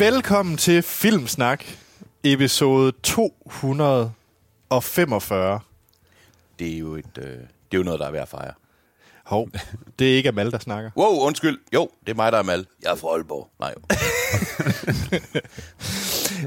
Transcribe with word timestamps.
Velkommen 0.00 0.56
til 0.56 0.82
Filmsnak, 0.82 1.64
episode 2.24 2.92
245. 3.02 5.60
Det 6.58 6.74
er 6.74 6.78
jo, 6.78 6.94
et, 6.94 7.18
øh, 7.18 7.24
det 7.24 7.38
er 7.72 7.76
jo 7.76 7.82
noget, 7.82 8.00
der 8.00 8.06
er 8.06 8.10
værd 8.10 8.22
at 8.22 8.28
fejre. 8.28 8.52
Hov, 9.24 9.48
det 9.98 10.12
er 10.12 10.16
ikke 10.16 10.28
Amal, 10.28 10.50
der 10.50 10.58
snakker. 10.58 10.90
Wow, 10.96 11.26
undskyld. 11.26 11.58
Jo, 11.74 11.90
det 12.06 12.12
er 12.12 12.14
mig, 12.14 12.32
der 12.32 12.38
er 12.38 12.42
mal. 12.42 12.66
Jeg 12.82 12.90
er 12.90 12.94
fra 12.94 13.08
Aalborg. 13.08 13.50
Nej, 13.60 13.74
jo. 13.76 13.80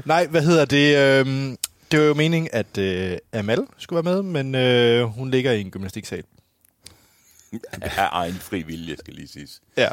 Nej, 0.14 0.26
hvad 0.26 0.42
hedder 0.42 0.64
det? 0.64 0.96
øhm, 0.96 1.56
Det 1.90 2.00
var 2.00 2.06
jo 2.06 2.14
meningen, 2.14 2.48
at 2.52 2.78
øh, 2.78 3.18
Amal 3.32 3.66
skulle 3.78 4.04
være 4.04 4.14
med, 4.14 4.22
men 4.22 4.54
øh, 4.54 5.04
hun 5.04 5.30
ligger 5.30 5.52
i 5.52 5.60
en 5.60 5.70
gymnastiksal. 5.70 6.24
Af 7.72 8.08
egen 8.12 8.34
fri 8.34 8.62
vilje, 8.62 8.96
skal 8.96 9.14
lige 9.14 9.28
siges. 9.28 9.60
Ja. 9.76 9.88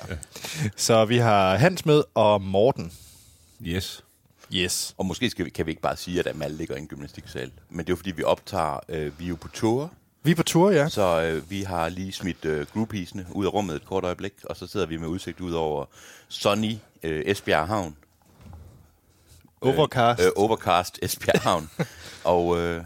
Så 0.75 1.05
vi 1.05 1.17
har 1.17 1.55
Hans 1.55 1.85
med 1.85 2.03
og 2.13 2.41
Morten. 2.41 2.91
Yes. 3.65 4.03
Yes. 4.53 4.95
Og 4.97 5.05
måske 5.05 5.29
skal 5.29 5.45
vi, 5.45 5.49
kan 5.49 5.65
vi 5.65 5.71
ikke 5.71 5.81
bare 5.81 5.97
sige, 5.97 6.20
at 6.20 6.27
Amal 6.27 6.51
ligger 6.51 6.75
i 6.75 6.79
en 6.79 6.88
gymnastiksal. 6.88 7.51
Men 7.70 7.79
det 7.79 7.89
er 7.89 7.91
jo 7.91 7.95
fordi, 7.95 8.11
vi 8.11 8.23
optager, 8.23 8.79
øh, 8.89 9.20
vi 9.20 9.25
er 9.25 9.29
jo 9.29 9.35
på 9.35 9.47
tour, 9.47 9.91
Vi 10.23 10.31
er 10.31 10.35
på 10.35 10.43
tur, 10.43 10.71
ja. 10.71 10.89
så 10.89 11.21
øh, 11.21 11.49
vi 11.49 11.61
har 11.61 11.89
lige 11.89 12.11
smidt 12.11 12.45
øh, 12.45 12.65
groupiesene 12.73 13.25
ud 13.31 13.45
af 13.45 13.53
rummet 13.53 13.75
et 13.75 13.85
kort 13.85 14.03
øjeblik, 14.03 14.34
og 14.43 14.57
så 14.57 14.67
sidder 14.67 14.85
vi 14.85 14.97
med 14.97 15.07
udsigt 15.07 15.39
ud 15.41 15.51
over 15.53 15.85
Sunny 16.27 16.77
øh, 17.03 17.23
Esbjerg 17.25 17.67
Havn. 17.67 17.95
Overcast. 19.62 20.21
Øh, 20.21 20.31
overcast 20.35 20.99
Esbjerg 21.01 21.41
Havn. 21.49 21.70
og 22.23 22.57
øh, 22.57 22.84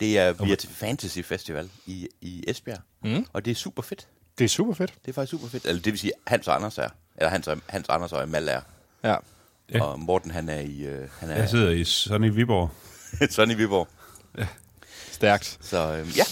det 0.00 0.18
er, 0.18 0.32
vi 0.32 0.52
er 0.52 0.56
til 0.56 0.68
Fantasy 0.68 1.18
Festival 1.18 1.68
i, 1.86 2.08
i 2.20 2.44
Esbjerg. 2.48 2.80
Mm. 3.04 3.26
Og 3.32 3.44
det 3.44 3.50
er 3.50 3.54
super 3.54 3.82
fedt. 3.82 4.08
Det 4.38 4.44
er 4.44 4.48
super 4.48 4.74
fedt. 4.74 4.94
Det 5.04 5.08
er 5.08 5.12
faktisk 5.12 5.30
super 5.30 5.48
fedt. 5.48 5.66
Eller 5.66 5.82
det 5.82 5.92
vil 5.92 5.98
sige, 6.00 6.12
Hans 6.26 6.48
og 6.48 6.54
Anders 6.54 6.78
er. 6.78 6.88
Eller 7.16 7.30
Hans, 7.30 7.48
og, 7.48 7.58
Hans 7.66 7.88
Anders 7.88 8.12
og 8.12 8.22
Amal 8.22 8.48
er. 8.48 8.60
Ja. 9.04 9.16
Ja. 9.72 9.78
Ja. 9.78 9.84
Og 9.84 10.00
Morten, 10.00 10.30
han 10.30 10.48
er 10.48 10.60
i... 10.60 10.82
Øh, 10.84 11.08
han 11.20 11.30
er 11.30 11.36
Jeg 11.36 11.48
sidder 11.48 11.70
i 11.70 11.84
Sonny 11.84 12.30
Viborg. 12.34 12.70
sådan 13.30 13.50
i 13.50 13.54
Viborg. 13.54 13.88
Stærkt. 15.12 15.58
Så 15.60 15.96
øh, 15.96 16.18
ja, 16.18 16.24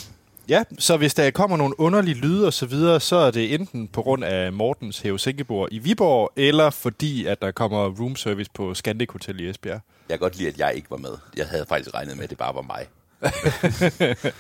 Ja, 0.48 0.64
så 0.78 0.96
hvis 0.96 1.14
der 1.14 1.30
kommer 1.30 1.56
nogle 1.56 1.80
underlige 1.80 2.14
lyde 2.14 2.46
og 2.46 2.52
så 2.52 2.66
videre, 2.66 3.00
så 3.00 3.16
er 3.16 3.30
det 3.30 3.54
enten 3.54 3.88
på 3.88 4.02
grund 4.02 4.24
af 4.24 4.52
Mortens 4.52 4.98
hævesænkebord 5.00 5.68
i 5.72 5.78
Viborg, 5.78 6.32
eller 6.36 6.70
fordi, 6.70 7.26
at 7.26 7.42
der 7.42 7.50
kommer 7.50 7.88
room 8.00 8.16
service 8.16 8.50
på 8.54 8.74
Scandic 8.74 9.08
Hotel 9.10 9.40
i 9.40 9.48
Esbjerg. 9.50 9.80
jeg 10.08 10.08
kan 10.08 10.18
godt 10.18 10.36
lide, 10.36 10.48
at 10.48 10.58
jeg 10.58 10.72
ikke 10.74 10.90
var 10.90 10.96
med. 10.96 11.10
Jeg 11.36 11.46
havde 11.46 11.64
faktisk 11.68 11.94
regnet 11.94 12.16
med, 12.16 12.24
at 12.24 12.30
det 12.30 12.38
bare 12.38 12.54
var 12.54 12.62
mig. 12.62 12.86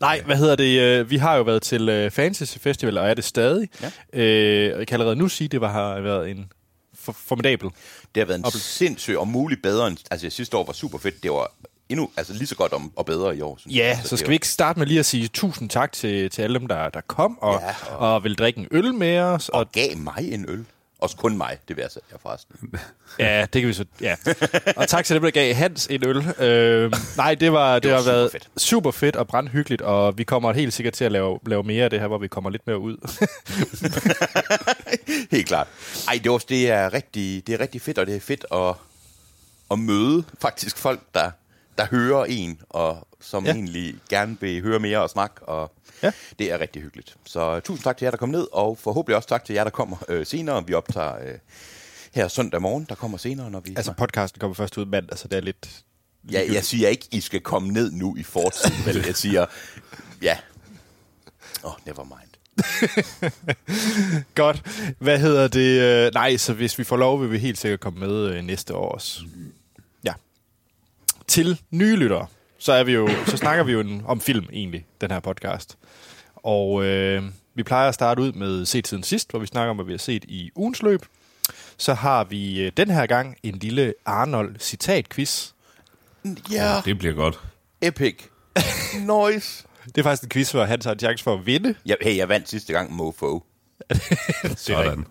Nej, 0.00 0.22
hvad 0.26 0.36
hedder 0.36 0.56
det? 0.56 0.80
øh, 0.80 1.10
Vi 1.10 1.16
har 1.16 1.36
jo 1.36 1.42
været 1.42 1.62
til 1.62 1.88
øh, 1.88 2.10
Fantasy 2.10 2.58
Festival, 2.58 2.98
og 2.98 3.10
er 3.10 3.14
det 3.14 3.24
stadig. 3.24 3.68
Ja. 3.82 3.90
Øh, 4.20 4.72
og 4.72 4.78
jeg 4.78 4.86
kan 4.86 4.94
allerede 4.94 5.16
nu 5.16 5.28
sige, 5.28 5.46
at 5.46 5.52
det 5.52 5.60
var, 5.60 5.72
har 5.72 6.00
været 6.00 6.30
en 6.30 6.52
for, 7.02 7.12
formidabel. 7.12 7.68
Det 8.14 8.20
har 8.20 8.24
været 8.24 8.38
en 8.38 8.44
Op- 8.44 8.52
sindssyg 8.52 9.18
og 9.18 9.28
muligt 9.28 9.62
bedre 9.62 9.88
end... 9.88 9.96
Altså, 10.10 10.30
sidste 10.30 10.56
år 10.56 10.64
var 10.64 10.72
super 10.72 10.98
fedt. 10.98 11.22
Det 11.22 11.30
var 11.30 11.52
endnu 11.88 12.10
altså, 12.16 12.32
lige 12.32 12.46
så 12.46 12.56
godt 12.56 12.72
om, 12.72 12.92
og 12.96 13.06
bedre 13.06 13.36
i 13.36 13.40
år. 13.40 13.56
Synes 13.56 13.76
Ja, 13.76 13.86
jeg. 13.86 14.00
så 14.04 14.10
det 14.10 14.18
skal 14.18 14.28
vi 14.28 14.34
ikke 14.34 14.48
starte 14.48 14.78
med 14.78 14.86
lige 14.86 14.98
at 14.98 15.06
sige 15.06 15.28
tusind 15.28 15.70
tak 15.70 15.92
til, 15.92 16.30
til 16.30 16.42
alle 16.42 16.58
dem, 16.58 16.68
der, 16.68 16.88
der 16.88 17.00
kom 17.00 17.38
og, 17.38 17.60
Ja, 17.60 17.94
og... 17.96 18.14
og 18.14 18.24
vil 18.24 18.34
drikke 18.34 18.58
en 18.60 18.66
øl 18.70 18.94
med 18.94 19.18
os. 19.18 19.48
Og, 19.48 19.58
Og 19.60 19.72
gav 19.72 19.96
mig 19.96 20.32
en 20.32 20.44
øl. 20.48 20.64
Også 21.02 21.16
kun 21.16 21.36
mig, 21.36 21.58
det 21.68 21.76
vil 21.76 21.82
jeg 21.82 21.90
sige 21.90 22.02
forresten. 22.22 22.74
ja, 23.18 23.46
det 23.52 23.62
kan 23.62 23.68
vi 23.68 23.72
så... 23.72 23.84
Ja. 24.00 24.16
Og 24.76 24.88
tak 24.88 25.04
til 25.04 25.14
dem, 25.14 25.22
der 25.22 25.30
gav 25.30 25.54
Hans 25.54 25.86
en 25.86 26.06
øl. 26.06 26.16
Øh, 26.16 26.92
nej, 27.16 27.34
det, 27.34 27.52
var, 27.52 27.78
det, 27.78 27.90
var 27.90 27.96
har 27.96 28.04
været 28.04 28.30
super 28.30 28.38
fedt. 28.38 28.62
super 28.62 28.90
fedt 28.90 29.16
og 29.16 29.26
brandhyggeligt, 29.26 29.82
og 29.82 30.18
vi 30.18 30.24
kommer 30.24 30.52
helt 30.52 30.72
sikkert 30.72 30.94
til 30.94 31.04
at 31.04 31.12
lave, 31.12 31.38
lave 31.46 31.62
mere 31.62 31.84
af 31.84 31.90
det 31.90 32.00
her, 32.00 32.06
hvor 32.06 32.18
vi 32.18 32.28
kommer 32.28 32.50
lidt 32.50 32.66
mere 32.66 32.78
ud. 32.78 32.96
Helt 35.36 35.46
klart. 35.46 35.66
Ej, 36.08 36.20
det, 36.24 36.32
var, 36.32 36.38
det, 36.38 36.70
er 36.70 36.92
rigtig, 36.92 37.46
det 37.46 37.54
er 37.54 37.60
rigtig 37.60 37.82
fedt, 37.82 37.98
og 37.98 38.06
det 38.06 38.16
er 38.16 38.20
fedt 38.20 38.44
at, 38.52 38.74
at 39.70 39.78
møde 39.78 40.24
faktisk 40.40 40.76
folk, 40.76 41.00
der, 41.14 41.30
der 41.78 41.86
hører 41.86 42.24
en, 42.24 42.60
og 42.70 43.08
som 43.20 43.44
ja. 43.44 43.52
egentlig 43.52 43.94
gerne 44.08 44.36
vil 44.40 44.62
høre 44.62 44.78
mere 44.78 45.02
og 45.02 45.10
snakke, 45.10 45.42
og 45.42 45.72
Ja. 46.02 46.12
det 46.38 46.52
er 46.52 46.60
rigtig 46.60 46.82
hyggeligt. 46.82 47.16
Så 47.24 47.60
tusind 47.60 47.84
tak 47.84 47.96
til 47.96 48.04
jer, 48.04 48.10
der 48.10 48.18
kom 48.18 48.28
ned, 48.28 48.46
og 48.52 48.78
forhåbentlig 48.78 49.16
også 49.16 49.28
tak 49.28 49.44
til 49.44 49.54
jer, 49.54 49.64
der 49.64 49.70
kommer 49.70 49.96
øh, 50.08 50.26
senere. 50.26 50.66
Vi 50.66 50.74
optager 50.74 51.18
øh, 51.18 51.38
her 52.12 52.28
søndag 52.28 52.62
morgen, 52.62 52.86
der 52.88 52.94
kommer 52.94 53.18
senere, 53.18 53.50
når 53.50 53.60
vi... 53.60 53.74
altså, 53.76 53.92
podcasten 53.92 54.40
kommer 54.40 54.54
først 54.54 54.78
ud 54.78 54.84
mandag, 54.84 55.18
så 55.18 55.28
det 55.28 55.36
er 55.36 55.40
lidt... 55.40 55.70
ja, 56.30 56.52
jeg 56.52 56.64
siger 56.64 56.88
ikke, 56.88 57.08
I 57.10 57.20
skal 57.20 57.40
komme 57.40 57.68
ned 57.68 57.90
nu 57.92 58.16
i 58.16 58.22
fortid, 58.22 58.70
vel? 58.84 59.04
Jeg 59.06 59.16
siger, 59.16 59.46
ja. 60.22 60.36
Åh, 61.64 61.70
oh, 61.70 61.76
never 61.86 62.04
mind. 62.04 62.28
Godt. 64.34 64.62
Hvad 64.98 65.18
hedder 65.18 65.48
det? 65.48 65.80
Øh, 65.80 66.14
Nej, 66.14 66.36
så 66.36 66.52
hvis 66.52 66.78
vi 66.78 66.84
får 66.84 66.96
lov, 66.96 67.20
vil 67.22 67.30
vi 67.30 67.38
helt 67.38 67.58
sikkert 67.58 67.80
komme 67.80 68.00
med 68.00 68.26
øh, 68.26 68.44
næste 68.44 68.74
år 68.74 68.88
også. 68.88 69.20
Ja. 70.04 70.12
Til 71.26 71.60
nye 71.70 71.96
lyttere, 71.96 72.26
så, 72.62 72.72
er 72.72 72.84
vi 72.84 72.92
jo, 72.92 73.08
så 73.26 73.36
snakker 73.36 73.64
vi 73.64 73.72
jo 73.72 73.80
en, 73.80 74.02
om 74.04 74.20
film 74.20 74.46
egentlig, 74.52 74.86
den 75.00 75.10
her 75.10 75.20
podcast. 75.20 75.78
Og 76.36 76.84
øh, 76.84 77.22
vi 77.54 77.62
plejer 77.62 77.88
at 77.88 77.94
starte 77.94 78.22
ud 78.22 78.32
med 78.32 78.66
set 78.66 78.88
siden 78.88 79.02
sidst, 79.02 79.30
hvor 79.30 79.38
vi 79.38 79.46
snakker 79.46 79.70
om, 79.70 79.76
hvad 79.76 79.86
vi 79.86 79.92
har 79.92 79.98
set 79.98 80.24
i 80.24 80.50
ugens 80.56 80.82
løb. 80.82 81.02
Så 81.76 81.94
har 81.94 82.24
vi 82.24 82.62
øh, 82.62 82.72
den 82.76 82.90
her 82.90 83.06
gang 83.06 83.36
en 83.42 83.54
lille 83.54 83.94
Arnold 84.06 84.56
citat-quiz. 84.60 85.50
Ja, 86.50 86.80
Det 86.84 86.98
bliver 86.98 87.14
godt. 87.14 87.40
epic. 87.80 88.16
Noise. 89.06 89.64
Det 89.84 89.98
er 89.98 90.02
faktisk 90.02 90.22
en 90.22 90.28
quiz, 90.28 90.50
hvor 90.50 90.64
han 90.64 90.80
har 90.84 90.92
en 90.92 90.98
chance 90.98 91.24
for 91.24 91.34
at 91.34 91.46
vinde. 91.46 91.74
Ja, 91.86 91.94
hey, 92.02 92.16
jeg 92.16 92.28
vandt 92.28 92.48
sidste 92.48 92.72
gang, 92.72 92.92
mofo. 92.92 93.42
Sådan. 94.56 95.06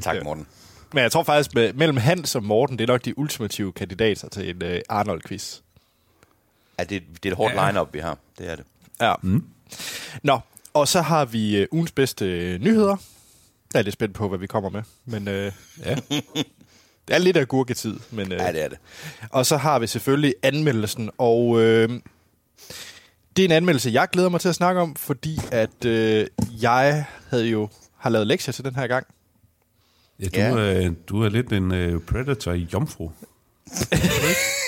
Tak, 0.00 0.24
Morten. 0.24 0.46
Men 0.92 1.02
jeg 1.02 1.12
tror 1.12 1.22
faktisk, 1.22 1.54
med, 1.54 1.72
mellem 1.72 1.96
Hans 1.96 2.34
og 2.34 2.42
Morten, 2.44 2.78
det 2.78 2.84
er 2.88 2.92
nok 2.92 3.04
de 3.04 3.18
ultimative 3.18 3.72
kandidater 3.72 4.28
til 4.28 4.50
en 4.50 4.62
øh, 4.62 4.80
Arnold-quiz. 4.88 5.60
Ja, 6.82 6.86
det, 6.86 7.02
det 7.22 7.28
er 7.28 7.32
et 7.32 7.36
hårdt 7.36 7.54
ja. 7.54 7.66
line-up, 7.68 7.94
vi 7.94 7.98
har. 7.98 8.18
Det 8.38 8.50
er 8.50 8.56
det. 8.56 8.64
Ja. 9.00 9.14
Mm. 9.22 9.44
Nå, 10.22 10.40
og 10.74 10.88
så 10.88 11.00
har 11.00 11.24
vi 11.24 11.56
øh, 11.56 11.66
ugens 11.70 11.92
bedste 11.92 12.24
øh, 12.24 12.60
nyheder. 12.60 12.96
Jeg 13.74 13.78
er 13.78 13.82
lidt 13.82 13.92
spændt 13.92 14.14
på, 14.14 14.28
hvad 14.28 14.38
vi 14.38 14.46
kommer 14.46 14.70
med. 14.70 14.82
Men 15.04 15.28
øh, 15.28 15.52
Ja. 15.84 15.94
det 17.08 17.14
er 17.14 17.18
lidt 17.18 17.36
af 17.36 17.48
gurketid. 17.48 17.98
Men, 18.10 18.32
øh, 18.32 18.38
Ja, 18.38 18.52
det 18.52 18.64
er 18.64 18.68
det. 18.68 18.78
Og 19.30 19.46
så 19.46 19.56
har 19.56 19.78
vi 19.78 19.86
selvfølgelig 19.86 20.34
anmeldelsen. 20.42 21.10
Og 21.18 21.60
øh, 21.60 21.88
det 23.36 23.42
er 23.42 23.44
en 23.44 23.52
anmeldelse, 23.52 23.90
jeg 23.90 24.08
glæder 24.12 24.28
mig 24.28 24.40
til 24.40 24.48
at 24.48 24.54
snakke 24.54 24.80
om, 24.80 24.96
fordi 24.96 25.40
at 25.52 25.84
øh, 25.84 26.26
jeg 26.62 27.04
havde 27.30 27.46
jo 27.46 27.68
har 27.96 28.10
lavet 28.10 28.26
lektier 28.26 28.52
til 28.52 28.64
den 28.64 28.74
her 28.74 28.86
gang. 28.86 29.06
Ja, 30.20 30.24
du, 30.26 30.30
Ja. 30.58 30.84
Er, 30.84 30.90
du 31.08 31.22
er 31.22 31.28
lidt 31.28 31.52
en 31.52 31.94
uh, 31.94 32.02
predator 32.02 32.52
i 32.52 32.68
jomfru. 32.72 33.10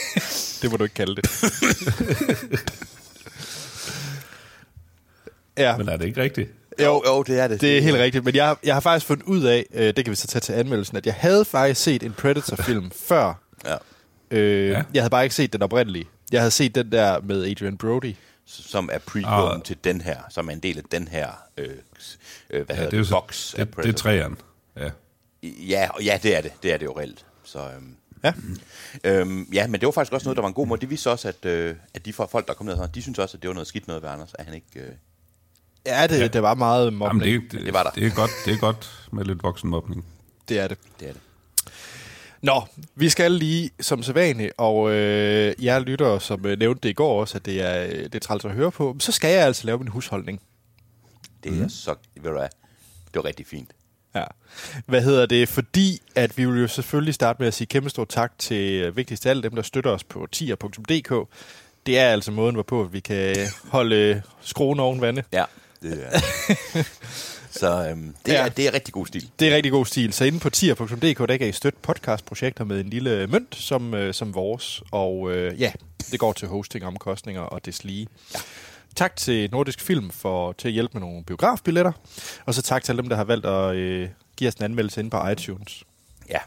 Det 0.64 0.70
må 0.72 0.76
du 0.76 0.84
ikke 0.84 0.94
kalde 0.94 1.16
det. 1.16 1.30
ja. 5.58 5.76
Men 5.76 5.88
er 5.88 5.96
det 5.96 6.04
ikke 6.06 6.22
rigtigt? 6.22 6.50
Jo, 6.82 7.02
jo, 7.06 7.22
det 7.22 7.40
er 7.40 7.48
det. 7.48 7.60
Det 7.60 7.78
er 7.78 7.82
helt 7.82 7.96
rigtigt, 7.96 8.24
men 8.24 8.34
jeg, 8.34 8.56
jeg 8.64 8.74
har 8.74 8.80
faktisk 8.80 9.06
fundet 9.06 9.24
ud 9.26 9.42
af, 9.42 9.66
øh, 9.74 9.86
det 9.96 10.04
kan 10.04 10.10
vi 10.10 10.14
så 10.16 10.26
tage 10.26 10.40
til 10.40 10.52
anmeldelsen, 10.52 10.96
at 10.96 11.06
jeg 11.06 11.14
havde 11.14 11.44
faktisk 11.44 11.80
set 11.80 12.02
en 12.02 12.12
Predator-film 12.12 12.90
før. 13.08 13.34
Ja. 13.64 13.76
Øh, 14.30 14.70
Ja. 14.70 14.82
Jeg 14.94 15.02
havde 15.02 15.10
bare 15.10 15.22
ikke 15.24 15.34
set 15.34 15.52
den 15.52 15.62
oprindelige. 15.62 16.04
Jeg 16.32 16.40
havde 16.40 16.50
set 16.50 16.74
den 16.74 16.92
der 16.92 17.20
med 17.20 17.44
Adrian 17.50 17.76
Brody. 17.76 18.14
Som 18.46 18.88
er 18.92 18.98
prequel 18.98 19.26
Ah. 19.56 19.62
til 19.62 19.76
den 19.84 20.00
her, 20.00 20.16
som 20.30 20.48
er 20.48 20.52
en 20.52 20.60
del 20.60 20.78
af 20.78 20.84
den 20.92 21.08
her, 21.08 21.28
øh, 21.58 21.66
øh, 21.68 21.74
hvad 22.50 22.64
Ja, 22.68 22.74
hedder 22.74 22.90
det 22.90 22.98
er 22.98 23.02
det, 23.02 23.10
box 23.10 23.54
af 23.54 23.66
det, 23.66 23.76
det 23.76 23.86
er 23.88 23.92
træeren. 23.92 24.36
Ja. 24.76 24.90
Ja, 25.42 25.88
og 25.94 26.02
ja, 26.04 26.18
det 26.22 26.36
er 26.36 26.40
det. 26.40 26.52
Det 26.62 26.72
er 26.72 26.76
det 26.76 26.84
jo 26.86 26.98
reelt. 26.98 27.24
Så, 27.44 27.58
øhm, 27.58 27.96
Ja. 28.24 28.32
øhm, 29.04 29.48
ja, 29.52 29.66
men 29.66 29.80
det 29.80 29.86
var 29.86 29.92
faktisk 29.92 30.12
også 30.12 30.24
noget, 30.26 30.36
der 30.36 30.42
var 30.42 30.48
en 30.48 30.54
god 30.54 30.66
måde. 30.66 30.80
Det 30.80 30.90
viste 30.90 31.10
også, 31.10 31.28
at, 31.28 31.44
øh, 31.44 31.74
at 31.94 32.06
de 32.06 32.12
folk, 32.12 32.48
der 32.48 32.54
kom 32.54 32.66
ned, 32.66 32.88
de 32.94 33.02
synes 33.02 33.18
også, 33.18 33.36
at 33.36 33.42
det 33.42 33.48
var 33.48 33.54
noget 33.54 33.66
skidt 33.66 33.86
noget 33.86 34.02
ved 34.02 34.10
Anders, 34.10 34.34
at 34.34 34.44
han 34.44 34.54
ikke... 34.54 34.80
Øh, 34.80 34.92
Ja, 35.86 36.06
det, 36.06 36.20
ja. 36.20 36.26
det 36.26 36.42
var 36.42 36.54
meget 36.54 36.84
Jamen, 36.84 36.98
mobning. 36.98 37.42
det, 37.42 37.52
det, 37.52 37.60
det 37.66 37.74
var 37.74 37.82
der. 37.82 37.90
Det 37.90 38.06
er, 38.06 38.10
godt, 38.14 38.30
det 38.44 38.54
er 38.54 38.58
godt 38.58 39.08
med 39.12 39.24
lidt 39.24 39.42
voksenmobning. 39.42 40.04
det 40.48 40.58
er 40.58 40.68
det. 40.68 40.78
det 41.00 41.08
er 41.08 41.12
det. 41.12 41.20
Nå, 42.42 42.62
vi 42.94 43.08
skal 43.08 43.32
lige 43.32 43.70
som 43.80 44.02
sædvanligt, 44.02 44.52
og 44.58 44.90
øh, 44.90 45.54
jeg 45.58 45.80
lytter, 45.80 46.18
som 46.18 46.46
øh, 46.46 46.58
nævnte 46.58 46.80
det 46.82 46.88
i 46.88 46.92
går 46.92 47.20
også, 47.20 47.38
at 47.38 47.46
det 47.46 47.62
er, 47.62 47.84
øh, 47.86 47.90
det 48.04 48.14
er 48.14 48.18
træls 48.18 48.44
at 48.44 48.50
høre 48.50 48.70
på, 48.70 48.96
så 48.98 49.12
skal 49.12 49.30
jeg 49.30 49.46
altså 49.46 49.66
lave 49.66 49.78
min 49.78 49.88
husholdning. 49.88 50.40
Det 51.44 51.62
er 51.62 51.68
så... 51.68 51.94
Ved 52.14 52.30
du 52.30 52.36
hvad? 52.38 52.48
Det 53.06 53.14
var 53.14 53.24
rigtig 53.24 53.46
fint. 53.46 53.70
Ja. 54.14 54.24
Hvad 54.86 55.02
hedder 55.02 55.26
det? 55.26 55.48
Fordi 55.48 56.02
at 56.14 56.38
vi 56.38 56.44
vil 56.44 56.60
jo 56.60 56.68
selvfølgelig 56.68 57.14
starte 57.14 57.36
med 57.42 57.48
at 57.48 57.54
sige 57.54 57.66
kæmpe 57.66 57.90
stor 57.90 58.04
tak 58.04 58.32
til 58.38 58.82
øh, 58.82 58.96
vigtigst 58.96 59.26
af 59.26 59.30
alle 59.30 59.42
dem, 59.42 59.54
der 59.54 59.62
støtter 59.62 59.90
os 59.90 60.04
på 60.04 60.26
tier.dk. 60.32 61.28
Det 61.86 61.98
er 61.98 62.08
altså 62.08 62.30
måden, 62.30 62.54
hvorpå 62.54 62.84
vi 62.84 63.00
kan 63.00 63.36
holde 63.68 63.96
øh, 63.96 64.16
skruen 64.40 64.80
oven 64.80 65.00
vande. 65.00 65.22
Ja, 65.32 65.44
det 65.82 66.06
er 66.12 66.20
Så 67.50 67.88
øhm, 67.90 68.14
det, 68.26 68.32
Ja. 68.32 68.44
er, 68.44 68.48
det 68.48 68.66
er 68.66 68.72
rigtig 68.74 68.94
god 68.94 69.06
stil. 69.06 69.30
Det 69.38 69.48
er 69.52 69.56
rigtig 69.56 69.72
god 69.72 69.86
stil. 69.86 70.12
Så 70.12 70.24
inde 70.24 70.38
på 70.40 70.50
tier.dk, 70.50 71.18
der 71.28 71.36
kan 71.36 71.48
I 71.48 71.52
støtte 71.52 71.78
podcastprojekter 71.82 72.64
med 72.64 72.80
en 72.80 72.90
lille 72.90 73.26
mønt 73.26 73.54
som, 73.56 73.94
øh, 73.94 74.14
som 74.14 74.34
vores. 74.34 74.82
Og 74.90 75.32
øh, 75.32 75.60
ja, 75.60 75.72
det 76.10 76.20
går 76.20 76.32
til 76.32 76.48
hostingomkostninger 76.48 77.40
og 77.40 77.66
deslige. 77.66 78.06
Ja. 78.34 78.38
Tak 78.96 79.16
til 79.16 79.50
Nordisk 79.50 79.80
Film 79.80 80.10
for 80.10 80.52
til 80.52 80.68
at 80.68 80.74
hjælpe 80.74 80.90
med 80.92 81.00
nogle 81.00 81.24
biografbilletter. 81.24 81.92
Og 82.46 82.54
så 82.54 82.62
tak 82.62 82.84
til 82.84 82.92
alle 82.92 83.02
dem, 83.02 83.08
der 83.08 83.16
har 83.16 83.24
valgt 83.24 83.46
at 83.46 83.74
øh, 83.74 84.08
give 84.36 84.48
os 84.48 84.54
en 84.54 84.64
anmeldelse 84.64 85.00
inde 85.00 85.10
på 85.10 85.28
iTunes. 85.28 85.84
Ja. 86.28 86.38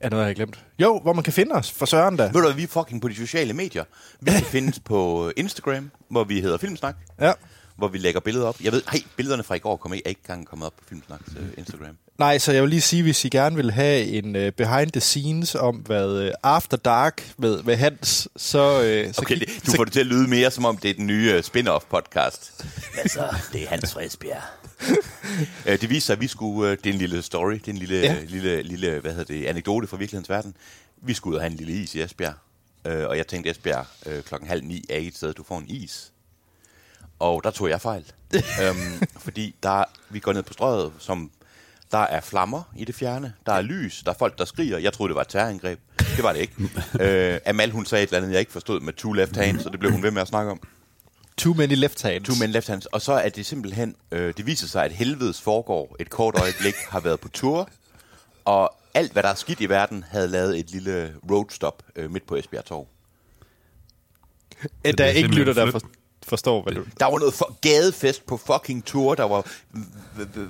Er 0.00 0.10
noget, 0.10 0.22
jeg 0.22 0.28
har 0.28 0.34
glemt? 0.34 0.64
Jo, 0.78 0.98
hvor 0.98 1.12
man 1.12 1.24
kan 1.24 1.32
finde 1.32 1.54
os, 1.54 1.72
for 1.72 1.86
søren 1.86 2.16
da. 2.16 2.22
Ved 2.22 2.42
du 2.42 2.52
vi 2.52 2.62
er 2.62 2.66
fucking 2.66 3.02
på 3.02 3.08
de 3.08 3.14
sociale 3.14 3.52
medier. 3.52 3.84
Vi 4.20 4.30
kan 4.30 4.42
findes 4.42 4.80
på 4.80 5.32
Instagram, 5.36 5.90
hvor 6.08 6.24
vi 6.24 6.40
hedder 6.40 6.58
Filmsnak. 6.58 6.96
Ja. 7.20 7.32
Hvor 7.78 7.88
vi 7.88 7.98
lægger 7.98 8.20
billeder 8.20 8.46
op. 8.46 8.60
Jeg 8.60 8.72
ved, 8.72 8.82
hey, 8.92 8.98
billederne 9.16 9.42
fra 9.42 9.54
i 9.54 9.58
går 9.58 9.76
kommer 9.76 9.94
ikke 9.96 10.08
engang 10.08 10.46
kommet 10.46 10.66
op 10.66 10.76
på 10.76 10.84
Filmsnaks 10.88 11.28
uh, 11.28 11.58
Instagram. 11.58 11.96
Nej, 12.18 12.38
så 12.38 12.52
jeg 12.52 12.62
vil 12.62 12.70
lige 12.70 12.80
sige, 12.80 13.02
hvis 13.02 13.24
I 13.24 13.28
gerne 13.28 13.56
vil 13.56 13.70
have 13.70 14.04
en 14.06 14.36
uh, 14.36 14.48
behind 14.56 14.90
the 14.92 15.00
scenes 15.00 15.54
om, 15.54 15.76
hvad 15.76 16.26
uh, 16.26 16.30
After 16.42 16.76
Dark 16.76 17.32
med, 17.38 17.62
med 17.62 17.76
Hans, 17.76 18.28
så... 18.36 18.78
Uh, 18.78 19.12
så 19.14 19.20
Okay, 19.22 19.34
kig- 19.36 19.40
det, 19.40 19.66
du 19.66 19.70
så, 19.70 19.76
får 19.76 19.84
det 19.84 19.92
til 19.92 20.00
at 20.00 20.06
lyde 20.06 20.28
mere, 20.28 20.50
som 20.50 20.64
om 20.64 20.76
det 20.76 20.90
er 20.90 20.94
den 20.94 21.06
nye 21.06 21.32
uh, 21.34 21.38
spin-off 21.40 21.84
podcast. 21.90 22.64
altså, 22.98 23.34
det 23.52 23.62
er 23.62 23.68
Hans 23.68 23.92
Fredsbjerg. 23.92 24.42
uh, 25.66 25.72
det 25.80 25.90
viser 25.90 26.06
sig, 26.06 26.12
at 26.12 26.20
vi 26.20 26.26
skulle... 26.26 26.70
Uh, 26.72 26.76
det 26.84 26.86
er 26.86 26.92
en 26.92 26.98
lille 26.98 27.22
story, 27.22 27.52
det 27.52 27.68
er 27.68 27.72
en 27.72 27.78
lille, 27.78 27.96
Ja. 27.96 28.16
lille, 28.28 28.62
lille 28.62 28.98
hvad 29.00 29.10
hedder 29.14 29.34
det, 29.34 29.46
anekdote 29.46 29.86
fra 29.86 29.96
virkelighedens 29.96 30.28
verden. 30.30 30.54
Vi 31.02 31.14
skulle 31.14 31.32
ud 31.32 31.36
og 31.36 31.42
have 31.42 31.50
en 31.50 31.56
lille 31.56 31.72
is 31.82 31.94
i 31.94 32.00
Esbjerg. 32.02 32.34
Uh, 32.88 32.92
og 33.08 33.16
jeg 33.16 33.26
tænkte, 33.26 33.50
Esbjerg 33.50 33.86
uh, 34.06 34.12
klokken 34.24 34.48
halv 34.48 34.64
ni 34.64 34.84
er 34.90 34.98
et 34.98 35.16
sted, 35.16 35.32
du 35.34 35.42
får 35.42 35.58
en 35.58 35.66
is. 35.68 36.12
Og 37.18 37.44
der 37.44 37.50
tog 37.50 37.68
jeg 37.68 37.80
fejl. 37.80 38.04
øhm, 38.62 39.02
fordi 39.18 39.54
der, 39.62 39.84
vi 40.10 40.18
går 40.18 40.32
ned 40.32 40.42
på 40.42 40.52
strøget, 40.52 40.92
som 40.98 41.30
der 41.92 41.98
er 41.98 42.20
flammer 42.20 42.62
i 42.76 42.84
det 42.84 42.94
fjerne, 42.94 43.34
der 43.46 43.52
er 43.52 43.62
lys, 43.62 44.02
der 44.02 44.10
er 44.10 44.16
folk, 44.18 44.38
der 44.38 44.44
skriger. 44.44 44.78
Jeg 44.78 44.92
troede, 44.92 45.08
det 45.08 45.14
var 45.14 45.22
et 45.22 45.28
terrorangreb. 45.28 45.78
Det 45.98 46.22
var 46.22 46.32
det 46.32 46.40
ikke. 46.40 46.54
øh, 47.34 47.40
Amal, 47.46 47.70
hun 47.70 47.86
sagde 47.86 48.02
et 48.02 48.08
eller 48.08 48.18
andet, 48.18 48.32
jeg 48.32 48.40
ikke 48.40 48.52
forstod 48.52 48.80
med 48.80 48.92
two 48.92 49.12
left 49.12 49.36
hands, 49.36 49.62
så 49.62 49.68
det 49.68 49.80
blev 49.80 49.92
hun 49.92 50.02
ved 50.02 50.10
med 50.10 50.22
at 50.22 50.28
snakke 50.28 50.50
om. 50.50 50.60
Too 51.36 51.54
many 51.54 51.74
left 51.74 52.02
hands. 52.02 52.28
Two 52.28 52.36
men 52.40 52.50
left 52.50 52.68
hands. 52.68 52.86
Og 52.86 53.02
så 53.02 53.12
er 53.12 53.28
det 53.28 53.46
simpelthen, 53.46 53.96
øh, 54.12 54.34
det 54.36 54.46
viser 54.46 54.66
sig, 54.66 54.84
at 54.84 54.92
helvedes 54.92 55.40
foregår 55.40 55.96
et 56.00 56.10
kort 56.10 56.40
øjeblik, 56.40 56.74
har 56.88 57.00
været 57.00 57.20
på 57.20 57.28
tur, 57.28 57.68
og 58.44 58.74
alt, 58.94 59.12
hvad 59.12 59.22
der 59.22 59.28
er 59.28 59.34
skidt 59.34 59.60
i 59.60 59.68
verden, 59.68 60.04
havde 60.08 60.28
lavet 60.28 60.58
et 60.58 60.70
lille 60.70 61.14
roadstop 61.30 61.82
øh, 61.96 62.10
midt 62.10 62.26
på 62.26 62.36
Esbjerg 62.36 62.64
Torv. 62.64 62.86
Der 64.84 64.92
er 64.98 65.04
er 65.04 65.10
ikke 65.10 65.28
lytter, 65.28 65.52
der 65.52 65.66
flyt- 65.66 65.72
for, 65.72 65.80
forstår, 66.26 66.62
hvad 66.62 66.72
du... 66.72 66.84
Der 67.00 67.06
var 67.06 67.18
noget 67.18 67.34
for 67.34 67.58
gadefest 67.60 68.26
på 68.26 68.36
fucking 68.36 68.84
tour, 68.84 69.14
der 69.14 69.24
var... 69.24 69.46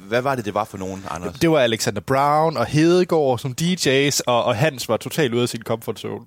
Hvad 0.09 0.23
var 0.23 0.35
det, 0.35 0.45
det 0.45 0.55
var 0.55 0.65
for 0.65 0.79
nogen, 0.79 1.05
Anders? 1.11 1.39
Det 1.39 1.51
var 1.51 1.59
Alexander 1.61 2.01
Brown 2.01 2.57
og 2.57 2.67
Hedegaard 2.67 3.39
som 3.39 3.55
DJ's, 3.61 4.21
og, 4.27 4.45
og 4.45 4.57
Hans 4.57 4.89
var 4.89 4.97
totalt 4.97 5.35
ude 5.35 5.43
af 5.43 5.49
sin 5.49 5.63
comfort 5.63 5.99
zone. 6.01 6.25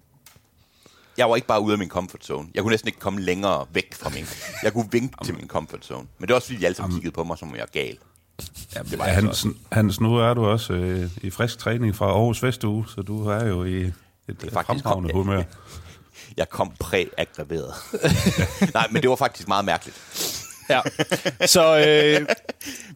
Jeg 1.18 1.30
var 1.30 1.36
ikke 1.36 1.48
bare 1.48 1.62
ude 1.62 1.74
af 1.74 1.80
min 1.80 1.90
comfort 1.90 2.26
zone. 2.26 2.48
Jeg 2.54 2.64
kunne 2.64 2.72
næsten 2.72 2.88
ikke 2.88 3.00
komme 3.00 3.22
længere 3.22 3.66
væk 3.74 3.94
fra 3.94 4.10
min... 4.10 4.26
Jeg 4.64 4.74
kunne 4.74 4.88
vinke 4.92 5.16
til 5.26 5.36
min 5.36 5.48
comfort 5.48 5.86
zone. 5.86 6.08
Men 6.20 6.28
det 6.28 6.30
var 6.30 6.36
også, 6.36 6.48
fordi 6.48 6.60
de 6.60 6.66
alle 6.66 6.76
sammen 6.76 6.96
kiggede 6.98 7.14
på 7.14 7.24
mig, 7.24 7.38
som 7.38 7.50
om 7.50 7.56
jeg 7.56 7.62
er 7.62 7.66
gal. 7.72 7.98
Ja, 8.76 8.80
det 8.82 9.00
var 9.00 9.06
Hans, 9.06 9.46
Hans, 9.72 10.02
nu 10.02 10.16
er 10.16 10.34
du 10.34 10.46
også 10.46 10.74
øh, 10.74 11.10
i 11.22 11.30
frisk 11.30 11.58
træning 11.60 11.96
fra 11.96 12.06
Aarhus 12.06 12.44
Vestuge, 12.44 12.86
så 12.96 13.02
du 13.02 13.28
er 13.28 13.46
jo 13.48 13.64
i 13.64 13.82
et 13.82 13.94
faktisk- 14.54 14.56
fremragende 14.84 15.14
humør. 15.14 15.44
Jeg 16.38 16.50
kom 16.50 16.72
præ-aggraveret. 16.80 17.74
Nej, 18.74 18.88
men 18.92 19.02
det 19.02 19.10
var 19.10 19.16
faktisk 19.16 19.48
meget 19.48 19.66
mærkeligt. 19.66 19.98
Ja. 20.70 20.82
Så 21.46 21.78
øh, 21.78 22.28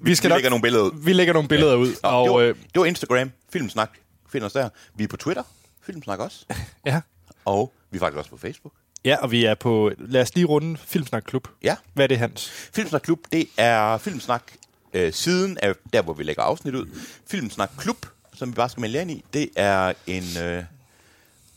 vi 0.02 0.16
skal 0.16 0.30
Vi 0.30 0.32
nok... 0.34 0.38
lægger 0.38 0.50
nogle 0.50 0.62
billeder 0.62 0.84
ud. 0.84 0.92
Vi 1.04 1.14
lægger 1.14 1.34
nogle 1.34 1.50
billeder 1.50 1.76
ud, 1.76 1.96
Nå, 2.04 2.10
og... 2.10 2.26
det, 2.26 2.34
var, 2.34 2.40
Øh, 2.40 2.56
det 2.74 2.80
var 2.80 2.86
Instagram, 2.86 3.32
Filmsnak. 3.54 3.90
Find 4.32 4.44
os 4.44 4.54
der. 4.54 4.70
Vi 4.96 5.04
er 5.04 5.08
på 5.08 5.18
Twitter, 5.18 5.44
Filmsnak 5.86 6.20
også. 6.20 6.46
ja. 6.86 7.02
Og 7.46 7.74
vi 7.92 7.98
er 7.98 8.00
faktisk 8.00 8.18
også 8.18 8.30
på 8.30 8.38
Facebook. 8.38 8.74
ja, 9.06 9.18
og 9.22 9.32
vi 9.32 9.46
er 9.46 9.56
på... 9.56 9.92
Lad 9.98 10.22
os 10.22 10.36
lige 10.36 10.46
runde 10.46 10.78
Filmsnak 10.78 11.24
Klub. 11.28 11.48
Ja. 11.64 11.76
Hvad 11.94 12.06
er 12.06 12.08
det, 12.08 12.18
Hans? 12.18 12.50
Filmsnak 12.74 13.02
Klub, 13.02 13.20
det 13.32 13.48
er 13.58 13.98
Filmsnak 13.98 14.44
øh, 14.94 15.14
siden 15.14 15.58
af 15.62 15.74
der, 15.94 16.02
hvor 16.02 16.14
vi 16.14 16.24
lægger 16.24 16.44
afsnit 16.44 16.76
ud. 16.76 16.86
Filmsnak 17.28 17.70
Klub, 17.78 18.06
som 18.34 18.50
vi 18.50 18.54
bare 18.54 18.70
skal 18.70 18.82
melde 18.82 19.02
ind 19.02 19.12
i, 19.12 19.24
det 19.34 19.50
er 19.56 19.94
en 20.08 20.24
øh, 20.44 20.64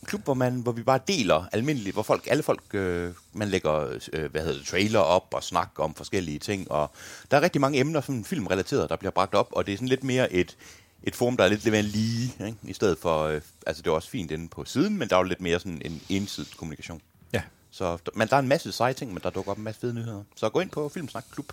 klub, 0.09 0.25
hvor, 0.25 0.35
man, 0.35 0.55
hvor 0.55 0.73
vi 0.73 0.83
bare 0.83 1.01
deler 1.09 1.45
almindeligt, 1.53 1.95
hvor 1.95 2.03
folk, 2.03 2.27
alle 2.31 2.43
folk, 2.43 2.75
øh, 2.75 3.13
man 3.33 3.49
lægger 3.49 3.99
øh, 4.13 4.31
hvad 4.31 4.41
hedder 4.41 4.59
det, 4.59 4.67
trailer 4.67 5.01
op 5.01 5.27
og 5.33 5.45
snakker 5.45 5.83
om 5.83 5.95
forskellige 5.95 6.39
ting. 6.39 6.71
Og 6.71 6.91
der 7.31 7.37
er 7.37 7.41
rigtig 7.41 7.61
mange 7.61 7.79
emner, 7.79 8.01
som 8.01 8.25
filmrelateret, 8.25 8.91
der 8.91 8.97
bliver 8.97 9.11
bragt 9.13 9.35
op, 9.35 9.49
og 9.53 9.67
det 9.67 9.73
er 9.73 9.77
sådan 9.77 9.89
lidt 9.89 10.05
mere 10.05 10.33
et, 10.33 10.57
et 11.03 11.17
forum, 11.17 11.37
der 11.37 11.45
er 11.45 11.49
lidt, 11.49 11.65
lidt 11.65 11.73
mere 11.73 11.83
lige, 11.83 12.35
ikke? 12.47 12.59
i 12.63 12.73
stedet 12.73 12.99
for, 12.99 13.23
øh, 13.25 13.41
altså 13.67 13.83
det 13.83 13.91
er 13.91 13.95
også 13.95 14.11
fint 14.11 14.31
inde 14.31 14.49
på 14.49 14.65
siden, 14.65 14.99
men 14.99 15.09
der 15.09 15.17
er 15.17 15.21
jo 15.21 15.25
lidt 15.25 15.41
mere 15.41 15.59
sådan 15.59 15.83
en 15.85 16.03
ensidig 16.09 16.57
kommunikation. 16.57 17.01
Ja. 17.33 17.43
Så, 17.71 17.99
men 18.15 18.29
der 18.29 18.37
er 18.37 18.41
en 18.41 18.49
masse 18.49 18.73
seje 18.73 18.93
ting, 18.93 19.13
men 19.13 19.21
der 19.23 19.31
dukker 19.31 19.51
op 19.51 19.59
en 19.59 19.65
masse 19.65 19.81
fede 19.81 19.95
nyheder. 19.95 20.23
Så 20.37 20.49
gå 20.49 20.61
ind 20.61 20.71
på 20.71 20.89
Filmsnak 20.89 21.25
Klub. 21.33 21.53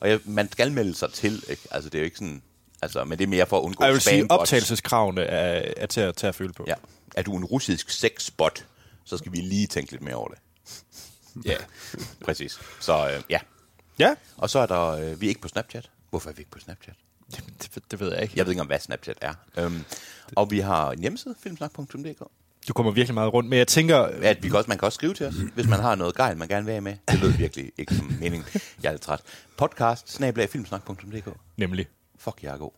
Og 0.00 0.08
jeg, 0.08 0.20
man 0.24 0.52
skal 0.52 0.72
melde 0.72 0.94
sig 0.94 1.12
til, 1.12 1.42
ikke? 1.48 1.62
Altså, 1.70 1.90
det 1.90 1.98
er 1.98 2.02
jo 2.02 2.04
ikke 2.04 2.18
sådan... 2.18 2.42
Altså, 2.82 3.04
men 3.04 3.18
det 3.18 3.24
er 3.24 3.28
mere 3.28 3.46
for 3.46 3.58
at 3.58 3.62
undgå 3.62 3.82
Og 3.82 3.86
jeg 3.86 3.92
vil 3.94 4.02
sige, 4.02 4.20
spambots. 4.20 4.40
optagelseskravene 4.40 5.22
er, 5.22 5.72
er 5.76 5.86
til, 5.86 6.00
at, 6.00 6.16
til 6.16 6.26
at 6.26 6.34
føle 6.34 6.52
på. 6.52 6.64
Ja. 6.68 6.74
Er 7.14 7.22
du 7.22 7.36
en 7.36 7.44
russisk 7.44 7.90
sexbot, 7.90 8.66
så 9.04 9.16
skal 9.16 9.32
vi 9.32 9.36
lige 9.36 9.66
tænke 9.66 9.90
lidt 9.92 10.02
mere 10.02 10.14
over 10.14 10.28
det. 10.28 10.38
ja. 11.44 11.56
Præcis. 12.24 12.58
Så 12.80 13.10
øh, 13.10 13.22
ja. 13.30 13.38
Ja, 13.98 14.14
Og 14.36 14.50
så 14.50 14.58
er 14.58 14.66
der... 14.66 14.82
Øh, 14.86 15.20
vi 15.20 15.26
er 15.26 15.28
ikke 15.28 15.40
på 15.40 15.48
Snapchat. 15.48 15.90
Hvorfor 16.10 16.30
er 16.30 16.34
vi 16.34 16.40
ikke 16.40 16.50
på 16.50 16.58
Snapchat? 16.58 16.94
det, 17.36 17.74
det, 17.74 17.90
det 17.90 18.00
ved 18.00 18.12
jeg 18.12 18.22
ikke. 18.22 18.34
Jeg 18.36 18.46
ved 18.46 18.52
ikke 18.52 18.60
om, 18.60 18.66
hvad 18.66 18.80
Snapchat 18.80 19.18
er. 19.20 19.34
Øhm, 19.56 19.84
og 20.36 20.50
vi 20.50 20.60
har 20.60 20.90
en 20.90 21.00
hjemmeside, 21.00 21.34
filmsnak.dk. 21.42 22.22
Du 22.68 22.72
kommer 22.72 22.92
virkelig 22.92 23.14
meget 23.14 23.32
rundt, 23.32 23.48
men 23.48 23.58
jeg 23.58 23.68
tænker... 23.68 23.98
At 23.98 24.42
vi 24.42 24.48
kan 24.48 24.56
også, 24.56 24.68
man 24.68 24.78
kan 24.78 24.86
også 24.86 24.96
skrive 24.96 25.14
til 25.14 25.26
os, 25.26 25.34
hvis 25.54 25.66
man 25.66 25.80
har 25.80 25.94
noget 25.94 26.14
gejl, 26.14 26.36
man 26.36 26.48
gerne 26.48 26.64
vil 26.64 26.72
have 26.72 26.80
med. 26.80 26.96
Det 27.10 27.20
lød 27.20 27.30
virkelig 27.32 27.72
ikke 27.78 27.94
som 27.94 28.16
mening. 28.20 28.44
Jeg 28.82 28.88
er 28.88 28.92
lidt 28.92 29.02
træt. 29.02 29.20
Podcast, 29.56 30.12
snablag, 30.12 30.48
filmsnak.dk. 30.48 31.28
Nemlig. 31.56 31.86
Fuck, 32.18 32.42
jeg 32.42 32.54
er 32.54 32.58
god. 32.58 32.70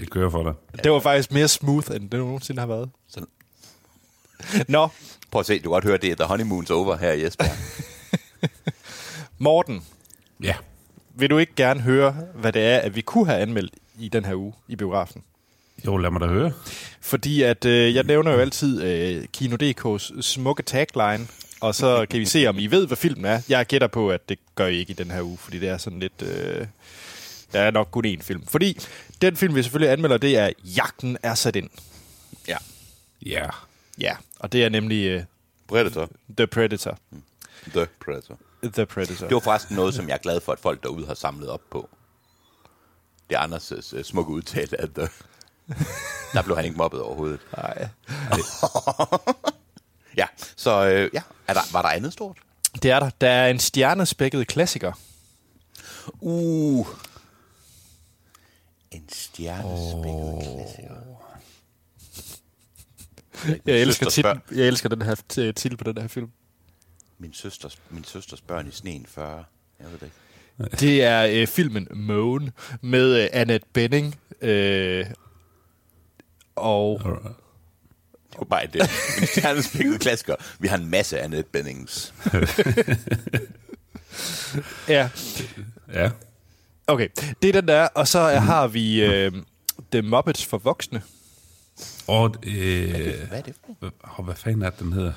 Det 0.00 0.10
kører 0.10 0.30
for 0.30 0.42
dig. 0.42 0.82
Det 0.84 0.92
var 0.92 1.00
faktisk 1.00 1.32
mere 1.32 1.48
smooth, 1.48 1.90
end 1.96 2.10
det 2.10 2.20
nogensinde 2.20 2.60
har 2.60 2.66
været. 2.66 2.90
Så, 3.08 3.24
Nå, 4.68 4.88
prøv 5.30 5.40
at 5.40 5.46
se, 5.46 5.54
du 5.58 5.62
kan 5.62 5.70
godt 5.70 5.84
høre, 5.84 5.96
det 5.96 6.10
er 6.10 6.14
The 6.16 6.24
Honeymoon's 6.34 6.72
Over 6.72 6.96
her 6.96 7.12
i 7.12 7.24
Esbjerg. 7.26 7.50
Morten, 9.38 9.82
Ja. 10.42 10.54
vil 11.14 11.30
du 11.30 11.38
ikke 11.38 11.52
gerne 11.56 11.80
høre, 11.80 12.16
hvad 12.34 12.52
det 12.52 12.62
er, 12.62 12.78
at 12.78 12.96
vi 12.96 13.00
kunne 13.00 13.26
have 13.26 13.38
anmeldt 13.40 13.74
i 13.98 14.08
den 14.08 14.24
her 14.24 14.34
uge 14.34 14.52
i 14.68 14.76
biografen? 14.76 15.22
Jo, 15.86 15.96
lad 15.96 16.10
mig 16.10 16.20
da 16.20 16.26
høre. 16.26 16.52
Fordi 17.00 17.42
at 17.42 17.64
øh, 17.64 17.94
jeg 17.94 18.04
nævner 18.04 18.32
jo 18.32 18.38
altid 18.38 18.82
øh, 18.82 19.24
Kino.dk's 19.36 20.22
smukke 20.22 20.62
tagline, 20.62 21.26
og 21.60 21.74
så 21.74 22.06
kan 22.10 22.20
vi 22.20 22.24
se, 22.24 22.46
om 22.46 22.58
I 22.58 22.66
ved, 22.66 22.86
hvad 22.86 22.96
filmen 22.96 23.24
er. 23.24 23.40
Jeg 23.48 23.66
gætter 23.66 23.86
på, 23.88 24.10
at 24.10 24.28
det 24.28 24.38
gør 24.54 24.66
I 24.66 24.76
ikke 24.76 24.90
i 24.90 24.94
den 24.94 25.10
her 25.10 25.22
uge, 25.22 25.38
fordi 25.38 25.58
det 25.58 25.68
er 25.68 25.78
sådan 25.78 26.00
lidt... 26.00 26.22
Øh, 26.22 26.66
der 27.52 27.60
er 27.60 27.70
nok 27.70 27.88
kun 27.90 28.04
én 28.06 28.22
film. 28.22 28.46
Fordi 28.46 28.78
den 29.22 29.36
film, 29.36 29.54
vi 29.54 29.62
selvfølgelig 29.62 29.92
anmelder, 29.92 30.16
det 30.16 30.36
er 30.36 30.50
Jagten 30.64 31.18
er 31.22 31.34
sat 31.34 31.56
ind. 31.56 31.70
ja. 32.48 32.56
Ja. 33.26 33.46
Ja, 34.00 34.16
og 34.38 34.52
det 34.52 34.64
er 34.64 34.68
nemlig 34.68 35.06
øh, 35.06 35.22
Predator. 35.68 36.08
The 36.36 36.46
Predator. 36.46 36.98
The 37.74 37.86
Predator. 38.04 38.38
The 38.62 38.86
Predator. 38.86 39.26
Det 39.26 39.34
var 39.34 39.40
forresten 39.40 39.76
noget, 39.76 39.94
som 39.94 40.08
jeg 40.08 40.14
er 40.14 40.18
glad 40.18 40.40
for, 40.40 40.52
at 40.52 40.58
folk 40.58 40.82
derude 40.82 41.06
har 41.06 41.14
samlet 41.14 41.48
op 41.48 41.60
på. 41.70 41.88
Det 43.30 43.36
er 43.36 43.40
Anders' 43.40 43.96
uh, 43.96 44.02
smukke 44.02 44.32
udtale 44.32 44.80
af 44.80 44.88
The... 44.88 45.08
Der 46.34 46.42
blev 46.42 46.56
han 46.56 46.64
ikke 46.64 46.76
mobbet 46.76 47.00
overhovedet. 47.00 47.40
Nej. 47.56 47.88
Ja, 50.16 50.26
så 50.56 50.84
øh, 50.86 51.10
ja. 51.14 51.22
Er 51.48 51.54
der, 51.54 51.60
var 51.72 51.82
der 51.82 51.88
andet 51.88 52.12
stort? 52.12 52.36
Det 52.82 52.90
er 52.90 53.00
der. 53.00 53.10
Der 53.20 53.30
er 53.30 53.50
en 53.50 53.58
stjernespækket 53.58 54.46
klassiker. 54.46 54.92
Uh. 56.20 56.86
En 58.90 59.04
stjernespækket 59.08 60.34
oh. 60.34 60.42
klassiker. 60.42 60.94
Jeg 63.66 63.80
elsker, 63.80 64.10
titlen, 64.10 64.40
jeg 64.54 64.66
elsker 64.66 64.88
den 64.88 65.02
her 65.02 65.14
titel 65.52 65.76
på 65.76 65.84
den 65.84 65.98
her 65.98 66.08
film. 66.08 66.30
Min 67.18 67.32
søsters, 67.32 67.78
min 67.90 68.04
søsters 68.04 68.40
børn 68.40 68.66
i 68.66 68.70
sneen 68.70 69.06
40. 69.06 69.44
Jeg 69.80 69.86
ved 69.90 69.98
det 69.98 70.02
ikke. 70.02 70.16
Det 70.80 71.04
er 71.04 71.26
øh, 71.30 71.46
filmen 71.46 71.88
Moon 71.90 72.50
med 72.80 73.22
øh, 73.22 73.28
Annette 73.32 73.66
Bening. 73.72 74.18
Øh, 74.40 75.06
og 76.56 77.00
Det 78.30 78.38
var 78.38 78.44
bare 78.44 78.66
det. 78.66 78.82
En 79.20 79.26
stjernespækket 79.26 80.00
klassiker. 80.04 80.34
Vi 80.58 80.68
har 80.68 80.76
en 80.76 80.90
masse 80.90 81.20
Annette 81.20 81.50
Bennings. 81.52 82.14
ja, 84.88 85.10
Ja. 85.92 86.10
Okay. 86.88 87.08
Det 87.42 87.48
er 87.48 87.52
den 87.52 87.68
der. 87.68 87.88
Og 87.94 88.08
så 88.08 88.18
øh, 88.32 88.42
har 88.42 88.66
vi 88.66 89.02
øh, 89.04 89.32
The 89.92 90.02
Muppets 90.02 90.46
for 90.46 90.58
voksne. 90.58 91.02
Og, 92.06 92.34
øh, 92.42 92.90
Hvad 93.28 93.38
er 93.38 93.42
det 93.42 93.54
for 93.80 93.92
og 94.00 94.24
hvad 94.24 94.34
fanden 94.34 94.62
er 94.62 94.70
det, 94.70 94.78
den 94.78 94.92
hedder? 94.92 95.12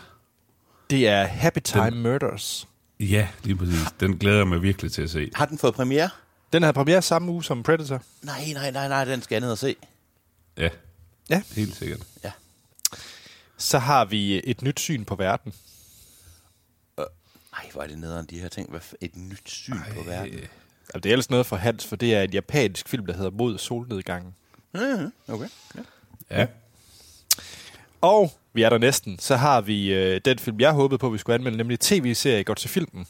Det 0.90 1.08
er 1.08 1.24
Happy 1.24 1.60
Time 1.64 1.92
Murders. 1.92 2.68
Ja, 3.00 3.28
lige 3.44 3.56
præcis. 3.56 3.80
Den 4.00 4.18
glæder 4.18 4.38
jeg 4.38 4.48
mig 4.48 4.62
virkelig 4.62 4.92
til 4.92 5.02
at 5.02 5.10
se. 5.10 5.32
Har 5.36 5.46
den 5.46 5.58
fået 5.58 5.74
premiere? 5.74 6.10
Den 6.54 6.64
havde 6.64 6.74
premiere 6.74 7.02
samme 7.02 7.32
uge 7.32 7.44
som 7.44 7.64
Predator. 7.64 8.02
Nej, 8.22 8.52
nej, 8.54 8.72
nej, 8.72 8.88
nej, 8.88 9.06
den 9.06 9.22
skal 9.22 9.36
jeg 9.36 9.42
ned 9.42 9.52
og 9.52 9.58
se. 9.58 9.76
Ja, 10.58 10.70
Ja. 11.30 11.42
helt 11.56 11.76
sikkert. 11.76 12.00
Ja. 12.24 12.32
Så 13.58 13.80
har 13.80 14.06
vi 14.06 14.36
øh, 14.36 14.42
et 14.46 14.62
nyt 14.62 14.80
syn 14.80 15.04
på 15.06 15.16
verden. 15.16 15.54
Ej, 17.54 17.70
hvor 17.74 17.82
er 17.84 17.88
det 17.88 17.98
nederen, 17.98 18.26
de 18.26 18.40
her 18.40 18.48
ting. 18.50 18.70
Hvad 18.70 18.80
f- 18.80 18.94
et 19.02 19.16
nyt 19.16 19.42
syn 19.50 19.74
Ej. 19.74 19.94
på 19.94 20.02
verden. 20.04 20.40
Altså, 20.94 21.00
det 21.00 21.10
er 21.10 21.14
ellers 21.14 21.30
noget 21.30 21.46
for 21.46 21.56
Hans, 21.56 21.86
for 21.86 21.96
det 21.96 22.14
er 22.16 22.22
en 22.22 22.30
japansk 22.34 22.90
film, 22.90 23.06
der 23.06 23.14
hedder 23.14 23.32
Mod 23.32 23.58
solnedgangen. 23.58 24.34
Mm-hmm. 24.74 25.12
Okay. 25.28 25.48
Ja. 25.76 25.82
Ja. 26.40 26.46
Og 28.02 28.34
vi 28.54 28.62
er 28.62 28.70
der 28.70 28.78
næsten. 28.78 29.20
Så 29.20 29.36
har 29.36 29.62
vi 29.62 29.94
øh, 29.94 30.22
den 30.26 30.40
film, 30.40 30.60
jeg 30.60 30.72
håbede 30.72 30.98
på, 30.98 31.10
vi 31.10 31.18
skulle 31.18 31.36
anmelde, 31.36 31.58
nemlig 31.58 31.80
tv-serie 31.80 32.44
Godt 32.44 32.58
til 32.58 32.70
filmen. 32.70 33.06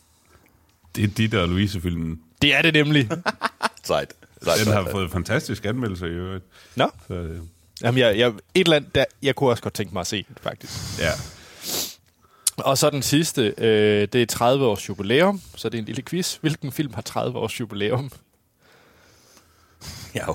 Det 0.95 1.03
er 1.03 1.07
dit 1.07 1.33
og 1.33 1.47
Louise-filmen. 1.47 2.19
Det 2.41 2.55
er 2.55 2.61
det 2.61 2.73
nemlig. 2.73 3.09
Sejt. 3.83 4.13
Sejt, 4.43 4.59
Den 4.65 4.73
har 4.73 4.87
fået 4.91 5.11
fantastisk 5.11 5.65
anmeldelse 5.65 6.05
i 6.05 6.09
øvrigt. 6.09 6.45
Nå, 6.75 6.89
Så, 7.07 7.13
øh, 7.13 7.39
Jamen, 7.83 7.97
jeg, 7.99 8.17
jeg, 8.17 8.27
et 8.27 8.35
eller 8.53 8.75
andet, 8.75 8.95
der, 8.95 9.05
jeg 9.21 9.35
kunne 9.35 9.49
også 9.49 9.63
godt 9.63 9.73
tænke 9.73 9.93
mig 9.93 10.01
at 10.01 10.07
se 10.07 10.25
faktisk. 10.41 10.99
ja. 10.99 11.11
Og 12.65 12.77
så 12.77 12.89
den 12.89 13.01
sidste, 13.01 13.53
øh, 13.57 14.07
det 14.13 14.15
er 14.15 14.25
30 14.25 14.65
års 14.65 14.89
jubilæum, 14.89 15.41
så 15.55 15.69
det 15.69 15.77
er 15.77 15.79
en 15.81 15.85
lille 15.85 16.01
quiz. 16.01 16.35
Hvilken 16.35 16.71
film 16.71 16.93
har 16.93 17.01
30 17.01 17.37
års 17.39 17.59
jubilæum? 17.59 18.11
Ja. 20.15 20.25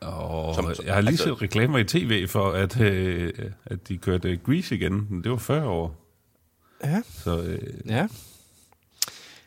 Og 0.00 0.54
Som- 0.54 0.74
som- 0.74 0.84
jeg 0.86 0.94
har 0.94 1.00
lige 1.00 1.10
altså- 1.10 1.24
set 1.24 1.42
reklamer 1.42 1.78
i 1.78 1.84
tv 1.84 2.28
for, 2.28 2.50
at, 2.52 2.80
øh, 2.80 3.32
at 3.66 3.88
de 3.88 3.98
kørte 3.98 4.36
Grease 4.36 4.74
igen. 4.74 5.20
Det 5.24 5.30
var 5.30 5.36
40 5.38 5.68
år. 5.68 5.96
Ja. 6.84 7.02
Så 7.24 7.38
øh, 7.42 7.58
Ja, 7.86 8.06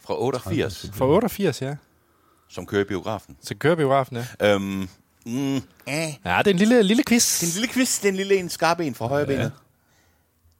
Fra 0.05 0.21
88, 0.21 0.89
for 0.93 1.07
88, 1.07 1.61
ja. 1.61 1.75
som 2.49 2.65
kører 2.65 2.85
biografen. 2.85 3.37
Så 3.41 3.55
kører 3.55 3.75
biografen, 3.75 4.17
ja. 4.39 4.53
Øhm, 4.53 4.61
mm, 5.25 5.55
eh. 5.55 5.61
Ja, 5.87 6.37
det 6.37 6.47
er 6.47 6.51
en 6.51 6.57
lille, 6.57 6.83
lille 6.83 7.03
quiz. 7.07 7.39
Det 7.39 7.47
er 7.47 7.51
en 7.51 7.61
lille 7.61 7.73
quiz, 7.73 7.99
det 8.01 8.05
er 8.05 8.09
en 8.11 8.15
lille 8.17 8.35
en 8.35 8.49
skarp 8.49 8.79
en 8.79 8.95
fra 8.95 9.07
højre 9.07 9.25
benet. 9.25 9.51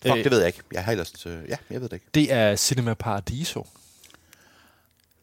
Fuck, 0.06 0.18
Øh. 0.18 0.24
det 0.24 0.32
ved 0.32 0.38
jeg 0.40 0.48
ikke. 0.48 0.60
Jeg 0.74 0.84
har 0.86 0.92
ellers... 0.92 1.26
Øh, 1.26 1.50
ja, 1.50 1.56
jeg 1.70 1.82
ved 1.82 1.90
det 1.90 1.94
ikke. 1.96 2.06
Det 2.14 2.32
er 2.32 2.56
Cinema 2.56 2.94
Paradiso. 2.94 3.68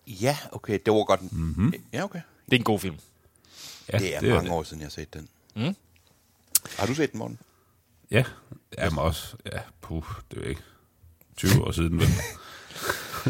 Ja, 0.06 0.38
okay, 0.52 0.78
det 0.86 0.92
var 0.92 1.04
godt. 1.04 1.32
Mm-hmm. 1.32 1.74
Ja, 1.92 2.04
okay. 2.04 2.20
Det 2.46 2.52
er 2.52 2.56
en 2.58 2.64
god 2.64 2.78
film. 2.80 2.96
ja, 3.92 3.98
det 3.98 4.16
er 4.16 4.34
mange 4.34 4.52
år 4.52 4.62
siden, 4.62 4.80
jeg 4.80 4.86
har 4.86 4.90
set 4.90 5.14
den. 5.14 5.28
Mm. 5.56 5.76
Har 6.78 6.86
du 6.86 6.94
set 6.94 7.12
den, 7.12 7.18
Morten? 7.18 7.38
Ja, 8.10 8.24
jamen 8.78 8.98
også. 8.98 9.36
Ja, 9.52 9.60
puh, 9.80 10.04
det 10.30 10.38
er 10.44 10.48
ikke 10.48 10.62
20 11.36 11.64
år 11.66 11.72
siden. 11.72 11.98
Vel? 11.98 12.08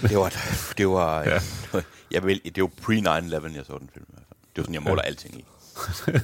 Det 0.02 0.16
var... 0.19 0.35
Det 0.78 0.88
var, 0.88 1.21
Ja. 1.28 1.40
ja. 1.75 1.80
jeg 2.14 2.25
vil, 2.26 2.40
det 2.54 2.62
var 2.62 2.69
pre-9-11, 2.69 3.57
jeg 3.57 3.66
så 3.66 3.78
den 3.78 3.90
film. 3.92 4.07
i 4.09 4.12
hvert 4.12 4.25
fald. 4.28 4.37
Det 4.40 4.57
var 4.57 4.62
sådan, 4.62 4.75
jeg 4.75 4.83
måler 4.83 5.02
alting 5.02 5.38
i. 5.38 5.45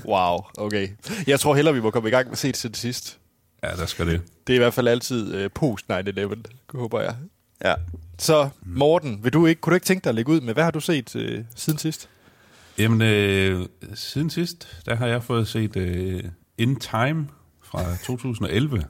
Wow, 0.05 0.45
okay. 0.59 0.89
Jeg 1.27 1.41
tror 1.41 1.55
hellere, 1.55 1.75
vi 1.75 1.81
må 1.81 1.91
komme 1.91 2.09
i 2.09 2.13
gang 2.13 2.27
med 2.27 2.33
at 2.33 2.39
se 2.39 2.49
det 2.49 2.55
til 2.55 2.71
det 2.71 2.77
sidst. 2.79 3.19
Ja, 3.63 3.77
der 3.77 3.87
skal 3.87 4.07
det. 4.07 4.23
Det 4.47 4.53
er 4.53 4.57
i 4.57 4.59
hvert 4.59 4.75
fald 4.75 4.89
altid 4.89 5.35
øh, 5.35 5.51
post 5.51 5.87
9-11, 5.93 6.35
håber 6.75 7.01
jeg. 7.01 7.15
Ja. 7.65 7.75
Så 8.19 8.49
Morten, 8.63 9.21
vil 9.23 9.33
du 9.33 9.47
ikke, 9.47 9.61
kunne 9.61 9.71
du 9.71 9.75
ikke 9.75 9.87
tænke 9.87 10.05
dig 10.05 10.11
at 10.11 10.15
lægge 10.15 10.33
ud 10.33 10.41
med, 10.41 10.55
hvad 10.55 10.65
har 10.65 10.71
du 10.71 10.81
set 10.81 11.17
øh, 11.17 11.45
siden 11.55 11.79
sidst? 11.79 12.09
Jamen, 12.79 13.03
øh, 13.03 13.67
siden 13.95 14.31
sidst, 14.31 14.83
der 14.87 14.95
har 14.95 15.07
jeg 15.07 15.23
fået 15.23 15.49
set 15.49 15.77
øh, 15.77 16.25
In 16.59 16.77
Time 16.77 17.29
fra 17.63 17.97
2011. 18.05 18.85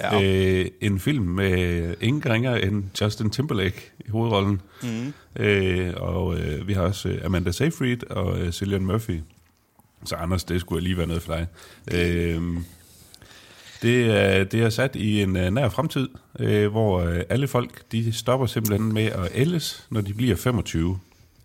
Ja. 0.00 0.22
Øh, 0.22 0.66
en 0.80 1.00
film 1.00 1.24
med 1.24 1.94
ingen 2.00 2.32
ringer 2.32 2.54
end 2.54 2.84
Justin 3.00 3.30
Timberlake 3.30 3.92
i 3.98 4.10
hovedrollen. 4.10 4.60
Mm. 4.82 5.12
Øh, 5.36 5.94
og 5.96 6.38
øh, 6.38 6.68
vi 6.68 6.72
har 6.72 6.82
også 6.82 7.08
øh, 7.08 7.24
Amanda 7.24 7.52
Seyfried 7.52 8.10
og 8.10 8.40
øh, 8.40 8.52
Cillian 8.52 8.84
Murphy. 8.84 9.20
Så 10.04 10.14
Anders, 10.16 10.44
det 10.44 10.60
skulle 10.60 10.84
lige 10.84 10.96
være 10.96 11.06
noget 11.06 11.22
for 11.22 11.34
dig. 11.34 11.46
Øh, 11.94 12.42
det, 13.82 14.06
er, 14.16 14.44
det 14.44 14.62
er 14.62 14.70
sat 14.70 14.96
i 14.96 15.22
en 15.22 15.36
øh, 15.36 15.50
nær 15.50 15.68
fremtid, 15.68 16.08
øh, 16.38 16.70
hvor 16.70 17.00
øh, 17.00 17.20
alle 17.28 17.48
folk 17.48 17.82
de 17.92 18.12
stopper 18.12 18.46
simpelthen 18.46 18.92
med 18.92 19.04
at 19.06 19.28
ældes, 19.34 19.86
når 19.90 20.00
de 20.00 20.14
bliver 20.14 20.36
25. 20.36 20.98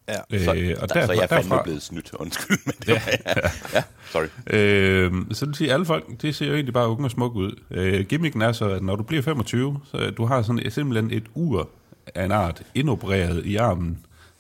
Ja. 0.08 0.14
Øh, 0.34 0.40
Så, 0.40 0.52
og 0.52 0.90
der, 0.90 0.94
derfor, 0.94 1.06
så 1.06 1.14
jeg 1.14 1.24
er 1.24 1.28
fandme 1.28 1.50
derfra, 1.50 1.64
blevet 1.64 1.82
snydt. 1.82 2.12
Undskyld, 2.14 2.58
men 2.66 2.74
det 2.86 2.88
var, 2.88 3.02
ja, 3.26 3.50
ja, 3.78 3.84
sorry. 4.12 4.26
Øh, 4.48 5.12
så 5.32 5.46
det 5.46 5.48
vil 5.48 5.56
sige, 5.56 5.68
at 5.68 5.74
alle 5.74 5.86
folk, 5.86 6.22
det 6.22 6.36
ser 6.36 6.46
jo 6.48 6.54
egentlig 6.54 6.74
bare 6.74 6.88
unge 6.90 7.06
og 7.06 7.12
smukke 7.12 7.38
ud. 7.40 7.52
Øh, 7.72 8.06
gimmicken 8.06 8.42
er 8.42 8.52
så, 8.52 8.70
at 8.70 8.84
når 8.84 8.96
du 8.96 9.04
bliver 9.04 9.22
25, 9.24 9.80
så 9.92 9.98
du 10.18 10.26
har 10.26 10.42
sådan 10.42 10.72
simpelthen 10.72 11.12
et 11.12 11.24
ur 11.34 11.70
af 12.16 12.26
en 12.26 12.32
art 12.32 12.62
indopereret 12.76 13.46
i 13.46 13.56
armen, 13.56 13.98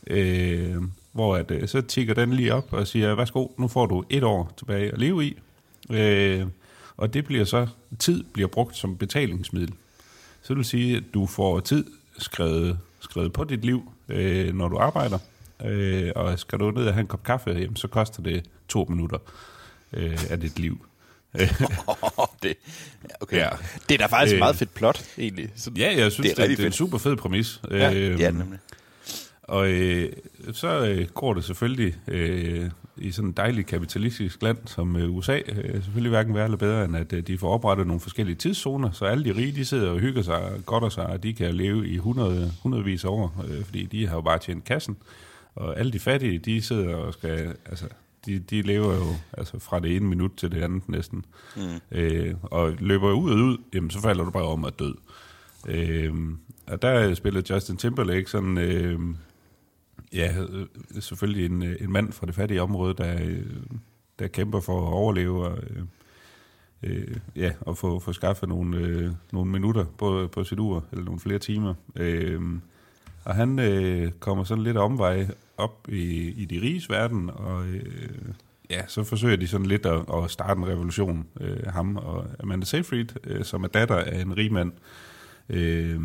øh, 0.07 0.75
hvor 1.11 1.35
at, 1.35 1.51
øh, 1.51 1.67
så 1.67 1.81
tigger 1.81 2.13
den 2.13 2.33
lige 2.33 2.53
op 2.53 2.73
og 2.73 2.87
siger, 2.87 3.15
værsgo, 3.15 3.47
nu 3.57 3.67
får 3.67 3.85
du 3.85 4.03
et 4.09 4.23
år 4.23 4.51
tilbage 4.57 4.91
at 4.91 4.99
leve 4.99 5.25
i. 5.25 5.37
Øh, 5.91 6.45
og 6.97 7.13
det 7.13 7.25
bliver 7.25 7.45
så, 7.45 7.67
tid 7.99 8.23
bliver 8.33 8.47
brugt 8.47 8.75
som 8.77 8.97
betalingsmiddel. 8.97 9.73
Så 10.41 10.53
det 10.53 10.57
vil 10.57 10.65
sige, 10.65 10.97
at 10.97 11.03
du 11.13 11.25
får 11.25 11.59
tid 11.59 11.85
skrevet, 12.17 12.79
skrevet 12.99 13.33
på 13.33 13.43
dit 13.43 13.65
liv, 13.65 13.91
øh, 14.09 14.53
når 14.55 14.67
du 14.67 14.77
arbejder. 14.77 15.19
Øh, 15.65 16.11
og 16.15 16.39
skal 16.39 16.59
du 16.59 16.71
ned 16.71 16.87
og 16.87 16.93
have 16.93 17.01
en 17.01 17.07
kop 17.07 17.23
kaffe, 17.23 17.49
jamen, 17.49 17.75
så 17.75 17.87
koster 17.87 18.23
det 18.23 18.45
to 18.67 18.85
minutter 18.89 19.17
øh, 19.93 20.19
af 20.29 20.39
dit 20.39 20.59
liv. 20.59 20.85
det, 22.43 22.55
okay. 23.21 23.37
Ja. 23.37 23.49
Det 23.89 23.93
er 23.93 23.97
da 23.97 24.05
faktisk 24.05 24.33
øh, 24.33 24.35
Øh. 24.35 24.37
et 24.37 24.39
meget 24.39 24.55
fedt 24.55 24.73
plot, 24.73 25.05
egentlig. 25.17 25.49
Så, 25.55 25.71
Ja, 25.77 25.95
jeg 25.97 26.11
synes, 26.11 26.29
Det 26.29 26.43
er 26.43 26.47
det 26.47 26.57
det 26.57 26.63
er 26.63 26.67
en 26.67 26.73
super 26.73 26.97
fed 26.97 27.15
præmis. 27.15 27.61
Ja, 27.71 27.93
Øhm, 27.93 28.19
Ja, 28.19 28.31
nemlig. 28.31 28.59
Og 29.43 29.67
øh, 29.67 30.13
så 30.53 30.67
øh, 30.85 31.07
går 31.07 31.33
det 31.33 31.43
selvfølgelig 31.43 31.95
øh, 32.07 32.69
i 32.97 33.11
sådan 33.11 33.29
et 33.29 33.37
dejligt 33.37 33.67
kapitalistisk 33.67 34.41
land 34.41 34.57
som 34.65 34.95
øh, 34.95 35.15
USA, 35.15 35.39
øh, 35.47 35.73
selvfølgelig 35.83 36.09
hverken 36.09 36.33
værre 36.33 36.43
eller 36.43 36.57
bedre, 36.57 36.85
end 36.85 36.97
at 36.97 37.13
øh, 37.13 37.27
de 37.27 37.37
får 37.37 37.49
oprettet 37.49 37.87
nogle 37.87 37.99
forskellige 37.99 38.35
tidszoner, 38.35 38.91
så 38.91 39.05
alle 39.05 39.25
de 39.25 39.35
rige, 39.35 39.51
de 39.51 39.65
sidder 39.65 39.91
og 39.91 39.99
hygger 39.99 40.21
sig 40.21 40.35
og 40.35 40.65
godter 40.65 40.89
sig, 40.89 41.05
og 41.05 41.23
de 41.23 41.33
kan 41.33 41.55
leve 41.55 41.87
i 41.87 41.97
hundrede, 41.97 42.51
hundredvis 42.63 43.05
af 43.05 43.09
år, 43.09 43.45
fordi 43.65 43.85
de 43.85 44.07
har 44.07 44.15
jo 44.15 44.21
bare 44.21 44.39
tjent 44.39 44.63
kassen. 44.63 44.97
Og 45.55 45.79
alle 45.79 45.91
de 45.91 45.99
fattige, 45.99 46.39
de 46.39 46.61
sidder 46.61 46.95
og 46.95 47.13
skal, 47.13 47.55
altså, 47.65 47.85
de, 48.25 48.39
de 48.39 48.61
lever 48.61 48.95
jo 48.95 49.15
altså, 49.33 49.59
fra 49.59 49.79
det 49.79 49.95
ene 49.95 50.05
minut 50.05 50.31
til 50.37 50.51
det 50.51 50.61
andet 50.61 50.89
næsten. 50.89 51.25
Mm. 51.55 51.61
Øh, 51.91 52.35
og 52.41 52.73
løber 52.79 53.11
ud 53.11 53.31
og 53.31 53.37
ud, 53.37 53.57
jamen 53.73 53.89
så 53.89 54.01
falder 54.01 54.23
du 54.23 54.31
bare 54.31 54.43
om 54.43 54.65
at 54.65 54.79
død. 54.79 54.95
Øh, 55.67 56.13
og 56.67 56.81
der 56.81 57.13
spiller 57.13 57.41
Justin 57.49 57.77
Timberlake 57.77 58.29
sådan, 58.29 58.57
øh, 58.57 58.99
ja, 60.15 60.35
øh, 60.49 60.67
selvfølgelig 60.99 61.45
en, 61.45 61.63
øh, 61.63 61.75
en 61.81 61.91
mand 61.91 62.11
fra 62.11 62.25
det 62.25 62.35
fattige 62.35 62.61
område, 62.61 62.93
der, 62.93 63.17
øh, 63.21 63.45
der 64.19 64.27
kæmper 64.27 64.59
for 64.59 64.87
at 64.87 64.93
overleve 64.93 65.47
og, 65.47 65.59
øh, 66.83 67.17
ja, 67.35 67.51
og 67.61 67.77
få, 67.77 67.99
få 67.99 68.13
skaffet 68.13 68.49
nogle, 68.49 68.77
øh, 68.77 69.11
nogle 69.31 69.51
minutter 69.51 69.85
på, 69.97 70.29
på 70.31 70.43
sit 70.43 70.59
ur, 70.59 70.83
eller 70.91 71.05
nogle 71.05 71.19
flere 71.19 71.39
timer. 71.39 71.73
Øh, 71.95 72.41
og 73.23 73.35
han 73.35 73.59
øh, 73.59 74.11
kommer 74.11 74.43
sådan 74.43 74.63
lidt 74.63 74.77
omvej 74.77 75.27
op 75.57 75.87
i, 75.89 76.33
i 76.41 76.45
de 76.45 76.61
riges 76.61 76.89
verden, 76.89 77.29
og 77.29 77.67
øh, 77.67 78.33
ja, 78.69 78.87
så 78.87 79.03
forsøger 79.03 79.35
de 79.35 79.47
sådan 79.47 79.65
lidt 79.65 79.85
at, 79.85 80.01
at 80.23 80.31
starte 80.31 80.57
en 80.57 80.67
revolution, 80.67 81.27
øh, 81.41 81.67
ham 81.67 81.97
og 81.97 82.25
Amanda 82.39 82.65
Seyfried, 82.65 83.07
øh, 83.23 83.43
som 83.43 83.63
er 83.63 83.67
datter 83.67 83.95
af 83.95 84.21
en 84.21 84.37
rig 84.37 84.53
mand. 84.53 84.71
Øh, 85.49 85.99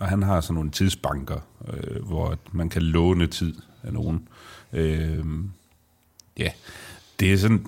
og 0.00 0.08
han 0.08 0.22
har 0.22 0.40
sådan 0.40 0.54
nogle 0.54 0.70
tidsbanker, 0.70 1.40
øh, 1.72 2.06
hvor 2.06 2.38
man 2.52 2.68
kan 2.68 2.82
låne 2.82 3.26
tid 3.26 3.54
af 3.82 3.92
nogen. 3.92 4.28
Øh, 4.72 5.24
ja, 6.38 6.50
det 7.20 7.32
er 7.32 7.36
sådan... 7.36 7.66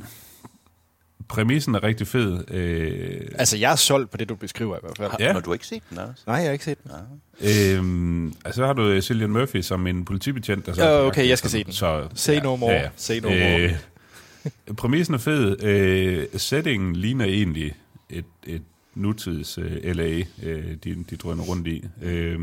Præmissen 1.28 1.74
er 1.74 1.82
rigtig 1.82 2.06
fed. 2.06 2.44
Øh, 2.50 3.20
Altså, 3.34 3.56
jeg 3.56 3.72
er 3.72 3.76
solgt 3.76 4.10
på 4.10 4.16
det, 4.16 4.28
du 4.28 4.34
beskriver 4.34 4.76
i 4.76 4.80
hvert 4.82 4.96
fald. 4.96 5.10
Har, 5.10 5.16
Ja. 5.20 5.32
Når 5.32 5.40
du 5.40 5.50
har 5.50 5.54
ikke 5.54 5.66
set 5.66 5.82
den, 5.90 5.98
Anders? 5.98 6.22
Nej, 6.26 6.36
jeg 6.36 6.44
har 6.44 6.52
ikke 6.52 6.64
set 6.64 6.78
den. 6.82 6.90
Øhm, 7.40 8.26
altså, 8.44 8.52
så 8.52 8.66
har 8.66 8.72
du 8.72 8.88
øh, 8.88 9.02
Cillian 9.02 9.30
Murphy 9.30 9.60
som 9.62 9.86
en 9.86 10.04
politibetjent. 10.04 10.66
Der 10.66 10.72
så 10.72 10.84
Ja, 10.84 11.06
okay, 11.06 11.28
jeg 11.28 11.38
skal 11.38 11.50
se 11.50 11.64
den. 11.64 11.72
Så, 11.72 12.08
Say 12.14 12.38
no 12.38 12.56
more. 12.56 12.90
Say 12.96 13.20
no 13.20 13.28
more. 13.28 13.60
Øh, 14.68 14.74
præmissen 14.76 15.14
er 15.14 15.18
fed. 15.18 15.62
Øh, 15.62 16.26
settingen 16.36 16.96
ligner 16.96 17.24
egentlig 17.24 17.74
et, 18.10 18.24
et 18.46 18.62
nutids 18.94 19.58
øh, 19.58 19.96
LA, 19.96 20.22
øh, 20.42 20.74
de, 20.84 21.04
de 21.10 21.16
drøner 21.16 21.42
rundt 21.42 21.66
i. 21.66 21.84
Øh, 22.02 22.40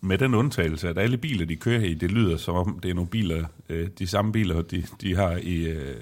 med 0.00 0.18
den 0.18 0.34
undtagelse, 0.34 0.88
at 0.88 0.98
alle 0.98 1.16
biler, 1.16 1.46
de 1.46 1.56
kører 1.56 1.80
i, 1.80 1.94
det 1.94 2.10
lyder 2.10 2.36
som 2.36 2.54
om, 2.54 2.78
det 2.82 2.90
er 2.90 2.94
nogle 2.94 3.10
biler, 3.10 3.46
øh, 3.68 3.88
de 3.98 4.06
samme 4.06 4.32
biler, 4.32 4.62
de, 4.62 4.84
de 5.00 5.16
har 5.16 5.36
i, 5.42 5.54
øh, 5.54 5.96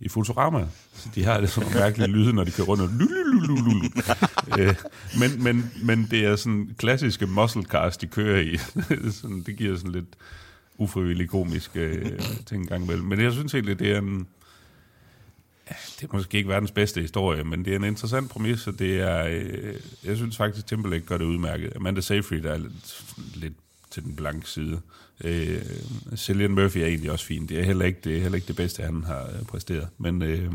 i 0.00 0.08
Futurama. 0.08 0.66
Så 0.92 1.08
de 1.14 1.24
har 1.24 1.40
det 1.40 1.50
sådan 1.50 1.70
nogle 1.70 1.80
mærkelige 1.80 2.08
lyde, 2.08 2.32
når 2.32 2.44
de 2.44 2.50
kører 2.50 2.66
rundt. 2.66 2.82
Og 2.82 2.90
øh, 4.60 4.74
men, 5.20 5.42
men, 5.42 5.72
men 5.82 6.08
det 6.10 6.24
er 6.24 6.36
sådan 6.36 6.70
klassiske 6.78 7.26
muscle 7.26 7.62
cars, 7.62 7.96
de 7.96 8.06
kører 8.06 8.40
i. 8.40 8.56
sådan, 9.20 9.42
det 9.46 9.56
giver 9.56 9.76
sådan 9.76 9.92
lidt 9.92 10.16
ufrivillig 10.78 11.28
komisk 11.28 11.70
øh, 11.74 12.20
ting 12.46 12.68
gang 12.68 12.84
imellem. 12.84 13.06
Men 13.06 13.20
jeg 13.20 13.32
synes 13.32 13.54
egentlig, 13.54 13.78
det 13.78 13.92
er 13.92 13.98
en... 13.98 14.26
Det 16.00 16.08
er 16.10 16.16
måske 16.16 16.36
ikke 16.38 16.48
verdens 16.48 16.70
bedste 16.70 17.00
historie, 17.00 17.44
men 17.44 17.64
det 17.64 17.72
er 17.72 17.76
en 17.76 17.84
interessant 17.84 18.30
præmis, 18.30 18.66
og 18.66 18.78
det 18.78 19.00
er... 19.00 19.24
Øh, 19.26 19.74
jeg 20.04 20.16
synes 20.16 20.36
faktisk, 20.36 20.66
Timberlake 20.66 21.04
gør 21.06 21.18
det 21.18 21.24
udmærket. 21.24 21.72
Amanda 21.76 22.00
Seyfried 22.00 22.44
er 22.44 22.56
lidt, 22.56 23.04
lidt 23.34 23.54
til 23.90 24.02
den 24.04 24.16
blanke 24.16 24.48
side. 24.50 24.80
Øh, 25.24 25.62
Cillian 26.16 26.50
Murphy 26.50 26.78
er 26.78 26.86
egentlig 26.86 27.10
også 27.12 27.24
fin. 27.24 27.46
Det 27.46 27.58
er 27.58 27.62
heller 27.64 27.84
ikke 27.84 28.00
det, 28.04 28.16
er 28.16 28.20
heller 28.20 28.36
ikke 28.36 28.48
det 28.48 28.56
bedste, 28.56 28.82
han 28.82 29.04
har 29.04 29.22
øh, 29.24 29.44
præsteret. 29.48 29.88
Men, 29.98 30.22
øh, 30.22 30.52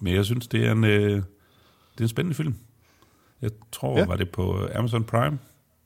men 0.00 0.14
jeg 0.14 0.24
synes, 0.24 0.46
det 0.46 0.66
er 0.66 0.72
en, 0.72 0.84
øh, 0.84 1.10
det 1.10 1.98
er 1.98 2.02
en 2.02 2.08
spændende 2.08 2.34
film. 2.36 2.54
Jeg 3.42 3.50
tror, 3.72 3.98
Ja. 3.98 4.04
var 4.04 4.16
det 4.16 4.30
på 4.30 4.68
Amazon 4.74 5.04
Prime. 5.04 5.38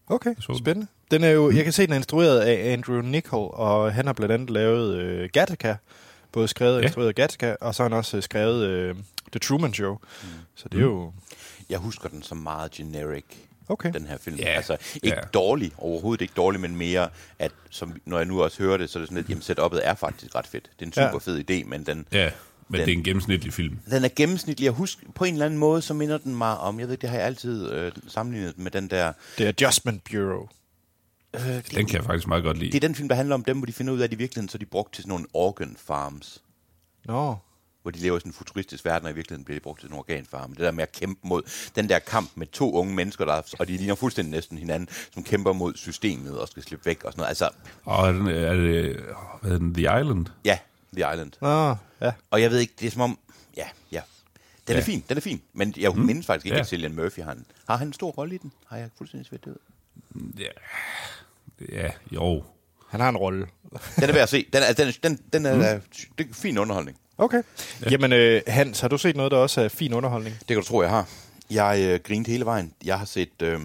Okay, 0.07 0.35
spændende. 0.59 0.87
Den 1.11 1.25
er 1.25 1.31
jo, 1.31 1.51
jeg 1.51 1.65
kan 1.65 1.73
se, 1.73 1.83
den 1.83 1.93
er 1.93 1.97
instrueret 1.97 2.41
af 2.41 2.73
Andrew 2.73 3.01
Nichol, 3.01 3.51
og 3.55 3.93
han 3.93 4.07
har 4.07 4.13
blandt 4.13 4.33
andet 4.35 4.51
lavet 4.51 4.97
øh, 4.99 5.29
Gattaca 5.33 5.77
Både 6.37 6.49
skrevet 6.49 6.75
og 6.75 6.81
Ja. 6.83 6.87
instrueret 6.87 7.15
Gattaca, 7.15 7.57
og 7.61 7.75
så 7.75 7.83
har 7.83 7.89
han 7.89 7.99
også 7.99 8.17
øh, 8.17 8.23
skrevet 8.23 8.65
øh, 8.67 8.95
The 9.33 9.39
Truman 9.39 9.75
Show. 9.75 9.93
Mm. 10.23 10.29
Så 10.55 10.69
det 10.69 10.79
er 10.79 10.83
jo... 10.85 11.13
Jeg 11.71 11.79
husker 11.79 12.09
den 12.09 12.23
som 12.23 12.37
meget 12.37 12.71
generic, 12.71 13.25
Okay. 13.69 13.93
den 13.93 14.07
her 14.07 14.19
film. 14.19 14.37
Ja. 14.37 14.45
Altså, 14.45 14.77
ikke 15.03 15.17
Ja. 15.17 15.21
dårlig, 15.35 15.73
overhovedet 15.79 16.23
ikke 16.23 16.35
dårlig, 16.37 16.61
men 16.61 16.77
mere, 16.77 17.09
at 17.39 17.53
som, 17.71 17.93
når 18.05 18.17
jeg 18.19 18.27
nu 18.27 18.43
også 18.43 18.63
hører 18.63 18.77
det, 18.77 18.91
så 18.91 18.99
er 18.99 19.01
det 19.01 19.09
sådan 19.09 19.17
lidt, 19.17 19.29
jamen 19.31 19.43
setup'et 19.43 19.81
er 19.89 19.95
faktisk 19.95 20.35
ret 20.35 20.47
fedt. 20.47 20.65
Det 20.79 20.83
er 20.83 20.87
en 20.87 20.93
Ja. 20.97 21.09
super 21.09 21.19
fed 21.19 21.51
idé, 21.51 21.69
men 21.69 21.87
den, 21.87 22.07
Ja, 22.13 22.31
men 22.69 22.81
Den- 22.81 22.87
det 22.87 22.93
er 22.95 22.99
en 22.99 23.05
gennemsnitlig 23.05 23.53
film. 23.53 23.79
den 23.91 24.05
er 24.05 24.09
gennemsnitlig. 24.17 24.65
Jeg 24.65 24.73
husker, 24.73 25.07
på 25.15 25.25
en 25.25 25.33
eller 25.35 25.47
anden 25.47 25.59
måde, 25.59 25.83
så 25.83 25.95
minder 25.95 26.19
den 26.19 26.37
mig 26.37 26.59
om, 26.59 26.81
jeg 26.81 26.89
ved, 26.89 26.97
det 26.97 27.09
har 27.11 27.17
jeg 27.17 27.27
altid 27.27 27.71
øh, 27.73 27.93
sammenlignet 28.09 28.59
med 28.59 28.71
den 28.71 28.91
der, 28.91 29.13
er 29.39 29.49
Adjustment 29.49 30.05
Bureau. 30.11 30.49
Øh, 31.35 31.41
det, 31.43 31.75
Den 31.75 31.87
kan 31.87 31.95
jeg 31.97 32.05
faktisk 32.05 32.29
meget 32.29 32.45
godt 32.45 32.59
lide. 32.59 32.73
det 32.73 32.85
er 32.85 32.89
den 32.89 32.95
film, 32.95 33.09
der 33.09 33.15
handler 33.17 33.35
om 33.35 33.45
dem, 33.45 33.57
hvor 33.59 33.67
de 33.67 33.73
finder 33.73 33.93
ud 33.93 33.99
af, 34.01 34.05
at 34.05 34.13
i 34.13 34.17
virkeligheden, 34.17 34.49
så 34.49 34.57
er 34.57 34.59
de 34.59 34.67
brugt 34.67 34.95
til 34.95 35.03
sådan 35.03 35.09
nogle 35.11 35.27
organ 35.33 35.77
farms. 35.87 36.43
Nå. 37.05 37.37
hvor 37.83 37.91
de 37.91 37.99
lever 37.99 38.17
i 38.17 38.21
sådan 38.21 38.31
en 38.31 38.35
futuristisk 38.35 38.85
verden, 38.85 39.07
og 39.07 39.13
i 39.13 39.15
virkeligheden 39.15 39.45
bliver 39.45 39.59
de 39.59 39.63
brugt 39.63 39.81
til 39.81 39.89
en 39.89 39.95
organfarm. 39.95 40.51
Det 40.51 40.59
der 40.59 40.71
med 40.71 40.83
at 40.83 40.93
kæmpe 40.93 41.21
mod 41.29 41.43
den 41.77 41.89
der 41.89 41.99
kamp 41.99 42.31
med 42.35 42.47
to 42.47 42.73
unge 42.75 42.95
mennesker, 42.95 43.25
der, 43.25 43.43
og 43.59 43.69
de 43.69 43.77
ligner 43.77 43.95
fuldstændig 43.95 44.31
næsten 44.31 44.59
hinanden, 44.59 44.89
som 45.15 45.25
kæmper 45.25 45.53
mod 45.53 45.75
systemet 45.75 46.39
og 46.41 46.49
skal 46.49 46.63
slippe 46.63 46.87
væk 46.87 47.05
og 47.05 47.13
sådan 47.13 47.21
noget. 47.21 47.29
Altså, 47.29 47.49
Og 47.85 48.09
er 48.09 48.13
det, 48.13 48.45
er 48.49 48.55
det 48.55 48.97
hvad 49.41 49.51
hedder 49.51 49.59
den, 49.59 49.75
The 49.75 49.83
Island? 50.01 50.27
ja, 50.45 50.59
The 50.97 51.13
Island. 51.13 51.33
Nå, 51.41 51.77
ja. 52.07 52.13
Og 52.31 52.43
jeg 52.43 52.51
ved 52.51 52.59
ikke, 52.59 52.73
det 52.81 52.87
er 52.87 52.91
som 52.91 53.01
om, 53.03 53.19
ja, 53.57 53.67
ja. 53.93 54.01
Den 54.69 54.75
er 54.77 54.81
Ja. 54.81 54.85
fin, 54.85 55.05
den 55.09 55.17
er 55.17 55.21
fin. 55.21 55.43
Men 55.53 55.75
jeg 55.77 55.91
mm. 55.93 55.99
mindes 56.01 56.27
faktisk 56.27 56.47
ikke, 56.47 56.55
Ja. 56.57 56.61
at 56.61 56.69
Cillian 56.69 56.95
Murphy 56.95 57.21
har 57.23 57.33
en, 57.33 57.47
har 57.69 57.77
han 57.77 57.87
en 57.87 57.93
stor 57.93 58.11
rolle 58.11 58.35
i 58.35 58.39
den. 58.39 58.53
Har 58.67 58.77
jeg 58.77 58.89
fuldstændig 58.99 59.27
svært 59.27 59.45
det 59.45 59.51
ud? 59.51 59.57
Ja, 60.39 60.49
ja 61.73 61.91
jo. 62.11 62.45
Han 62.89 63.01
har 63.01 63.09
en 63.09 63.17
rolle. 63.17 63.47
Den 63.97 64.05
er 64.05 64.13
værd 64.13 64.23
at 64.23 64.29
se. 64.29 64.47
Den 64.53 64.63
er, 64.63 64.73
den, 64.73 64.93
den, 65.03 65.21
den 65.33 65.47
er, 65.47 65.75
mm. 65.75 65.83
det 66.19 66.31
er 66.31 66.35
fin 66.35 66.59
underholdning. 66.59 66.99
Okay. 67.19 67.43
Ja. 67.83 67.91
Jamen, 67.91 68.13
øh, 68.13 68.43
Hans, 68.47 68.81
har 68.81 68.89
du 68.89 68.99
set 68.99 69.17
noget, 69.17 69.33
der 69.33 69.39
også 69.39 69.61
er 69.61 69.69
fin 69.69 69.93
underholdning? 69.93 70.39
Det 70.39 70.47
kan 70.47 70.57
du 70.57 70.63
tro, 70.63 70.83
jeg 70.83 70.91
har. 70.91 71.09
Jeg 71.51 71.81
øh, 71.81 72.01
grinede 72.01 72.31
hele 72.31 72.45
vejen. 72.45 72.73
Jeg 72.85 72.99
har 72.99 73.05
set, 73.05 73.43
øh, 73.43 73.61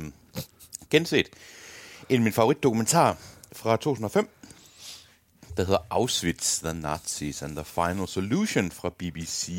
genset 0.89 1.29
en 2.10 2.15
af 2.15 2.21
mine 2.21 2.33
favoritdokumentar 2.33 3.17
fra 3.53 3.77
2005, 3.77 4.29
der 5.57 5.63
hedder 5.63 5.86
Auschwitz, 5.89 6.60
The 6.60 6.74
Nazis 6.74 7.41
and 7.41 7.55
the 7.55 7.65
Final 7.65 8.07
Solution 8.07 8.71
fra 8.71 8.89
BBC, 8.89 9.50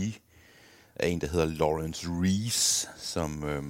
af 0.97 1.09
en, 1.09 1.21
der 1.21 1.27
hedder 1.27 1.47
Lawrence 1.47 2.07
Rees, 2.09 2.89
som 2.99 3.45
øh, 3.45 3.63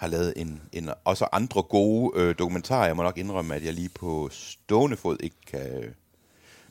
har 0.00 0.06
lavet 0.06 0.32
en, 0.36 0.60
en, 0.72 0.90
også 1.04 1.26
andre 1.32 1.62
gode 1.62 2.20
øh, 2.20 2.34
dokumentarer. 2.38 2.86
Jeg 2.86 2.96
må 2.96 3.02
nok 3.02 3.18
indrømme, 3.18 3.54
at 3.54 3.64
jeg 3.64 3.74
lige 3.74 3.88
på 3.88 4.28
stående 4.32 4.96
fod 4.96 5.16
ikke 5.20 5.36
kan, 5.46 5.94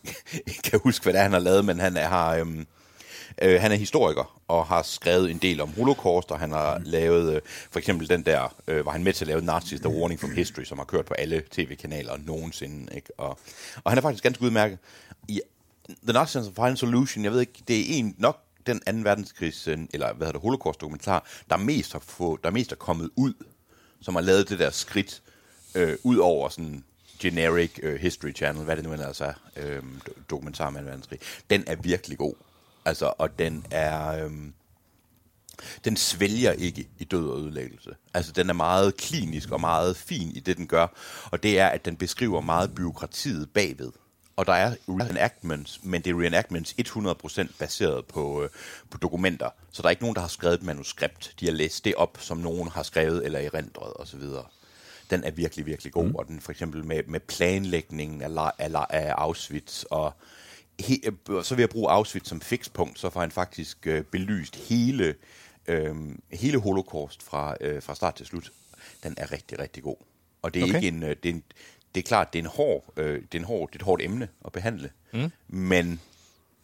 ikke 0.48 0.62
kan 0.63 0.79
huske, 0.83 1.03
hvad 1.03 1.13
det 1.13 1.19
er, 1.19 1.24
han 1.24 1.31
har 1.31 1.39
lavet, 1.39 1.65
men 1.65 1.79
han 1.79 1.98
er, 1.98 2.07
har... 2.07 2.36
Øh, 2.36 2.65
Øh, 3.41 3.62
han 3.62 3.71
er 3.71 3.75
historiker 3.75 4.41
og 4.48 4.65
har 4.65 4.81
skrevet 4.81 5.31
en 5.31 5.38
del 5.38 5.62
om 5.62 5.74
holocaust, 5.74 6.31
og 6.31 6.39
han 6.39 6.51
har 6.51 6.77
mm. 6.77 6.83
lavet 6.86 7.36
øh, 7.36 7.41
for 7.71 7.79
eksempel 7.79 8.09
den 8.09 8.25
der, 8.25 8.55
øh, 8.67 8.86
var 8.86 8.91
han 8.91 9.03
med 9.03 9.13
til 9.13 9.25
at 9.25 9.27
lave 9.27 9.41
Nazis, 9.41 9.79
The 9.79 9.89
Warning 9.89 10.19
from 10.19 10.31
History, 10.31 10.63
som 10.63 10.77
har 10.77 10.86
kørt 10.86 11.05
på 11.05 11.13
alle 11.13 11.43
tv-kanaler 11.51 12.17
nogensinde. 12.17 12.95
Ikke? 12.95 13.09
Og, 13.17 13.39
og 13.83 13.91
han 13.91 13.98
er 13.98 14.01
faktisk 14.01 14.24
ganske 14.24 14.43
udmærket. 14.43 14.77
I, 15.27 15.41
The 16.03 16.13
Nazis 16.13 16.36
and 16.36 16.45
the 16.45 16.53
Final 16.55 16.77
Solution, 16.77 17.24
jeg 17.24 17.31
ved 17.31 17.39
ikke, 17.39 17.63
det 17.67 17.79
er 17.79 17.83
en 17.98 18.15
nok 18.17 18.43
den 18.73 18.83
anden 18.85 19.03
verdenskrigs, 19.03 19.67
øh, 19.67 19.77
eller 19.93 20.13
hvad 20.13 20.27
hedder 20.27 20.39
det, 20.39 20.41
holocaust-dokumentar, 20.41 21.27
der 21.49 21.57
mest 21.57 21.91
har 21.91 21.99
få, 21.99 22.39
der 22.43 22.51
mest 22.51 22.71
er 22.71 22.75
kommet 22.75 23.09
ud, 23.15 23.33
som 24.01 24.15
har 24.15 24.21
lavet 24.21 24.49
det 24.49 24.59
der 24.59 24.69
skridt 24.69 25.21
øh, 25.75 25.97
ud 26.03 26.17
over 26.17 26.49
sådan 26.49 26.83
generic 27.19 27.79
øh, 27.84 27.99
History 27.99 28.36
Channel, 28.36 28.63
hvad 28.63 28.75
det 28.75 28.84
nu 28.84 28.93
ellers 28.93 29.21
er, 29.21 29.34
øh, 29.55 29.84
dokumentar 30.29 30.67
om 30.67 30.73
2. 30.73 30.79
verdenskrig. 30.82 31.19
Den 31.49 31.63
er 31.67 31.75
virkelig 31.75 32.17
god. 32.17 32.34
Altså, 32.86 33.13
og 33.17 33.39
den 33.39 33.65
er... 33.71 34.25
Øh, 34.25 34.32
den 35.86 35.97
svælger 35.97 36.51
ikke 36.51 36.89
i 36.99 37.03
død 37.03 37.29
og 37.29 37.39
ødelæggelse. 37.39 37.95
Altså, 38.13 38.32
den 38.32 38.49
er 38.49 38.53
meget 38.53 38.97
klinisk 38.97 39.51
og 39.51 39.62
meget 39.62 39.97
fin 39.97 40.32
i 40.36 40.39
det, 40.39 40.58
den 40.58 40.67
gør. 40.67 40.88
Og 41.32 41.43
det 41.43 41.60
er, 41.60 41.67
at 41.67 41.86
den 41.86 41.95
beskriver 41.95 42.41
meget 42.41 42.75
byråkratiet 42.75 43.49
bagved. 43.53 43.91
Og 44.39 44.45
der 44.45 44.54
er 44.54 44.75
reenactments, 44.88 45.80
men 45.84 46.02
det 46.02 46.10
er 46.12 46.21
reenactments 46.21 46.75
100% 46.80 47.58
baseret 47.60 48.06
på, 48.06 48.43
øh, 48.43 48.49
på 48.89 48.97
dokumenter. 48.97 49.49
Så 49.71 49.82
der 49.82 49.88
er 49.88 49.89
ikke 49.89 50.02
nogen, 50.04 50.15
der 50.15 50.21
har 50.21 50.28
skrevet 50.28 50.56
et 50.56 50.63
manuskript. 50.63 51.36
De 51.39 51.45
har 51.45 51.54
læst 51.54 51.86
det 51.86 51.95
op, 51.95 52.17
som 52.21 52.38
nogen 52.38 52.69
har 52.69 52.84
skrevet 52.84 53.25
eller 53.25 53.39
erindret 53.39 53.93
osv. 53.95 54.21
Den 55.10 55.23
er 55.23 55.32
virkelig, 55.32 55.65
virkelig 55.65 55.93
god. 55.93 56.06
Mm. 56.06 56.15
Og 56.15 56.28
den 56.28 56.41
for 56.41 56.52
eksempel 56.52 56.86
med, 56.86 57.04
med 57.08 57.19
planlægningen 57.19 58.21
af, 58.21 58.52
af, 58.60 58.69
la- 58.69 58.88
af 58.95 59.13
Auschwitz 59.17 59.84
og 59.84 60.13
he, 60.80 60.99
øh, 61.30 61.43
så 61.43 61.56
vil 61.56 61.62
jeg 61.62 61.69
bruge 61.69 61.91
Auschwitz 61.91 62.30
som 62.30 62.41
fikspunkt, 62.41 62.99
så 62.99 63.10
får 63.10 63.19
han 63.21 63.32
faktisk 63.32 63.88
øh, 63.88 64.04
belyst 64.04 64.56
hele, 64.56 65.15
øh, 65.67 65.95
hele 66.32 66.58
holocaust 66.60 67.23
fra, 67.23 67.56
øh, 67.62 67.82
fra 67.84 67.95
start 67.95 68.15
til 68.15 68.25
slut. 68.25 68.52
Den 69.04 69.13
er 69.17 69.32
rigtig, 69.32 69.60
rigtig 69.60 69.84
god. 69.84 69.97
Og 70.41 70.54
det 70.54 70.60
er 70.60 70.63
Okay. 70.63 70.75
ikke 70.75 70.88
en, 70.88 71.04
øh, 71.04 71.15
det 71.23 71.30
er 71.30 71.34
en, 71.34 71.43
det 71.95 72.04
er 72.04 72.08
klart, 72.08 72.34
det 72.34 72.39
er 72.39 72.43
en 72.43 72.49
hård, 72.49 72.84
øh, 72.97 73.21
det 73.21 73.36
er 73.36 73.39
en 73.39 73.45
hård, 73.45 73.69
det 73.69 73.75
er 73.75 73.80
et 73.80 73.86
hårdt 73.86 74.02
emne 74.02 74.28
at 74.45 74.52
behandle. 74.52 74.89
Mm. 75.13 75.32
Men 75.47 76.02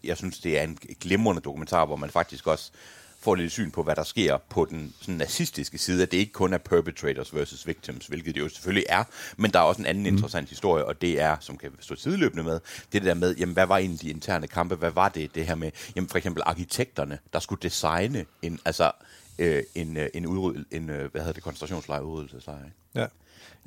jeg 0.03 0.17
synes, 0.17 0.39
det 0.39 0.59
er 0.59 0.63
en 0.63 0.77
glimrende 0.99 1.41
dokumentar, 1.41 1.85
hvor 1.85 1.95
man 1.95 2.09
faktisk 2.09 2.47
også 2.47 2.71
får 3.19 3.35
lidt 3.35 3.51
syn 3.51 3.71
på, 3.71 3.83
hvad 3.83 3.95
der 3.95 4.03
sker 4.03 4.37
på 4.37 4.65
den 4.65 4.93
sådan 5.01 5.15
nazistiske 5.15 5.77
side, 5.77 6.03
at 6.03 6.11
det 6.11 6.17
ikke 6.17 6.31
kun 6.31 6.53
er 6.53 6.57
perpetrators 6.57 7.35
versus 7.35 7.67
victims, 7.67 8.07
hvilket 8.07 8.35
det 8.35 8.41
jo 8.41 8.49
selvfølgelig 8.49 8.85
er, 8.89 9.03
men 9.37 9.51
der 9.51 9.59
er 9.59 9.63
også 9.63 9.81
en 9.81 9.85
anden 9.85 10.03
mm. 10.03 10.07
interessant 10.07 10.49
historie, 10.49 10.85
og 10.85 11.01
det 11.01 11.21
er, 11.21 11.37
som 11.39 11.57
kan 11.57 11.71
stå 11.79 11.95
sideløbende 11.95 12.43
med, 12.43 12.59
det 12.93 13.03
der 13.03 13.13
med, 13.13 13.35
jamen, 13.35 13.53
hvad 13.53 13.65
var 13.65 13.77
egentlig 13.77 14.01
de 14.01 14.09
interne 14.09 14.47
kampe, 14.47 14.75
hvad 14.75 14.91
var 14.91 15.09
det, 15.09 15.35
det 15.35 15.45
her 15.45 15.55
med, 15.55 15.71
jamen, 15.95 16.09
for 16.09 16.17
eksempel 16.17 16.43
arkitekterne, 16.45 17.19
der 17.33 17.39
skulle 17.39 17.59
designe 17.61 18.25
en, 18.41 18.59
altså, 18.65 18.91
øh, 19.39 19.63
en, 19.75 19.97
øh, 19.97 20.09
en, 20.13 20.25
udryd, 20.25 20.65
en 20.71 20.89
øh, 20.89 21.11
hvad 21.11 21.21
hedder 21.21 21.33
det, 21.33 21.43
koncentrationslejr, 21.43 22.01
udryddelseslejr, 22.01 22.65
ikke? 22.65 22.77
Ja. 22.95 23.05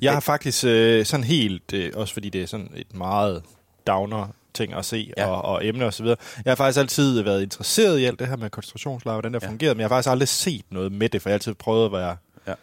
Jeg 0.01 0.13
har 0.13 0.19
faktisk 0.19 0.63
øh, 0.65 1.05
sådan 1.05 1.23
helt, 1.23 1.73
øh, 1.73 1.91
også 1.95 2.13
fordi 2.13 2.29
det 2.29 2.41
er 2.41 2.45
sådan 2.45 2.71
et 2.75 2.95
meget 2.95 3.43
downer 3.87 4.27
ting 4.53 4.73
at 4.73 4.85
se, 4.85 5.13
Ja. 5.17 5.25
og, 5.27 5.41
og 5.41 5.65
emne 5.65 5.85
og 5.85 5.93
så 5.93 6.03
videre. 6.03 6.17
Jeg 6.45 6.51
har 6.51 6.55
faktisk 6.55 6.79
altid 6.79 7.21
været 7.21 7.41
interesseret 7.41 7.99
i 7.99 8.05
alt 8.05 8.19
det 8.19 8.27
her 8.27 8.35
med 8.35 8.49
koncentrationslejre, 8.49 9.15
hvordan 9.15 9.33
det 9.33 9.43
Ja. 9.43 9.47
fungerer, 9.47 9.73
men 9.73 9.79
jeg 9.79 9.85
har 9.85 9.89
faktisk 9.89 10.09
aldrig 10.11 10.27
set 10.27 10.65
noget 10.69 10.91
med 10.91 11.09
det, 11.09 11.21
for 11.21 11.29
jeg 11.29 11.33
har 11.33 11.35
altid 11.37 11.53
prøvet 11.53 11.85
at 11.85 11.91
være... 11.91 12.17
Ja. 12.47 12.53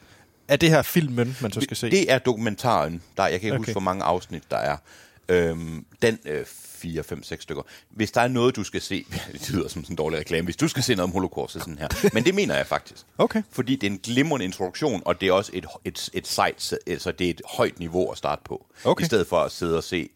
Er 0.49 0.57
det 0.57 0.71
her 0.71 0.83
filmen, 0.83 1.37
man 1.43 1.53
så 1.53 1.61
skal 1.61 1.77
se? 1.77 1.91
Det 1.91 2.13
er 2.13 2.19
dokumentaren. 2.19 3.03
Der, 3.17 3.23
jeg 3.27 3.41
kan 3.41 3.47
ikke. 3.47 3.49
Okay. 3.55 3.59
huske, 3.59 3.73
hvor 3.73 3.81
mange 3.81 4.05
afsnit 4.05 4.43
der 4.51 4.57
er. 4.57 4.77
Øhm, 5.29 5.85
den 6.03 6.19
øh, 6.25 6.45
4, 6.77 7.03
5, 7.03 7.23
6 7.23 7.43
stykker. 7.43 7.63
Hvis 7.91 8.13
der 8.13 8.21
er 8.21 8.29
noget, 8.29 8.57
du 8.57 8.65
skal 8.65 8.81
se... 8.81 9.05
Det 9.33 9.51
lyder 9.51 9.69
som 9.69 9.85
sådan 9.85 9.93
en 9.93 9.97
dårlig 9.97 10.19
reklame. 10.19 10.45
Hvis 10.45 10.57
du 10.57 10.69
skal 10.69 10.83
se 10.83 10.95
noget 10.95 11.09
om 11.09 11.13
holocaust, 11.13 11.53
så 11.53 11.59
sådan 11.59 11.79
her. 11.79 11.89
Men 12.13 12.25
det 12.25 12.35
mener 12.35 12.57
jeg 12.57 12.67
faktisk. 12.67 13.07
Okay. 13.19 13.43
Fordi 13.51 13.77
det 13.77 13.87
er 13.87 13.91
en 13.91 13.99
glimrende 13.99 14.45
introduktion, 14.45 15.03
og 15.05 15.21
det 15.21 15.29
er 15.29 15.33
også 15.33 15.51
et, 15.55 15.67
et, 15.85 16.11
et 16.13 16.27
site, 16.27 16.79
altså 16.87 17.13
det 17.13 17.27
er 17.27 17.31
et 17.31 17.43
højt 17.47 17.79
niveau 17.79 18.11
at 18.11 18.19
starte 18.19 18.43
på. 18.45 18.67
Okay. 18.85 19.05
I 19.05 19.07
stedet 19.07 19.27
for 19.27 19.39
at 19.39 19.53
sidde 19.53 19.77
og 19.77 19.85
se 19.85 20.09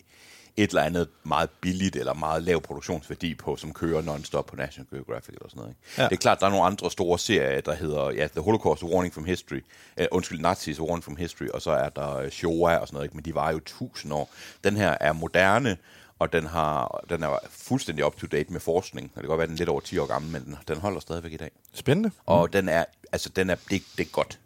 et 0.57 0.71
eller 0.71 0.83
andet 0.83 1.09
meget 1.25 1.51
billigt 1.61 1.97
eller 1.97 2.15
meget 2.15 2.43
lav 2.43 2.61
produktionsværdi 2.61 3.35
på, 3.35 3.57
som 3.57 3.73
kører 3.73 4.03
non-stop 4.03 4.47
på 4.47 4.57
National 4.57 4.87
Geographic 4.91 5.35
eller 5.35 5.49
sådan 5.49 5.61
noget. 5.61 5.71
Ikke? 5.71 6.03
Ja. 6.03 6.05
Det 6.05 6.13
er 6.13 6.17
klart, 6.17 6.41
der 6.41 6.47
er 6.47 6.51
nogle 6.51 6.65
andre 6.65 6.91
store 6.91 7.19
serier, 7.19 7.61
der 7.61 7.75
hedder 7.75 8.11
ja, 8.11 8.27
The 8.27 8.41
Holocaust 8.41 8.83
Warning 8.83 9.15
from 9.15 9.25
History, 9.25 9.61
uh, 10.01 10.07
undskyld, 10.13 10.41
Nazis 10.41 10.81
Warning 10.81 11.05
from 11.05 11.17
History, 11.17 11.49
og 11.55 11.63
så 11.63 11.71
er 11.71 11.89
der 11.89 12.31
Shoah 12.31 12.81
og 12.81 12.87
sådan 12.87 12.97
noget, 12.97 13.05
ikke? 13.05 13.17
men 13.17 13.25
de 13.25 13.35
var 13.35 13.53
jo 13.53 13.61
tusind 13.67 14.13
år. 14.13 14.31
Den 14.65 14.77
her 14.77 14.97
er 15.01 15.13
moderne, 15.13 15.77
og 16.21 16.33
den, 16.33 16.47
har, 16.47 17.05
den 17.11 17.23
er 17.23 17.39
fuldstændig 17.51 18.07
up-to-date 18.07 18.53
med 18.53 18.61
forskning. 18.61 19.05
Og 19.05 19.15
det 19.15 19.23
kan 19.23 19.29
godt 19.29 19.39
være, 19.39 19.47
den 19.47 19.55
er 19.55 19.59
lidt 19.59 19.69
over 19.69 19.81
10 19.81 19.99
år 19.99 20.07
gammel, 20.07 20.33
men 20.33 20.45
den, 20.45 20.57
den 20.69 20.77
holder 20.77 21.01
stadigvæk 21.01 21.33
i 21.33 21.37
dag. 21.37 21.51
Spændende. 21.73 22.11
Og 22.27 22.53
den 22.53 22.69
er, 22.69 22.85
altså, 23.13 23.29
den 23.29 23.51
er, 23.51 23.55
det, 23.55 23.83
det 23.99 24.07
er 24.07 24.11
godt. 24.11 24.39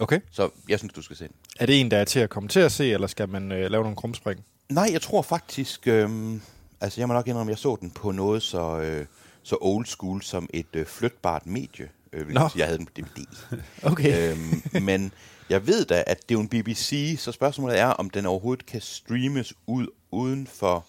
Okay. 0.00 0.20
Så 0.30 0.50
jeg 0.68 0.78
synes, 0.78 0.92
du 0.92 1.02
skal 1.02 1.16
se 1.16 1.24
den. 1.24 1.34
Er 1.60 1.66
det 1.66 1.80
en, 1.80 1.90
der 1.90 1.98
er 1.98 2.04
til 2.04 2.20
at 2.20 2.30
komme 2.30 2.48
til 2.48 2.60
at 2.60 2.72
se, 2.72 2.92
eller 2.92 3.06
skal 3.06 3.28
man 3.28 3.52
øh, 3.52 3.70
lave 3.70 3.82
nogle 3.82 3.96
krumspring? 3.96 4.44
Nej, 4.68 4.88
jeg 4.92 5.02
tror 5.02 5.22
faktisk... 5.22 5.88
Øhm, 5.88 6.42
altså, 6.80 7.00
jeg 7.00 7.08
må 7.08 7.14
nok 7.14 7.28
indrømme, 7.28 7.50
jeg 7.50 7.58
så 7.58 7.76
den 7.80 7.90
på 7.90 8.12
noget 8.12 8.42
så, 8.42 8.80
øh, 8.80 9.06
så 9.42 9.56
old 9.60 9.86
school 9.86 10.22
som 10.22 10.48
et 10.54 10.66
øh, 10.72 10.86
flytbart 10.86 11.46
medie. 11.46 11.88
Øh, 12.12 12.26
sige, 12.26 12.50
jeg 12.56 12.66
havde 12.66 12.78
den 12.78 12.86
på 12.86 12.92
DVD. 12.96 13.26
Okay. 13.92 14.30
øhm, 14.30 14.82
men 14.82 15.12
jeg 15.50 15.66
ved 15.66 15.84
da, 15.84 16.04
at 16.06 16.28
det 16.28 16.34
er 16.34 16.38
en 16.38 16.48
BBC, 16.48 17.16
så 17.18 17.32
spørgsmålet 17.32 17.78
er, 17.78 17.86
om 17.86 18.10
den 18.10 18.26
overhovedet 18.26 18.66
kan 18.66 18.80
streames 18.80 19.54
ud 19.66 19.86
uden 20.10 20.46
for... 20.46 20.86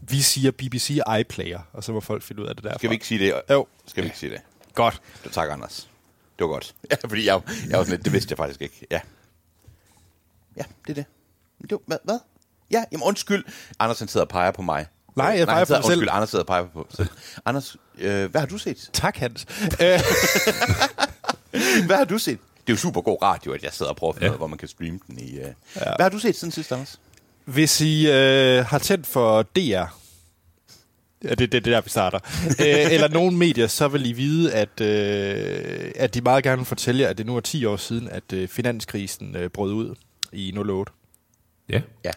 Vi 0.00 0.20
siger 0.20 0.50
BBC 0.50 0.98
iPlayer, 1.20 1.60
og 1.72 1.84
så 1.84 1.92
må 1.92 2.00
folk 2.00 2.22
finde 2.22 2.42
ud 2.42 2.46
af 2.46 2.54
det 2.54 2.64
der. 2.64 2.74
Skal 2.78 2.90
vi 2.90 2.94
ikke 2.94 3.06
sige 3.06 3.26
det? 3.26 3.34
Jo. 3.50 3.66
Skal 3.86 4.02
vi 4.02 4.06
ikke 4.08 4.18
sige 4.18 4.30
det? 4.30 4.40
Godt. 4.74 5.02
Tak, 5.32 5.48
Anders. 5.50 5.88
Det 6.38 6.44
var 6.46 6.52
godt. 6.52 6.74
Ja, 6.90 6.96
fordi 7.08 7.26
jeg, 7.26 7.40
jeg 7.68 7.78
var 7.78 7.84
sådan 7.84 7.90
lidt, 7.96 8.04
det 8.04 8.12
vidste 8.12 8.32
jeg 8.32 8.36
faktisk 8.36 8.62
ikke. 8.62 8.86
Ja. 8.90 9.00
Ja, 10.56 10.62
det 10.86 10.90
er 10.90 10.94
det. 10.94 11.04
var, 11.70 11.78
hvad, 11.86 11.96
hvad? 12.04 12.18
Ja, 12.70 12.84
jamen 12.92 13.04
undskyld. 13.06 13.44
Anders 13.78 13.98
han 13.98 14.08
sidder 14.08 14.24
og 14.26 14.30
peger 14.30 14.50
på 14.50 14.62
mig. 14.62 14.86
Nej, 15.16 15.26
jeg 15.26 15.46
peger 15.46 15.60
på 15.64 15.66
sidder, 15.66 15.80
mig 15.80 15.84
selv. 15.86 15.98
Undskyld, 15.98 16.08
Anders 16.12 16.30
sidder 16.30 16.42
og 16.42 16.46
peger 16.46 16.66
på 16.66 16.86
sig. 16.90 17.06
Anders, 17.46 17.76
øh, 17.98 18.30
hvad 18.30 18.40
har 18.40 18.48
du 18.48 18.58
set? 18.58 18.90
Tak, 18.92 19.16
Hans. 19.16 19.46
Øh, 21.54 21.86
Hvad 21.86 21.96
har 21.96 22.04
du 22.04 22.18
set? 22.18 22.38
Det 22.66 22.72
er 22.72 22.72
jo 22.72 22.76
super 22.76 23.00
god 23.00 23.22
radio, 23.22 23.52
at 23.52 23.62
jeg 23.62 23.72
sidder 23.72 23.90
og 23.90 23.96
prøver 23.96 24.12
at 24.12 24.16
finde 24.16 24.24
Ja. 24.24 24.26
ja. 24.26 24.30
ud 24.30 24.34
af, 24.34 24.38
hvor 24.38 24.46
man 24.46 24.58
kan 24.58 24.68
streame 24.68 24.98
den 25.06 25.18
i. 25.18 25.32
Uh... 25.32 25.38
Ja. 25.38 25.50
Hvad 25.74 25.94
har 26.00 26.08
du 26.08 26.18
set 26.18 26.36
siden 26.36 26.52
sidst, 26.52 26.72
Anders? 26.72 27.00
Hvis 27.44 27.80
I 27.80 28.10
øh, 28.10 28.64
har 28.64 28.78
tændt 28.78 29.06
for 29.06 29.42
DR, 29.42 30.00
Ja, 31.24 31.28
det, 31.28 31.38
det, 31.38 31.52
det 31.52 31.66
er 31.66 31.76
der, 31.76 31.80
vi 31.80 31.90
starter. 31.90 32.18
øh, 32.66 32.92
eller 32.92 33.08
nogle 33.08 33.36
medier, 33.36 33.66
så 33.66 33.88
vil 33.88 34.06
I 34.06 34.12
vide, 34.12 34.52
at, 34.54 34.80
øh, 34.80 35.92
at 35.96 36.14
de 36.14 36.20
meget 36.20 36.44
gerne 36.44 36.56
vil 36.56 36.66
fortælle 36.66 37.02
jer, 37.02 37.08
at 37.08 37.18
det 37.18 37.26
nu 37.26 37.36
er 37.36 37.40
10 37.40 37.64
år 37.64 37.76
siden, 37.76 38.08
at 38.08 38.32
øh, 38.32 38.48
finanskrisen 38.48 39.36
øh, 39.36 39.50
brød 39.50 39.72
ud 39.72 39.94
i 40.32 40.56
08. 40.56 40.92
Ja. 41.68 41.80
Ja. 42.04 42.10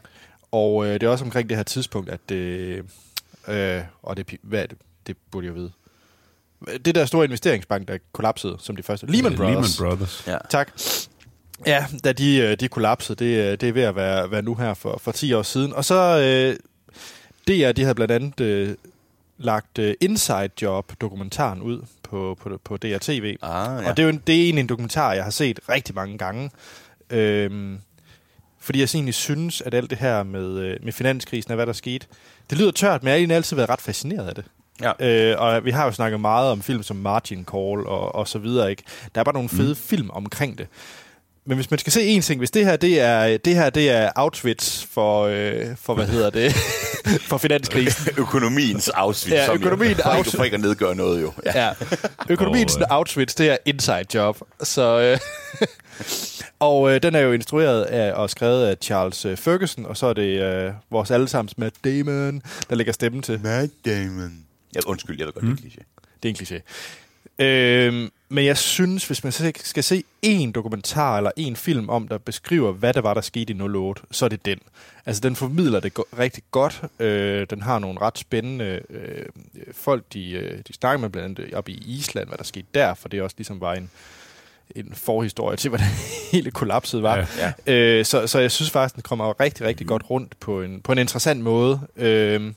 Og 0.51 0.85
øh, 0.85 0.93
det 0.93 1.03
er 1.03 1.09
også 1.09 1.25
omkring 1.25 1.49
det 1.49 1.57
her 1.57 1.63
tidspunkt, 1.63 2.09
at 2.09 2.31
øh, 2.31 2.83
øh, 3.47 3.81
og 4.03 4.17
det, 4.17 4.35
hvad 4.41 4.61
er 4.61 4.67
det? 4.67 4.77
Det 5.07 5.17
burde 5.31 5.47
jeg 5.47 5.55
vide. 5.55 5.71
Det 6.85 6.95
der 6.95 7.05
store 7.05 7.25
investeringsbank, 7.25 7.87
der 7.87 7.97
kollapsede 8.11 8.55
som 8.59 8.75
de 8.75 8.83
første. 8.83 9.07
Lehman 9.07 9.35
Brothers. 9.35 9.79
Lehman 9.79 9.89
Brothers. 9.89 10.23
Ja. 10.27 10.37
Tak. 10.49 10.71
Ja, 11.65 11.85
da 12.03 12.11
de, 12.11 12.37
øh, 12.37 12.59
de 12.59 12.67
kollapsede, 12.67 13.25
det, 13.25 13.37
øh, 13.37 13.51
det 13.51 13.69
er 13.69 13.73
ved 13.73 13.81
at 13.81 13.95
være, 13.95 14.31
være 14.31 14.41
nu 14.41 14.55
her 14.55 14.73
for, 14.73 14.99
for 15.01 15.11
10 15.11 15.33
år 15.33 15.41
siden. 15.41 15.73
Og 15.73 15.85
så, 15.85 16.19
øh, 16.19 16.55
DR, 17.47 17.71
de 17.71 17.81
havde 17.81 17.95
blandt 17.95 18.11
andet 18.11 18.39
øh, 18.39 18.75
lagt 19.37 19.79
øh, 19.79 19.93
Inside 20.01 20.49
Job-dokumentaren 20.61 21.61
ud 21.61 21.81
på, 22.03 22.37
på, 22.41 22.59
på 22.63 22.77
DRTV. 22.77 23.35
Ah, 23.41 23.83
Ja. 23.83 23.89
Og 23.89 23.97
det 23.97 24.03
er 24.03 24.03
jo 24.03 24.09
en, 24.09 24.21
det 24.27 24.35
er 24.35 24.43
egentlig 24.43 24.61
en 24.61 24.69
dokumentar, 24.69 25.13
jeg 25.13 25.23
har 25.23 25.31
set 25.31 25.59
rigtig 25.69 25.95
mange 25.95 26.17
gange. 26.17 26.51
Øhm, 27.09 27.79
fordi 28.59 28.79
jeg 28.79 28.89
egentlig 28.95 29.13
synes, 29.13 29.61
at 29.61 29.73
alt 29.73 29.89
det 29.89 29.97
her 29.97 30.23
med, 30.23 30.57
øh, 30.59 30.77
med 30.83 30.93
finanskrisen 30.93 31.51
og 31.51 31.55
hvad 31.55 31.65
der 31.65 31.73
skete, 31.73 32.07
det 32.49 32.57
lyder 32.57 32.71
tørt, 32.71 33.03
men 33.03 33.07
jeg 33.07 33.13
har 33.13 33.17
egentlig 33.17 33.35
altid 33.35 33.55
været 33.55 33.69
ret 33.69 33.81
fascineret 33.81 34.27
af 34.27 34.35
det. 34.35 34.45
Ja. 34.81 35.31
Øh, 35.31 35.41
og 35.41 35.65
vi 35.65 35.71
har 35.71 35.85
jo 35.85 35.91
snakket 35.91 36.19
meget 36.19 36.51
om 36.51 36.61
film 36.61 36.83
som 36.83 36.97
Margin 36.97 37.45
Call 37.51 37.87
og, 37.87 38.15
og 38.15 38.27
så 38.27 38.39
videre. 38.39 38.69
Ikke? 38.69 38.83
Der 39.15 39.21
er 39.21 39.25
bare 39.25 39.33
nogle 39.33 39.49
fede 39.49 39.69
mm. 39.69 39.75
film 39.75 40.09
omkring 40.09 40.57
det. 40.57 40.67
Men 41.45 41.57
hvis 41.57 41.71
man 41.71 41.77
skal 41.79 41.93
se 41.93 42.01
en 42.03 42.21
ting, 42.21 42.39
hvis 42.39 42.51
det 42.51 42.65
her 42.65 42.75
det 42.75 42.99
er 42.99 43.37
det 43.37 43.55
her 43.55 43.69
det 43.69 43.89
er 43.89 44.11
Auschwitz 44.15 44.83
for 44.85 45.23
øh, 45.23 45.75
for 45.75 45.95
hvad 45.95 46.07
hedder 46.07 46.29
det 46.29 46.53
for 47.29 47.37
finanskrisen. 47.37 48.13
Økonomiens 48.17 48.89
Auschwitz. 48.89 49.33
Ja, 49.33 49.53
økonomien 49.53 49.97
jo, 49.97 50.03
Auschwitz. 50.03 50.35
for 50.35 50.43
ikke 50.43 50.55
at 50.55 50.61
nedgøre 50.61 50.95
noget 50.95 51.21
jo. 51.21 51.33
Ja. 51.45 51.65
Ja. 51.65 51.73
Økonomien 52.29 52.65
Og, 52.65 52.71
til 52.71 52.81
øh, 52.81 52.87
Auschwitz, 52.89 53.35
det 53.35 53.49
er 53.49 53.57
inside 53.65 54.05
job. 54.13 54.37
Så, 54.61 54.99
øh, 54.99 55.19
og 56.59 56.93
øh, 56.95 57.03
den 57.03 57.15
er 57.15 57.19
jo 57.19 57.31
instrueret 57.31 57.83
af, 57.83 58.13
og 58.13 58.29
skrevet 58.29 58.65
af 58.65 58.75
Charles 58.81 59.25
øh, 59.25 59.37
Ferguson, 59.37 59.85
og 59.85 59.97
så 59.97 60.05
er 60.05 60.13
det 60.13 60.41
øh, 60.41 60.73
vores 60.91 61.11
allesammens 61.11 61.57
Matt 61.57 61.75
Damon, 61.83 62.41
der 62.69 62.75
lægger 62.75 62.93
stemmen 62.93 63.21
til. 63.21 63.39
Matt 63.43 63.71
Damon. 63.85 64.33
Ja, 64.75 64.79
undskyld, 64.85 65.17
jeg 65.17 65.25
ved 65.25 65.33
godt, 65.33 65.45
mm. 65.45 65.57
det 65.57 65.65
er 65.65 65.69
kliché. 65.69 65.83
Det 66.23 66.29
er 66.29 66.33
en 66.33 66.35
kliché. 66.41 66.61
Øhm, 67.39 68.09
men 68.29 68.45
jeg 68.45 68.57
synes, 68.57 69.07
hvis 69.07 69.23
man 69.23 69.33
skal 69.55 69.83
se 69.83 70.03
en 70.21 70.51
dokumentar 70.51 71.17
eller 71.17 71.31
en 71.37 71.55
film 71.55 71.89
om, 71.89 72.07
der 72.07 72.17
beskriver, 72.17 72.71
hvad 72.71 72.93
der 72.93 73.01
var, 73.01 73.13
der 73.13 73.21
skete 73.21 73.53
i 73.53 73.61
08, 73.61 74.01
så 74.11 74.25
er 74.25 74.29
det 74.29 74.45
den. 74.45 74.59
Altså, 75.05 75.21
den 75.21 75.35
formidler 75.35 75.79
det 75.79 75.93
go- 75.93 76.03
rigtig 76.19 76.43
godt. 76.51 76.81
Øh, 76.99 77.47
den 77.49 77.61
har 77.61 77.79
nogle 77.79 78.01
ret 78.01 78.17
spændende 78.17 78.81
øh, 78.89 79.25
folk, 79.71 80.03
de, 80.13 80.31
øh, 80.31 80.59
de 80.67 80.73
snakker 80.73 81.01
med 81.01 81.09
blandt 81.09 81.39
andet 81.39 81.53
op 81.53 81.69
i 81.69 81.73
Island, 81.85 82.27
hvad 82.27 82.37
der 82.37 82.43
skete 82.43 82.67
der, 82.73 82.93
for 82.93 83.09
det 83.09 83.21
også 83.21 83.35
ligesom 83.37 83.61
var 83.61 83.73
en, 83.73 83.89
en 84.75 84.93
forhistorie 84.93 85.57
til, 85.57 85.69
hvordan 85.69 85.87
hele 86.31 86.51
kollapset 86.51 87.03
var. 87.03 87.17
Ja. 87.17 87.53
Ja. 87.67 87.73
Øh, 87.73 88.05
så, 88.05 88.27
så 88.27 88.39
jeg 88.39 88.51
synes 88.51 88.71
faktisk, 88.71 88.95
den 88.95 89.03
kommer 89.03 89.39
rigtig, 89.39 89.65
rigtig 89.67 89.87
godt 89.87 90.09
rundt 90.09 90.39
på 90.39 90.61
en, 90.61 90.81
på 90.81 90.91
en 90.91 90.97
interessant 90.97 91.41
måde. 91.41 91.79
Øh, 91.95 92.53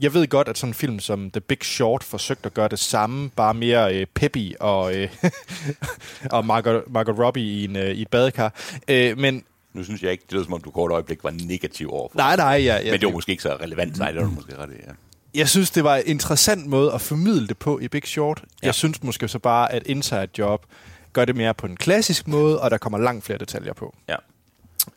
jeg 0.00 0.14
ved 0.14 0.26
godt, 0.28 0.48
at 0.48 0.58
sådan 0.58 0.70
en 0.70 0.74
film 0.74 0.98
som 1.00 1.30
The 1.30 1.40
Big 1.40 1.58
Short 1.64 2.04
forsøgte 2.04 2.46
at 2.46 2.54
gøre 2.54 2.68
det 2.68 2.78
samme, 2.78 3.30
bare 3.30 3.54
mere 3.54 3.94
øh, 3.94 4.06
peppy 4.14 4.56
og, 4.60 4.96
øh, 4.96 5.08
og 6.36 6.46
Margot, 6.46 6.82
Margot 6.92 7.18
Robbie 7.18 7.44
i, 7.44 7.64
en, 7.64 7.76
øh, 7.76 7.90
i 7.90 8.02
et 8.02 8.08
badekar. 8.08 8.54
Øh, 8.88 9.18
men 9.18 9.44
Nu 9.74 9.84
synes 9.84 10.02
jeg 10.02 10.12
ikke, 10.12 10.22
det 10.22 10.32
lyder 10.32 10.44
som 10.44 10.52
om 10.52 10.60
du 10.60 10.70
kort 10.70 10.90
øjeblik 10.90 11.24
var 11.24 11.30
negativ 11.30 11.92
over 11.92 12.08
for 12.08 12.18
nej, 12.18 12.36
nej, 12.36 12.46
ja, 12.46 12.76
ja, 12.84 12.90
Men 12.90 13.00
det 13.00 13.06
var 13.06 13.12
måske 13.12 13.30
ikke 13.30 13.42
så 13.42 13.56
relevant. 13.60 13.98
Nej, 13.98 14.12
det 14.12 14.22
var 14.22 14.30
måske 14.30 14.58
ret 14.58 14.70
ja. 14.86 14.92
jeg 15.34 15.48
synes, 15.48 15.70
det 15.70 15.84
var 15.84 15.96
en 15.96 16.02
interessant 16.06 16.66
måde 16.66 16.92
at 16.92 17.00
formidle 17.00 17.46
det 17.46 17.58
på 17.58 17.78
i 17.78 17.88
Big 17.88 18.06
Short. 18.06 18.42
Ja. 18.62 18.66
Jeg 18.66 18.74
synes 18.74 19.02
måske 19.02 19.28
så 19.28 19.38
bare, 19.38 19.72
at 19.72 19.82
Inside 19.86 20.28
Job 20.38 20.66
gør 21.12 21.24
det 21.24 21.36
mere 21.36 21.54
på 21.54 21.66
en 21.66 21.76
klassisk 21.76 22.28
måde, 22.28 22.60
og 22.60 22.70
der 22.70 22.78
kommer 22.78 22.98
langt 22.98 23.24
flere 23.24 23.38
detaljer 23.38 23.72
på. 23.72 23.96
ja. 24.08 24.16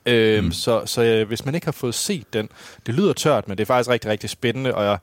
Øhm, 0.05 0.45
mm. 0.45 0.51
Så, 0.51 0.85
så 0.85 1.03
øh, 1.03 1.27
hvis 1.27 1.45
man 1.45 1.55
ikke 1.55 1.67
har 1.67 1.71
fået 1.71 1.95
set 1.95 2.33
den, 2.33 2.49
det 2.85 2.95
lyder 2.95 3.13
tørt, 3.13 3.47
men 3.47 3.57
det 3.57 3.61
er 3.63 3.65
faktisk 3.65 3.89
rigtig, 3.89 4.11
rigtig 4.11 4.29
spændende, 4.29 4.75
og 4.75 4.83
jeg, 4.83 4.97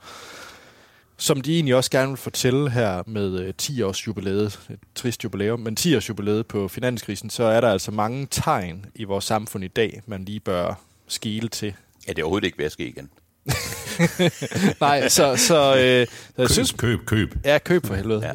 som 1.16 1.40
de 1.40 1.54
egentlig 1.54 1.74
også 1.74 1.90
gerne 1.90 2.08
vil 2.08 2.16
fortælle 2.16 2.70
her 2.70 3.02
med 3.06 3.40
øh, 3.40 3.54
10 3.58 3.82
års 3.82 4.06
jubilæet, 4.06 4.60
et 4.70 4.78
trist 4.94 5.24
jubilæum, 5.24 5.60
men 5.60 5.76
10 5.76 5.96
års 5.96 6.08
jubilæet 6.08 6.46
på 6.46 6.68
finanskrisen, 6.68 7.30
så 7.30 7.44
er 7.44 7.60
der 7.60 7.70
altså 7.70 7.90
mange 7.90 8.28
tegn 8.30 8.86
i 8.94 9.04
vores 9.04 9.24
samfund 9.24 9.64
i 9.64 9.68
dag, 9.68 10.02
man 10.06 10.24
lige 10.24 10.40
bør 10.40 10.80
skile 11.08 11.48
til. 11.48 11.74
Ja, 12.06 12.12
det 12.12 12.18
er 12.18 12.22
overhovedet 12.24 12.46
ikke 12.46 12.58
ved 12.58 12.66
at 12.66 12.72
ske 12.72 12.88
igen. 12.88 13.10
Nej, 14.80 15.08
så, 15.08 15.36
så, 15.36 15.76
øh, 15.76 15.78
så 15.78 15.82
jeg 15.82 16.06
Køb, 16.36 16.48
synes, 16.48 16.72
køb, 16.72 17.06
køb. 17.06 17.34
Ja, 17.44 17.58
køb 17.58 17.86
for 17.86 17.94
helvede. 17.94 18.20
Ja. 18.20 18.28
Ja. 18.28 18.34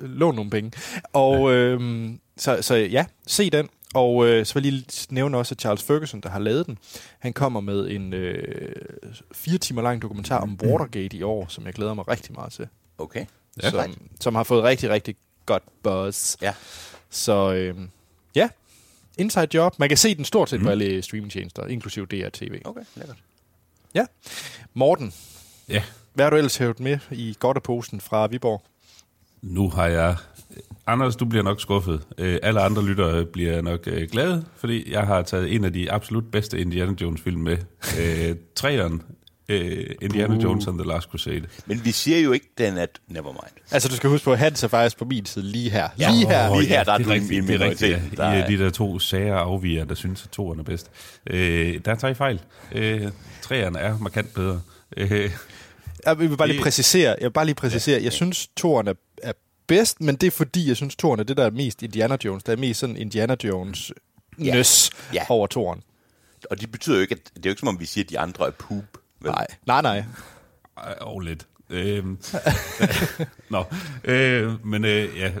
Lån 0.00 0.34
nogle 0.34 0.50
penge. 0.50 0.72
Og 1.12 1.52
øhm, 1.52 2.20
så, 2.36 2.58
så 2.60 2.74
ja, 2.74 3.04
se 3.26 3.50
den. 3.50 3.68
Og 3.94 4.26
øh, 4.26 4.46
så 4.46 4.54
vil 4.54 4.64
jeg 4.64 4.72
lige 4.72 5.06
nævne 5.10 5.38
også, 5.38 5.54
at 5.54 5.60
Charles 5.60 5.82
Ferguson, 5.82 6.20
der 6.20 6.28
har 6.28 6.38
lavet 6.38 6.66
den, 6.66 6.78
han 7.18 7.32
kommer 7.32 7.60
med 7.60 7.90
en 7.90 8.14
øh, 8.14 8.76
fire 9.32 9.58
timer 9.58 9.82
lang 9.82 10.02
dokumentar 10.02 10.38
om 10.38 10.58
Watergate 10.62 11.16
i 11.16 11.22
år, 11.22 11.46
som 11.48 11.66
jeg 11.66 11.74
glæder 11.74 11.94
mig 11.94 12.08
rigtig 12.08 12.34
meget 12.34 12.52
til. 12.52 12.68
Okay. 12.98 13.26
Ja. 13.62 13.70
som, 13.70 13.94
som 14.20 14.34
har 14.34 14.42
fået 14.42 14.64
rigtig, 14.64 14.90
rigtig 14.90 15.16
godt 15.46 15.62
buzz. 15.82 16.36
Ja. 16.42 16.54
Så 17.10 17.52
øh, 17.52 17.76
ja, 18.34 18.48
Inside 19.18 19.48
Job. 19.54 19.78
Man 19.78 19.88
kan 19.88 19.98
se 19.98 20.14
den 20.14 20.24
stort 20.24 20.50
set 20.50 20.60
mm. 20.60 20.64
på 20.64 20.70
alle 20.70 21.02
streamingtjenester, 21.02 21.66
inklusive 21.66 22.06
DRTV. 22.06 22.60
Okay, 22.64 22.82
lækkert. 22.96 23.16
Ja. 23.94 24.06
Morten, 24.74 25.14
Ja, 25.70 25.82
hvad 26.14 26.24
har 26.24 26.30
du 26.30 26.36
ellers 26.36 26.56
hævet 26.56 26.80
med 26.80 26.98
i 27.10 27.36
godteposen 27.38 28.00
fra 28.00 28.26
Viborg? 28.26 28.62
nu 29.42 29.68
har 29.68 29.86
jeg... 29.86 30.16
Anders, 30.86 31.16
du 31.16 31.24
bliver 31.24 31.42
nok 31.44 31.60
skuffet. 31.60 32.00
Øh, 32.18 32.38
alle 32.42 32.60
andre 32.60 32.84
lyttere 32.86 33.24
bliver 33.24 33.60
nok 33.62 33.80
øh, 33.86 34.08
glade, 34.12 34.44
fordi 34.56 34.92
jeg 34.92 35.02
har 35.06 35.22
taget 35.22 35.54
en 35.54 35.64
af 35.64 35.72
de 35.72 35.92
absolut 35.92 36.24
bedste 36.32 36.60
Indiana 36.60 36.92
Jones-film 37.00 37.40
med. 37.40 37.56
Øh, 38.00 38.36
træeren, 38.56 39.02
øh, 39.48 39.86
Indiana 40.02 40.34
Uh. 40.36 40.42
Jones 40.42 40.66
and 40.66 40.78
the 40.78 40.88
Last 40.88 41.08
Crusade. 41.08 41.42
Men 41.66 41.84
vi 41.84 41.90
siger 41.92 42.18
jo 42.18 42.32
ikke 42.32 42.46
den, 42.58 42.78
at 42.78 42.98
nevermind. 43.08 43.52
Altså, 43.70 43.88
du 43.88 43.96
skal 43.96 44.10
huske 44.10 44.24
på, 44.24 44.32
at 44.32 44.38
Hans 44.38 44.62
er 44.62 44.68
faktisk 44.68 44.98
på 44.98 45.04
min 45.04 45.26
side 45.26 45.44
lige 45.44 45.70
her. 45.70 45.88
Lige 45.96 46.26
her. 46.28 46.50
Åh, 46.50 46.58
lige 46.58 46.68
her, 46.68 46.84
der 46.84 46.92
er 46.92 46.96
det 46.96 47.06
du 47.06 47.10
i 47.10 47.14
rigtigt, 47.14 47.48
det 47.48 47.54
er 47.54 47.60
rigtigt, 47.60 47.90
ja. 47.90 48.00
Der 48.16 48.32
I 48.32 48.38
er- 48.38 48.42
er 48.42 48.46
de 48.46 48.58
der 48.58 48.70
to 48.70 48.98
sager 48.98 49.36
afviger, 49.36 49.84
der 49.84 49.94
synes, 49.94 50.24
at 50.24 50.30
toeren 50.30 50.60
er 50.60 50.64
bedst. 50.64 50.90
Øh, 51.30 51.80
der 51.84 51.94
tager 51.94 52.12
I 52.12 52.14
fejl. 52.14 52.40
Øh, 52.72 53.08
træerne 53.42 53.78
er 53.78 53.98
markant 53.98 54.34
bedre. 54.34 54.60
Øh, 54.96 55.30
Jeg 56.06 56.18
vil 56.18 56.36
bare 56.36 56.48
lige 56.48 56.62
præcisere. 56.62 57.10
Jeg 57.10 57.24
vil 57.26 57.30
bare 57.30 57.44
lige 57.46 57.54
præcisere. 57.54 58.02
Jeg 58.02 58.12
synes, 58.12 58.48
toren 58.56 58.88
er, 58.88 58.94
er 59.22 59.32
bedst, 59.70 60.00
men 60.00 60.16
det 60.16 60.26
er 60.26 60.30
fordi, 60.30 60.68
jeg 60.68 60.76
synes, 60.76 60.96
toren 60.96 61.20
er 61.20 61.24
det, 61.24 61.36
der 61.36 61.44
er 61.46 61.50
mest 61.50 61.82
Indiana 61.82 62.16
Jones. 62.24 62.42
Der 62.42 62.52
er 62.52 62.56
mest 62.56 62.80
sådan 62.80 62.96
Indiana 62.96 63.36
Jones 63.44 63.92
Ja. 64.38 64.54
nøs 64.54 64.90
Ja. 65.14 65.22
over 65.28 65.46
toren. 65.46 65.82
Og 66.50 66.60
det 66.60 66.72
betyder 66.72 66.96
jo 66.96 67.02
ikke, 67.02 67.14
at 67.14 67.20
det 67.24 67.36
er 67.36 67.40
jo 67.44 67.50
ikke 67.50 67.60
som 67.60 67.68
om, 67.68 67.80
vi 67.80 67.86
siger, 67.86 68.04
at 68.04 68.10
de 68.10 68.18
andre 68.18 68.46
er 68.46 68.50
poop. 68.50 68.84
Vel? 69.20 69.30
Nej, 69.32 69.46
nej, 69.66 69.82
nej. 69.82 70.04
Ej, 70.76 70.94
Og 71.00 71.20
lidt. 71.20 71.46
Øhm, 71.70 72.18
Nå, 73.50 73.64
øh, 74.04 74.66
men 74.66 74.84
øh, 74.84 75.16
ja, 75.18 75.32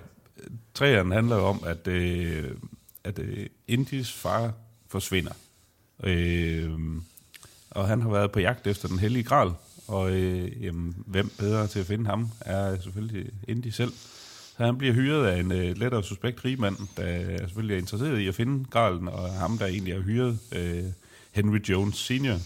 træerne 0.74 1.14
handler 1.14 1.36
jo 1.36 1.42
om, 1.44 1.62
at, 1.66 1.86
øh, 1.88 2.50
at 3.04 3.18
øh, 3.18 3.46
Indis 3.68 4.12
far 4.12 4.52
forsvinder. 4.88 5.32
Øh, 6.04 6.70
og 7.70 7.88
han 7.88 8.02
har 8.02 8.10
været 8.10 8.32
på 8.32 8.40
jagt 8.40 8.66
efter 8.66 8.88
den 8.88 8.98
hellige 8.98 9.22
gral, 9.24 9.50
og 9.88 10.10
øh, 10.10 10.64
jamen, 10.64 10.94
hvem 11.06 11.30
bedre 11.38 11.66
til 11.66 11.80
at 11.80 11.86
finde 11.86 12.06
ham, 12.06 12.30
er 12.40 12.80
selvfølgelig 12.80 13.30
Indy 13.48 13.66
selv. 13.68 13.92
Så 14.60 14.66
han 14.66 14.78
bliver 14.78 14.94
hyret 14.94 15.26
af 15.26 15.40
en 15.40 15.52
øh, 15.52 15.76
lettere 15.76 16.02
suspekt 16.02 16.44
rigmand, 16.44 16.76
der 16.96 17.38
selvfølgelig 17.38 17.74
er 17.74 17.78
interesseret 17.78 18.18
i 18.18 18.28
at 18.28 18.34
finde 18.34 18.64
Garlen, 18.70 19.08
og 19.08 19.32
ham, 19.32 19.58
der 19.58 19.66
egentlig 19.66 19.94
har 19.94 20.00
hyret 20.00 20.38
øh, 20.52 20.84
Henry 21.32 21.58
Jones 21.68 21.96
Senior. 21.96 22.36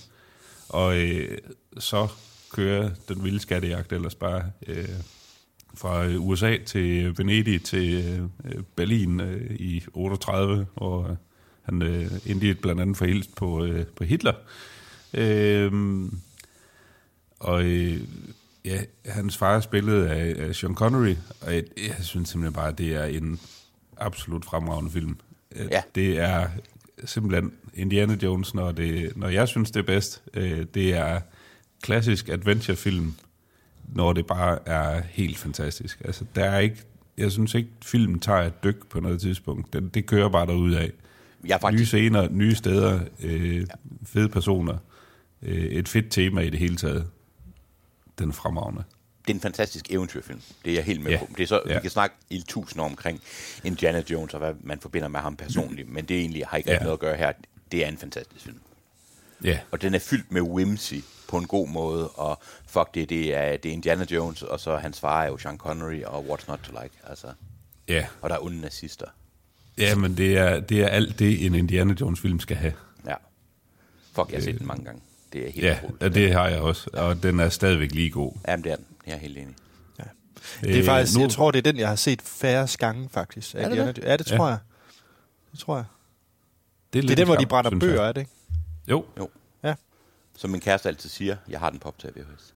Og 0.68 0.98
øh, 0.98 1.38
så 1.78 2.08
kører 2.52 2.90
den 3.08 3.24
vilde 3.24 3.40
skattejagt 3.40 3.92
ellers 3.92 4.14
bare 4.14 4.42
øh, 4.66 4.88
fra 5.74 6.06
øh, 6.06 6.26
USA 6.26 6.56
til 6.66 7.18
Venedig 7.18 7.62
til 7.62 7.94
øh, 8.44 8.62
Berlin 8.76 9.20
øh, 9.20 9.50
i 9.50 9.84
38, 9.94 10.66
hvor 10.74 11.08
øh, 11.08 11.16
han 11.62 11.82
øh, 11.82 12.10
endelig 12.26 12.60
blandt 12.60 12.80
andet 12.80 12.96
forhilst 12.96 13.36
på, 13.36 13.64
øh, 13.64 13.86
på 13.86 14.04
Hitler. 14.04 14.34
Øh, 15.14 15.72
og 17.40 17.64
øh, 17.64 18.00
ja, 18.64 18.80
hans 19.06 19.36
far 19.36 19.56
er 19.56 19.60
spillet 19.60 20.04
af, 20.06 20.46
af 20.48 20.54
Sean 20.54 20.74
Connery, 20.74 21.14
og 21.40 21.54
jeg, 21.54 21.64
jeg 21.76 21.96
synes 22.00 22.28
simpelthen 22.28 22.52
bare, 22.54 22.68
at 22.68 22.78
det 22.78 22.94
er 22.94 23.04
en 23.04 23.40
absolut 23.96 24.44
fremragende 24.44 24.90
film. 24.90 25.16
Øh, 25.56 25.66
Ja. 25.70 25.82
Det 25.94 26.18
er 26.18 26.46
simpelthen 27.04 27.52
Indiana 27.74 28.16
Jones, 28.22 28.54
når, 28.54 28.72
det, 28.72 29.16
når 29.16 29.28
jeg 29.28 29.48
synes, 29.48 29.70
det 29.70 29.80
er 29.80 29.86
bedst. 29.86 30.22
Øh, 30.34 30.66
det 30.74 30.94
er 30.94 31.20
klassisk 31.82 32.28
adventurefilm, 32.28 33.14
når 33.94 34.12
det 34.12 34.26
bare 34.26 34.58
er 34.68 35.02
helt 35.10 35.38
fantastisk. 35.38 36.02
Altså, 36.04 36.24
der 36.34 36.44
er 36.44 36.58
ikke, 36.58 36.76
jeg 37.18 37.32
synes 37.32 37.54
ikke, 37.54 37.68
filmen 37.84 38.20
tager 38.20 38.40
et 38.42 38.64
dyk 38.64 38.86
på 38.90 39.00
noget 39.00 39.20
tidspunkt. 39.20 39.72
Den, 39.72 39.88
det 39.88 40.06
kører 40.06 40.28
bare 40.28 40.46
derud 40.46 40.72
af. 40.72 40.92
Jeg 41.46 41.54
er 41.54 41.56
Nye 41.56 41.60
faktisk... 41.60 41.86
scener, 41.86 42.28
nye 42.30 42.54
steder, 42.54 43.00
øh, 43.22 43.66
fede 44.06 44.28
personer, 44.28 44.76
øh, 45.42 45.64
et 45.64 45.88
fedt 45.88 46.10
tema 46.10 46.40
i 46.40 46.50
det 46.50 46.58
hele 46.58 46.76
taget. 46.76 47.06
Den 48.18 48.28
er 48.28 48.32
fremragende. 48.32 48.84
Det 49.26 49.30
er 49.30 49.34
en 49.34 49.40
fantastisk 49.40 49.90
eventyrfilm. 49.90 50.40
Det 50.64 50.70
er 50.70 50.74
jeg 50.74 50.84
helt 50.84 51.00
med 51.02 51.10
Ja. 51.12 51.18
på. 51.18 51.28
Det 51.36 51.42
er 51.42 51.46
så, 51.46 51.62
Ja. 51.66 51.74
Vi 51.74 51.80
kan 51.80 51.90
snakke 51.90 52.16
i 52.30 52.44
tusind 52.48 52.82
år 52.82 52.86
omkring 52.86 53.20
Indiana 53.64 54.02
Jones 54.10 54.34
og 54.34 54.38
hvad 54.40 54.54
man 54.62 54.80
forbinder 54.80 55.08
med 55.08 55.20
ham 55.20 55.36
personligt, 55.36 55.88
men 55.88 56.04
det 56.04 56.16
er 56.16 56.20
egentlig 56.20 56.46
har 56.46 56.56
ikke 56.56 56.70
Ja. 56.70 56.78
noget 56.78 56.92
at 56.92 56.98
gøre 56.98 57.16
her. 57.16 57.32
Det 57.72 57.84
er 57.84 57.88
en 57.88 57.98
fantastisk 57.98 58.44
film. 58.44 58.60
Ja, 59.44 59.58
Og 59.70 59.82
den 59.82 59.94
er 59.94 59.98
fyldt 59.98 60.32
med 60.32 60.42
whimsy 60.42 60.94
på 61.28 61.38
en 61.38 61.46
god 61.46 61.68
måde, 61.68 62.08
og 62.08 62.38
fuck 62.66 62.94
det, 62.94 63.08
det 63.08 63.34
er, 63.34 63.56
det 63.56 63.68
er 63.68 63.72
Indiana 63.72 64.06
Jones, 64.10 64.42
og 64.42 64.60
så 64.60 64.76
hans 64.76 65.00
far 65.00 65.22
er 65.22 65.26
jo 65.26 65.38
Sean 65.38 65.58
Connery, 65.58 66.02
og 66.02 66.24
What's 66.28 66.44
Not 66.48 66.58
to 66.62 66.72
Like, 66.82 66.94
altså. 67.06 67.26
ja. 67.88 68.06
Og 68.20 68.30
der 68.30 68.36
er 68.36 68.40
onde 68.44 68.60
nazister. 68.60 69.06
ja 69.78 69.94
men 69.94 70.16
det 70.16 70.38
er, 70.38 70.60
det 70.60 70.80
er 70.82 70.88
alt 70.88 71.18
det, 71.18 71.46
en 71.46 71.54
Indiana 71.54 71.94
Jones-film 72.00 72.40
skal 72.40 72.56
have. 72.56 72.72
Ja. 73.06 73.14
Fuck, 74.12 74.30
jeg 74.30 74.36
har 74.38 74.42
set 74.44 74.58
den 74.58 74.66
mange 74.66 74.84
gange. 74.84 75.00
Det 75.34 75.46
er 75.48 75.52
helt 75.52 75.66
Ja, 75.66 75.78
utroligt. 75.82 76.02
og 76.02 76.14
det 76.14 76.32
har 76.32 76.48
jeg 76.48 76.60
også. 76.60 76.90
Og 76.92 77.22
den 77.22 77.40
er 77.40 77.48
stadigvæk 77.48 77.92
lige 77.92 78.10
god. 78.10 78.32
Jamen, 78.48 78.64
det 78.64 78.72
er 78.72 78.76
den. 78.76 78.84
Jeg 79.06 79.14
er 79.14 79.18
helt 79.18 79.38
enig. 79.38 79.54
Ja. 79.98 80.04
Det 80.60 80.74
er 80.74 80.78
Øh, 80.78 80.84
faktisk, 80.84 81.14
nu- 81.16 81.20
jeg 81.22 81.30
tror, 81.30 81.50
det 81.50 81.58
er 81.58 81.62
den, 81.72 81.78
jeg 81.80 81.88
har 81.88 81.96
set 81.96 82.22
færrest 82.22 82.78
gange, 82.78 83.08
faktisk. 83.12 83.54
Er 83.54 83.68
det 83.68 83.96
det? 83.96 84.04
Ja, 84.04 84.16
det 84.16 84.26
tror 84.26 84.36
Ja. 84.44 84.50
jeg. 84.50 84.58
Det 85.52 85.60
tror 85.60 85.76
jeg. 85.76 85.84
Det 86.92 86.98
er, 86.98 87.02
Det 87.02 87.10
er 87.10 87.14
den, 87.16 87.22
en 87.22 87.26
hvor 87.28 87.36
de 87.36 87.46
brænder 87.46 87.70
bøger, 87.80 87.94
jeg. 88.00 88.08
er 88.08 88.12
det 88.12 88.20
ikke? 88.20 88.30
Jo, 88.88 89.04
Jo. 89.18 89.28
Ja. 89.64 89.74
Som 90.36 90.50
min 90.50 90.60
kæreste 90.60 90.88
altid 90.88 91.10
siger, 91.10 91.36
jeg 91.48 91.60
har 91.60 91.70
den 91.70 91.78
på 91.78 91.88
optag 91.88 92.10
VHS. 92.16 92.54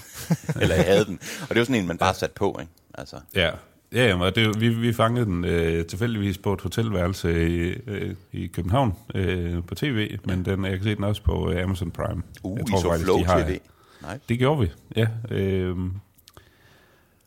Eller 0.62 0.74
jeg 0.74 0.84
havde 0.84 1.04
den. 1.04 1.18
Og 1.42 1.48
det 1.48 1.56
er 1.56 1.60
jo 1.60 1.64
sådan 1.64 1.80
en, 1.80 1.86
man 1.86 1.98
bare 1.98 2.14
satte 2.14 2.34
på, 2.34 2.56
ikke? 2.60 2.72
Altså, 2.94 3.20
ja. 3.34 3.50
Ja, 3.92 4.06
jamen, 4.06 4.26
og 4.26 4.34
det, 4.34 4.60
vi, 4.60 4.68
vi 4.68 4.92
fangede 4.92 5.26
den 5.26 5.44
øh, 5.44 5.86
tilfældigvis 5.86 6.38
på 6.38 6.52
et 6.52 6.60
hotelværelse 6.60 7.48
i, 7.48 7.58
øh, 7.86 8.14
i 8.32 8.46
København 8.46 8.94
øh, 9.14 9.64
på 9.66 9.74
tv, 9.74 10.18
men 10.24 10.44
den, 10.44 10.64
jeg 10.64 10.72
kan 10.72 10.82
se 10.82 10.94
den 10.94 11.04
også 11.04 11.22
på 11.22 11.50
øh, 11.50 11.62
Amazon 11.64 11.90
Prime. 11.90 12.22
uh, 12.42 12.58
jeg 12.58 12.68
I 12.68 12.70
så 12.80 12.98
Flow 13.04 13.18
de 13.18 13.24
har, 13.24 13.44
TV. 13.44 13.58
Nej. 14.02 14.18
Det 14.28 14.38
gjorde 14.38 14.60
vi, 14.60 14.70
ja. 14.96 15.06
Øh, 15.30 15.76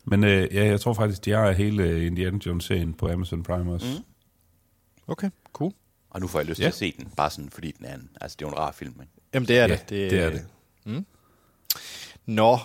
men 0.04 0.24
øh, 0.24 0.54
ja, 0.54 0.64
jeg 0.66 0.80
tror 0.80 0.94
faktisk, 0.94 1.24
de 1.24 1.30
har 1.30 1.52
hele 1.52 2.06
Indiana 2.06 2.38
Jones-serien 2.46 2.94
på 2.94 3.08
Amazon 3.12 3.42
Prime 3.42 3.72
også. 3.72 3.86
Mm. 3.98 4.04
Okay, 5.06 5.30
cool. 5.52 5.72
Og 6.10 6.20
nu 6.20 6.26
får 6.26 6.38
jeg 6.38 6.46
lyst 6.48 6.60
Ja. 6.60 6.64
til 6.64 6.68
at 6.68 6.74
se 6.74 6.94
den, 6.98 7.08
bare 7.16 7.30
sådan, 7.30 7.50
fordi 7.50 7.70
den 7.78 7.86
er 7.86 7.94
en, 7.94 8.10
altså, 8.20 8.36
det 8.38 8.44
er 8.44 8.48
jo 8.48 8.52
en 8.52 8.58
rar 8.58 8.72
film, 8.72 8.94
ikke? 9.00 9.12
Jamen, 9.34 9.48
det 9.48 9.58
er 9.58 9.66
Ja, 9.66 9.68
det. 9.72 9.90
det. 9.90 10.10
det 10.10 10.20
er 10.20 10.30
det. 10.30 10.44
Nå, 12.26 12.58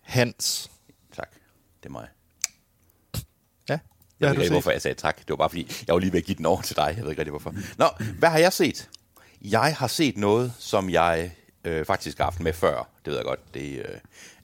Hans. 0.00 0.70
Tak. 1.16 1.28
Det 1.82 1.88
er 1.88 1.92
mig. 1.92 2.06
Ja, 4.24 4.28
Jeg 4.28 4.30
har 4.30 4.34
ved 4.36 4.42
ikke, 4.42 4.52
hvorfor 4.54 4.70
jeg 4.70 4.82
sagde 4.82 4.94
tak. 4.94 5.18
Det 5.18 5.28
var 5.28 5.36
bare 5.36 5.48
fordi, 5.50 5.72
jeg 5.86 5.92
var 5.94 5.98
lige 6.00 6.12
ved 6.12 6.18
at 6.20 6.24
give 6.26 6.36
den 6.36 6.46
over 6.46 6.62
til 6.62 6.76
dig. 6.76 6.94
Jeg 6.96 7.02
ved 7.04 7.10
ikke 7.10 7.20
rigtig, 7.20 7.30
hvorfor. 7.30 7.54
Nå, 7.78 7.86
hvad 8.18 8.28
har 8.28 8.38
jeg 8.38 8.52
set? 8.52 8.88
Jeg 9.42 9.76
har 9.78 9.86
set 9.86 10.16
noget, 10.16 10.52
som 10.58 10.90
jeg 10.90 11.30
øh, 11.64 11.84
faktisk 11.84 12.18
har 12.18 12.24
haft 12.24 12.40
med 12.40 12.52
før. 12.52 12.76
Det 13.04 13.10
ved 13.10 13.14
jeg 13.16 13.24
godt, 13.24 13.54
det 13.54 13.78
øh, 13.78 13.84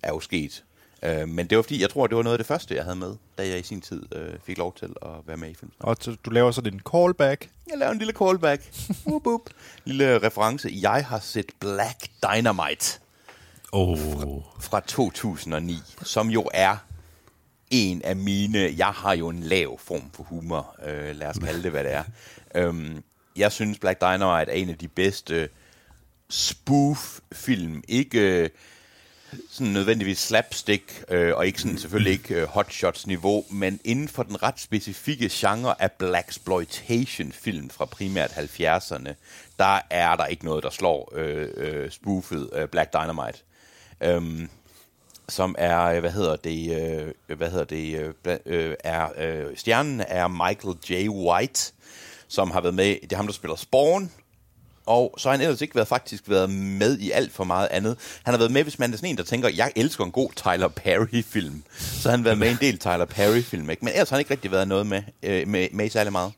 er 0.03 0.09
jo 0.09 0.21
sket. 0.21 0.65
Øh, 1.03 1.29
men 1.29 1.47
det 1.47 1.57
var 1.57 1.63
fordi, 1.63 1.83
jeg 1.83 1.91
tror, 1.91 2.07
det 2.07 2.17
var 2.17 2.23
noget 2.23 2.35
af 2.35 2.39
det 2.39 2.47
første, 2.47 2.75
jeg 2.75 2.85
havde 2.85 2.97
med, 2.97 3.15
da 3.39 3.49
jeg 3.49 3.59
i 3.59 3.63
sin 3.63 3.81
tid 3.81 4.03
øh, 4.15 4.33
fik 4.45 4.59
lov 4.59 4.75
til 4.79 4.89
at 5.03 5.09
være 5.27 5.37
med 5.37 5.51
i 5.51 5.55
filmen. 5.55 5.73
Og 5.79 5.97
så 6.01 6.17
du 6.25 6.31
laver 6.31 6.51
sådan 6.51 6.75
en 6.75 6.81
callback. 6.95 7.49
Jeg 7.71 7.79
laver 7.79 7.93
en 7.93 7.99
lille 7.99 8.13
callback. 8.13 8.63
Whoop, 9.07 9.27
whoop. 9.27 9.41
Lille 9.85 10.19
reference. 10.23 10.69
Jeg 10.83 11.05
har 11.07 11.19
set 11.19 11.47
Black 11.61 12.07
Dynamite 12.23 12.99
Oh, 13.73 13.99
fra 14.61 14.81
2009, 14.81 15.79
som 16.03 16.29
jo 16.29 16.51
er 16.55 16.77
en 17.71 18.03
af 18.03 18.17
mine... 18.17 18.75
Jeg 18.77 18.87
har 18.87 19.15
jo 19.15 19.29
en 19.29 19.41
lav 19.41 19.79
form 19.79 20.11
for 20.15 20.23
humor, 20.23 20.77
øh, 20.87 21.17
lad 21.17 21.27
os 21.27 21.39
kalde 21.39 21.63
det, 21.63 21.71
hvad 21.71 21.85
det 21.85 21.93
er. 21.93 22.05
øhm, 22.55 23.03
jeg 23.37 23.53
synes, 23.53 23.79
Black 23.79 24.01
Dynamite 24.01 24.51
er 24.51 24.55
en 24.55 24.69
af 24.69 24.79
de 24.79 24.89
bedste 24.89 25.35
øh, 25.35 25.49
spoof-film. 26.31 27.83
Ikke 27.89 28.21
øh, 28.21 28.51
sådan 29.51 29.73
nødvendigvis 29.73 30.19
slapstick, 30.19 31.05
øh, 31.09 31.37
og 31.37 31.47
ikke 31.47 31.61
sådan, 31.61 31.79
selvfølgelig 31.79 32.13
ikke 32.13 32.35
øh, 32.35 32.47
hotshots-niveau, 32.47 33.45
men 33.51 33.81
inden 33.85 34.09
for 34.09 34.23
den 34.23 34.43
ret 34.43 34.61
specifikke 34.61 35.29
genre 35.33 35.83
af 35.83 35.93
black 35.93 36.29
exploitation 36.29 37.33
film 37.33 37.71
fra 37.71 37.85
primært 37.85 38.31
70'erne, 38.31 39.13
der 39.59 39.81
er 39.91 40.17
der 40.17 40.27
ikke 40.27 40.45
noget, 40.45 40.65
der 40.65 40.71
slår 40.71 41.13
øh, 41.15 41.49
øh, 41.57 41.91
spoofet 41.91 42.51
øh, 42.53 42.69
Black 42.69 42.93
Dynamite. 42.93 43.39
Øhm, 44.01 44.49
som 45.31 45.55
er, 45.59 45.81
øh, 45.81 46.01
hvad 46.01 46.11
hedder 46.11 46.37
det, 46.37 46.81
øh, 47.29 47.37
hvad 47.37 47.51
hedder 47.51 47.65
det, 47.65 48.15
øh, 48.27 48.37
øh, 48.47 48.75
er, 48.85 49.09
øh, 49.19 49.57
stjernen 49.57 50.03
er 50.09 50.29
Michael 50.29 50.77
J. 50.91 51.09
White, 51.09 51.73
som 52.29 52.51
har 52.51 52.61
været 52.61 52.75
med, 52.75 52.97
det 53.03 53.13
er 53.13 53.17
ham, 53.17 53.27
der 53.27 53.33
spiller 53.33 53.57
Spawn, 53.57 54.11
og 54.87 55.15
så 55.19 55.29
har 55.29 55.37
han 55.37 55.41
ellers 55.47 55.61
ikke 55.61 55.75
været, 55.75 55.89
faktisk 55.89 56.29
været 56.29 56.51
med 56.51 56.99
i 56.99 57.11
alt 57.11 57.33
for 57.33 57.45
meget 57.45 57.69
andet. 57.71 57.97
Han 58.23 58.35
har 58.35 58.39
været 58.39 58.53
med, 58.53 58.63
hvis 58.63 58.79
man 58.79 58.93
er 58.93 58.97
sådan 58.97 59.11
en, 59.11 59.17
der 59.17 59.23
tænker, 59.23 59.49
jeg 59.49 59.73
elsker 59.77 60.05
en 60.05 60.13
god 60.13 60.31
Tyler 60.37 60.69
Perry-film. 60.69 61.63
Så 61.79 62.09
har 62.09 62.17
han 62.17 62.25
været 62.25 62.39
med 62.39 62.49
i 62.49 62.51
en 62.51 62.59
del 62.61 62.79
Tyler 62.79 63.05
Perry-film, 63.05 63.71
ikke? 63.71 63.85
Men 63.85 63.95
ellers 63.95 64.11
har 64.11 64.17
han 64.17 64.21
ikke 64.21 64.31
rigtig 64.31 64.51
været 64.51 64.69
noget 64.69 64.87
med, 64.87 65.03
øh, 65.23 65.49
med, 65.49 65.69
med 65.73 65.87
i 65.87 65.89
særlig 65.89 66.13
meget. 66.13 66.33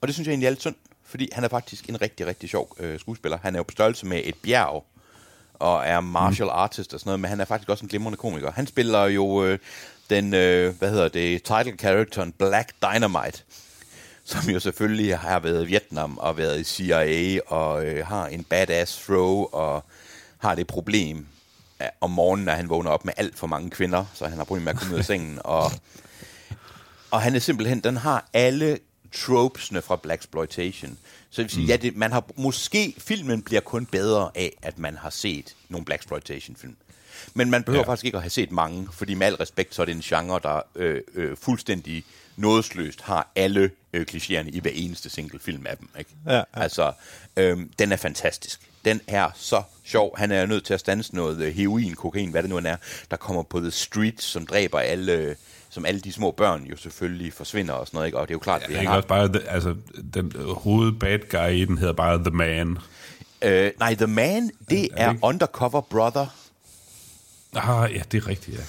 Og 0.00 0.08
det 0.08 0.14
synes 0.14 0.26
jeg 0.26 0.32
egentlig 0.32 0.46
er 0.46 0.50
lidt 0.50 0.60
synd, 0.60 0.74
fordi 1.04 1.28
han 1.32 1.44
er 1.44 1.48
faktisk 1.48 1.88
en 1.88 2.00
rigtig, 2.00 2.26
rigtig 2.26 2.48
sjov 2.48 2.76
øh, 2.80 3.00
skuespiller. 3.00 3.38
Han 3.42 3.54
er 3.54 3.58
jo 3.58 3.62
på 3.62 3.72
størrelse 3.72 4.06
med 4.06 4.20
et 4.24 4.34
bjerg, 4.42 4.84
og 5.54 5.86
er 5.86 6.00
martial 6.00 6.48
artist 6.48 6.94
og 6.94 7.00
sådan 7.00 7.08
noget, 7.08 7.20
men 7.20 7.28
han 7.28 7.40
er 7.40 7.44
faktisk 7.44 7.68
også 7.68 7.84
en 7.84 7.88
glimrende 7.88 8.16
komiker. 8.16 8.52
Han 8.52 8.66
spiller 8.66 9.04
jo 9.04 9.44
øh, 9.44 9.58
den, 10.10 10.34
øh, 10.34 10.78
hvad 10.78 10.90
hedder 10.90 11.08
det, 11.08 11.42
title 11.42 11.78
characteren 11.78 12.32
Black 12.32 12.72
Dynamite, 12.82 13.42
som 14.24 14.50
jo 14.50 14.60
selvfølgelig 14.60 15.18
har 15.18 15.40
været 15.40 15.62
i 15.62 15.66
Vietnam 15.66 16.18
og 16.18 16.36
været 16.36 16.60
i 16.60 16.64
CIA 16.64 17.40
og 17.46 17.84
øh, 17.84 18.06
har 18.06 18.26
en 18.26 18.44
badass 18.44 19.04
throw 19.04 19.44
og 19.52 19.84
har 20.38 20.54
det 20.54 20.66
problem 20.66 21.26
at 21.78 21.90
om 22.00 22.10
morgenen, 22.10 22.48
at 22.48 22.56
han 22.56 22.68
vågner 22.68 22.90
op 22.90 23.04
med 23.04 23.12
alt 23.16 23.38
for 23.38 23.46
mange 23.46 23.70
kvinder, 23.70 24.04
så 24.14 24.26
han 24.26 24.38
har 24.38 24.44
problemer 24.44 24.64
med 24.64 24.72
at 24.72 24.78
komme 24.78 24.94
ud 24.94 24.98
af 24.98 25.04
sengen. 25.04 25.38
Og, 25.54 25.70
og 27.10 27.22
han 27.22 27.34
er 27.34 27.38
simpelthen, 27.38 27.80
den 27.80 27.96
har 27.96 28.28
alle 28.32 28.78
tropesne 29.12 29.82
fra 29.82 29.96
Black 29.96 30.20
Exploitation. 30.20 30.98
Så 31.34 31.42
det 31.42 31.44
vil 31.44 31.50
sige, 31.50 31.64
mm. 31.64 31.68
ja, 31.68 31.76
det, 31.76 31.96
man 31.96 32.12
har 32.12 32.24
måske, 32.36 32.94
filmen 32.98 33.42
bliver 33.42 33.60
kun 33.60 33.86
bedre 33.86 34.30
af, 34.34 34.52
at 34.62 34.78
man 34.78 34.96
har 34.96 35.10
set 35.10 35.56
nogle 35.68 35.84
Black 35.84 36.02
Exploitation 36.02 36.56
film. 36.56 36.76
Men 37.34 37.50
man 37.50 37.62
behøver 37.62 37.84
ja. 37.84 37.90
Faktisk 37.90 38.04
ikke 38.04 38.16
at 38.16 38.22
have 38.22 38.30
set 38.30 38.50
mange, 38.50 38.88
fordi 38.92 39.14
med 39.14 39.26
al 39.26 39.34
respekt, 39.34 39.74
så 39.74 39.82
er 39.82 39.86
det 39.86 39.94
en 39.94 40.00
genre, 40.00 40.40
der 40.42 40.60
øh, 40.74 41.00
øh, 41.14 41.36
fuldstændig 41.36 42.04
nådesløst 42.36 43.00
har 43.00 43.30
alle 43.36 43.70
øh, 43.92 44.06
klichéerne 44.10 44.48
i 44.48 44.60
hver 44.60 44.70
eneste 44.74 45.10
single 45.10 45.38
film 45.38 45.66
af 45.66 45.76
dem. 45.76 45.88
Ikke? 45.98 46.10
Ja, 46.26 46.36
ja. 46.36 46.42
Altså, 46.52 46.92
øh, 47.36 47.58
den 47.78 47.92
er 47.92 47.96
fantastisk. 47.96 48.60
Den 48.84 49.00
er 49.06 49.30
så 49.34 49.62
sjov. 49.84 50.18
Han 50.18 50.32
er 50.32 50.46
nødt 50.46 50.64
til 50.64 50.74
at 50.74 50.80
stanse 50.80 51.14
noget 51.14 51.40
øh, 51.40 51.54
heroin, 51.54 51.94
kokain, 51.94 52.30
hvad 52.30 52.42
det 52.42 52.50
nu 52.50 52.58
end 52.58 52.66
er, 52.66 52.76
der 53.10 53.16
kommer 53.16 53.42
på 53.42 53.60
The 53.60 53.70
Street, 53.70 54.22
som 54.22 54.46
dræber 54.46 54.78
alle, 54.78 55.36
som 55.74 55.86
alle 55.86 56.00
de 56.00 56.12
små 56.12 56.30
børn 56.30 56.64
jo 56.64 56.76
selvfølgelig 56.76 57.32
forsvinder 57.32 57.74
og 57.74 57.86
sådan 57.86 57.96
noget. 57.96 58.06
Ikke? 58.06 58.18
Og 58.18 58.28
det 58.28 58.32
er 58.32 58.34
jo 58.34 58.38
klart, 58.38 58.60
det 58.60 58.68
det 58.68 58.78
er 58.78 58.88
har. 58.88 58.96
også 58.96 59.08
bare, 59.08 59.30
altså, 59.48 59.74
den 60.14 60.32
hoved 60.56 60.92
bad 60.92 61.18
guy 61.30 61.50
i 61.50 61.64
den 61.64 61.78
hedder 61.78 61.92
bare 61.92 62.18
The 62.18 62.30
Man. 62.30 62.78
Øh, 63.42 63.70
nej, 63.78 63.94
The 63.94 64.06
Man, 64.06 64.42
det 64.42 64.52
Er 64.52 64.68
det 64.70 64.90
er 64.96 65.10
ikke? 65.10 65.24
Undercover 65.24 65.80
Brother, 65.80 66.26
Ah, 67.56 67.92
ja, 67.94 68.02
det 68.12 68.22
er 68.22 68.28
rigtigt, 68.28 68.56
ja. 68.58 68.62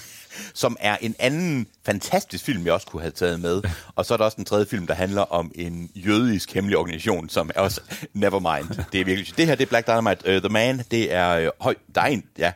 Som 0.54 0.76
er 0.80 0.96
en 1.00 1.14
anden 1.18 1.66
fantastisk 1.84 2.44
film, 2.44 2.64
jeg 2.64 2.72
også 2.72 2.86
kunne 2.86 3.02
have 3.02 3.10
taget 3.10 3.40
med. 3.40 3.62
Og 3.94 4.06
så 4.06 4.14
er 4.14 4.18
der 4.18 4.24
også 4.24 4.36
en 4.38 4.44
tredje 4.44 4.66
film, 4.66 4.86
der 4.86 4.94
handler 4.94 5.22
om 5.22 5.52
en 5.54 5.90
jødisk 5.94 6.54
hemmelig 6.54 6.78
organisation, 6.78 7.28
som 7.28 7.50
er 7.54 7.60
også 7.60 7.80
Nevermind. 8.12 8.68
Det 8.92 9.00
er 9.00 9.04
virkelig 9.04 9.36
Det 9.36 9.46
her, 9.46 9.54
det 9.54 9.64
er 9.64 9.68
Black 9.68 9.86
Dynamite. 9.86 10.36
Uh, 10.36 10.42
The 10.42 10.48
Man, 10.48 10.82
det 10.90 11.12
er 11.12 11.46
uh, 11.46 11.48
høj, 11.60 11.74
der 11.94 12.00
er 12.00 12.06
en, 12.06 12.24
ja, 12.38 12.52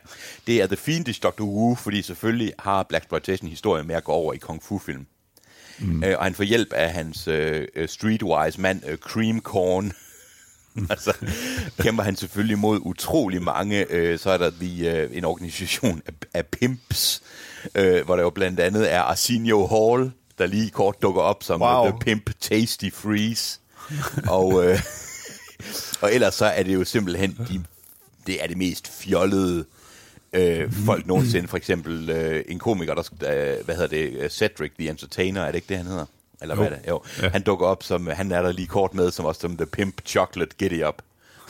det 0.47 0.61
er 0.61 0.67
The 0.67 0.77
Fiendish 0.77 1.21
Dr. 1.23 1.43
Wu, 1.43 1.75
fordi 1.75 2.01
selvfølgelig 2.01 2.53
har 2.59 2.83
Black 2.83 3.03
Exploitation 3.03 3.49
historie 3.49 3.83
med 3.83 3.95
at 3.95 4.03
gå 4.03 4.11
over 4.11 4.33
i 4.33 4.37
kung 4.37 4.63
fu 4.63 4.79
film. 4.79 5.05
Mm. 5.79 6.03
Uh, 6.03 6.09
og 6.17 6.23
han 6.23 6.33
får 6.33 6.43
hjælp 6.43 6.73
af 6.73 6.91
hans 6.91 7.27
uh, 7.27 7.85
streetwise 7.85 8.61
mand, 8.61 8.81
uh, 8.91 8.95
Cream 8.95 9.39
Corn, 9.39 9.93
altså, 10.89 11.13
kæmper 11.79 12.03
han 12.03 12.15
selvfølgelig 12.15 12.59
mod 12.59 12.79
utrolig 12.81 13.41
mange. 13.41 13.85
Øh, 13.89 14.19
så 14.19 14.29
er 14.29 14.37
der 14.37 14.51
the, 14.61 15.01
øh, 15.01 15.17
en 15.17 15.25
organisation 15.25 16.01
af, 16.05 16.13
af 16.33 16.45
pimps, 16.45 17.23
øh, 17.75 18.05
hvor 18.05 18.15
der 18.15 18.23
jo 18.23 18.29
blandt 18.29 18.59
andet 18.59 18.93
er 18.93 19.01
Arsenio 19.01 19.67
Hall, 19.67 20.11
der 20.37 20.45
lige 20.45 20.69
kort 20.69 21.01
dukker 21.01 21.21
op 21.21 21.43
som 21.43 21.61
Wow. 21.61 21.89
The 21.89 21.99
Pimp 21.99 22.29
Tasty 22.39 22.89
Freeze. 22.93 23.59
og, 24.27 24.65
øh, 24.65 24.79
og 26.01 26.13
ellers 26.13 26.33
så 26.35 26.45
er 26.45 26.63
det 26.63 26.73
jo 26.73 26.83
simpelthen, 26.83 27.37
de, 27.49 27.63
det 28.27 28.43
er 28.43 28.47
det 28.47 28.57
mest 28.57 28.87
fjollede 28.87 29.65
øh, 30.33 30.73
folk 30.85 31.07
nogensinde. 31.07 31.47
For 31.47 31.57
eksempel 31.57 32.09
øh, 32.09 32.43
en 32.47 32.59
komiker, 32.59 32.93
der, 32.93 33.03
øh, 33.11 33.65
hvad 33.65 33.75
hedder 33.75 33.87
det, 33.87 34.31
Cedric 34.31 34.71
the 34.79 34.89
Entertainer, 34.89 35.41
er 35.41 35.45
det 35.47 35.55
ikke 35.55 35.67
det, 35.69 35.77
han 35.77 35.85
hedder? 35.85 36.05
Eller 36.41 36.55
hvad 36.55 36.65
Jo. 36.67 36.71
er 36.71 36.75
det? 36.77 36.87
Jo. 36.87 37.03
Ja. 37.21 37.29
Han 37.29 37.41
dukker 37.41 37.65
op 37.67 37.83
som, 37.83 38.07
han 38.07 38.31
er 38.31 38.41
der 38.41 38.51
lige 38.51 38.67
kort 38.67 38.93
med, 38.93 39.11
som 39.11 39.25
også 39.25 39.41
som 39.41 39.57
The 39.57 39.65
Pimp 39.65 40.01
Chocolate 40.05 40.55
Giddy 40.57 40.83
Up. 40.83 41.01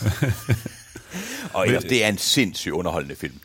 og 1.54 1.67
ellers, 1.67 1.84
det 1.84 2.04
er 2.04 2.08
en 2.08 2.17
sindssygt 2.17 2.74
underholdende 2.74 3.15
film. 3.15 3.39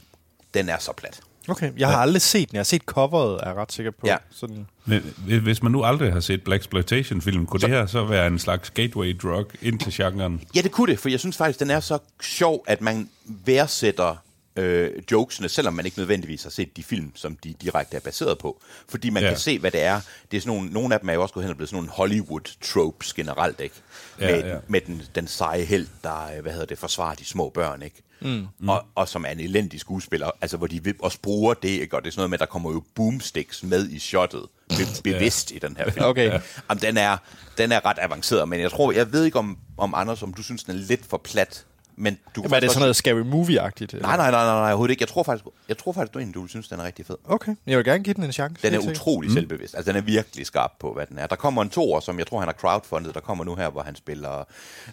Den 0.55 0.69
er 0.69 0.79
så 0.79 0.93
plat. 0.93 1.21
Okay, 1.49 1.73
jeg 1.79 1.89
har 1.89 1.97
aldrig 1.97 2.23
set 2.23 2.49
den. 2.51 2.55
Jeg 2.55 2.59
har 2.61 2.65
set 2.65 2.83
coveret, 2.83 3.41
er 3.43 3.47
jeg 3.49 3.57
ret 3.57 3.73
sikker 3.73 3.91
på. 3.91 4.07
Ja. 4.07 4.17
Sådan. 4.31 4.67
Men 4.85 5.15
hvis- 5.43 5.63
man 5.63 5.73
nu 5.73 5.85
aldrig 5.85 6.13
har 6.13 6.21
set 6.21 6.45
Black 6.45 6.61
Exploitation-film, 6.61 7.47
kunne 7.47 7.61
så... 7.61 7.67
det 7.67 7.75
her 7.77 7.87
så 7.87 8.05
være 8.05 8.27
en 8.27 8.39
slags 8.39 8.73
gateway-drug 8.79 9.45
ind 9.63 9.79
til 9.81 9.93
genren? 9.93 10.41
Ja, 10.55 10.61
det 10.61 10.73
kunne 10.73 10.93
det, 10.93 10.99
for 11.01 11.09
jeg 11.09 11.21
synes 11.21 11.37
faktisk, 11.37 11.61
den 11.61 11.71
er 11.71 11.81
så 11.81 11.99
sjov, 12.23 12.65
at 12.67 12.81
man 12.81 13.09
værdsætter 13.25 14.17
øh, 14.57 14.91
jokesene, 15.13 15.49
selvom 15.49 15.75
man 15.75 15.85
ikke 15.87 15.99
nødvendigvis 15.99 16.43
har 16.43 16.51
set 16.51 16.77
de 16.77 16.83
film, 16.83 17.13
som 17.15 17.37
de 17.45 17.55
direkte 17.63 17.97
er 17.97 18.01
baseret 18.01 18.39
på. 18.39 18.63
Fordi 18.89 19.11
man 19.11 19.23
Ja. 19.23 19.27
ja. 19.29 19.33
kan 19.35 19.41
se, 19.41 19.59
hvad 19.59 19.71
det 19.71 19.83
er. 19.83 20.01
Det 20.31 20.37
er 20.37 20.41
sådan 20.41 20.57
nogle, 20.57 20.71
nogle 20.73 20.95
af 20.95 21.01
dem 21.01 21.09
er 21.09 21.13
jo 21.15 21.23
også 21.23 21.35
gået 21.35 21.45
hen 21.45 21.51
og 21.51 21.57
blevet 21.57 21.69
sådan 21.71 21.77
nogle 21.77 21.91
Hollywood-tropes 21.91 23.13
generelt, 23.17 23.61
ikke? 23.61 23.75
Ja, 24.21 24.37
med, 24.43 24.45
ja. 24.51 24.57
med 24.69 24.81
den, 24.81 25.03
den 25.15 25.27
seje 25.27 25.65
held, 25.65 25.87
der 26.05 26.31
øh, 26.37 26.43
hvad 26.43 26.53
hedder 26.53 26.67
det, 26.67 26.79
forsvarer 26.79 27.15
de 27.15 27.25
små 27.25 27.51
børn, 27.55 27.83
ikke? 27.83 28.03
Mm. 28.21 28.47
Og, 28.69 28.85
og 28.95 29.09
som 29.09 29.25
er 29.25 29.29
en 29.29 29.41
elendig 29.41 29.81
skuespiller, 29.81 30.31
altså 30.41 30.57
hvor 30.57 30.67
de 30.67 30.95
også 31.01 31.19
bruger 31.23 31.55
det, 31.55 31.69
ikke? 31.69 31.97
Og 31.97 32.03
det 32.03 32.09
er 32.09 32.13
sådan 32.13 32.21
noget 32.21 32.31
med, 32.31 32.37
at 32.37 32.41
der 32.41 32.47
kommer 32.47 32.73
jo 32.73 32.83
boomsticks 32.95 33.63
med 33.63 33.89
i 33.89 33.99
shottet, 33.99 34.47
be, 34.69 34.75
bevidst 35.05 35.51
i 35.51 35.59
den 35.59 35.77
her 35.77 35.91
film. 35.91 36.05
Okay. 36.05 36.27
Ja. 36.27 36.41
Jamen, 36.71 36.83
den 36.83 36.97
er, 36.97 37.17
den 37.59 37.73
er 37.73 37.87
ret 37.87 37.99
avanceret, 38.01 38.49
men 38.49 38.61
jeg 38.61 38.71
tror, 38.71 38.93
jeg 38.93 39.13
ved 39.13 39.25
ikke 39.25 39.39
om, 39.39 39.59
om 39.79 39.95
Anders, 39.95 40.23
om 40.23 40.35
du 40.35 40.43
synes, 40.43 40.65
den 40.65 40.75
er 40.75 40.79
lidt 40.79 41.07
for 41.07 41.17
plat, 41.17 41.67
men 41.99 42.19
du 42.37 42.43
Hvad 42.43 42.59
er 42.59 42.61
det 42.61 42.71
sådan 42.71 42.81
noget 42.81 42.97
scary 42.97 43.21
movie-agtigt? 43.21 43.95
eller? 43.95 44.03
Nej, 44.03 44.17
nej, 44.17 44.31
nej, 44.31 44.45
nej, 44.45 44.55
nej, 44.55 44.69
overhovedet 44.69 44.91
ikke. 44.91 45.03
Jeg 45.03 45.09
tror 45.09 45.23
faktisk, 45.23 45.45
jeg 45.69 45.79
tror 45.79 45.93
faktisk, 45.93 46.15
du, 46.15 46.19
egentlig, 46.19 46.35
du 46.35 46.41
vil 46.41 46.49
synes, 46.49 46.69
den 46.69 46.81
er 46.81 46.85
rigtig 46.85 47.07
fed. 47.07 47.17
Okay, 47.25 47.55
jeg 47.67 47.77
vil 47.77 47.85
gerne 47.85 48.05
give 48.05 48.15
den 48.15 48.25
en 48.25 48.33
chance. 48.33 48.63
Den 48.63 48.75
er 48.75 48.91
utrolig 48.91 49.31
mm. 49.31 49.35
selvbevidst. 49.35 49.75
Altså, 49.75 49.93
den 49.93 49.99
er 49.99 50.05
virkelig 50.05 50.47
skarp 50.47 50.73
på, 50.81 50.93
hvad 50.93 51.07
den 51.07 51.19
er. 51.19 51.27
Der 51.27 51.37
kommer 51.37 51.63
en 51.63 51.71
toer, 51.71 52.01
som 52.01 52.19
jeg 52.19 52.27
tror, 52.27 52.39
han 52.39 52.49
har 52.49 52.53
crowdfundet. 52.53 53.15
Der 53.15 53.21
kommer 53.21 53.45
nu 53.45 53.55
her, 53.55 53.71
hvor 53.71 53.83
han 53.83 53.97
spiller, 53.97 54.45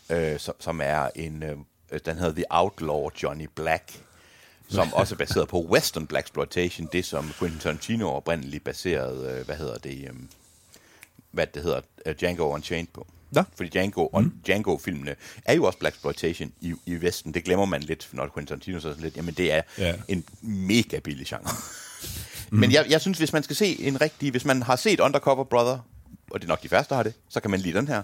øh, 0.09 0.39
som, 0.39 0.53
som 0.59 0.81
er 0.83 1.07
en, 1.15 1.43
øh, 1.43 1.55
den 2.05 2.17
hedder 2.17 2.33
The 2.33 2.45
Outlaw 2.49 3.09
Johnny 3.23 3.49
Black, 3.55 3.99
som 4.69 4.93
også 4.99 5.15
er 5.15 5.17
baseret 5.17 5.47
på 5.47 5.61
Western 5.61 6.07
Black 6.07 6.25
Exploitation, 6.25 6.89
det 6.91 7.05
som 7.05 7.31
Quentin 7.39 7.59
Tarantino 7.59 8.07
oprindeligt 8.09 8.63
baseret, 8.63 9.31
øh, 9.39 9.45
hvad 9.45 9.55
hedder 9.55 9.77
det, 9.77 10.07
øh, 10.09 10.13
hvad 11.31 11.47
det 11.47 11.63
hedder, 11.63 11.81
øh, 12.05 12.15
Django 12.15 12.53
Unchained 12.53 12.87
på. 12.93 13.07
Nå. 13.31 13.43
Fordi 13.57 13.69
Django, 13.69 14.19
mm. 14.19 14.33
Django-filmene 14.45 15.15
er 15.45 15.53
jo 15.53 15.63
også 15.63 15.79
Black 15.79 15.95
Exploitation 15.95 16.51
i, 16.61 16.73
i 16.85 17.01
Vesten. 17.01 17.33
Det 17.33 17.43
glemmer 17.43 17.65
man 17.65 17.81
lidt, 17.81 18.09
når 18.11 18.23
Quentin 18.33 18.47
Tarantino 18.47 18.79
så 18.79 18.89
sådan 18.89 19.03
lidt, 19.03 19.17
jamen 19.17 19.33
det 19.33 19.51
er 19.51 19.61
Ja. 19.77 19.87
ja. 19.87 19.95
en 20.07 20.23
mega 20.41 20.99
billig 20.99 21.27
genre. 21.27 21.49
Men 22.49 22.71
jeg, 22.71 22.85
jeg 22.89 23.01
synes, 23.01 23.17
hvis 23.17 23.33
man 23.33 23.43
skal 23.43 23.55
se 23.55 23.81
en 23.81 24.01
rigtig... 24.01 24.31
Hvis 24.31 24.45
man 24.45 24.61
har 24.63 24.75
set 24.75 24.99
Undercover 24.99 25.43
Brother, 25.43 25.77
og 26.31 26.41
det 26.41 26.43
er 26.43 26.47
nok 26.47 26.63
de 26.63 26.69
første, 26.69 26.89
der 26.89 26.95
har 26.95 27.03
det, 27.03 27.13
så 27.29 27.39
kan 27.39 27.51
man 27.51 27.59
lide 27.59 27.77
den 27.77 27.87
her. 27.87 28.03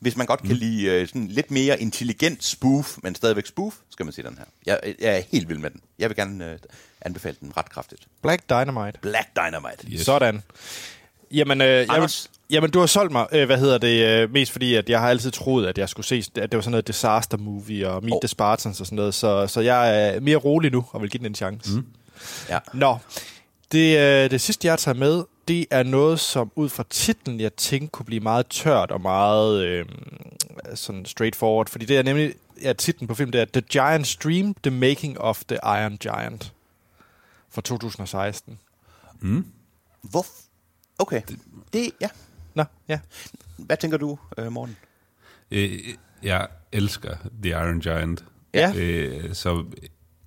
Hvis 0.00 0.16
man 0.16 0.26
godt 0.26 0.42
kan 0.42 0.56
lide 0.56 0.84
øh, 0.84 1.08
sådan 1.08 1.28
lidt 1.28 1.50
mere 1.50 1.80
intelligent 1.80 2.44
spoof, 2.44 2.98
men 3.02 3.14
stadigvæk 3.14 3.46
spoof, 3.46 3.74
skal 3.90 4.06
man 4.06 4.12
se 4.12 4.22
den 4.22 4.38
her. 4.38 4.44
Jeg, 4.66 4.94
jeg 5.00 5.16
er 5.16 5.22
helt 5.32 5.48
vild 5.48 5.58
med 5.58 5.70
den. 5.70 5.80
Jeg 5.98 6.08
vil 6.08 6.16
gerne 6.16 6.50
øh, 6.50 6.58
anbefale 7.00 7.36
den 7.40 7.56
ret 7.56 7.70
kraftigt. 7.70 8.02
Black 8.22 8.50
Dynamite. 8.50 8.98
Black 9.02 9.28
Dynamite. 9.36 9.86
Yes. 9.86 10.00
Sådan. 10.00 10.42
Jamen, 11.30 11.60
øh, 11.60 11.86
Anders? 11.88 12.30
jamen, 12.50 12.70
du 12.70 12.78
har 12.78 12.86
solgt 12.86 13.12
mig, 13.12 13.26
øh, 13.32 13.46
hvad 13.46 13.58
hedder 13.58 13.78
det, 13.78 14.06
øh, 14.06 14.32
mest 14.32 14.52
fordi, 14.52 14.74
at 14.74 14.88
jeg 14.88 15.00
har 15.00 15.08
altid 15.08 15.30
troet, 15.30 15.66
at 15.66 15.78
jeg 15.78 15.88
skulle 15.88 16.06
se, 16.06 16.24
at 16.36 16.52
det 16.52 16.54
var 16.56 16.60
sådan 16.60 16.70
noget 16.70 16.88
disaster 16.88 17.38
movie 17.38 17.88
og 17.88 18.02
Meet 18.02 18.14
oh. 18.14 18.20
the 18.22 18.28
Spartans 18.28 18.80
og 18.80 18.86
sådan 18.86 18.96
noget, 18.96 19.14
så, 19.14 19.46
så 19.46 19.60
jeg 19.60 20.06
er 20.06 20.20
mere 20.20 20.36
rolig 20.36 20.72
nu 20.72 20.84
og 20.92 21.02
vil 21.02 21.10
give 21.10 21.18
den 21.18 21.26
en 21.26 21.34
chance. 21.34 21.70
Mm. 21.70 21.86
Ja. 22.48 22.58
Nå, 22.74 22.98
det, 23.72 23.98
øh, 23.98 24.30
det 24.30 24.40
sidste, 24.40 24.68
jeg 24.68 24.78
tager 24.78 24.94
med, 24.94 25.24
det 25.50 25.66
er 25.70 25.82
noget, 25.82 26.20
som 26.20 26.52
ud 26.54 26.68
fra 26.68 26.84
titlen, 26.90 27.40
jeg 27.40 27.54
tænkte 27.54 27.90
kunne 27.90 28.06
blive 28.06 28.20
meget 28.20 28.46
tørt 28.46 28.90
og 28.90 29.00
meget 29.00 29.64
øh, 29.64 29.86
sådan 30.74 31.04
straightforward, 31.04 31.68
fordi 31.68 31.84
det 31.84 31.98
er 31.98 32.02
nemlig, 32.02 32.34
ja, 32.62 32.72
titlen 32.72 33.08
på 33.08 33.14
filmen, 33.14 33.32
det 33.32 33.40
er 33.40 33.44
The 33.44 33.60
Giant 33.60 34.16
Dream, 34.24 34.54
The 34.54 34.70
Making 34.70 35.18
of 35.20 35.44
the 35.44 35.58
Iron 35.64 35.96
Giant 35.96 36.52
fra 37.48 37.62
2016. 37.62 38.58
Hvor? 40.02 40.26
Okay. 40.98 41.22
Det, 41.72 41.90
ja. 42.00 42.08
Nå, 42.54 42.64
ja. 42.88 43.00
Hvad 43.56 43.76
tænker 43.76 43.98
du, 43.98 44.18
øh, 44.38 44.52
Morten? 44.52 44.76
Øh, 45.50 45.78
jeg 46.22 46.48
elsker 46.72 47.16
The 47.42 47.50
Iron 47.50 47.80
Giant. 47.80 48.24
Ja. 48.54 48.72
Øh, 48.76 49.34
så 49.34 49.64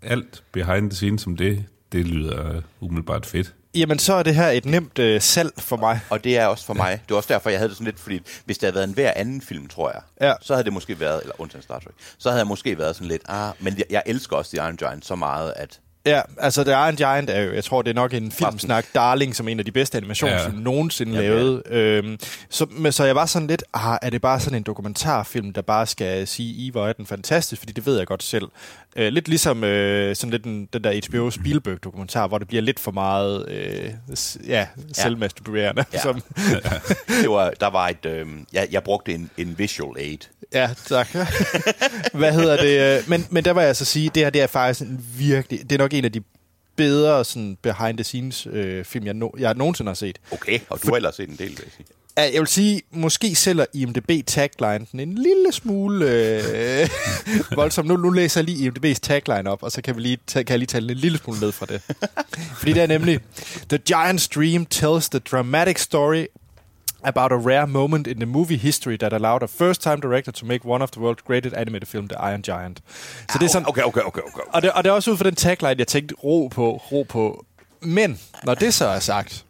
alt 0.01 0.43
behind 0.51 0.89
the 0.89 0.95
scenes 0.95 1.21
som 1.21 1.38
det, 1.38 1.65
det 1.91 2.07
lyder 2.07 2.62
umiddelbart 2.79 3.25
fedt. 3.25 3.55
Jamen, 3.75 3.99
så 3.99 4.13
er 4.13 4.23
det 4.23 4.36
her 4.36 4.47
et 4.49 4.65
nemt 4.65 4.99
øh, 4.99 5.21
salg 5.21 5.51
for 5.57 5.77
mig. 5.77 5.99
Og 6.09 6.23
det 6.23 6.38
er 6.38 6.45
også 6.45 6.65
for 6.65 6.73
mig. 6.73 6.91
Det 6.91 7.09
var 7.09 7.15
også 7.15 7.33
derfor, 7.33 7.49
jeg 7.49 7.59
havde 7.59 7.69
det 7.69 7.77
sådan 7.77 7.86
lidt, 7.86 7.99
fordi 7.99 8.21
hvis 8.45 8.57
det 8.57 8.67
havde 8.67 8.75
været 8.75 8.88
en 8.88 8.93
hver 8.93 9.13
anden 9.15 9.41
film, 9.41 9.67
tror 9.67 9.91
jeg, 9.91 10.01
Ja. 10.21 10.33
så 10.41 10.53
havde 10.53 10.63
det 10.65 10.73
måske 10.73 10.99
været, 10.99 11.21
eller 11.21 11.36
undtagen 11.41 11.63
Star 11.63 11.79
Trek, 11.79 11.93
så 12.17 12.29
havde 12.29 12.39
jeg 12.39 12.47
måske 12.47 12.77
været 12.77 12.95
sådan 12.95 13.07
lidt, 13.07 13.21
ah, 13.29 13.51
men 13.59 13.77
jeg, 13.77 13.86
jeg 13.89 14.03
elsker 14.05 14.38
også 14.38 14.57
The 14.57 14.65
Iron 14.65 14.77
Giant 14.77 15.05
så 15.05 15.15
meget, 15.15 15.53
at 15.55 15.79
Ja, 16.05 16.21
altså 16.37 16.63
The 16.63 16.71
Iron 16.73 16.95
Giant 16.95 17.29
er 17.29 17.41
jo, 17.41 17.53
jeg 17.53 17.63
tror, 17.63 17.81
det 17.81 17.89
er 17.89 17.93
nok 17.95 18.13
en 18.13 18.31
filmsnak 18.31 18.85
darling, 18.95 19.35
som 19.35 19.47
en 19.47 19.59
af 19.59 19.65
de 19.65 19.71
bedste 19.71 19.97
animationsfilm 19.97 20.55
Ja. 20.57 20.61
nogensinde 20.63 21.13
Ja, 21.13 21.17
er 21.17 21.29
lavet. 21.35 21.63
Øhm, 21.69 22.17
så, 22.49 22.65
men, 22.71 22.91
så 22.91 23.03
jeg 23.03 23.15
var 23.15 23.25
sådan 23.25 23.47
lidt, 23.47 23.63
ah, 23.73 23.97
er 24.01 24.09
det 24.09 24.21
bare 24.21 24.39
sådan 24.39 24.57
en 24.57 24.63
dokumentarfilm, 24.63 25.53
der 25.53 25.61
bare 25.61 25.87
skal 25.87 26.27
sige, 26.27 26.53
I 26.65 26.69
hvor 26.69 26.87
er 26.87 26.93
den 26.93 27.05
fantastisk, 27.05 27.59
fordi 27.61 27.73
det 27.73 27.85
ved 27.85 27.97
jeg 27.97 28.07
godt 28.07 28.23
selv. 28.23 28.45
Øh, 28.95 29.13
lidt 29.13 29.27
ligesom 29.27 29.63
øh, 29.63 30.15
sådan 30.15 30.31
lidt 30.31 30.43
den, 30.43 30.65
den 30.73 30.83
der 30.83 31.01
HBO 31.09 31.29
Spielberg-dokumentar, 31.31 32.27
hvor 32.27 32.37
det 32.37 32.47
bliver 32.47 32.61
lidt 32.61 32.79
for 32.79 32.91
meget 32.91 33.49
øh, 33.49 33.89
ja, 34.47 34.67
selvmasturberende. 34.93 35.85
Ja. 35.93 36.01
Som, 36.01 36.21
det 37.21 37.29
var, 37.29 37.49
der 37.59 37.69
var 37.69 37.87
et, 37.89 38.05
øh, 38.05 38.27
jeg, 38.53 38.67
jeg 38.71 38.83
brugte 38.83 39.13
en, 39.13 39.29
en 39.37 39.55
visual 39.57 39.97
aid. 39.99 40.17
Ja, 40.53 40.69
tak. 40.87 41.07
Hvad 42.13 42.33
hedder 42.33 42.57
det? 42.57 42.97
øh, 42.99 43.09
Men, 43.09 43.27
men 43.29 43.45
der 43.45 43.51
var 43.51 43.61
jeg 43.61 43.67
altså 43.67 43.85
sige, 43.85 44.11
det 44.15 44.23
her 44.23 44.29
det 44.29 44.41
er 44.41 44.47
faktisk 44.47 44.81
en 44.81 45.05
virkelig... 45.17 45.59
Det 45.69 45.71
er 45.71 45.77
nok 45.77 45.92
en 45.97 46.06
af 46.06 46.12
de 46.12 46.21
bedre 46.75 47.25
sådan, 47.25 47.58
behind-the-scenes 47.62 48.47
øh, 48.51 48.86
film, 48.86 49.06
jeg, 49.06 49.13
no, 49.13 49.29
jeg 49.39 49.53
nogensinde 49.53 49.89
har 49.89 49.95
set. 49.95 50.19
Okay, 50.32 50.60
og 50.69 50.84
du 50.84 50.88
har 50.88 50.95
ellers 50.95 51.15
set 51.15 51.29
en 51.29 51.36
del, 51.36 51.49
vil 51.49 51.60
jeg 51.63 51.71
sige. 51.77 51.86
Jeg 52.17 52.39
vil 52.39 52.47
sige, 52.47 52.82
måske 52.91 53.36
sælger 53.36 53.65
IMDb 53.73 54.27
tagline 54.27 54.86
den 54.91 54.99
en 54.99 55.15
lille 55.15 55.51
smule 55.51 56.06
øh, 56.12 56.89
voldsom. 57.56 57.86
Nu, 57.86 57.97
nu 57.97 58.10
læser 58.10 58.41
jeg 58.41 58.45
lige 58.45 58.71
IMDb's 58.71 58.99
tagline 59.01 59.49
op, 59.49 59.63
og 59.63 59.71
så 59.71 59.82
kan, 59.82 59.95
vi 59.95 60.01
lige 60.01 60.17
kan 60.34 60.45
jeg 60.49 60.60
lige 60.60 60.67
tage 60.67 60.91
en 60.91 60.97
lille 60.97 61.17
smule 61.17 61.39
ned 61.39 61.51
fra 61.51 61.65
det. 61.65 61.82
Fordi 62.58 62.73
det 62.73 62.84
er 62.84 62.88
nemlig, 62.88 63.19
The 63.69 63.79
Giant's 63.91 64.27
Dream 64.36 64.65
tells 64.65 65.10
the 65.10 65.19
dramatic 65.19 65.79
story 65.79 66.25
about 67.03 67.31
a 67.31 67.37
rare 67.37 67.67
moment 67.67 68.07
in 68.07 68.17
the 68.17 68.25
movie 68.25 68.57
history 68.57 68.97
that 68.97 69.13
allowed 69.13 69.43
a 69.43 69.47
first-time 69.47 69.99
director 70.01 70.31
to 70.31 70.45
make 70.45 70.65
one 70.65 70.83
of 70.83 70.91
the 70.91 70.99
world's 70.99 71.23
greatest 71.27 71.55
animated 71.55 71.87
film, 71.87 72.07
The 72.07 72.17
Iron 72.29 72.41
Giant. 72.41 72.81
Så 73.31 73.37
det 73.39 73.45
er 73.45 73.49
sådan, 73.49 73.69
Okay, 73.69 73.81
okay, 73.81 74.01
okay, 74.01 74.21
okay. 74.21 74.43
og 74.53 74.61
det, 74.61 74.71
og 74.71 74.83
det 74.83 74.89
er 74.89 74.93
også 74.93 75.11
ud 75.11 75.17
fra 75.17 75.25
den 75.25 75.35
tagline, 75.35 75.75
jeg 75.77 75.87
tænkte, 75.87 76.15
ro 76.23 76.47
på, 76.47 76.81
ro 76.91 77.03
på. 77.03 77.45
Men, 77.81 78.19
når 78.43 78.55
det 78.55 78.73
så 78.73 78.87
er 78.87 78.99
sagt, 78.99 79.45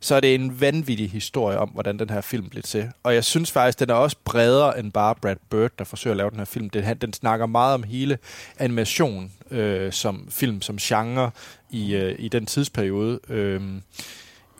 så 0.00 0.14
er 0.14 0.20
det 0.20 0.34
en 0.34 0.60
vanvittig 0.60 1.10
historie 1.10 1.58
om, 1.58 1.68
hvordan 1.68 1.98
den 1.98 2.10
her 2.10 2.20
film 2.20 2.48
blev 2.48 2.62
til. 2.62 2.90
Og 3.02 3.14
jeg 3.14 3.24
synes 3.24 3.52
faktisk, 3.52 3.80
den 3.80 3.90
er 3.90 3.94
også 3.94 4.16
bredere 4.24 4.78
end 4.78 4.92
bare 4.92 5.14
Brad 5.14 5.36
Bird, 5.50 5.70
der 5.78 5.84
forsøger 5.84 6.12
at 6.12 6.16
lave 6.16 6.30
den 6.30 6.38
her 6.38 6.44
film. 6.44 6.70
Den, 6.70 6.96
den 6.96 7.12
snakker 7.12 7.46
meget 7.46 7.74
om 7.74 7.82
hele 7.82 8.18
animation 8.58 9.32
øh, 9.50 9.92
som 9.92 10.28
film, 10.30 10.62
som 10.62 10.76
genre 10.76 11.30
i, 11.70 11.94
øh, 11.94 12.16
i 12.18 12.28
den 12.28 12.46
tidsperiode, 12.46 13.20
øh, 13.28 13.62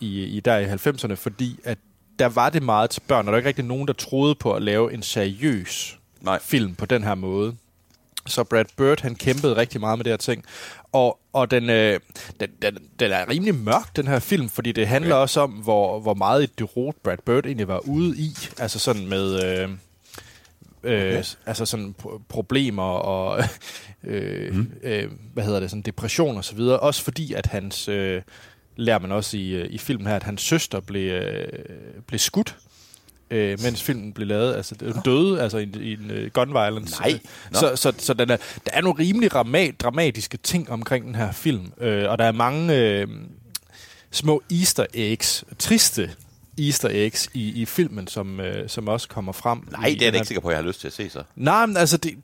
i, 0.00 0.24
i 0.24 0.40
der 0.40 0.58
i 0.58 0.64
90'erne, 0.64 1.14
fordi 1.14 1.60
at 1.64 1.78
der 2.18 2.26
var 2.26 2.50
det 2.50 2.62
meget 2.62 2.90
til 2.90 3.00
børn, 3.00 3.18
og 3.18 3.24
der 3.24 3.30
var 3.30 3.36
ikke 3.36 3.48
rigtig 3.48 3.64
nogen, 3.64 3.88
der 3.88 3.92
troede 3.92 4.34
på 4.34 4.52
at 4.52 4.62
lave 4.62 4.94
en 4.94 5.02
seriøs 5.02 5.98
Nej. 6.20 6.38
film 6.42 6.74
på 6.74 6.86
den 6.86 7.04
her 7.04 7.14
måde. 7.14 7.56
Så 8.26 8.44
Brad 8.44 8.64
Bird, 8.76 9.02
han 9.02 9.14
kæmpede 9.14 9.56
rigtig 9.56 9.80
meget 9.80 9.98
med 9.98 10.04
det 10.04 10.12
her 10.12 10.16
ting. 10.16 10.44
Og, 10.92 11.18
og 11.32 11.50
den, 11.50 11.70
øh, 11.70 12.00
den, 12.40 12.48
den, 12.62 12.78
den 13.00 13.12
er 13.12 13.28
rimelig 13.28 13.54
mørk, 13.54 13.96
den 13.96 14.06
her 14.06 14.18
film, 14.18 14.48
fordi 14.48 14.72
det 14.72 14.88
handler 14.88 15.14
okay. 15.14 15.22
også 15.22 15.40
om, 15.40 15.50
hvor, 15.50 16.00
hvor 16.00 16.14
meget 16.14 16.44
et 16.44 16.58
derot 16.58 16.94
Brad 17.04 17.18
Bird 17.26 17.46
egentlig 17.46 17.68
var 17.68 17.78
ude 17.78 18.18
i. 18.18 18.36
Altså 18.58 18.78
sådan 18.78 19.06
med... 19.06 19.44
Øh, 19.44 19.70
øh, 20.82 21.08
Okay. 21.08 21.24
altså 21.46 21.66
sådan 21.66 21.94
pro- 22.02 22.22
problemer 22.28 22.82
og 22.82 23.44
øh, 24.04 24.54
mm. 24.54 24.72
øh, 24.82 25.10
hvad 25.34 25.44
hedder 25.44 25.60
det 25.60 25.70
sådan 25.70 25.82
depression 25.82 26.36
og 26.36 26.44
så 26.44 26.54
videre 26.54 26.80
også 26.80 27.02
fordi 27.02 27.32
at 27.32 27.46
hans 27.46 27.88
øh, 27.88 28.22
lærer 28.76 28.98
man 28.98 29.12
også 29.12 29.36
i, 29.36 29.48
øh, 29.50 29.66
i 29.70 29.78
filmen 29.78 30.06
her 30.06 30.16
at 30.16 30.22
hans 30.22 30.42
søster 30.42 30.80
blev 30.80 31.12
øh, 31.12 31.48
blev 32.06 32.18
skudt 32.18 32.56
øh, 33.30 33.58
mens 33.62 33.82
filmen 33.82 34.12
blev 34.12 34.26
lavet 34.28 34.54
altså 34.54 34.74
hun 34.82 35.02
døde 35.04 35.42
altså 35.42 35.58
i, 35.58 35.62
en- 35.62 35.80
i 35.82 35.92
en 35.92 36.10
uh, 36.10 36.26
gun 36.32 36.48
violence 36.52 37.00
Nej. 37.00 37.18
Nå. 37.50 37.58
så, 37.58 37.76
så, 37.76 37.92
så 37.98 38.14
den 38.14 38.30
er, 38.30 38.36
der 38.36 38.72
er 38.72 38.80
nogle 38.80 38.98
rimelig 39.02 39.32
drama- 39.32 39.76
dramatiske 39.78 40.36
ting 40.36 40.70
omkring 40.70 41.06
den 41.06 41.14
her 41.14 41.32
film 41.32 41.72
øh, 41.80 42.10
og 42.10 42.18
der 42.18 42.24
er 42.24 42.32
mange 42.32 42.76
øh, 42.76 43.08
små 44.10 44.42
easter 44.50 44.86
eggs 44.94 45.44
triste 45.58 46.10
easter 46.58 46.88
eggs 46.92 47.28
i, 47.34 47.48
i 47.62 47.64
filmen 47.64 48.06
som, 48.06 48.40
øh, 48.40 48.68
som 48.68 48.88
også 48.88 49.08
kommer 49.08 49.32
frem 49.32 49.58
Nej, 49.70 49.82
det 49.88 50.02
er 50.02 50.06
jeg 50.06 50.14
ikke 50.14 50.26
sikker 50.26 50.40
på, 50.40 50.48
at 50.48 50.52
jeg 50.56 50.62
har 50.62 50.68
lyst 50.68 50.80
til 50.80 50.86
at 50.86 50.92
se 50.92 51.10
så. 51.10 51.22
Nej, 51.36 51.66
men 51.66 51.76
altså, 51.76 51.96
det, 51.96 52.14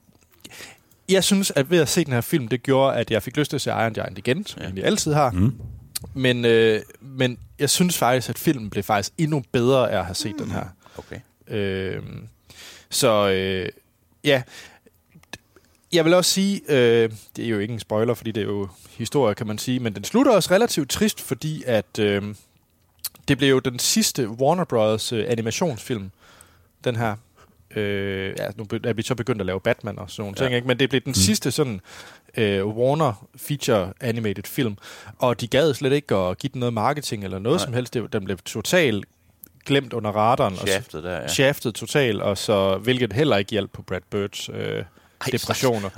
jeg 1.08 1.24
synes, 1.24 1.52
at 1.56 1.70
ved 1.70 1.78
at 1.78 1.88
se 1.88 2.04
den 2.04 2.12
her 2.12 2.20
film, 2.20 2.48
det 2.48 2.62
gjorde, 2.62 2.96
at 2.96 3.10
jeg 3.10 3.22
fik 3.22 3.36
lyst 3.36 3.50
til 3.50 3.56
at 3.56 3.60
se 3.60 3.70
Iron 3.70 3.92
Giant 3.94 4.18
igen, 4.18 4.46
som 4.46 4.58
ja. 4.58 4.62
jeg 4.62 4.68
egentlig 4.68 4.84
altid 4.84 5.12
har. 5.12 5.30
Mm. 5.30 5.52
Men, 6.14 6.44
øh, 6.44 6.82
men 7.00 7.38
jeg 7.58 7.70
synes 7.70 7.98
faktisk, 7.98 8.28
at 8.28 8.38
filmen 8.38 8.70
blev 8.70 8.82
faktisk 8.84 9.12
endnu 9.18 9.44
bedre 9.52 9.90
af 9.90 9.98
at 9.98 10.04
have 10.04 10.14
set 10.14 10.32
mm. 10.32 10.38
den 10.38 10.50
her. 10.50 10.64
Okay. 10.98 11.20
Øh, 11.48 12.02
så 12.90 13.28
øh, 13.28 13.68
ja, 14.24 14.42
jeg 15.92 16.04
vil 16.04 16.14
også 16.14 16.30
sige, 16.30 16.60
øh, 16.68 17.10
det 17.36 17.44
er 17.44 17.48
jo 17.48 17.58
ikke 17.58 17.74
en 17.74 17.80
spoiler, 17.80 18.14
fordi 18.14 18.32
det 18.32 18.40
er 18.40 18.46
jo 18.46 18.68
historie, 18.98 19.34
kan 19.34 19.46
man 19.46 19.58
sige, 19.58 19.80
men 19.80 19.94
den 19.94 20.04
slutter 20.04 20.32
også 20.32 20.50
relativt 20.50 20.90
trist, 20.90 21.20
fordi 21.20 21.62
at 21.66 21.98
øh, 21.98 22.34
det 23.28 23.38
blev 23.38 23.50
jo 23.50 23.58
den 23.58 23.78
sidste 23.78 24.28
Warner 24.28 24.64
Brothers 24.64 25.12
øh, 25.12 25.24
animationsfilm, 25.28 26.10
den 26.84 26.96
her. 26.96 27.16
Øh, 27.76 28.34
ja, 28.38 28.46
nu 28.56 28.66
er 28.84 28.92
vi 28.92 29.02
så 29.02 29.14
begyndt 29.14 29.40
at 29.40 29.46
lave 29.46 29.60
Batman 29.60 29.98
og 29.98 30.10
sådan 30.10 30.22
nogle 30.22 30.36
Ja. 30.38 30.44
ting, 30.44 30.54
ikke? 30.56 30.68
men 30.68 30.78
det 30.78 30.88
blev 30.88 31.00
den 31.00 31.10
mm. 31.10 31.14
sidste 31.14 31.50
sådan 31.50 31.80
øh, 32.36 32.66
Warner 32.66 33.26
feature 33.36 33.92
animated 34.00 34.44
film, 34.44 34.76
og 35.18 35.40
de 35.40 35.46
gad 35.46 35.74
slet 35.74 35.92
ikke 35.92 36.14
at 36.16 36.38
give 36.38 36.50
den 36.52 36.60
noget 36.60 36.72
marketing 36.72 37.24
eller 37.24 37.38
noget 37.38 37.56
Nej. 37.58 37.64
som 37.64 37.72
helst. 37.74 37.94
Det, 37.94 38.12
den 38.12 38.24
blev 38.24 38.38
totalt 38.38 39.04
glemt 39.66 39.92
under 39.92 40.10
radaren. 40.10 40.54
og 40.60 40.68
Shaftet 40.68 41.04
der, 41.04 41.20
ja. 41.20 41.28
shaftet 41.28 41.74
totalt, 41.74 42.22
og 42.22 42.38
så, 42.38 42.76
hvilket 42.76 43.12
heller 43.12 43.36
ikke 43.36 43.50
hjalp 43.50 43.72
på 43.72 43.82
Brad 43.82 44.00
Birds 44.10 44.48
øh, 44.48 44.84
depressioner. 45.32 45.90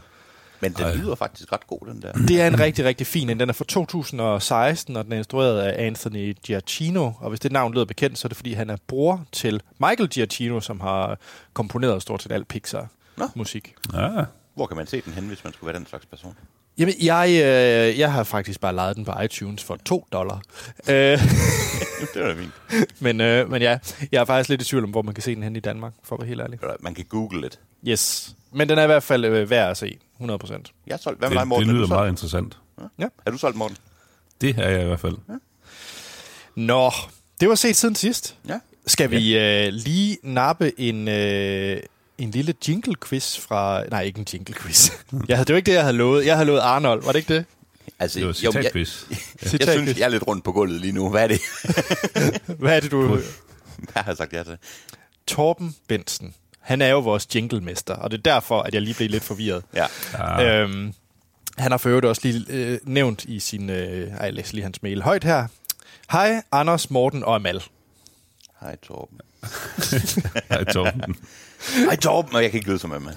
Men 0.60 0.72
den 0.72 0.84
Ej. 0.84 0.94
lyder 0.94 1.14
faktisk 1.14 1.52
ret 1.52 1.66
god, 1.66 1.78
den 1.88 2.02
der. 2.02 2.12
Det 2.28 2.40
er 2.40 2.46
en 2.46 2.60
rigtig, 2.60 2.84
rigtig 2.84 3.06
fin 3.06 3.30
en. 3.30 3.40
Den 3.40 3.48
er 3.48 3.52
fra 3.52 3.64
2016, 3.68 4.96
og 4.96 5.04
den 5.04 5.12
er 5.12 5.16
instrueret 5.16 5.60
af 5.60 5.86
Anthony 5.86 6.36
Giacchino. 6.42 7.12
Og 7.20 7.28
hvis 7.28 7.40
det 7.40 7.52
navn 7.52 7.72
lyder 7.74 7.84
bekendt, 7.84 8.18
så 8.18 8.26
er 8.26 8.28
det 8.28 8.36
fordi, 8.36 8.52
han 8.52 8.70
er 8.70 8.76
bror 8.86 9.24
til 9.32 9.62
Michael 9.78 10.08
Giacchino, 10.08 10.60
som 10.60 10.80
har 10.80 11.18
komponeret 11.52 12.02
stort 12.02 12.22
set 12.22 12.32
alt. 12.32 12.48
Pixar-musik. 12.48 13.74
Ja, 13.92 14.24
Hvor 14.54 14.66
kan 14.66 14.76
man 14.76 14.86
se 14.86 15.00
den 15.00 15.12
hen, 15.12 15.28
hvis 15.28 15.44
man 15.44 15.52
skulle 15.52 15.68
være 15.72 15.78
den 15.78 15.86
slags 15.86 16.06
person? 16.06 16.34
Jamen, 16.78 16.94
jeg, 17.02 17.28
øh, 17.30 17.98
jeg 17.98 18.12
har 18.12 18.24
faktisk 18.24 18.60
bare 18.60 18.74
lejet 18.74 18.96
den 18.96 19.04
på 19.04 19.20
iTunes 19.24 19.64
for 19.64 19.76
2 19.84 20.06
dollar. 20.12 20.42
Øh, 20.88 20.94
det 22.14 22.22
var 22.22 22.26
da 22.28 22.34
fint. 22.34 22.52
men, 23.00 23.20
øh, 23.20 23.50
men 23.50 23.62
ja, 23.62 23.78
jeg 24.12 24.20
er 24.20 24.24
faktisk 24.24 24.48
lidt 24.48 24.62
i 24.62 24.64
tvivl 24.64 24.84
om, 24.84 24.90
hvor 24.90 25.02
man 25.02 25.14
kan 25.14 25.22
se 25.22 25.34
den 25.34 25.42
hen 25.42 25.56
i 25.56 25.60
Danmark, 25.60 25.92
for 26.02 26.16
at 26.16 26.20
være 26.20 26.28
helt 26.28 26.40
ærlig. 26.40 26.58
Man 26.80 26.94
kan 26.94 27.04
google 27.04 27.40
lidt. 27.40 27.58
Yes. 27.88 28.34
Men 28.52 28.68
den 28.68 28.78
er 28.78 28.82
i 28.82 28.86
hvert 28.86 29.02
fald 29.02 29.24
øh, 29.24 29.50
værd 29.50 29.70
at 29.70 29.76
se, 29.76 29.98
100 30.16 30.38
procent. 30.38 30.72
Jeg 30.86 30.92
er 30.92 30.96
solgt. 30.98 31.18
Hvad 31.18 31.28
med 31.28 31.34
dig, 31.36 31.40
det, 31.40 31.48
Morten? 31.48 31.68
det 31.68 31.74
Er 31.74 31.78
lyder 31.78 31.88
meget 31.88 32.08
interessant. 32.08 32.58
Ja. 32.98 33.06
Er 33.26 33.30
du 33.30 33.38
solgt, 33.38 33.56
Morten? 33.56 33.76
Det 34.40 34.58
er 34.58 34.68
jeg 34.68 34.82
i 34.82 34.86
hvert 34.86 35.00
fald. 35.00 35.16
Nå, 36.54 36.90
det 37.40 37.48
var 37.48 37.54
set 37.54 37.76
siden 37.76 37.94
sidst. 37.94 38.36
Ja. 38.48 38.60
Skal 38.86 39.10
vi 39.10 39.38
øh, 39.38 39.68
lige 39.72 40.18
nappe 40.22 40.80
en, 40.80 41.08
øh, 41.08 41.80
en 42.18 42.30
lille 42.30 42.54
jingle-quiz 42.68 43.40
fra... 43.40 43.84
Nej, 43.90 44.02
ikke 44.02 44.18
en 44.18 44.26
jingle-quiz. 44.32 44.90
jeg 45.28 45.36
havde, 45.36 45.46
det 45.46 45.52
var 45.52 45.56
ikke 45.56 45.66
det, 45.66 45.72
jeg 45.74 45.82
havde 45.82 45.96
lovet. 45.96 46.26
Jeg 46.26 46.34
havde 46.34 46.46
lovet 46.46 46.60
Arnold. 46.60 47.02
Var 47.04 47.12
det 47.12 47.18
ikke 47.18 47.34
det? 47.34 47.44
Altså, 47.98 48.18
Det 48.18 48.26
var 48.26 48.32
jo, 48.42 48.42
jeg, 48.42 48.52
citatquiz. 48.62 49.02
jeg, 49.10 49.50
Citatquiz. 49.50 49.74
synes, 49.74 49.98
jeg 49.98 50.04
er 50.04 50.08
lidt 50.08 50.26
rundt 50.26 50.44
på 50.44 50.52
gulvet 50.52 50.80
lige 50.80 50.92
nu. 50.92 51.10
Hvad 51.10 51.22
er 51.22 51.26
det? 51.26 51.40
Hvad 52.60 52.76
er 52.76 52.80
det, 52.80 52.90
du... 52.90 53.06
Hvad 53.08 53.22
har 54.02 54.04
jeg 54.06 54.16
sagt 54.16 54.32
ja 54.32 54.42
til? 54.42 54.56
Torben 55.26 55.76
Bensen. 55.88 56.34
Han 56.60 56.82
er 56.82 56.88
jo 56.88 56.98
vores 57.00 57.28
jinglemester, 57.34 57.94
og 57.94 58.10
det 58.10 58.18
er 58.18 58.22
derfor, 58.22 58.62
at 58.62 58.74
jeg 58.74 58.82
lige 58.82 58.94
blev 58.94 59.10
lidt 59.10 59.24
forvirret. 59.24 59.62
Ja. 59.74 59.86
Ah, 60.14 60.46
Øhm, 60.62 60.94
han 61.58 61.70
har 61.70 61.78
for 61.78 61.88
øvrigt 61.88 62.06
også 62.06 62.22
lige 62.24 62.44
øh, 62.48 62.78
nævnt 62.82 63.24
i 63.24 63.40
sin... 63.40 63.70
Øh, 63.70 64.08
ej, 64.10 64.24
jeg 64.24 64.32
læser 64.34 64.54
lige 64.54 64.62
hans 64.64 64.82
mail 64.82 65.02
højt 65.02 65.24
her. 65.24 65.46
Hej, 66.12 66.42
Anders, 66.52 66.90
Morten 66.90 67.24
og 67.24 67.34
Amal. 67.34 67.62
Hej, 68.60 68.76
Torben. 68.76 69.20
Hej, 70.48 70.64
Torben. 70.64 71.16
Hej, 71.86 71.96
Torben. 71.96 72.34
Og 72.34 72.42
jeg 72.42 72.50
kan 72.50 72.58
ikke 72.58 72.68
lyde 72.68 72.78
som 72.78 72.92
Emma. 72.94 73.12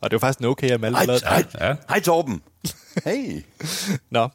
Og 0.00 0.10
det 0.10 0.12
var 0.22 0.26
faktisk 0.28 0.38
en 0.40 0.44
okay 0.46 0.70
Amal, 0.70 0.92
der 0.92 0.98
Hej, 0.98 1.06
lavede. 1.06 1.24
hej, 1.26 1.44
Ja. 1.60 1.74
hej, 1.88 2.00
Torben. 2.00 2.42
Hey. 3.04 3.42
Nå. 4.10 4.28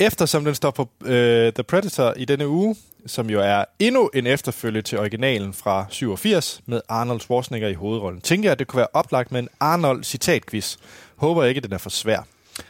Eftersom 0.00 0.44
den 0.44 0.54
står 0.54 0.70
på 0.70 0.88
øh, 1.04 1.52
The 1.52 1.62
Predator 1.62 2.14
i 2.16 2.24
denne 2.24 2.48
uge, 2.48 2.76
som 3.06 3.30
jo 3.30 3.40
er 3.40 3.64
endnu 3.78 4.10
en 4.14 4.26
efterfølge 4.26 4.82
til 4.82 4.98
originalen 4.98 5.52
fra 5.54 5.86
87 5.90 6.60
med 6.66 6.80
Arnold 6.88 7.20
Schwarzenegger 7.20 7.68
i 7.68 7.74
hovedrollen, 7.74 8.20
tænker 8.20 8.48
jeg, 8.48 8.52
at 8.52 8.58
det 8.58 8.66
kunne 8.66 8.78
være 8.78 8.86
oplagt 8.92 9.32
med 9.32 9.40
en 9.40 9.48
Arnold 9.60 10.04
citatquiz. 10.04 10.76
Håber 11.16 11.44
ikke, 11.44 11.58
at 11.58 11.64
den 11.64 11.72
er 11.72 11.78
for 11.78 11.90
svær. 11.90 12.20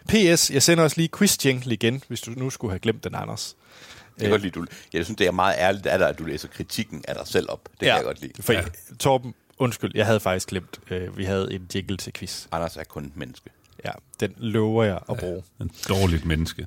P.S. 0.09 0.51
Jeg 0.51 0.62
sender 0.62 0.85
også 0.85 0.97
lige 0.97 1.09
quiz 1.18 1.45
igen, 1.45 2.03
hvis 2.09 2.20
du 2.20 2.31
nu 2.37 2.51
skulle 2.51 2.70
have 2.72 2.79
glemt 2.79 3.05
den, 3.05 3.14
Anders. 3.14 3.57
Jeg 4.18 4.22
kan 4.22 4.31
godt 4.31 4.43
lide, 4.43 4.53
du, 4.53 4.66
jeg 4.93 5.05
synes, 5.05 5.16
det 5.18 5.26
er 5.26 5.31
meget 5.33 5.55
ærligt 5.59 5.87
af 5.87 5.99
dig, 5.99 6.09
at 6.09 6.18
du 6.18 6.24
læser 6.24 6.49
kritikken 6.49 7.05
af 7.09 7.14
dig 7.14 7.26
selv 7.26 7.47
op. 7.51 7.61
Det 7.70 7.79
kan 7.79 7.89
jeg 7.89 8.05
godt 8.05 8.20
lide. 8.20 8.33
For 8.43 8.53
ja. 8.53 8.62
Torben, 8.99 9.35
undskyld, 9.59 9.93
jeg 9.95 10.07
havde 10.07 10.21
faktisk 10.21 10.49
glemt, 10.49 10.81
øh, 10.91 11.19
vi 11.19 11.25
havde 11.25 11.53
en 11.53 11.67
jingle 11.75 11.97
til 11.97 12.13
quiz. 12.13 12.47
Anders 12.53 12.77
er 12.77 12.85
kun 12.85 13.05
et 13.05 13.17
menneske. 13.17 13.51
Ja, 13.85 13.91
den 14.21 14.35
lover 14.37 14.85
jeg 14.85 14.99
at 15.11 15.17
bruge. 15.17 15.43
En 15.61 15.71
dårligt 15.89 16.25
menneske. 16.25 16.67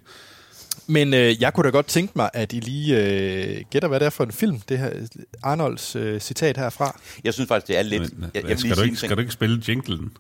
Men 0.88 1.14
øh, 1.14 1.42
jeg 1.42 1.54
kunne 1.54 1.64
da 1.64 1.70
godt 1.70 1.86
tænke 1.86 2.14
mig, 2.16 2.30
at 2.34 2.54
I 2.54 2.60
lige 2.60 2.98
øh, 2.98 3.64
gætter, 3.70 3.88
hvad 3.90 4.00
det 4.00 4.06
er 4.06 4.10
for 4.10 4.24
en 4.24 4.32
film, 4.32 4.60
det 4.60 4.80
her 4.80 5.08
Arnolds 5.44 5.96
øh, 5.96 6.20
citat 6.22 6.58
herfra. 6.58 7.00
Jeg 7.24 7.34
synes 7.34 7.48
faktisk, 7.48 7.68
det 7.68 7.78
er 7.78 7.82
lidt... 7.82 8.20
Men, 8.20 8.32
jeg, 8.34 8.44
jeg 8.44 8.50
vil 8.50 8.60
skal, 8.60 8.76
du 8.76 8.82
ikke, 8.82 8.96
skal 8.96 9.16
du 9.16 9.20
ikke 9.20 9.34
spille 9.34 9.64
jinglen? 9.68 10.18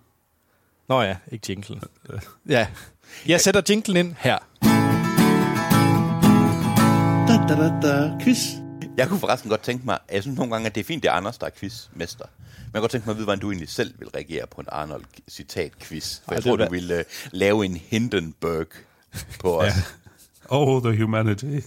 Nå 0.89 1.01
ja, 1.01 1.15
ikke 1.31 1.45
jinglen. 1.49 1.81
Ja. 2.49 2.67
Jeg 3.27 3.41
sætter 3.41 3.61
jinglen 3.69 3.97
ind 3.97 4.15
her. 4.19 4.37
Da, 7.27 7.33
da, 7.47 7.61
da, 7.61 7.87
da. 7.87 8.17
Quiz. 8.23 8.60
Jeg 8.97 9.07
kunne 9.07 9.19
forresten 9.19 9.49
godt 9.49 9.61
tænke 9.61 9.85
mig, 9.85 9.99
jeg 10.11 10.21
synes 10.21 10.37
nogle 10.37 10.51
gange, 10.51 10.65
at 10.67 10.75
det 10.75 10.81
er 10.81 10.85
fint, 10.85 11.03
det 11.03 11.09
er 11.09 11.13
Anders, 11.13 11.37
der 11.37 11.45
er 11.45 11.49
quizmester. 11.59 12.25
Men 12.25 12.63
jeg 12.63 12.71
kunne 12.73 12.81
godt 12.81 12.91
tænke 12.91 13.05
mig 13.07 13.11
at 13.13 13.17
vide, 13.17 13.25
hvordan 13.25 13.39
du 13.39 13.51
egentlig 13.51 13.69
selv 13.69 13.93
vil 13.99 14.07
reagere 14.09 14.47
på 14.47 14.61
en 14.61 14.67
Arnold-citat-quiz. 14.71 16.19
For 16.25 16.31
Ej, 16.31 16.35
jeg 16.35 16.43
tror, 16.43 16.55
vil 16.57 16.65
du 16.65 16.71
ville 16.71 16.97
uh, 16.97 17.03
lave 17.31 17.65
en 17.65 17.75
Hindenburg 17.77 18.67
på 19.39 19.59
os. 19.61 19.73
Oh, 20.53 20.83
the 20.83 21.03
humanity. 21.03 21.45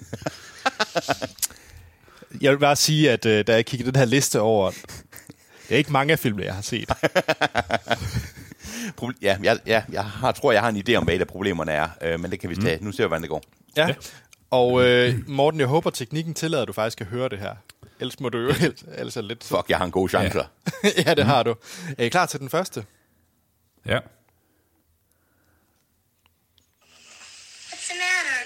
Jeg 2.41 2.53
vil 2.53 2.59
bare 2.59 2.77
sige, 2.77 3.11
at 3.11 3.27
øh, 3.27 3.47
da 3.47 3.55
jeg 3.55 3.67
kiggede 3.67 3.93
den 3.93 3.99
her 3.99 4.05
liste 4.07 4.41
over, 4.41 4.71
det 5.69 5.75
er 5.75 5.77
ikke 5.77 5.93
mange 5.93 6.13
af 6.13 6.19
filmene, 6.19 6.45
jeg 6.45 6.55
har 6.55 6.63
set. 6.63 6.91
Proble- 9.01 9.19
ja, 9.23 9.37
jeg, 9.43 9.59
ja, 9.67 9.83
jeg 9.93 10.05
har, 10.05 10.33
tror, 10.33 10.53
jeg 10.53 10.61
har 10.61 10.69
en 10.69 10.77
idé 10.89 10.95
om, 10.95 11.05
hvad 11.05 11.15
et 11.15 11.21
af 11.21 11.27
problemerne 11.27 11.73
er, 11.73 11.89
øh, 12.03 12.21
men 12.21 12.31
det 12.31 12.41
kan 12.41 12.51
vi 12.51 12.57
tage. 12.57 12.85
Nu 12.85 12.93
ser 12.93 13.05
vi, 13.05 13.09
hvordan 13.09 13.23
det 13.23 13.31
går. 13.31 13.43
Ja. 13.77 13.95
Og 14.51 14.83
øh, 14.85 15.29
Morten, 15.29 15.61
jeg 15.61 15.69
håber, 15.69 15.91
teknikken 15.91 16.35
tillader, 16.35 16.63
at 16.63 16.69
du 16.69 16.73
faktisk 16.73 16.99
kan 16.99 17.07
høre 17.07 17.29
det 17.29 17.39
her. 17.39 17.55
Ellers 18.01 18.21
må 18.21 18.29
du 18.29 18.39
jo 18.39 18.49
ellers 18.99 19.17
er 19.17 19.21
lidt... 19.21 19.45
Fuck, 19.45 19.65
jeg 19.69 19.79
har 19.79 19.85
en 19.85 19.91
god 19.91 20.09
chance. 20.09 20.39
Ja. 20.39 20.45
ja, 21.07 21.15
det 21.15 21.25
har 21.25 21.43
du. 21.43 21.55
Er 21.99 22.05
I 22.05 22.09
klar 22.09 22.27
til 22.27 22.41
den 22.41 22.51
første? 22.51 22.85
Ja. 23.87 23.99
What's 23.99 24.03
the 27.91 27.97
matter? 28.05 28.39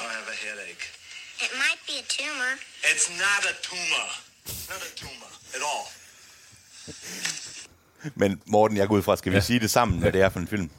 I 0.00 0.02
have 0.16 0.28
a 0.34 0.36
headache. 0.46 0.82
It 1.44 1.50
might 1.62 1.80
be 1.88 1.94
a 2.02 2.04
tumor. 2.16 2.52
It's 2.90 3.06
not 3.24 3.42
a 3.52 3.54
tumor. 3.62 4.06
Not 4.70 4.82
a 4.82 4.90
tumor 4.96 5.30
at 5.54 5.60
all. 5.72 5.86
Men 8.14 8.42
Morten, 8.46 8.76
jeg 8.76 8.88
går 8.88 8.96
ud 8.96 9.02
fra, 9.02 9.16
skal 9.16 9.32
vi 9.32 9.36
Ja. 9.36 9.40
sige 9.42 9.60
det 9.60 9.70
sammen, 9.70 9.98
hvad 9.98 10.12
det 10.12 10.20
er 10.20 10.28
for 10.28 10.40
en 10.40 10.48
film? 10.48 10.70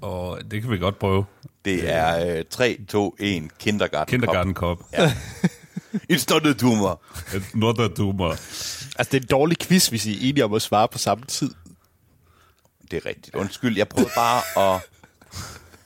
Og 0.00 0.50
det 0.50 0.62
kan 0.62 0.70
vi 0.70 0.78
godt 0.78 0.98
prøve. 0.98 1.24
Det 1.64 1.90
er 1.92 2.36
øh, 2.38 2.44
3, 2.50 2.78
2, 2.88 3.16
1, 3.18 3.58
Kindergarten. 3.58 4.10
Kindergarten 4.12 4.54
Cop. 4.54 4.78
Ja. 4.92 5.14
It's 6.12 6.26
not 6.30 6.46
a 6.46 6.52
tumor. 6.52 7.02
Not 7.54 7.80
a 7.80 7.88
tumor. 7.88 8.30
Altså, 8.30 9.08
det 9.12 9.14
er 9.14 9.20
en 9.20 9.26
dårlig 9.26 9.58
quiz, 9.58 9.86
hvis 9.88 10.06
I 10.06 10.12
er 10.26 10.28
enige 10.30 10.44
om 10.44 10.52
at 10.54 10.62
svare 10.62 10.88
på 10.88 10.98
samme 10.98 11.24
tid. 11.24 11.50
Det 12.90 12.96
er 12.96 13.06
rigtigt. 13.06 13.34
Undskyld, 13.36 13.76
jeg 13.76 13.88
prøvede 13.88 14.10
bare 14.16 14.74
at... 14.74 14.80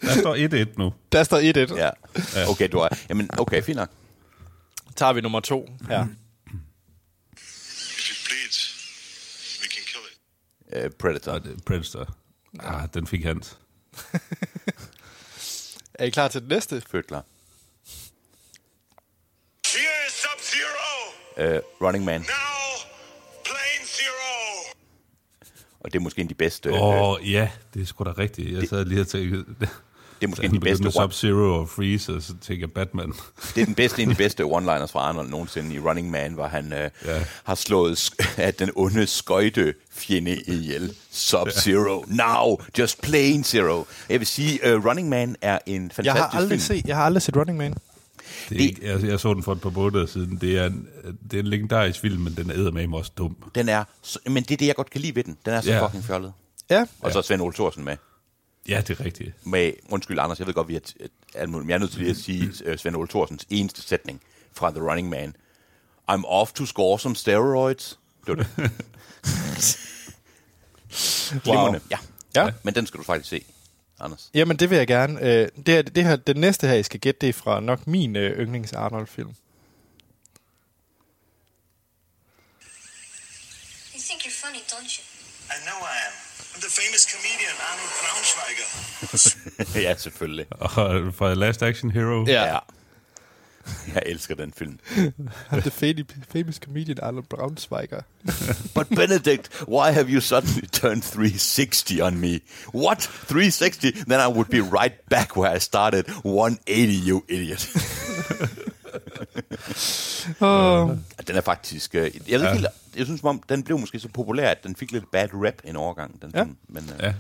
Der 0.03 0.20
står 0.20 0.64
1-1 0.66 0.74
nu. 0.79 0.93
Der 1.12 1.22
står 1.22 1.66
1-1. 1.72 1.76
Ja. 1.76 1.91
Okay, 2.51 2.68
du 2.72 2.79
er... 2.79 2.89
Jamen, 3.09 3.31
okay, 3.39 3.62
fint 3.62 3.76
nok. 3.76 3.89
Tager 4.97 5.12
vi 5.12 5.20
nummer 5.20 5.41
to 5.41 5.68
her. 5.89 6.07
If 7.33 8.11
it 8.11 8.29
bleeds, 8.29 8.74
we 9.62 9.68
can 9.68 9.83
kill 9.87 10.05
it. 10.83 10.85
Uh, 10.85 10.91
Predator. 10.99 11.39
Det- 11.39 11.64
Predator. 11.64 12.16
Ah, 12.61 12.89
den 12.95 13.07
fik 13.07 13.24
Hans. 13.24 13.59
Er 15.99 16.05
I 16.05 16.11
klar 16.11 16.28
til 16.28 16.40
den 16.40 16.49
næste? 16.49 16.80
Født 16.80 17.07
klar. 17.07 17.24
Sub-Zero. 20.09 21.12
Uh, 21.36 21.61
Running 21.82 22.05
Man. 22.05 22.20
Now, 22.20 22.26
Plane 23.44 23.86
Zero. 23.86 24.74
Og 25.80 25.92
det 25.92 25.99
er 25.99 26.03
måske 26.03 26.20
en 26.20 26.24
af 26.24 26.28
de 26.28 26.34
bedste... 26.34 26.72
Åh, 26.72 26.94
øh, 26.94 27.03
oh, 27.03 27.32
ja, 27.32 27.51
det 27.74 27.82
er 27.82 27.86
sgu 27.86 28.05
da 28.05 28.12
rigtigt. 28.18 28.59
Jeg 28.59 28.68
sad 28.68 28.84
lige 28.84 29.01
og 29.01 29.09
tænkte... 29.09 29.68
det 30.21 30.25
er 30.27 30.29
måske 30.29 30.43
Da 30.43 30.47
en 30.47 30.55
af 30.55 30.61
han 30.73 30.83
de 30.83 30.89
bedste... 30.89 31.01
Sub-Zero 31.01 31.61
og 31.61 31.69
Freeze, 31.69 32.12
og 32.14 32.23
så 32.23 32.33
tænker 32.41 32.66
jeg 32.66 32.73
Batman. 32.73 33.12
det 33.55 33.61
er 33.61 33.64
den 33.64 33.75
bedste, 33.75 34.03
en 34.03 34.09
af 34.11 34.14
de 34.16 34.23
bedste 34.23 34.43
one-liners 34.57 34.93
fra 34.93 34.99
Arnold 35.01 35.29
nogensinde 35.31 35.75
i 35.75 35.79
Running 35.79 36.11
Man, 36.11 36.33
hvor 36.33 36.47
han 36.47 36.64
uh, 36.64 36.79
Ja. 37.09 37.25
har 37.45 37.55
slået 37.55 38.11
at 38.37 38.59
den 38.59 38.71
onde 38.77 39.07
skøjte 39.07 39.75
fjende 39.93 40.37
ihjel. 40.47 40.95
Sub-Zero. 41.12 42.05
Now, 42.07 42.57
just 42.79 43.01
plain 43.03 43.45
zero. 43.45 43.85
Jeg 44.09 44.21
vil 44.21 44.27
sige, 44.27 44.77
uh, 44.77 44.85
Running 44.87 45.09
Man 45.09 45.37
er 45.43 45.59
en 45.66 45.81
fantastisk 45.91 46.05
Jeg 46.05 46.12
har 46.14 46.29
aldrig 46.39 46.61
film. 46.61 46.79
set, 46.79 46.87
jeg 46.87 46.97
har 46.97 47.05
aldrig 47.05 47.23
set 47.23 47.37
Running 47.37 47.59
Man. 47.59 47.75
Det 48.49 48.57
er 48.57 48.61
ikke, 48.61 48.81
jeg, 48.89 49.05
jeg 49.05 49.21
så 49.21 49.35
den 49.35 49.43
for 49.43 49.53
et 49.53 49.61
par 49.61 49.71
måneder 49.71 50.07
siden. 50.07 50.39
Det 50.41 50.59
er 50.59 50.66
en, 50.66 50.87
det 51.31 51.37
er 51.37 51.41
en 51.41 51.47
legendarisk 51.47 52.01
film, 52.01 52.23
men 52.23 52.35
den 52.37 52.51
er 52.51 52.71
med 52.71 52.95
også 52.99 53.12
dum. 53.19 53.37
Den 53.55 53.69
er... 53.69 53.85
Men 54.27 54.43
det 54.43 54.51
er 54.51 54.57
det, 54.57 54.66
jeg 54.66 54.75
godt 54.75 54.91
kan 54.91 55.01
lide 55.01 55.14
ved 55.16 55.25
den. 55.25 55.37
Den 55.45 55.55
er 55.55 55.61
så 55.61 55.71
Ja. 55.71 55.87
fucking 55.87 56.05
fjollet. 56.05 56.33
Ja. 56.71 56.87
Og 57.01 57.12
så 57.12 57.19
er 57.19 57.23
Svend 57.23 57.43
Ole 57.43 57.53
Thorsen 57.55 57.85
med. 57.85 57.97
Ja, 58.69 58.81
det 58.81 59.01
er 59.01 59.05
rigtigt. 59.05 59.47
med, 59.47 59.73
undskyld 59.89 60.19
Anders, 60.19 60.39
jeg 60.39 60.47
ved 60.47 60.55
godt, 60.55 60.69
vi 60.69 60.77
er, 60.77 60.81
t- 60.89 61.07
alt 61.35 61.51
muligt, 61.51 61.64
men 61.66 61.71
jeg 61.71 61.75
er 61.75 61.79
nødt 61.79 61.91
til 61.91 62.01
lige 62.01 62.11
at 62.11 62.16
sige 62.16 62.71
uh, 62.71 62.77
Svend 62.77 62.97
Ole 62.97 63.09
Thorsens 63.09 63.47
eneste 63.51 63.83
sætning 63.83 64.23
fra 64.53 64.71
The 64.71 64.81
Running 64.81 65.09
Man. 65.09 65.37
I'm 66.11 66.23
off 66.27 66.53
to 66.53 66.66
score 66.66 66.99
some 66.99 67.16
steroids. 67.16 67.99
Det 68.27 68.37
var 68.39 68.45
det. 68.45 68.49
Glimrende. 71.45 71.81
Ja. 71.91 71.99
Ja. 72.35 72.51
Men 72.62 72.75
den 72.75 72.87
skal 72.87 72.99
du 72.99 73.05
faktisk 73.05 73.29
se, 73.29 73.45
Anders. 74.01 74.31
Jamen, 74.35 74.57
det 74.57 74.71
vil 74.71 74.79
jeg 74.79 74.87
gerne. 74.87 75.21
Øh, 75.21 75.49
det, 75.66 75.75
her, 75.75 75.83
det 75.83 76.05
her, 76.05 76.16
den 76.16 76.37
næste 76.37 76.66
her, 76.66 76.75
I 76.75 76.83
skal 76.83 77.01
gætte, 77.01 77.19
det 77.21 77.29
er 77.29 77.33
fra 77.33 77.61
nok 77.61 77.87
min 77.87 78.16
øh, 78.16 78.39
yndlings 78.41 78.73
Arnold-film. 78.73 79.29
You 83.95 84.01
think 84.09 84.21
you're 84.27 84.41
funny, 84.47 84.61
don't 84.73 84.91
I'm 85.51 85.64
the 86.69 86.81
famous 86.83 87.05
comedian 87.14 87.57
Arnold 87.71 87.93
Braunschweiger. 88.01 89.81
ja, 89.89 89.95
selvfølgelig. 89.97 90.47
Og 90.51 91.14
fra 91.14 91.35
Last 91.35 91.62
Action 91.62 91.91
Hero. 91.91 92.25
Ja. 92.27 92.45
Ja. 92.45 92.59
Jeg 93.95 94.03
elsker 94.07 94.35
den 94.35 94.53
film. 94.57 94.79
The 95.62 95.71
famous, 95.71 96.07
famous 96.33 96.57
comedian 96.57 96.99
Arnold 97.03 97.25
Braunschweiger. 97.25 98.01
But 98.75 98.89
Benedict, 98.89 99.62
why 99.69 99.91
have 99.93 100.09
you 100.09 100.21
suddenly 100.21 100.66
turned 100.66 101.03
360 101.03 102.01
on 102.01 102.21
me? 102.21 102.41
What? 102.73 102.99
360? 103.03 103.91
Then 103.91 104.21
I 104.21 104.37
would 104.37 104.51
be 104.51 104.61
right 104.61 105.09
back 105.11 105.37
where 105.37 105.57
I 105.57 105.59
started. 105.59 106.05
180, 106.23 106.93
you 107.09 107.25
idiot. 107.29 107.69
Den 111.27 111.37
er 111.37 111.41
faktisk... 111.41 111.95
øh, 111.95 112.01
Jeg, 112.03 112.41
ved 112.41 112.47
ikke 112.47 112.53
helt, 112.55 112.66
jeg 112.97 113.07
synes, 113.07 113.21
om 113.25 113.43
den 113.49 113.62
blev 113.62 113.79
måske 113.79 114.01
så 114.01 114.09
populær, 114.14 114.51
at 114.51 114.62
den 114.64 114.77
fik 114.77 114.93
lidt 114.93 115.11
bad 115.12 115.29
rap 115.33 115.55
en 115.64 115.77
overgang. 115.77 116.23
Den 116.23 116.31
Ja. 116.35 116.45
Men, 116.69 116.91
øh, 116.95 117.03
Ja. 117.03 117.12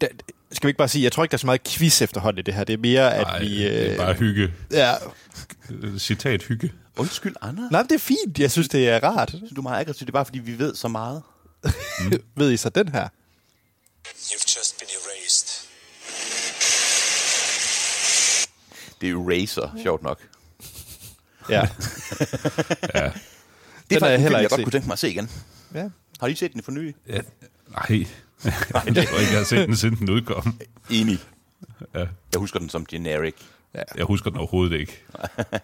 Da, 0.00 0.06
skal 0.52 0.66
vi 0.66 0.70
ikke 0.70 0.78
bare 0.78 0.88
sige, 0.88 1.04
jeg 1.04 1.12
tror 1.12 1.22
ikke, 1.24 1.30
der 1.30 1.36
er 1.36 1.38
så 1.38 1.46
meget 1.46 1.62
quiz 1.68 2.02
efterhånden 2.02 2.38
i 2.38 2.42
det 2.42 2.54
her. 2.54 2.64
Det 2.64 2.72
er 2.72 2.78
mere, 2.78 3.14
at 3.14 3.26
Ej, 3.26 3.38
vi... 3.40 3.58
det 3.58 3.92
er 3.92 3.96
bare 3.96 4.14
hygge. 4.14 4.52
ja. 4.70 4.94
Øh, 5.70 5.98
Citat 5.98 6.42
hygge. 6.42 6.72
Undskyld, 6.96 7.34
Anna. 7.42 7.60
Nej, 7.70 7.82
men 7.82 7.88
det 7.88 7.94
er 7.94 7.98
fint. 7.98 8.38
Jeg 8.38 8.50
synes, 8.50 8.68
det 8.68 8.88
er 8.88 9.00
rart. 9.04 9.28
Synes 9.30 9.52
du 9.56 9.60
er 9.60 9.62
meget 9.62 9.80
aggressiv? 9.80 10.06
Det 10.06 10.10
er 10.10 10.12
bare, 10.12 10.24
fordi 10.24 10.38
vi 10.38 10.58
ved 10.58 10.74
så 10.74 10.88
meget. 10.88 11.22
Ved 12.36 12.50
I 12.52 12.56
så 12.56 12.68
den 12.68 12.88
her? 12.88 13.08
You've 14.08 14.58
just 14.58 14.78
been 14.78 14.88
erased. 14.90 15.68
Det 19.00 19.08
er 19.10 19.14
Eraser, 19.14 19.78
sjovt 19.82 20.02
nok. 20.02 20.20
Ja. 21.50 21.60
Det 21.60 21.70
er 22.94 23.10
Den 23.90 24.00
faktisk 24.00 24.02
jeg 24.02 24.14
en 24.14 24.20
film, 24.20 24.22
heller 24.22 24.38
jeg 24.38 24.42
ikke 24.42 24.48
godt 24.48 24.58
set. 24.58 24.64
kunne 24.64 24.72
tænke 24.72 24.86
mig 24.86 24.92
at 24.92 24.98
se 24.98 25.10
igen. 25.10 25.30
ja. 25.74 25.88
Har 26.20 26.26
I 26.26 26.34
set 26.34 26.52
den 26.52 26.62
for 26.62 26.72
nylig? 26.72 26.94
Ja. 27.08 27.20
Nej. 27.68 27.88
jeg 28.96 29.08
tror 29.08 29.18
ikke, 29.18 29.30
jeg 29.32 29.38
har 29.38 29.44
set 29.44 29.68
den, 29.68 29.76
siden 29.76 29.96
den 29.96 30.10
udkom. 30.10 30.60
Enig. 30.90 31.18
Ja. 31.94 31.98
Jeg 32.32 32.38
husker 32.38 32.58
den 32.58 32.68
som 32.68 32.86
generic. 32.86 33.34
Jeg 33.96 34.04
husker 34.04 34.30
den 34.30 34.38
overhovedet 34.38 34.80
ikke. 34.80 35.02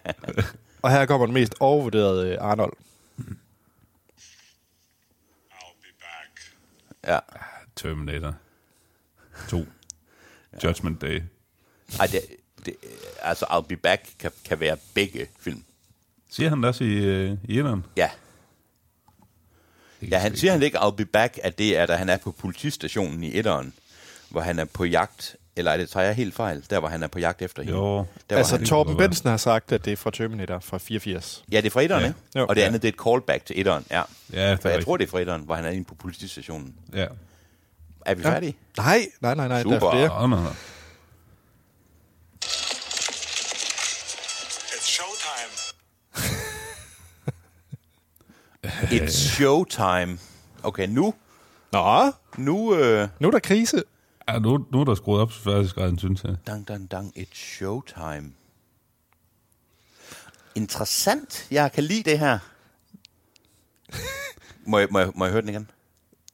Og 0.81 0.91
her 0.91 1.05
kommer 1.05 1.25
den 1.25 1.33
mest 1.33 1.55
overvurderede 1.59 2.29
øh, 2.31 2.37
Arnold. 2.41 2.73
I'll 5.51 5.75
be 5.81 5.87
back. 5.99 6.53
Ja. 7.07 7.19
Terminator 7.75 8.35
2. 9.49 9.65
Judgment 10.63 11.01
Day. 11.01 11.21
Ej, 11.99 12.07
det, 12.07 12.21
det, 12.65 12.75
altså, 13.21 13.45
I'll 13.45 13.67
Be 13.67 13.75
Back 13.75 14.09
kan, 14.19 14.31
kan 14.45 14.59
være 14.59 14.77
begge 14.93 15.27
film. 15.39 15.63
Siger 16.29 16.49
han 16.49 16.57
det 16.57 16.65
også 16.67 16.83
i, 16.83 16.87
øh, 16.97 17.37
i 17.43 17.57
etteren? 17.59 17.85
Ja. 17.97 18.09
Ja, 20.11 20.17
han 20.19 20.35
siger 20.35 20.51
han 20.51 20.63
ikke, 20.63 20.77
I'll 20.77 20.95
be 20.95 21.05
back, 21.05 21.39
at 21.43 21.57
det 21.57 21.77
er, 21.77 21.85
da 21.85 21.95
han 21.95 22.09
er 22.09 22.17
på 22.17 22.31
politistationen 22.31 23.23
i 23.23 23.37
etteren, 23.37 23.73
hvor 24.29 24.41
han 24.41 24.59
er 24.59 24.65
på 24.65 24.85
jagt, 24.85 25.35
eller 25.55 25.71
er 25.71 25.77
det, 25.77 25.89
tager 25.89 26.05
jeg 26.05 26.15
helt 26.15 26.35
fejl, 26.35 26.63
der 26.69 26.79
hvor 26.79 26.87
han 26.87 27.03
er 27.03 27.07
på 27.07 27.19
jagt 27.19 27.41
efter 27.41 27.63
hende. 27.63 27.77
Jo. 27.77 28.05
Der, 28.29 28.37
Altså, 28.37 28.57
han, 28.57 28.65
Torben. 28.65 28.97
Bensen 28.97 29.29
har 29.29 29.37
sagt, 29.37 29.71
at 29.71 29.85
det 29.85 29.93
er 29.93 29.97
fra 29.97 30.11
Terminator 30.11 30.59
fra 30.59 30.77
84. 30.77 31.43
ja, 31.51 31.57
det 31.57 31.65
er 31.65 31.69
fra 31.69 31.81
etteren, 31.81 32.01
Ja. 32.03 32.07
ikke? 32.35 32.49
Og 32.49 32.55
det 32.55 32.61
Ja. 32.61 32.67
andet, 32.67 32.81
det 32.81 32.87
er 32.87 32.91
et 32.93 32.99
callback 33.03 33.45
til 33.45 33.59
etteren, 33.59 33.85
ja. 33.91 34.01
Ja, 34.33 34.51
det 34.51 34.61
For 34.61 34.69
jeg 34.69 34.83
tror, 34.85 34.97
det 34.97 35.05
er 35.05 35.09
fra 35.09 35.19
etteren, 35.19 35.41
hvor 35.41 35.55
han 35.55 35.65
er 35.65 35.69
inde 35.69 35.85
på 35.85 35.95
politistationen. 35.95 36.75
Ja. 36.93 37.05
Er 38.05 38.13
vi 38.15 38.23
færdige? 38.23 38.55
Nej, 38.77 39.05
nej, 39.21 39.35
nej, 39.35 39.47
nej. 39.47 39.63
Der 39.63 39.63
Super. 39.63 39.87
er 39.87 39.91
flere. 39.91 40.21
Nå, 40.29 40.35
nå, 40.35 40.43
nå. 40.43 40.49
It's 48.97 49.11
showtime. 49.37 50.17
Okay, 50.63 50.87
nu, 50.87 51.13
Nå, 51.71 52.11
nu, 52.37 52.75
øh, 52.75 53.07
nu 53.19 53.27
er 53.27 53.31
der 53.31 53.39
krise. 53.39 53.83
Ja, 54.29 54.39
nu, 54.39 54.65
nu 54.71 54.79
er 54.81 54.85
der 54.85 54.95
skruet 54.95 55.21
op 55.21 55.31
til 55.31 55.41
færdighedsgraden, 55.41 55.99
synes 55.99 56.23
jeg. 56.23 56.35
dang, 56.47 56.67
dang, 56.67 56.91
dang, 56.91 57.13
it's 57.17 57.35
showtime. 57.57 58.31
Interessant. 60.55 61.47
Jeg 61.51 61.71
kan 61.71 61.83
lide 61.83 62.09
det 62.09 62.19
her. 62.19 62.39
Må 64.65 64.79
jeg, 64.79 64.87
må 64.91 64.99
jeg, 64.99 65.11
må 65.15 65.25
jeg 65.25 65.31
høre 65.31 65.41
den 65.41 65.49
igen? 65.49 65.69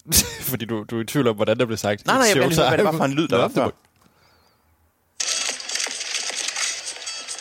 Fordi 0.50 0.66
du, 0.66 0.84
du 0.84 0.98
er 0.98 1.02
i 1.02 1.06
tvivl 1.06 1.28
om, 1.28 1.36
hvordan 1.36 1.58
der 1.60 1.66
blev 1.66 1.78
sagt. 1.78 2.06
Nej, 2.06 2.16
nej, 2.18 2.28
jeg 2.36 2.36
vil 2.50 2.56
høre, 2.58 2.68
hvad 2.70 2.78
det 2.78 2.86
var 2.86 2.92
for 2.92 3.06
en 3.06 3.14
lyd, 3.14 3.28
der 3.28 3.38
var 3.38 3.48
før. 3.48 3.66
må- 3.66 3.72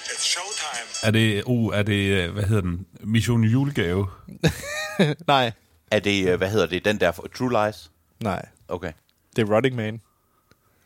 It's 0.07 0.23
showtime. 0.23 0.89
Er 1.03 1.11
det, 1.11 1.43
uh, 1.47 1.75
er 1.77 1.83
det, 1.83 2.11
øh, 2.25 2.33
hvad 2.33 2.43
hedder 2.43 2.63
den, 2.63 2.87
Mission 3.01 3.45
Julegave? 3.45 4.07
Nej, 5.27 5.53
Er 5.91 5.99
det, 5.99 6.29
øh, 6.29 6.39
hvad 6.39 6.51
hedder 6.51 6.67
det, 6.67 6.85
den 6.85 7.01
der 7.01 7.13
for 7.13 7.27
True 7.39 7.67
Lies? 7.67 7.91
nej. 8.21 8.47
Okay. 8.69 8.93
Det 9.37 9.43
er 9.49 9.55
Running 9.55 9.77
Man. 9.77 10.01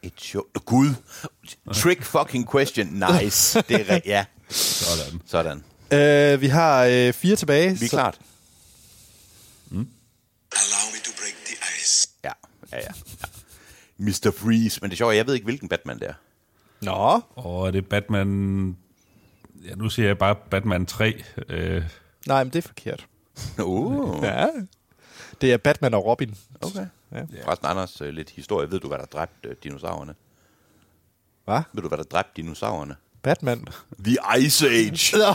Et 0.02 0.12
show. 0.20 0.42
Gud. 0.64 0.88
Trick 1.74 2.02
fucking 2.02 2.50
question. 2.50 2.86
Nice. 3.22 3.62
Det 3.68 3.90
er 3.90 3.96
re- 3.98 4.00
ja. 4.04 4.24
Sådan. 4.48 5.20
Sådan. 5.26 5.56
Uh, 6.34 6.40
vi 6.40 6.46
har 6.46 6.86
uh, 6.86 7.12
fire 7.14 7.36
tilbage. 7.36 7.78
Vi 7.78 7.84
er 7.84 7.88
klart. 7.88 8.18
Allow 9.72 10.92
me 10.92 10.98
to 11.04 11.10
break 11.18 11.34
the 11.46 11.56
ice. 11.80 12.08
Ja. 12.24 12.32
Ja, 12.72 12.76
ja. 12.76 12.82
ja. 12.82 13.26
Mr. 13.98 14.30
Freeze. 14.38 14.78
Men 14.80 14.90
det 14.90 14.94
er 14.94 14.96
sjovt, 14.96 15.14
jeg 15.14 15.26
ved 15.26 15.34
ikke, 15.34 15.44
hvilken 15.44 15.68
Batman 15.68 15.98
det 15.98 16.08
er. 16.08 16.14
Nå, 16.82 17.20
Og 17.36 17.66
er 17.66 17.70
det 17.70 17.86
Batman... 17.88 18.76
Ja, 19.64 19.74
nu 19.74 19.88
siger 19.90 20.06
jeg 20.06 20.18
bare 20.18 20.34
Batman 20.50 20.86
3. 20.86 21.22
Øh, 21.48 21.82
nej, 22.26 22.44
men 22.44 22.52
det 22.52 22.58
er 22.64 22.68
forkert. 22.68 23.06
Uh. 23.64 24.24
Ja. 24.24 24.46
Det 25.40 25.52
er 25.52 25.56
Batman 25.56 25.94
og 25.94 26.04
Robin. 26.04 26.36
Okay. 26.60 26.86
Ja. 27.12 27.20
Forresten, 27.44 27.66
Anders, 27.66 28.00
øh, 28.00 28.08
lidt 28.08 28.30
historie. 28.30 28.70
Ved 28.70 28.80
du, 28.80 28.88
hvad 28.88 28.98
der 28.98 29.04
dræbte 29.04 29.48
øh, 29.48 29.56
dinosaurerne? 29.62 30.14
Hvad? 31.44 31.60
Ved 31.72 31.82
du, 31.82 31.88
hvad 31.88 31.98
der 31.98 32.04
dræbte 32.04 32.32
dinosaurerne? 32.36 32.96
Batman. 33.22 33.66
The 34.04 34.16
Ice 34.38 34.68
Age. 34.68 35.16
Nå. 35.18 35.34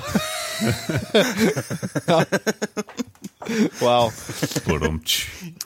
wow. 3.81 4.09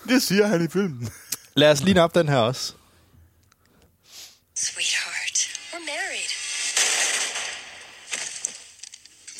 Det 0.10 0.22
siger 0.22 0.48
han 0.48 0.66
i 0.66 0.68
filmen. 0.68 1.10
Lad 1.56 1.72
os 1.72 1.84
lige 1.84 2.02
op 2.02 2.16
den 2.16 2.30
her 2.30 2.38
også. 2.38 2.74
Sweetheart, 4.56 5.38
we're 5.74 5.86
married. 5.86 6.37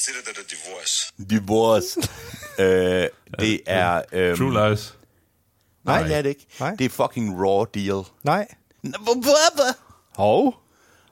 Consider 0.08 0.34
that 0.34 0.38
a 0.38 0.46
divorce. 0.56 1.14
Divorce. 1.30 2.00
øh, 2.64 3.08
det 3.40 3.60
er... 3.66 4.02
Øhm, 4.14 4.38
True 4.38 4.70
Lies. 4.70 4.94
Nej, 5.84 6.00
Nej. 6.00 6.08
det 6.08 6.18
er 6.18 6.22
det 6.22 6.30
ikke. 6.30 6.46
Nej. 6.60 6.76
Det 6.76 6.86
er 6.86 6.90
fucking 6.90 7.40
raw 7.40 7.64
deal. 7.64 8.04
Nej. 8.24 8.48
Hov. 10.16 10.56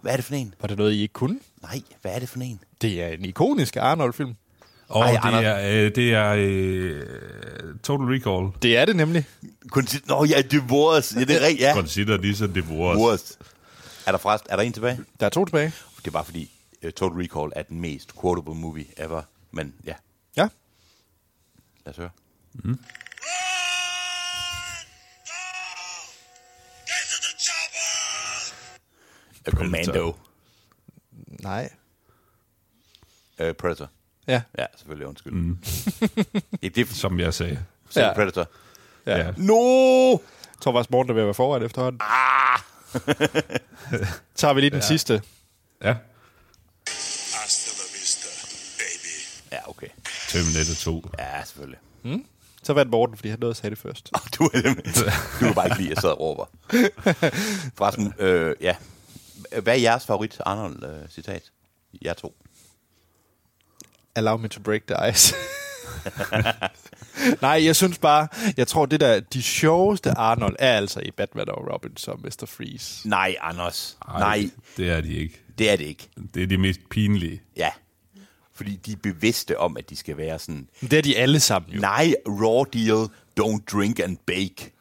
Hvad 0.01 0.11
er 0.11 0.15
det 0.15 0.25
for 0.25 0.35
en? 0.35 0.53
Var 0.61 0.67
det 0.67 0.77
noget, 0.77 0.91
I 0.93 1.01
ikke 1.01 1.13
kunne? 1.13 1.39
Nej, 1.61 1.81
hvad 2.01 2.11
er 2.11 2.19
det 2.19 2.29
for 2.29 2.39
en? 2.39 2.59
Det 2.81 3.03
er 3.03 3.07
en 3.07 3.25
ikonisk 3.25 3.75
Arnold-film. 3.75 4.35
Og 4.87 5.01
Ej, 5.01 5.11
det 5.11 5.19
Anders. 5.23 5.43
er, 5.45 5.85
øh, 5.85 5.91
det 5.95 6.13
er 6.13 6.33
øh, 6.37 7.01
Total 7.83 8.05
Recall. 8.05 8.61
Det 8.61 8.77
er 8.77 8.85
det 8.85 8.95
nemlig. 8.95 9.25
Consi- 9.75 9.99
Nå, 10.05 10.25
ja, 10.25 10.41
divorce. 10.41 11.15
Ja, 11.19 11.25
det 11.25 11.35
er 11.35 11.45
rigtigt, 11.45 11.61
ja. 11.61 11.73
Consider 11.73 12.17
this 12.17 12.41
a 12.41 12.45
divorce. 12.45 12.99
Divorce. 12.99 13.37
Er 14.05 14.11
der 14.11 14.17
forresten, 14.17 14.51
er 14.51 14.55
der 14.55 14.63
en 14.63 14.73
tilbage? 14.73 14.99
Der 15.19 15.25
er 15.25 15.29
to 15.29 15.45
tilbage. 15.45 15.73
Det 15.97 16.07
er 16.07 16.11
bare 16.11 16.25
fordi 16.25 16.51
Total 16.91 17.17
Recall 17.21 17.51
er 17.55 17.63
den 17.63 17.79
mest 17.81 18.15
quotable 18.21 18.55
movie 18.55 18.85
ever. 18.97 19.21
Men 19.51 19.73
ja, 19.85 19.93
Ja. 20.37 20.47
lad 21.85 21.91
os 21.93 21.97
høre. 21.97 22.09
Chopper! 27.39 28.53
A 29.45 29.51
Commando. 29.51 30.13
Nej. 31.41 31.69
Uh, 33.41 33.51
Predator. 33.51 33.89
Ja. 34.27 34.41
Ja, 34.57 34.65
selvfølgelig, 34.77 35.07
undskyld. 35.07 35.33
Mm. 35.33 35.57
ja, 36.63 36.67
det 36.75 36.77
er 36.77 36.85
Som 36.85 37.19
jeg 37.19 37.33
sagde. 37.33 37.63
selv 37.89 38.05
Ja. 38.05 38.13
Predator. 38.13 38.47
Ja. 39.05 39.17
Ja. 39.17 39.33
No! 39.37 40.17
Faktisk, 40.63 40.91
Morten 40.91 41.09
er 41.09 41.13
ved 41.13 41.21
at 41.21 41.25
være 41.27 41.33
foran 41.33 41.63
efterhånden. 41.63 42.01
Ah! 42.03 42.59
Tager 44.35 44.53
vi 44.53 44.61
lige 44.61 44.69
den 44.69 44.79
ja. 44.79 44.85
sidste. 44.87 45.21
Ja. 45.83 45.95
Ja, 49.65 49.69
okay. 49.69 49.87
Terminator 50.27 50.75
2. 51.01 51.09
Ja, 51.19 51.43
selvfølgelig. 51.45 51.79
Så 52.63 52.73
vandt 52.73 52.91
Morten, 52.91 53.17
fordi 53.17 53.29
han 53.29 53.39
nåede 53.39 53.51
at 53.51 53.57
sige 53.57 53.69
det 53.69 53.77
først. 53.77 54.09
Du, 54.39 54.43
er 54.43 54.61
du 55.39 55.45
kan 55.45 55.53
bare 55.53 55.67
ikke 55.67 55.77
lide, 55.77 55.89
at 55.91 55.95
jeg 55.95 56.01
sidder 56.01 56.15
og 56.15 56.19
råber. 56.21 56.45
Forresten, 57.77 58.13
øh, 58.19 58.55
ja. 58.61 58.75
Hvad 59.61 59.73
er 59.73 59.79
jeres 59.79 60.05
favorit 60.05 60.41
Arnold-citat? 60.45 61.43
Jeg 62.01 62.17
to. 62.17 62.35
Allow 64.15 64.37
me 64.37 64.47
to 64.47 64.59
break 64.61 64.81
the 64.87 65.09
ice. 65.11 65.35
Nej, 67.41 67.65
jeg 67.65 67.75
synes 67.75 67.97
bare, 67.97 68.27
jeg 68.57 68.67
tror, 68.67 68.85
det 68.85 68.99
der, 68.99 69.19
de 69.19 69.43
sjoveste 69.43 70.11
Arnold 70.11 70.55
er 70.59 70.77
altså 70.77 70.99
i 70.99 71.11
Batman 71.11 71.49
og 71.49 71.73
Robin 71.73 71.97
som 71.97 72.19
Mr. 72.19 72.45
Freeze. 72.45 73.09
Nej, 73.09 73.35
Anders. 73.41 73.97
Ej, 74.07 74.19
Nej, 74.19 74.49
Det 74.77 74.89
er 74.89 75.01
de 75.01 75.13
ikke. 75.13 75.41
det 75.57 75.69
er 75.69 75.75
det 75.75 75.85
ikke. 75.85 76.09
Det 76.33 76.43
er 76.43 76.47
de 76.47 76.57
mest 76.57 76.79
pinlige. 76.89 77.41
Ja. 77.57 77.69
Fordi 78.55 78.75
de 78.85 78.91
er 78.91 78.95
bevidste 79.03 79.59
om, 79.59 79.77
at 79.77 79.89
de 79.89 79.95
skal 79.95 80.17
være 80.17 80.39
sådan, 80.39 80.67
Men 80.81 80.91
Det 80.91 80.97
er 80.97 81.01
de 81.01 81.17
alle 81.17 81.39
sammen 81.39 81.71
jo. 81.73 81.81
nej, 81.81 82.13
raw 82.27 82.63
deal, 82.63 83.09
don't 83.41 83.63
drink 83.77 83.99
and 83.99 84.17
bake. 84.25 84.71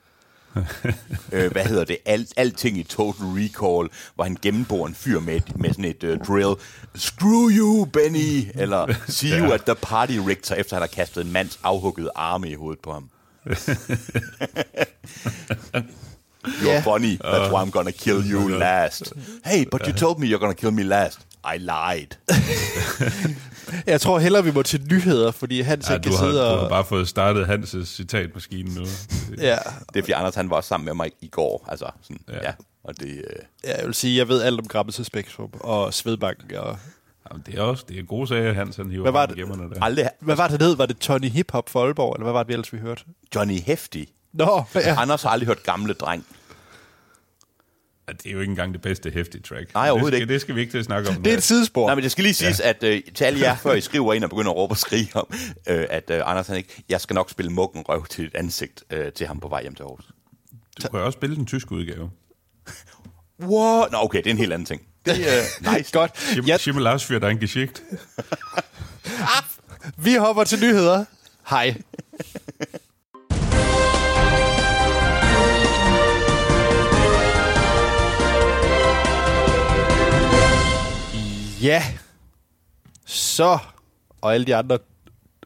øh, 1.33 1.53
hvad 1.53 1.65
hedder 1.65 1.85
det? 1.85 1.97
Alt, 2.05 2.33
alting 2.37 2.79
i 2.79 2.83
Total 2.83 3.27
Recall, 3.27 3.89
hvor 4.15 4.25
han 4.25 4.37
gennemborer 4.43 4.89
en 4.89 4.95
fyr 4.95 5.21
med, 5.21 5.37
et- 5.37 5.57
med 5.61 5.71
sådan 5.71 5.85
et 5.85 6.05
uh, 6.05 6.11
drill. 6.19 6.55
Screw 6.95 7.51
you, 7.51 7.85
Benny! 7.85 8.51
Eller 8.55 8.95
see 9.09 9.39
you 9.41 9.53
at 9.53 9.61
the 9.63 9.75
party, 9.75 10.13
Richter, 10.27 10.55
efter 10.55 10.77
han 10.77 10.83
har 10.83 10.87
kastet 10.87 11.25
en 11.27 11.33
mands 11.33 11.61
afhuggede 11.63 12.11
arme 12.15 12.51
i 12.51 12.55
hovedet 12.55 12.81
på 12.83 12.93
ham. 12.93 13.11
You're 16.47 16.69
Ja. 16.71 16.81
funny, 16.81 17.19
that's 17.25 17.51
why 17.53 17.63
I'm 17.63 17.71
gonna 17.71 17.91
kill 17.91 18.33
you 18.33 18.49
last. 18.49 19.13
Hey, 19.45 19.65
but 19.71 19.87
you 19.87 19.93
told 19.93 20.19
me 20.19 20.27
you're 20.27 20.39
gonna 20.41 20.55
kill 20.55 20.71
me 20.71 20.83
last. 20.83 21.19
I 21.55 21.59
lied. 21.59 22.09
Jeg 23.87 24.01
tror 24.01 24.19
hellere, 24.19 24.45
vi 24.45 24.51
må 24.53 24.63
til 24.63 24.87
nyheder, 24.93 25.31
fordi 25.31 25.61
han 25.61 25.83
så 25.83 25.93
Ja, 25.93 25.99
kan 25.99 26.13
du, 26.13 26.17
har, 26.17 26.25
sidde 26.25 26.39
du 26.39 26.45
har 26.45 26.57
og... 26.57 26.69
bare 26.69 26.85
fået 26.85 27.09
startet 27.09 27.45
Hans' 27.47 27.85
citatmaskine 27.87 28.75
nu. 28.75 28.81
Ja, 29.39 29.57
Det 29.93 29.99
er 29.99 30.03
fordi 30.03 30.13
Anders 30.13 30.35
han 30.35 30.51
var 30.51 30.57
også 30.57 30.69
sammen 30.69 30.85
med 30.85 30.95
mig 30.95 31.11
i 31.21 31.29
går. 31.29 31.65
Altså, 31.69 31.87
sådan, 32.03 32.21
ja. 32.29 32.39
Ja. 32.43 32.53
Og 32.85 33.01
det, 33.01 33.07
øh, 33.09 33.23
ja, 33.65 33.77
jeg 33.79 33.87
vil 33.87 33.95
sige, 33.95 34.19
jeg 34.19 34.29
ved 34.29 34.43
alt 34.43 34.61
om 34.61 34.67
Grammelse 34.69 35.05
Spektrum 35.05 35.51
og 35.61 35.95
Svedbank. 35.95 36.53
Og... 36.57 36.79
Jamen, 37.31 37.43
det 37.47 37.55
er 37.59 37.63
også 37.63 37.85
det 37.89 37.99
er 37.99 38.03
gode 38.03 38.27
sager, 38.29 38.53
Hans 38.53 38.77
han 38.77 38.91
hiver 38.91 39.03
Hvad 39.03 39.13
var 39.13 39.27
det? 39.27 39.37
der. 39.37 39.83
aldrig... 39.83 40.09
Hvad 40.21 40.37
var 40.37 40.49
det, 40.49 40.61
det 40.61 40.69
hed? 40.69 40.77
Var 40.77 40.87
det 40.87 40.99
Tony 40.99 41.29
Hip 41.29 41.53
Hop 41.53 41.69
for 41.71 41.85
Aalborg, 41.85 42.15
eller 42.15 42.25
hvad 42.25 42.33
var 42.33 42.43
det, 42.43 42.49
vi 42.49 42.53
ellers 42.53 42.73
vi 42.73 42.79
hørte? 42.79 43.05
Johnny 43.35 43.61
Hefti. 43.61 44.13
Nå, 44.35 44.65
ja. 44.75 45.01
Anders 45.01 45.23
har 45.23 45.31
aldrig 45.31 45.47
hørt 45.47 45.63
gamle 45.63 45.93
dreng. 45.95 46.27
Ja, 48.09 48.13
det 48.13 48.27
er 48.27 48.31
jo 48.33 48.41
ikke 48.41 48.51
engang 48.51 48.73
det 48.75 48.83
bedste 48.83 49.11
hæftige 49.11 49.43
track. 49.43 49.75
Nej, 49.75 49.91
overhovedet 49.91 50.13
det 50.13 50.19
skal, 50.19 50.23
ikke. 50.23 50.33
Det 50.33 50.41
skal 50.41 50.55
vi 50.55 50.61
ikke 50.61 50.71
til 50.71 50.79
at 50.79 50.85
snakke 50.85 51.09
om. 51.11 51.23
Det 51.23 51.33
er 51.33 51.37
et 51.37 51.43
sidespor. 51.43 51.87
Nej, 51.87 51.95
men 51.95 52.05
det 52.05 52.13
skal 52.13 52.25
lige 52.25 52.35
siges, 52.35 52.61
ja. 52.61 52.69
at 52.69 52.83
øh, 52.83 53.03
til 53.15 53.25
alle 53.25 53.41
jer, 53.41 53.57
før 53.57 53.73
I 53.73 53.81
skriver 53.81 54.15
ind 54.15 54.25
og 54.25 54.31
begynder 54.31 54.51
at 54.51 54.57
råbe 54.57 54.73
og 54.73 54.79
skrige 54.79 55.11
om, 55.15 55.27
øh, 55.69 55.87
at 55.91 56.11
øh, 56.11 56.21
Anders 56.25 56.47
han 56.47 56.57
ikke, 56.57 56.85
jeg 56.89 57.01
skal 57.01 57.15
nok 57.15 57.31
spille 57.31 57.53
mukken 57.53 57.83
røv 57.89 58.07
til 58.07 58.25
et 58.27 58.35
ansigt 58.35 58.85
øh, 58.91 59.13
til 59.13 59.27
ham 59.27 59.41
på 59.41 59.49
vej 59.49 59.63
hjem 59.63 59.75
til 59.75 59.83
Aarhus. 59.83 60.05
Du 60.83 60.89
kan 60.89 60.99
jo 61.01 61.07
også 61.07 61.17
spille 61.17 61.37
den 61.37 61.47
tyske 61.47 61.73
udgave. 61.73 62.11
What? 63.43 63.93
Nå, 63.93 63.99
okay, 64.01 64.19
det 64.19 64.27
er 64.27 64.31
en 64.31 64.39
helt 64.39 64.53
anden 64.53 64.67
ting. 64.67 64.83
Det 65.05 65.33
er 65.35 65.39
øh, 65.39 65.75
nice. 65.77 65.93
Godt. 65.93 66.11
Schim- 66.17 66.47
Ja, 66.47 66.57
für 66.97 67.19
dein 67.19 67.39
Geschicht. 67.41 67.83
vi 69.97 70.15
hopper 70.15 70.45
til 70.45 70.61
nyheder. 70.61 71.05
Hej. 71.51 71.75
Ja. 81.65 81.83
Så. 83.05 83.59
Og 84.21 84.35
alle 84.35 84.47
de 84.47 84.57
andre 84.57 84.79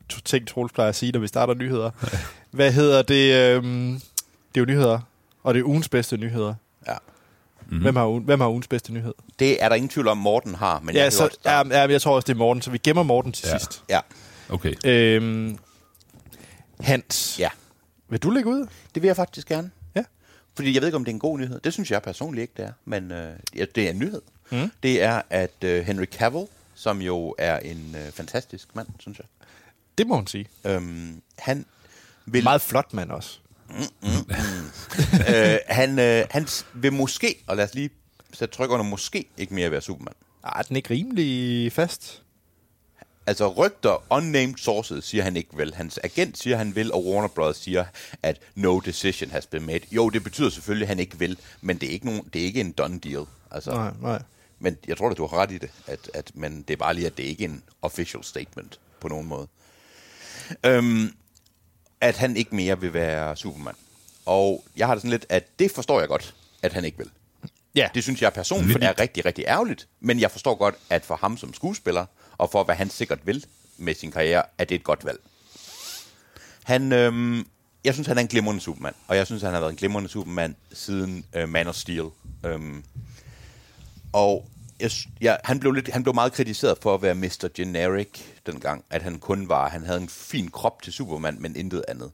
to- 0.09 0.21
ting, 0.25 0.49
Troels 0.49 0.73
plejer 0.73 0.89
at 0.89 0.97
sige, 0.97 1.13
når 1.13 1.21
vi 1.21 1.27
starter 1.27 1.55
nyheder. 1.55 1.91
Hvad 2.51 2.73
hedder 2.73 3.03
det? 3.03 3.35
Øhm, 3.35 3.93
det 4.55 4.57
er 4.57 4.61
jo 4.61 4.65
nyheder. 4.65 5.01
Og 5.43 5.55
det 5.55 5.61
er 5.61 5.65
ugens 5.65 5.89
bedste 5.89 6.17
nyheder. 6.17 6.55
Ja. 6.87 6.95
Mm-hmm. 7.61 7.83
Hvem, 7.83 7.97
har, 7.97 8.07
ugen- 8.07 8.25
hvem 8.25 8.41
har 8.41 8.49
ugens 8.49 8.69
bedste 8.69 8.93
nyhed? 8.93 9.15
Det 9.39 9.63
er 9.65 9.69
der 9.69 9.77
ingen 9.77 9.89
tvivl 9.89 10.09
om, 10.09 10.17
Morten 10.19 10.55
har, 10.55 10.81
men 10.81 10.89
jeg 10.89 10.95
Ja, 10.95 11.05
kan 11.05 11.13
så, 11.13 11.23
godt 11.23 11.33
ja, 11.33 11.39
starte. 11.41 11.69
ja, 11.75 11.87
jeg 11.91 12.03
tror 12.03 12.15
også, 12.17 12.27
det 12.27 12.33
er 12.33 12.39
Morten, 12.39 12.63
så 12.63 12.71
vi 12.71 12.79
gemmer 12.79 13.03
Morten 13.03 13.33
til 13.33 13.49
Ja. 13.53 13.59
sidst. 13.59 13.83
Ja. 13.89 14.01
Okay. 14.49 14.75
Øhm, 14.85 15.59
Hans, 16.81 17.37
ja, 17.39 17.49
vil 18.09 18.23
du 18.23 18.31
lægge 18.31 18.51
ud? 18.51 18.67
det 18.95 19.03
vil 19.03 19.09
jeg 19.09 19.17
faktisk 19.17 19.49
gerne. 19.49 19.71
Ja. 19.95 20.05
Fordi 20.57 20.75
jeg 20.75 20.81
ved 20.83 20.89
ikke, 20.89 20.97
om 20.97 21.05
det 21.05 21.11
er 21.13 21.15
en 21.15 21.21
god 21.21 21.39
nyhed. 21.39 21.61
Det 21.61 21.73
synes 21.73 21.91
jeg 21.91 22.03
personligt 22.03 22.43
ikke, 22.43 22.55
det 22.57 22.65
er. 22.65 22.73
Men 22.85 23.13
øh, 23.13 23.37
ja, 23.57 23.65
det 23.75 23.87
er 23.87 23.91
en 23.91 23.99
nyhed. 23.99 24.23
Mm. 24.51 24.71
Det 24.83 25.03
er, 25.03 25.23
at 25.31 25.65
øh, 25.65 25.85
Henry 25.87 26.05
Cavill, 26.05 26.47
som 26.75 27.03
jo 27.03 27.35
er 27.39 27.59
en 27.59 27.95
øh, 28.07 28.13
fantastisk 28.13 28.77
mand, 28.77 28.89
synes 28.99 29.19
jeg, 29.19 29.27
Det 29.99 30.07
må 30.07 30.15
hun 30.17 30.27
sige. 30.27 30.47
øhm, 30.65 31.23
han 31.39 31.65
vil... 32.27 32.43
Meget 32.45 32.61
flot 32.61 32.93
mand 32.95 33.11
også. 33.11 33.39
øh, 35.35 35.59
han, 35.69 35.99
øh, 35.99 36.27
han 36.31 36.49
vil 36.75 36.93
måske, 36.93 37.45
og 37.47 37.57
lad 37.57 37.65
os 37.65 37.75
lige 37.75 37.91
sætte 38.33 38.55
tryk 38.55 38.71
under, 38.71 38.85
måske 38.85 39.25
ikke 39.37 39.55
mere 39.55 39.71
være 39.71 39.81
Superman. 39.81 40.15
Er 40.45 40.63
den 40.63 40.77
ikke 40.77 40.91
rimelig 40.91 41.73
fast? 41.73 42.23
Altså 43.27 43.49
rygter, 43.49 44.03
unnamed 44.11 44.55
sources, 44.57 45.05
siger 45.05 45.23
han 45.25 45.37
ikke 45.37 45.49
vel. 45.53 45.75
Hans 45.75 46.01
agent 46.05 46.39
siger, 46.39 46.57
han 46.57 46.75
vil, 46.75 46.93
og 46.93 47.07
Warner 47.07 47.29
Bros. 47.29 47.57
siger, 47.57 47.85
at 48.23 48.41
no 48.55 48.79
decision 48.79 49.31
has 49.31 49.47
been 49.47 49.67
made. 49.67 49.81
Jo, 49.93 50.09
det 50.11 50.25
betyder 50.25 50.51
selvfølgelig, 50.51 50.85
at 50.85 50.89
han 50.89 50.99
ikke 50.99 51.19
vil, 51.19 51.39
men 51.61 51.79
det 51.79 51.89
er 51.89 51.93
ikke, 51.93 52.07
nogen, 52.07 52.23
det 52.33 52.41
er 52.41 52.45
ikke 52.47 52.61
en 52.61 52.73
done 52.73 52.99
deal. 52.99 53.25
Altså, 53.51 53.71
Nej, 53.71 53.91
nej. 54.01 54.23
Men 54.61 54.77
jeg 54.87 54.97
tror, 54.97 55.11
at 55.11 55.17
du 55.17 55.27
har 55.27 55.37
ret 55.37 55.53
i 55.53 55.59
det, 55.59 55.71
at, 55.87 56.11
at, 56.15 56.31
men 56.35 56.63
det 56.63 56.75
er 56.75 56.79
bare 56.79 56.95
lige, 56.95 57.07
at 57.07 57.17
det 57.17 57.23
ikke 57.23 57.45
er 57.45 57.49
en 57.49 57.63
official 57.83 58.25
statement 58.25 58.81
på 59.01 59.09
nogen 59.09 59.27
måde. 59.27 59.49
Øhm, 60.67 61.15
at 62.01 62.17
han 62.17 62.37
ikke 62.37 62.57
mere 62.57 62.81
vil 62.81 62.95
være 62.95 63.37
Superman. 63.37 63.75
Og 64.27 64.65
jeg 64.77 64.87
har 64.87 64.95
det 64.95 65.03
sådan 65.03 65.11
lidt, 65.11 65.27
at 65.29 65.59
det 65.59 65.71
forstår 65.71 66.01
jeg 66.01 66.09
godt, 66.09 66.35
at 66.63 66.73
han 66.73 66.85
ikke 66.85 66.99
vil. 66.99 67.11
Ja, 67.75 67.89
Det 67.95 68.03
synes 68.03 68.23
jeg 68.23 68.33
personligt 68.33 68.85
er 68.85 69.01
rigtig, 69.01 69.25
rigtig 69.25 69.45
ærgerligt. 69.49 69.89
Men 70.01 70.21
jeg 70.21 70.31
forstår 70.31 70.55
godt, 70.55 70.75
at 70.91 71.05
for 71.05 71.17
ham 71.17 71.37
som 71.37 71.55
skuespiller, 71.55 72.07
og 72.39 72.51
for 72.51 72.65
hvad 72.65 72.75
han 72.75 72.91
sikkert 72.91 73.27
vil 73.27 73.45
med 73.77 73.95
sin 73.95 74.11
karriere, 74.11 74.43
at 74.59 74.69
det 74.69 74.75
er 74.75 74.79
et 74.79 74.85
godt 74.85 75.05
valg. 75.05 75.21
Han, 76.65 76.93
øhm, 76.93 77.47
jeg 77.85 77.95
synes, 77.95 78.07
han 78.07 78.17
er 78.19 78.23
en 78.23 78.29
glimrende 78.29 78.61
Superman. 78.61 78.95
Og 79.09 79.17
jeg 79.17 79.27
synes, 79.27 79.43
han 79.43 79.53
har 79.53 79.61
været 79.61 79.71
en 79.71 79.77
glimrende 79.77 80.09
Superman 80.09 80.57
siden 80.73 81.25
øh, 81.35 81.49
Man 81.49 81.67
of 81.69 81.75
Steel. 81.75 82.09
Øhm, 82.47 82.85
og 84.13 84.49
jeg, 84.81 84.91
jeg, 85.21 85.39
han, 85.45 85.61
blev 85.61 85.73
lidt, 85.73 85.93
han 85.93 86.03
blev 86.03 86.15
meget 86.15 86.33
kritiseret 86.33 86.79
for 86.83 86.95
at 86.95 87.03
være 87.03 87.15
Mr. 87.15 87.49
Generic 87.55 88.21
dengang. 88.47 88.85
At 88.91 89.03
han 89.03 89.19
kun 89.19 89.49
var, 89.49 89.69
han 89.69 89.85
havde 89.85 90.01
en 90.01 90.09
fin 90.09 90.51
krop 90.51 90.83
til 90.83 90.93
Superman, 90.93 91.37
men 91.41 91.57
intet 91.57 91.85
andet. 91.89 92.11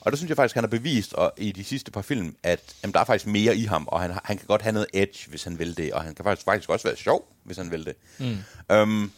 Og 0.00 0.12
der 0.12 0.16
synes 0.16 0.28
jeg 0.28 0.36
faktisk, 0.36 0.54
han 0.54 0.64
har 0.64 0.68
bevist 0.68 1.12
og 1.12 1.32
i 1.36 1.52
de 1.52 1.64
sidste 1.64 1.90
par 1.90 2.02
film, 2.02 2.36
at 2.42 2.74
jamen, 2.82 2.94
der 2.94 3.00
er 3.00 3.04
faktisk 3.04 3.26
mere 3.26 3.56
i 3.56 3.64
ham, 3.64 3.88
og 3.88 4.00
han, 4.00 4.10
han 4.24 4.38
kan 4.38 4.46
godt 4.46 4.62
have 4.62 4.72
noget 4.72 4.86
edge, 4.92 5.30
hvis 5.30 5.44
han 5.44 5.58
vil 5.58 5.76
det, 5.76 5.92
og 5.92 6.02
han 6.02 6.14
kan 6.14 6.24
faktisk, 6.24 6.44
faktisk 6.44 6.70
også 6.70 6.88
være 6.88 6.96
sjov, 6.96 7.28
hvis 7.44 7.56
han 7.56 7.70
vil 7.70 7.84
det. 7.84 7.94
Mm. 8.18 8.36
Øhm, 8.70 9.10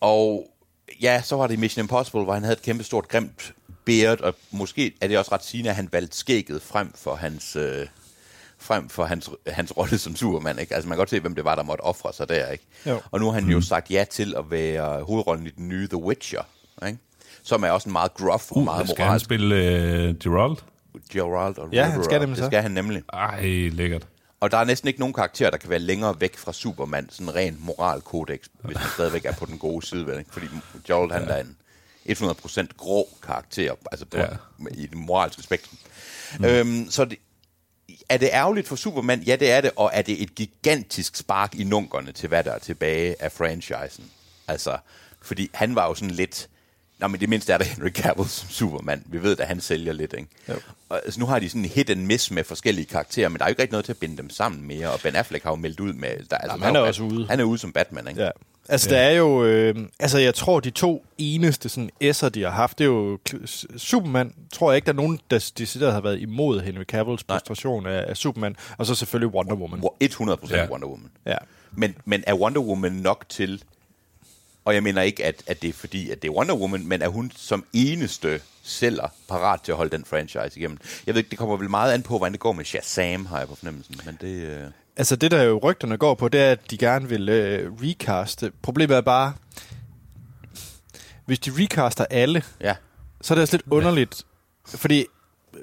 og 0.00 0.50
ja, 1.00 1.22
så 1.24 1.36
var 1.36 1.46
det 1.46 1.58
Mission 1.58 1.84
Impossible, 1.84 2.24
hvor 2.24 2.34
han 2.34 2.42
havde 2.42 2.56
et 2.56 2.62
kæmpe 2.62 2.84
stort 2.84 3.08
grimt 3.08 3.52
beard, 3.84 4.20
og 4.20 4.34
måske 4.50 4.94
er 5.00 5.08
det 5.08 5.18
også 5.18 5.32
ret 5.32 5.44
sigende, 5.44 5.70
at 5.70 5.76
han 5.76 5.88
valgte 5.92 6.16
skægget 6.16 6.62
frem 6.62 6.92
for 6.92 7.14
hans... 7.14 7.56
Øh, 7.56 7.86
frem 8.60 8.88
for 8.88 9.04
hans, 9.04 9.30
hans 9.46 9.76
rolle 9.76 9.98
som 9.98 10.16
Superman, 10.16 10.58
ikke? 10.58 10.74
Altså 10.74 10.88
man 10.88 10.96
kan 10.96 11.00
godt 11.00 11.10
se, 11.10 11.20
hvem 11.20 11.34
det 11.34 11.44
var, 11.44 11.54
der 11.54 11.62
måtte 11.62 11.82
ofre 11.82 12.12
sig 12.12 12.28
der, 12.28 12.48
ikke? 12.48 12.64
Jo. 12.86 13.00
Og 13.10 13.20
nu 13.20 13.26
har 13.26 13.32
han 13.40 13.48
jo 13.50 13.60
sagt 13.60 13.90
ja 13.90 14.04
til 14.10 14.34
at 14.38 14.50
være 14.50 15.02
hovedrollen 15.02 15.46
i 15.46 15.50
den 15.50 15.68
nye 15.68 15.88
The 15.88 15.96
Witcher, 15.96 16.42
ikke? 16.86 16.98
Som 17.42 17.62
er 17.62 17.70
også 17.70 17.88
en 17.88 17.92
meget 17.92 18.14
gruff 18.14 18.50
og 18.50 18.56
Uh, 18.56 18.64
meget 18.64 18.88
skal 18.88 18.98
han 18.98 19.06
moralsk 19.08 19.24
spille 19.24 19.54
uh, 20.10 20.16
Gerald? 20.18 20.56
Gerald 21.12 21.58
og 21.58 21.68
Ja, 21.72 21.84
han 21.84 22.04
skal 22.04 22.20
nemlig 22.20 22.36
Det 22.36 22.44
så. 22.44 22.48
skal 22.50 22.62
han 22.62 22.70
nemlig. 22.70 23.02
Ej, 23.12 23.68
lækkert. 23.72 24.06
Og 24.40 24.50
der 24.50 24.58
er 24.58 24.64
næsten 24.64 24.88
ikke 24.88 25.00
nogen 25.00 25.12
karakter, 25.14 25.50
der 25.50 25.56
kan 25.56 25.70
være 25.70 25.78
længere 25.78 26.20
væk 26.20 26.36
fra 26.36 26.52
Superman, 26.52 27.08
sådan 27.10 27.34
ren 27.34 27.56
moralkodex, 27.60 28.38
hvis 28.64 28.76
han 28.76 28.90
stadigvæk 28.94 29.24
er 29.24 29.32
på 29.32 29.46
den 29.46 29.58
gode 29.58 29.86
side. 29.86 30.06
Vel? 30.06 30.18
ikke? 30.18 30.32
Fordi 30.32 30.46
Gerald, 30.86 31.10
han 31.12 31.28
er 31.28 31.40
en 31.40 31.56
100% 32.08 32.66
grå 32.76 33.08
karakter, 33.22 33.72
altså 33.92 34.06
på, 34.06 34.16
Ja. 34.16 34.22
ja. 34.22 34.64
i 34.70 34.86
det 34.86 34.94
moralske 34.98 35.42
spektrum. 35.42 35.78
Mm. 36.38 36.44
Øhm, 36.44 36.86
så 36.90 37.04
det, 37.04 37.18
er 38.10 38.16
det 38.16 38.28
ærgerligt 38.32 38.68
for 38.68 38.76
Superman? 38.76 39.20
Ja, 39.20 39.36
det 39.36 39.50
er 39.50 39.60
det. 39.60 39.70
Og 39.76 39.90
er 39.94 40.02
det 40.02 40.22
et 40.22 40.34
gigantisk 40.34 41.16
spark 41.16 41.54
i 41.54 41.64
nunkerne 41.64 42.12
til, 42.12 42.28
hvad 42.28 42.44
der 42.44 42.52
er 42.52 42.58
tilbage 42.58 43.22
af 43.22 43.32
franchisen? 43.32 44.04
Altså, 44.48 44.78
fordi 45.22 45.50
han 45.54 45.74
var 45.74 45.86
jo 45.88 45.94
sådan 45.94 46.10
lidt... 46.10 46.48
Nå, 46.98 47.08
men 47.08 47.20
det 47.20 47.28
mindste 47.28 47.52
er 47.52 47.58
der 47.58 47.64
Henry 47.64 47.88
Cavill 47.90 48.28
som 48.28 48.48
Superman. 48.48 49.02
Vi 49.06 49.22
ved, 49.22 49.40
at 49.40 49.46
han 49.46 49.60
sælger 49.60 49.92
lidt, 49.92 50.12
ikke? 50.12 50.28
Jo. 50.48 50.54
Og, 50.88 51.00
altså, 51.04 51.20
nu 51.20 51.26
har 51.26 51.38
de 51.38 51.48
sådan 51.48 51.64
en 51.64 51.70
hit 51.70 51.90
and 51.90 52.00
miss 52.00 52.30
med 52.30 52.44
forskellige 52.44 52.86
karakterer, 52.86 53.28
men 53.28 53.38
der 53.38 53.44
er 53.44 53.48
jo 53.48 53.52
ikke 53.52 53.62
rigtig 53.62 53.72
noget 53.72 53.84
til 53.84 53.92
at 53.92 53.98
binde 53.98 54.16
dem 54.16 54.30
sammen 54.30 54.66
mere. 54.66 54.90
Og 54.90 55.00
Ben 55.00 55.16
Affleck 55.16 55.44
har 55.44 55.50
jo 55.50 55.56
meldt 55.56 55.80
ud 55.80 55.92
med... 55.92 56.08
Der, 56.30 56.36
altså, 56.38 56.52
Jamen, 56.52 56.62
han 56.64 56.74
jo 56.74 56.80
er 56.80 56.84
Bat- 56.84 56.88
også 56.88 57.02
ude. 57.02 57.26
Han 57.26 57.40
er 57.40 57.44
ude 57.44 57.58
som 57.58 57.72
Batman, 57.72 58.08
ikke? 58.08 58.22
Ja. 58.22 58.30
Altså, 58.68 58.90
ja. 58.90 58.96
der 58.96 59.02
er 59.02 59.10
jo... 59.10 59.44
Øh, 59.44 59.74
altså, 59.98 60.18
jeg 60.18 60.34
tror, 60.34 60.60
de 60.60 60.70
to 60.70 61.04
eneste 61.18 61.68
sådan, 61.68 61.90
S'er, 62.04 62.28
de 62.28 62.42
har 62.42 62.50
haft, 62.50 62.78
det 62.78 62.84
er 62.84 62.88
jo... 62.88 63.18
Superman, 63.76 64.34
tror 64.52 64.70
jeg 64.70 64.76
ikke, 64.76 64.86
der 64.86 64.92
er 64.92 64.96
nogen, 64.96 65.20
der 65.30 65.50
decideret 65.58 65.92
har 65.92 66.00
været 66.00 66.20
imod 66.20 66.60
Henry 66.60 66.82
Cavills 66.84 67.24
præstation 67.24 67.86
af, 67.86 68.04
af 68.08 68.16
Superman. 68.16 68.56
Og 68.78 68.86
så 68.86 68.94
selvfølgelig 68.94 69.34
Wonder 69.34 69.54
Woman. 69.54 69.80
Wo- 69.80 69.96
100% 70.04 70.56
Ja. 70.56 70.66
Wonder 70.70 70.88
Woman. 70.88 71.10
Ja. 71.26 71.36
Men, 71.72 71.94
men 72.04 72.24
er 72.26 72.34
Wonder 72.34 72.60
Woman 72.60 72.92
nok 72.92 73.24
til... 73.28 73.62
Og 74.64 74.74
jeg 74.74 74.82
mener 74.82 75.02
ikke, 75.02 75.24
at, 75.24 75.42
at 75.46 75.62
det 75.62 75.68
er 75.68 75.72
fordi, 75.72 76.10
at 76.10 76.22
det 76.22 76.28
er 76.28 76.32
Wonder 76.32 76.54
Woman, 76.54 76.86
men 76.86 77.02
er 77.02 77.08
hun 77.08 77.32
som 77.36 77.64
eneste 77.72 78.40
sælger 78.62 79.08
parat 79.28 79.60
til 79.60 79.72
at 79.72 79.76
holde 79.76 79.96
den 79.96 80.04
franchise 80.04 80.50
igennem? 80.58 80.78
Jeg 81.06 81.14
ved 81.14 81.18
ikke, 81.20 81.30
det 81.30 81.38
kommer 81.38 81.56
vel 81.56 81.70
meget 81.70 81.92
an 81.92 82.02
på, 82.02 82.18
hvordan 82.18 82.32
det 82.32 82.40
går 82.40 82.52
med 82.52 82.64
Shazam, 82.64 83.26
har 83.26 83.38
jeg 83.38 83.48
på 83.48 83.54
fornemmelsen. 83.54 84.00
Men 84.06 84.18
det... 84.20 84.34
Øh... 84.46 84.64
Altså, 84.96 85.16
det 85.16 85.30
der 85.30 85.42
jo 85.42 85.60
rygterne 85.62 85.96
går 85.96 86.14
på, 86.14 86.28
det 86.28 86.40
er, 86.40 86.52
at 86.52 86.70
de 86.70 86.78
gerne 86.78 87.08
vil 87.08 87.28
øh, 87.28 87.72
recaste. 87.82 88.52
Problemet 88.62 88.96
er 88.96 89.00
bare, 89.00 89.32
hvis 91.26 91.38
de 91.38 91.50
recaster 91.58 92.04
alle, 92.10 92.42
Ja. 92.60 92.74
så 93.20 93.34
er 93.34 93.36
det 93.36 93.42
også 93.42 93.56
lidt 93.56 93.66
underligt, 93.70 94.22
fordi 94.68 95.06
øh, 95.54 95.60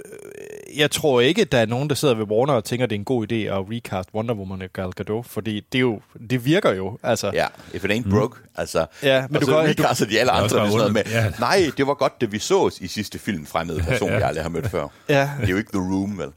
jeg 0.79 0.91
tror 0.91 1.21
ikke, 1.21 1.41
at 1.41 1.51
der 1.51 1.57
er 1.57 1.65
nogen, 1.65 1.89
der 1.89 1.95
sidder 1.95 2.13
ved 2.15 2.25
Warner 2.25 2.53
og 2.53 2.63
tænker, 2.63 2.83
at 2.83 2.89
det 2.89 2.95
er 2.95 2.99
en 2.99 3.05
god 3.05 3.31
idé 3.31 3.35
at 3.35 3.65
recast 3.71 4.09
Wonder 4.15 4.35
Woman 4.35 4.61
og 4.61 4.69
Gal 4.73 4.91
Gadot, 4.91 5.25
fordi 5.25 5.59
det, 5.71 5.77
er 5.77 5.81
jo, 5.81 6.01
det 6.29 6.45
virker 6.45 6.73
jo. 6.73 6.97
Altså, 7.03 7.31
Ja, 7.33 7.47
if 7.73 7.83
it 7.85 7.91
ain't 7.91 8.09
broke. 8.09 8.37
Mm. 8.41 8.47
Altså, 8.55 8.85
Ja, 9.03 9.27
men 9.27 9.35
og 9.35 9.41
du 9.41 9.45
så 9.45 9.51
kan- 9.61 9.69
recaster 9.69 10.05
de 10.05 10.19
alle 10.19 10.29
Det 10.31 10.37
er 10.37 10.41
andre 10.43 10.49
sådan 10.49 10.71
noget 10.71 10.93
med. 10.93 11.01
Ja. 11.05 11.31
nej, 11.39 11.71
det 11.77 11.87
var 11.87 11.93
godt, 11.93 12.21
det 12.21 12.31
vi 12.31 12.39
så 12.39 12.77
i 12.81 12.87
sidste 12.87 13.19
film, 13.19 13.45
fremmede 13.45 13.83
person, 13.87 14.09
jeg 14.09 14.23
aldrig 14.23 14.43
har 14.43 14.49
mødt 14.49 14.69
før. 14.71 14.87
Ja. 15.09 15.31
Det 15.39 15.45
er 15.45 15.51
jo 15.51 15.57
ikke 15.57 15.71
The 15.71 15.81
Room, 15.81 16.17
vel? 16.17 16.31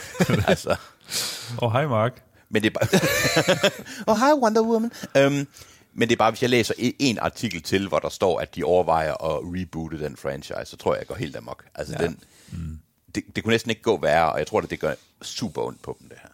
altså, 0.48 0.70
Åh, 0.70 0.76
oh, 1.62 1.72
hej 1.72 1.86
Mark. 1.86 2.22
Men 2.52 2.62
det 2.62 2.72
er 2.74 2.78
bare... 2.80 2.88
oh, 4.12 4.16
hi 4.18 4.42
Wonder 4.42 4.62
Woman. 4.62 4.90
Um, 5.26 5.46
men 5.94 6.08
det 6.08 6.12
er 6.12 6.16
bare, 6.18 6.30
hvis 6.30 6.42
jeg 6.42 6.50
læser 6.50 6.74
e- 6.74 6.96
en 6.98 7.18
artikel 7.18 7.62
til, 7.62 7.88
hvor 7.88 7.98
der 7.98 8.08
står, 8.08 8.40
at 8.40 8.56
de 8.56 8.64
overvejer 8.64 9.12
at 9.12 9.40
reboote 9.44 9.98
den 10.00 10.16
franchise, 10.16 10.64
så 10.64 10.76
tror 10.76 10.94
jeg, 10.94 10.98
jeg 11.00 11.06
går 11.06 11.14
helt 11.14 11.36
amok. 11.36 11.64
Altså, 11.74 11.96
ja. 12.00 12.04
den, 12.06 12.18
Mm. 12.52 12.78
det, 13.14 13.22
det 13.36 13.44
kunne 13.44 13.50
næsten 13.54 13.70
ikke 13.70 13.82
gå 13.82 14.00
værre, 14.00 14.32
og 14.32 14.38
jeg 14.38 14.46
tror, 14.46 14.60
at 14.60 14.70
det 14.70 14.80
gør 14.80 14.94
super 15.22 15.62
ondt 15.62 15.82
på 15.82 15.96
dem, 16.00 16.08
det 16.08 16.18
her. 16.22 16.28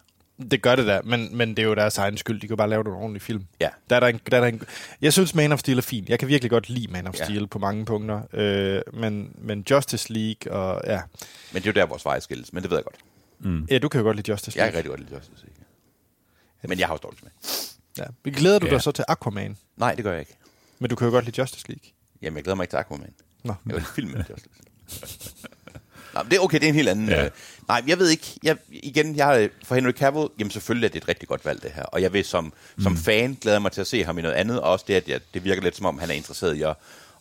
Det 0.51 0.61
gør 0.61 0.75
det 0.75 0.87
da, 0.87 1.01
men, 1.03 1.37
men 1.37 1.49
det 1.49 1.59
er 1.59 1.63
jo 1.63 1.75
deres 1.75 1.97
egen 1.97 2.17
skyld. 2.17 2.41
De 2.41 2.47
kan 2.47 2.57
bare 2.57 2.69
lave 2.69 2.83
nogle 2.83 2.99
ordentlige 2.99 3.21
film. 3.23 3.45
Ja. 3.59 3.69
Der 3.89 3.95
er 3.95 3.99
der 3.99 4.07
en, 4.07 4.19
der 4.31 4.37
er 4.37 4.41
der 4.41 4.47
en, 4.47 4.61
jeg 5.01 5.13
synes, 5.13 5.35
Man 5.35 5.51
of 5.51 5.59
Steel 5.59 5.77
er 5.77 5.81
fin. 5.81 6.05
Jeg 6.07 6.19
kan 6.19 6.27
virkelig 6.27 6.49
godt 6.51 6.69
lide 6.69 6.91
Man 6.91 7.07
of 7.07 7.19
Ja. 7.19 7.23
Steel 7.23 7.47
på 7.47 7.59
mange 7.59 7.85
punkter. 7.85 8.21
Øh, 8.33 8.81
men, 8.93 9.31
men 9.41 9.65
Justice 9.71 10.13
League 10.13 10.51
og... 10.53 10.81
Ja. 10.87 11.01
Men 11.53 11.61
det 11.61 11.67
er 11.69 11.71
jo 11.71 11.81
der, 11.81 11.85
vores 11.85 12.05
veje 12.05 12.21
skilles, 12.21 12.53
men 12.53 12.63
det 12.63 12.71
ved 12.71 12.77
jeg 12.77 12.83
godt. 12.85 13.69
ja, 13.71 13.77
du 13.77 13.89
kan 13.89 13.99
jo 13.99 14.03
godt 14.05 14.15
lide 14.17 14.31
Justice 14.31 14.57
Jeg 14.59 14.63
League. 14.63 14.71
kan 14.71 14.77
rigtig 14.77 14.89
godt 14.89 14.99
lide 14.99 15.15
Justice 15.15 15.45
League. 15.45 15.58
Men 16.63 16.79
jeg 16.79 16.87
har 16.87 16.93
også 16.93 17.01
dårligt 17.01 17.23
med. 17.23 17.31
Ja. 17.97 18.29
Glæder 18.31 18.59
du 18.59 18.65
Ja. 18.65 18.71
dig 18.71 18.81
så 18.81 18.91
til 18.91 19.05
Aquaman? 19.07 19.57
Nej, 19.77 19.95
det 19.95 20.03
gør 20.03 20.11
jeg 20.11 20.19
ikke. 20.19 20.35
Men 20.79 20.89
du 20.89 20.95
kan 20.95 21.07
jo 21.07 21.11
godt 21.13 21.25
lide 21.25 21.41
Justice 21.41 21.67
League. 21.67 21.89
Jamen, 22.21 22.35
jeg 22.37 22.43
glæder 22.43 22.55
mig 22.55 22.63
ikke 22.63 22.71
til 22.71 22.77
Aquaman. 22.77 23.13
Nå. 23.43 23.53
Jeg 23.67 23.75
vil 23.75 23.85
filme 23.95 24.11
med 24.11 24.23
Justice 24.29 24.49
Nej, 26.13 26.23
men 26.23 26.31
det 26.31 26.37
er 26.37 26.41
okay, 26.41 26.57
det 26.59 26.63
er 26.63 26.69
en 26.69 26.75
helt 26.75 26.89
anden... 26.89 27.09
Ja. 27.09 27.15
Ja. 27.15 27.25
Øh, 27.25 27.31
nej, 27.67 27.83
jeg 27.87 27.99
ved 27.99 28.09
ikke... 28.09 28.39
Jeg, 28.43 28.57
igen, 28.69 29.15
jeg 29.15 29.25
har 29.25 29.49
for 29.63 29.75
Henry 29.75 29.91
Cavill, 29.91 30.27
jamen 30.39 30.51
selvfølgelig 30.51 30.87
er 30.87 30.91
det 30.91 31.01
et 31.03 31.07
rigtig 31.07 31.27
godt 31.27 31.45
valg, 31.45 31.63
det 31.63 31.71
her. 31.71 31.83
Og 31.83 32.01
jeg 32.01 32.13
vil 32.13 32.25
som, 32.25 32.53
mm. 32.77 32.83
som 32.83 32.97
fan 32.97 33.37
glæder 33.41 33.59
mig 33.59 33.71
til 33.71 33.81
at 33.81 33.87
se 33.87 34.03
ham 34.03 34.17
i 34.19 34.21
noget 34.21 34.35
andet. 34.35 34.61
Og 34.61 34.71
også 34.71 34.85
det, 34.87 34.93
at 34.93 35.07
jeg, 35.07 35.19
det 35.33 35.43
virker 35.43 35.61
lidt 35.61 35.75
som 35.77 35.85
om, 35.85 35.99
han 35.99 36.09
er 36.09 36.13
interesseret 36.13 36.55
i 36.55 36.61
at, 36.61 36.75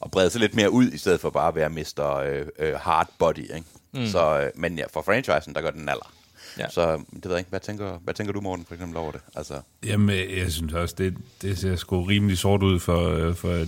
at 0.05 0.11
brede 0.11 0.30
sig 0.30 0.41
lidt 0.41 0.55
mere 0.55 0.70
ud, 0.70 0.91
i 0.91 0.99
stedet 0.99 1.20
for 1.20 1.30
bare 1.30 1.49
at 1.49 1.55
være 1.55 1.68
Mr. 1.70 2.16
Øh, 2.16 2.47
øh, 2.59 2.74
Hard 2.74 3.09
Body. 3.18 3.39
Ikke? 3.39 3.64
Mm. 3.95 4.07
Så, 4.07 4.41
øh, 4.41 4.51
men 4.55 4.78
ja, 4.78 4.84
for 4.93 5.03
franchisen, 5.03 5.55
der 5.55 5.61
gør 5.61 5.70
den 5.70 5.89
alder. 5.89 6.12
Ja. 6.59 6.68
Så 6.70 6.96
det 6.96 7.24
ved 7.24 7.30
jeg 7.30 7.38
ikke. 7.38 7.50
Hvad 7.50 7.61
tænker, 7.61 7.98
hvad 7.98 8.14
tænker 8.14 8.32
du, 8.32 8.40
Morten, 8.40 8.64
for 8.64 8.74
eksempel 8.74 8.96
over 8.96 9.12
det? 9.12 9.20
Altså, 9.34 9.61
Jamen, 9.84 10.16
jeg 10.38 10.52
synes 10.52 10.72
også, 10.72 10.94
det, 10.98 11.16
det 11.42 11.59
ser 11.59 11.76
sgu 11.76 12.02
rimelig 12.02 12.38
sort 12.38 12.62
ud 12.62 12.80
for, 12.80 13.09
øh, 13.09 13.34
for 13.34 13.50
øh, 13.50 13.66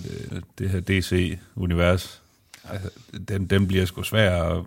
det 0.58 0.70
her 0.70 0.80
DC-univers. 0.80 2.22
Altså, 2.64 2.90
den, 3.28 3.46
den 3.46 3.66
bliver 3.66 3.84
sgu 3.84 4.02
svær 4.02 4.42
at 4.42 4.64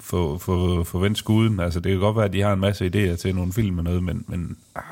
få, 0.00 0.38
få, 0.38 0.84
få 0.84 0.98
vendt 0.98 1.18
skuden. 1.18 1.60
Altså, 1.60 1.80
det 1.80 1.92
kan 1.92 2.00
godt 2.00 2.16
være, 2.16 2.24
at 2.24 2.32
de 2.32 2.40
har 2.40 2.52
en 2.52 2.60
masse 2.60 2.86
idéer 2.86 3.16
til 3.16 3.34
nogle 3.34 3.52
film 3.52 3.78
og 3.78 3.84
noget, 3.84 4.02
men, 4.02 4.24
men 4.28 4.58
ah, 4.74 4.82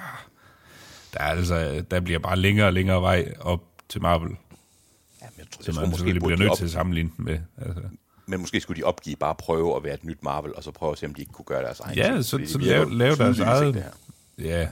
der, 1.13 1.21
er 1.21 1.25
altså, 1.25 1.85
der 1.91 2.01
bliver 2.01 2.19
bare 2.19 2.37
længere 2.37 2.67
og 2.67 2.73
længere 2.73 3.03
vej 3.03 3.35
op 3.41 3.65
til 3.89 4.03
Marvel, 4.03 4.29
jamen, 4.29 5.33
jeg 5.39 5.47
tror, 5.51 5.63
som 5.63 5.75
jeg 5.75 5.75
tror 5.75 5.87
måske 5.87 5.97
selvfølgelig 5.97 6.23
bliver 6.23 6.39
nødt 6.39 6.51
op, 6.51 6.57
til 6.57 6.65
at 6.65 6.71
sammenligne 6.71 7.11
den 7.17 7.25
med. 7.25 7.39
Altså. 7.59 7.83
Men 8.27 8.41
måske 8.41 8.61
skulle 8.61 8.81
de 8.81 8.85
opgive 8.85 9.17
bare 9.17 9.31
at 9.31 9.37
prøve 9.37 9.77
at 9.77 9.85
være 9.85 9.95
et 9.95 10.05
nyt 10.05 10.23
Marvel, 10.23 10.55
og 10.55 10.65
så 10.65 10.71
prøve 10.71 10.93
at 10.93 10.99
se, 10.99 11.07
om 11.07 11.15
de 11.15 11.23
ikke 11.23 11.33
kunne 11.33 11.45
gøre 11.45 11.63
deres 11.63 11.81
egen 11.81 11.97
Ja, 11.99 12.13
ting, 12.13 12.25
så, 12.25 12.41
så 12.47 12.59
lave, 12.59 12.99
lave 12.99 13.17
deres 13.17 13.41
eget... 13.41 13.75
her. 13.75 13.91
Ja, 14.39 14.69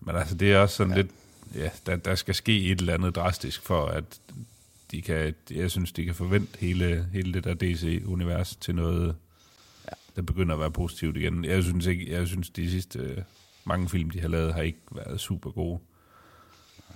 men 0.00 0.16
altså, 0.16 0.34
det 0.34 0.52
er 0.52 0.58
også 0.58 0.76
sådan 0.76 0.92
ja. 0.92 0.96
lidt... 0.96 1.10
Ja, 1.54 1.70
der, 1.86 1.96
der 1.96 2.14
skal 2.14 2.34
ske 2.34 2.64
et 2.70 2.80
eller 2.80 2.94
andet 2.94 3.14
drastisk 3.14 3.62
for, 3.62 3.86
at 3.86 4.04
de 4.90 5.02
kan... 5.02 5.34
Jeg 5.50 5.70
synes, 5.70 5.92
de 5.92 6.04
kan 6.04 6.14
forvente 6.14 6.58
hele, 6.58 7.08
hele 7.12 7.32
det 7.32 7.44
der 7.44 7.54
DC-univers 7.54 8.56
til 8.56 8.74
noget, 8.74 9.16
ja. 9.84 9.92
der 10.16 10.22
begynder 10.22 10.54
at 10.54 10.60
være 10.60 10.70
positivt 10.70 11.16
igen. 11.16 11.44
Jeg 11.44 11.62
synes 11.62 11.86
ikke... 11.86 12.12
Jeg 12.12 12.26
synes, 12.26 12.50
de 12.50 12.70
sidste 12.70 12.98
øh, 12.98 13.18
mange 13.64 13.88
film, 13.88 14.10
de 14.10 14.20
har 14.20 14.28
lavet, 14.28 14.54
har 14.54 14.62
ikke 14.62 14.78
været 14.92 15.20
super 15.20 15.50
gode. 15.50 15.78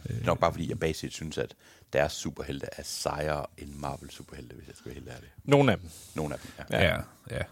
Det 0.08 0.20
er 0.20 0.26
nok 0.26 0.38
bare 0.40 0.52
fordi, 0.52 0.68
jeg 0.68 0.78
basisk 0.78 1.14
synes, 1.14 1.38
at 1.38 1.54
deres 1.92 2.12
superhelte 2.12 2.66
er 2.76 2.82
sejere 2.84 3.46
end 3.58 3.70
Marvel 3.74 4.10
superhelte, 4.10 4.54
hvis 4.54 4.66
jeg 4.68 4.74
skal 4.76 4.86
være 4.90 4.94
helt 4.94 5.08
ærlig. 5.08 5.28
Nogle 5.44 5.72
af 5.72 5.78
dem. 5.78 5.88
Nogle 6.14 6.34
af 6.34 6.40
dem, 6.40 6.50
ja. 6.70 6.84
Ja, 6.84 6.94
ja. 6.94 7.00
ja. 7.36 7.42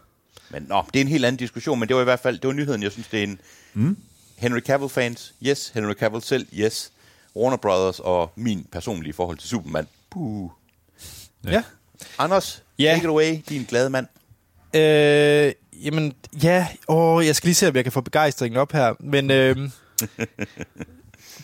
Men 0.50 0.62
nå, 0.62 0.84
det 0.94 1.00
er 1.00 1.04
en 1.04 1.08
helt 1.08 1.24
anden 1.24 1.38
diskussion, 1.38 1.78
men 1.78 1.88
det 1.88 1.96
var 1.96 2.02
i 2.02 2.04
hvert 2.04 2.20
fald, 2.20 2.38
det 2.38 2.48
var 2.48 2.54
nyheden, 2.54 2.82
jeg 2.82 2.92
synes, 2.92 3.08
det 3.08 3.18
er 3.18 3.24
en... 3.24 3.40
Mm. 3.74 3.96
Henry 4.36 4.60
Cavill-fans, 4.60 5.34
yes. 5.46 5.68
Henry 5.68 5.92
Cavill 5.92 6.22
selv, 6.22 6.46
yes. 6.52 6.92
Warner 7.36 7.56
Brothers 7.56 8.00
og 8.00 8.32
min 8.36 8.66
personlige 8.72 9.12
forhold 9.12 9.38
til 9.38 9.48
Superman. 9.48 9.86
Puh. 10.10 10.50
Ja. 11.44 11.50
ja. 11.50 11.62
Anders, 12.18 12.62
Ja. 12.78 12.90
take 12.92 13.04
it 13.04 13.08
away, 13.08 13.40
din 13.48 13.64
glade 13.64 13.90
mand. 13.90 14.06
Øh, 14.74 15.52
jamen, 15.84 16.12
ja. 16.42 16.68
Åh, 16.88 17.26
jeg 17.26 17.36
skal 17.36 17.46
lige 17.46 17.54
se, 17.54 17.68
om 17.68 17.76
jeg 17.76 17.84
kan 17.84 17.92
få 17.92 18.00
begejstringen 18.00 18.58
op 18.60 18.72
her. 18.72 18.94
Men 19.00 19.30
øh, 19.30 19.56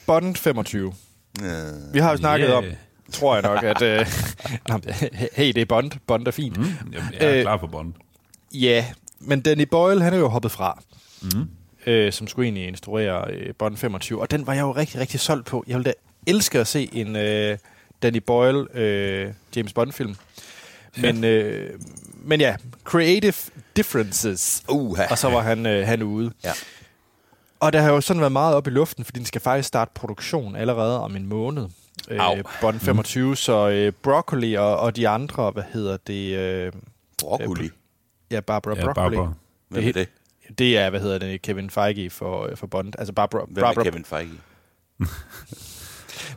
Bond 0.07 0.37
25. 0.37 0.93
Vi 1.93 1.99
har 1.99 2.11
jo 2.11 2.17
snakket 2.17 2.47
Yeah. 2.49 2.59
om, 2.59 2.65
tror 3.13 3.35
jeg 3.35 3.43
nok, 3.43 3.63
at... 3.63 3.83
Øh, 3.83 4.07
hey, 5.37 5.53
det 5.53 5.59
er 5.59 5.65
Bond. 5.65 5.91
Bond 6.07 6.27
er 6.27 6.31
fint. 6.31 6.57
Mm. 6.57 6.65
Jamen, 6.65 6.93
jeg 6.93 7.03
er 7.21 7.37
Øh, 7.37 7.43
klar 7.43 7.59
for 7.59 7.67
Bond. 7.67 7.93
Ja, 8.55 8.85
men 9.21 9.41
Danny 9.41 9.63
Boyle, 9.71 10.03
han 10.03 10.13
er 10.15 10.19
jo 10.19 10.29
hoppet 10.29 10.51
fra. 10.53 10.83
Mm. 11.23 11.49
Øh, 11.87 12.13
som 12.13 12.27
skulle 12.27 12.47
egentlig 12.47 12.67
instruere 12.69 13.31
øh, 13.31 13.55
Bond 13.59 13.77
25. 13.77 14.21
Og 14.21 14.31
den 14.31 14.47
var 14.47 14.53
jeg 14.55 14.61
jo 14.63 14.73
rigtig, 14.73 15.01
rigtig 15.01 15.21
solgt 15.21 15.47
på. 15.47 15.65
Jeg 15.67 15.75
ville 15.77 15.85
da 15.85 15.93
elske 16.27 16.59
at 16.61 16.67
se 16.67 16.89
en 16.93 17.17
øh, 17.17 17.59
Danny 18.03 18.19
Boyle 18.27 18.67
øh, 18.75 19.33
James 19.57 19.73
Bond-film. 19.73 20.17
Men, 20.97 21.25
øh, 21.25 21.71
men 22.25 22.41
ja, 22.41 22.57
Creative 22.85 23.35
Differences. 23.77 24.63
Uha. 24.69 25.05
Og 25.11 25.19
så 25.19 25.31
var 25.31 25.41
han, 25.41 25.67
øh, 25.67 25.87
han 25.87 26.03
ude. 26.03 26.33
Ja. 26.45 26.53
Og 27.61 27.73
der 27.73 27.81
har 27.81 27.93
jo 27.93 28.01
sådan 28.01 28.21
været 28.21 28.33
meget 28.33 28.55
op 28.55 28.67
i 28.67 28.71
luften, 28.71 29.05
fordi 29.05 29.19
den 29.19 29.27
skal 29.27 29.41
faktisk 29.41 29.69
starte 29.69 29.91
produktion 29.95 30.57
allerede 30.57 31.01
om 31.01 31.17
en 31.17 31.27
måned. 31.27 31.67
Au. 32.11 32.37
Øh, 32.37 32.45
Bond 32.61 32.81
25, 32.81 33.29
mm. 33.29 33.37
så 33.37 33.69
øh, 33.69 33.93
Broccoli 34.03 34.55
og, 34.55 34.79
og 34.81 34.97
de 34.97 35.09
andre, 35.09 35.51
hvad 35.51 35.63
hedder 35.73 35.97
det? 36.07 36.37
Øh, 36.39 36.73
Broccoli. 37.19 37.71
ja, 38.31 38.41
Barbara 38.41 38.75
Ja, 38.77 38.85
Broccoli. 38.85 39.17
Barbara. 39.17 39.33
Hvem 39.69 39.89
er 39.89 39.93
det? 39.93 40.09
Det 40.59 40.79
er, 40.79 40.91
hvad 40.91 41.01
hedder 41.01 41.19
det, 41.19 41.43
Kevin 41.43 41.71
Feige 41.71 42.11
for, 42.11 42.47
øh, 42.47 42.57
for 42.57 42.67
Bond. 42.67 42.93
Altså 42.99 43.13
Barbara, 43.13 43.45
Hvem 43.45 43.57
er 43.57 43.61
Barbara, 43.61 43.85
Kevin 43.85 44.05
Feige? 44.05 44.31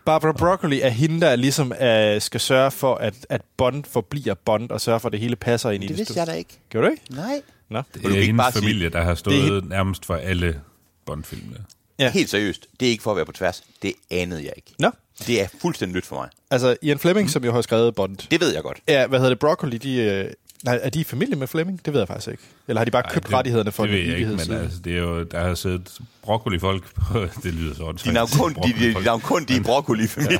Barbara 0.06 0.32
Broccoli 0.32 0.82
er 0.82 0.90
hende, 0.90 1.22
der 1.22 1.36
ligesom 1.36 1.72
uh, 1.72 2.22
skal 2.22 2.40
sørge 2.40 2.72
for, 2.72 2.96
at, 2.96 3.14
at 3.30 3.42
Bond 3.58 3.84
forbliver 3.84 4.34
Bond, 4.34 4.70
og 4.72 4.82
sørge 4.82 5.00
for, 5.00 5.08
at 5.08 5.12
det 5.12 5.20
hele 5.20 5.36
passer 5.36 5.70
ind 5.70 5.84
i 5.84 5.88
Det 5.88 5.90
det. 5.90 5.98
vidste 5.98 6.20
jeg 6.20 6.28
da 6.28 6.32
ikke. 6.32 6.60
Gjorde 6.70 6.88
du 6.88 6.92
ikke? 6.92 7.04
Nej. 7.10 7.42
Nå. 7.70 7.82
Det 7.94 8.06
er 8.06 8.10
ikke 8.10 8.22
hendes 8.26 8.42
bare 8.44 8.52
sige- 8.52 8.62
familie, 8.62 8.90
der 8.90 9.02
har 9.02 9.10
Det 9.10 9.18
stået 9.20 9.70
nærmest 9.70 10.06
for 10.06 10.16
alle 10.16 10.62
Bond-filmene. 11.10 11.58
Ja. 12.00 12.12
Helt 12.12 12.30
seriøst, 12.30 12.68
det 12.80 12.86
er 12.86 12.90
ikke 12.92 13.04
for 13.04 13.12
at 13.12 13.18
være 13.18 13.26
på 13.26 13.32
tværs. 13.32 13.64
Det 13.82 13.94
anede 14.12 14.44
jeg 14.44 14.54
ikke. 14.56 14.72
Nå, 14.80 14.92
Det 15.28 15.42
er 15.42 15.48
fuldstændig 15.62 15.96
nyt 15.96 16.06
for 16.06 16.16
mig. 16.16 16.30
altså 16.52 16.78
Ian 16.82 17.00
Fleming, 17.00 17.26
mm. 17.26 17.30
som 17.30 17.44
jo 17.46 17.52
har 17.52 17.62
skrevet 17.62 17.96
Bond. 17.96 18.18
Det 18.32 18.42
ved 18.42 18.54
jeg 18.54 18.64
godt. 18.64 18.78
Ja, 18.88 19.08
hvad 19.08 19.20
hedder 19.20 19.30
det, 19.30 19.40
Broccoli, 19.40 19.78
de, 19.78 19.96
øh, 19.96 20.30
nej, 20.64 20.80
er 20.84 20.90
de 20.90 21.00
i 21.00 21.04
familie 21.04 21.36
med 21.36 21.48
Fleming? 21.48 21.86
Det 21.86 21.94
ved 21.94 22.00
jeg 22.02 22.08
faktisk 22.08 22.28
ikke. 22.32 22.44
Eller 22.68 22.80
har 22.80 22.86
de 22.86 22.92
bare 22.92 23.06
Ej, 23.06 23.14
købt 23.14 23.26
det, 23.28 23.34
rettighederne 23.34 23.72
for 23.72 23.84
det 23.86 23.94
ved 23.94 24.00
en 24.02 24.08
jeg 24.10 24.18
ikke, 24.18 24.30
men 24.32 24.52
altså, 24.52 24.80
det 24.84 24.94
er 24.94 25.00
jo, 25.00 25.24
der 25.24 25.40
har 25.40 25.56
siddet 25.56 25.98
broccoli-folk 26.22 26.94
på, 26.96 27.20
det 27.44 27.54
lyder 27.54 27.74
så 27.74 28.38
kun, 28.38 28.54
de, 28.54 28.94
de, 28.94 29.04
navn 29.04 29.22
kun 29.22 29.46
de 29.46 29.64
broccoli-familie. 29.64 30.40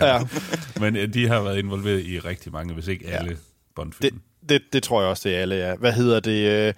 Ja, 0.06 0.20
Men 0.80 0.96
øh, 0.96 1.14
de 1.14 1.28
har 1.28 1.40
været 1.42 1.58
involveret 1.58 2.04
i 2.04 2.18
rigtig 2.18 2.52
mange, 2.52 2.74
hvis 2.74 2.86
ikke 2.88 3.06
alle 3.06 3.30
det, 3.30 3.38
Bond-film. 3.74 4.14
det, 4.14 4.22
det 4.72 4.82
tror 4.82 5.00
jeg 5.00 5.10
også, 5.10 5.28
det 5.28 5.36
er 5.36 5.40
alle, 5.42 5.54
ja. 5.54 5.74
Hvad 5.74 5.92
hedder 5.92 6.20
det? 6.20 6.48
Øh, 6.68 6.74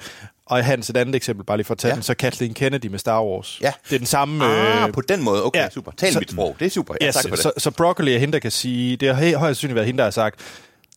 og 0.46 0.64
Hans, 0.64 0.90
et 0.90 0.96
andet 0.96 1.14
eksempel, 1.14 1.44
bare 1.46 1.56
lige 1.56 1.64
for 1.64 1.74
at 1.74 1.78
tage 1.78 1.88
Ja. 1.88 1.92
ja. 1.92 1.96
den, 1.96 2.02
så 2.02 2.14
Kathleen 2.14 2.54
Kennedy 2.54 2.86
med 2.86 2.98
Star 2.98 3.22
Wars. 3.24 3.58
Ja. 3.60 3.72
Det 3.88 3.94
er 3.94 3.98
den 3.98 4.06
samme... 4.06 4.44
Ah, 4.44 4.88
øh, 4.88 4.92
på 4.94 5.00
den 5.00 5.22
måde. 5.22 5.44
Okay, 5.44 5.60
ja. 5.60 5.70
super. 5.70 5.92
Tal 5.96 6.12
Så- 6.12 6.18
mit 6.18 6.30
sprog. 6.30 6.56
Det 6.58 6.66
er 6.66 6.70
super. 6.70 6.94
Ja, 7.00 7.06
Ja, 7.06 7.10
tak 7.12 7.22
så, 7.22 7.28
for 7.28 7.36
det. 7.36 7.42
så, 7.42 7.52
så 7.58 7.70
Broccoli 7.70 8.14
er 8.14 8.18
hende, 8.18 8.32
der 8.32 8.38
kan 8.38 8.50
sige, 8.50 8.96
det 8.96 9.08
har 9.16 9.38
højst 9.38 9.40
sandsynligt 9.60 9.74
været 9.74 9.86
hende, 9.86 9.98
der 9.98 10.04
har 10.04 10.10
sagt, 10.10 10.40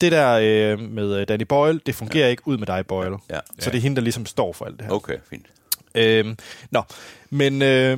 det 0.02 0.12
der 0.12 0.40
øh, 0.42 0.80
med 0.80 1.16
øh, 1.16 1.28
Danny 1.28 1.44
Boyle, 1.44 1.80
det 1.86 1.96
fungerer 1.96 2.26
ja. 2.26 2.30
ikke 2.32 2.48
ud 2.48 2.58
med 2.58 2.68
dig, 2.68 2.86
Boyle. 2.88 3.18
Ja. 3.30 3.40
Så 3.60 3.70
det 3.70 3.78
er 3.78 3.82
hende, 3.82 3.96
der 3.96 4.02
ligesom 4.02 4.26
står 4.26 4.54
for 4.54 4.66
alt 4.66 4.78
det 4.78 4.86
her. 4.86 4.94
Okay, 4.94 5.18
fint. 5.30 5.46
Øhm, 5.96 6.38
nå, 6.72 6.82
men 7.30 7.62
øh, 7.62 7.98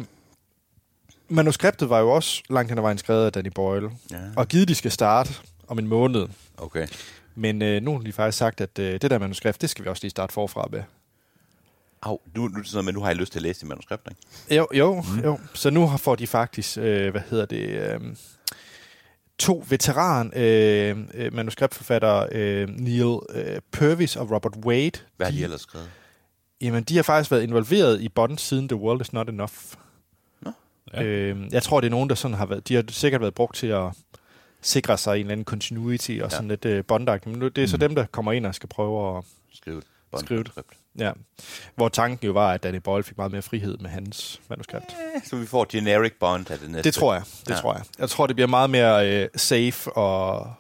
manuskriptet 1.30 1.90
var 1.90 2.00
jo 2.00 2.10
også 2.12 2.42
langt 2.50 2.72
hen 2.72 2.78
ad 2.78 2.82
vejen 2.82 2.98
skrevet 2.98 3.26
af 3.26 3.32
Danny 3.32 3.50
Boyle. 3.56 3.90
Ja. 4.12 4.18
Og 4.36 4.48
givet, 4.48 4.68
de 4.68 4.76
skal 4.76 4.92
starte 4.92 5.34
om 5.68 5.80
en 5.80 5.88
måned. 5.88 6.28
Okay. 6.58 6.88
Men 7.36 7.62
øh, 7.62 7.82
nu 7.84 7.92
har 7.98 8.00
de 8.04 8.12
faktisk 8.12 8.38
sagt, 8.38 8.62
at 8.62 8.80
øh, 8.80 9.02
det 9.02 9.12
der 9.12 9.20
manuskript, 9.20 9.62
det 9.62 9.70
skal 9.70 9.86
vi 9.86 9.90
også 9.90 10.04
lige 10.04 10.10
starte 10.12 10.34
forfra 10.34 10.68
med. 10.72 10.84
Au, 12.04 12.20
nu, 12.36 12.48
nu, 12.48 12.64
sådan 12.64 12.86
men 12.86 12.94
nu 12.94 13.00
har 13.02 13.08
jeg 13.08 13.16
lyst 13.16 13.32
til 13.32 13.40
at 13.40 13.44
læse 13.44 13.60
det 13.60 13.68
manuskript, 13.70 14.08
ikke? 14.12 14.56
Jo, 14.56 14.68
jo, 14.74 14.96
mm. 15.16 15.20
jo. 15.24 15.40
Så 15.54 15.70
nu 15.70 15.88
har- 15.88 15.98
får 15.98 16.16
de 16.16 16.28
faktisk, 16.28 16.78
øh, 16.78 17.12
hvad 17.12 17.22
hedder 17.30 17.46
det, 17.46 17.68
øh, 17.70 18.00
to 19.40 19.64
veteran 19.70 20.34
øh, 20.36 20.98
øh, 21.14 21.34
manuskriptforfattere, 21.34 22.28
øh, 22.32 22.70
Neil 22.70 23.20
øh, 23.30 23.62
Purvis 23.72 24.16
og 24.16 24.32
Robert 24.32 24.56
Wade. 24.66 24.92
Hvad 25.18 25.28
har 25.28 25.34
de 25.34 25.44
ellers 25.44 25.62
skrevet? 25.62 25.90
Jamen, 26.62 26.84
de 26.84 26.96
har 26.96 27.04
faktisk 27.04 27.32
været 27.32 27.44
involveret 27.44 28.02
i 28.02 28.10
Bond 28.10 28.38
siden 28.38 28.68
The 28.68 28.76
World 28.76 29.02
Is 29.02 29.14
Not 29.14 29.30
Enough. 29.30 29.54
Nå. 30.42 30.52
Ja. 30.94 31.04
Øh, 31.04 31.54
jeg 31.54 31.64
tror, 31.64 31.82
det 31.82 31.88
er 31.88 31.92
nogen, 31.92 32.10
der 32.10 32.16
sådan 32.16 32.38
har 32.38 32.46
været... 32.46 32.68
De 32.68 32.76
har 32.76 32.84
sikkert 32.90 33.22
været 33.22 33.34
brugt 33.34 33.56
til 33.56 33.68
at 33.68 33.86
sikre 34.62 34.98
sig 34.98 35.14
en 35.14 35.20
eller 35.20 35.32
anden 35.32 35.46
continuity 35.46 36.20
og 36.24 36.32
sådan 36.32 36.48
lidt 36.48 36.66
øh, 36.66 36.86
bondagt. 36.86 37.26
Men 37.28 37.36
nu, 37.40 37.48
det 37.48 37.64
er 37.64 37.68
så 37.68 37.78
dem, 37.78 37.96
der 37.96 38.06
kommer 38.06 38.32
ind 38.32 38.46
og 38.46 38.56
skal 38.56 38.70
prøve 38.70 39.18
at 39.18 39.24
Skriv 39.54 39.76
det. 39.76 39.84
skrevet. 40.20 40.46
Bond-manuskript. 40.52 40.78
Ja. 41.00 41.12
Hvor 41.76 41.90
tanken 41.90 42.26
jo 42.28 42.32
var, 42.34 42.52
at 42.54 42.64
Danny 42.64 42.78
Boyle 42.78 43.04
fik 43.04 43.18
meget 43.18 43.32
mere 43.32 43.42
frihed 43.42 43.78
med 43.78 43.90
hans 43.90 44.42
manuskript. 44.50 44.86
Så 45.26 45.36
vi 45.36 45.46
får 45.46 45.66
generic 45.72 46.14
Bond 46.20 46.52
af 46.52 46.60
det 46.60 46.70
næste. 46.70 46.84
Det 46.84 46.94
tror 46.94 47.14
jeg. 47.14 47.24
Det 47.42 47.50
Ja. 47.50 47.54
ja. 47.56 47.62
tror 47.62 47.74
jeg. 47.74 47.84
Jeg 48.00 48.10
tror, 48.10 48.28
det 48.28 48.36
bliver 48.36 48.48
meget 48.48 48.70
mere 48.70 49.10
øh, 49.24 49.30
safe, 49.36 49.92
og 49.94 50.54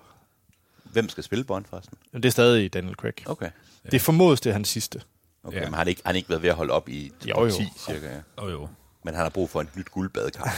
Hvem 0.84 1.10
skal 1.10 1.24
spille 1.24 1.44
Bond 1.44 1.66
forresten? 1.70 1.98
det 2.14 2.26
er 2.26 2.30
stadig 2.30 2.74
Daniel 2.74 2.96
Craig. 2.96 3.14
Okay. 3.30 3.50
Det 3.92 4.02
formodes, 4.02 4.42
det 4.42 4.50
er 4.50 4.54
hans 4.54 4.70
sidste. 4.70 5.02
okay. 5.44 5.58
Ja. 5.58 5.64
Men 5.64 5.70
har 5.74 5.78
han, 5.78 5.88
ikke, 5.88 6.02
han 6.06 6.16
ikke 6.16 6.30
været 6.30 6.42
ved 6.44 6.50
at 6.50 6.56
holde 6.56 6.74
op 6.74 6.90
i 6.90 7.12
Jo, 7.30 7.44
jo. 7.46 7.50
10 7.52 7.64
cirka, 7.88 8.06
ja. 8.14 8.20
Og 8.36 8.52
jo. 8.52 8.68
Men 9.04 9.14
han 9.14 9.24
har 9.24 9.30
brug 9.30 9.50
for 9.50 9.62
et 9.62 9.76
nyt 9.78 9.90
guldbadekar. 9.92 10.56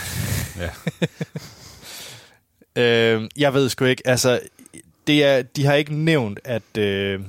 Ja. 0.59 0.69
Øh, 2.75 3.29
jeg 3.37 3.53
ved 3.53 3.69
sgu 3.69 3.85
ikke, 3.85 4.07
altså, 4.07 4.39
det 5.07 5.23
er, 5.23 5.41
de 5.41 5.65
har 5.65 5.73
ikke 5.73 5.93
nævnt, 5.95 6.39
at, 6.43 6.77
øh, 6.77 7.19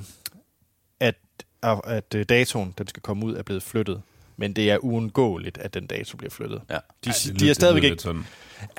at, 0.99 1.15
at 1.83 2.15
øh, 2.15 2.25
datoen, 2.29 2.73
den 2.77 2.87
skal 2.87 3.01
komme 3.01 3.25
ud, 3.25 3.35
er 3.35 3.43
blevet 3.43 3.63
flyttet. 3.63 4.01
Men 4.37 4.53
det 4.53 4.71
er 4.71 4.77
uundgåeligt, 4.77 5.57
at 5.57 5.73
den 5.73 5.87
dato 5.87 6.17
bliver 6.17 6.31
flyttet. 6.31 6.61
Ja. 6.69 6.73
De, 6.75 6.79
Ej, 7.09 7.13
de, 7.25 7.29
det 7.31 7.39
de 7.39 7.47
har 7.47 7.53
stadigvæk 7.53 7.83
det 7.83 7.89
ikke... 7.91 8.03
Sådan. 8.03 8.25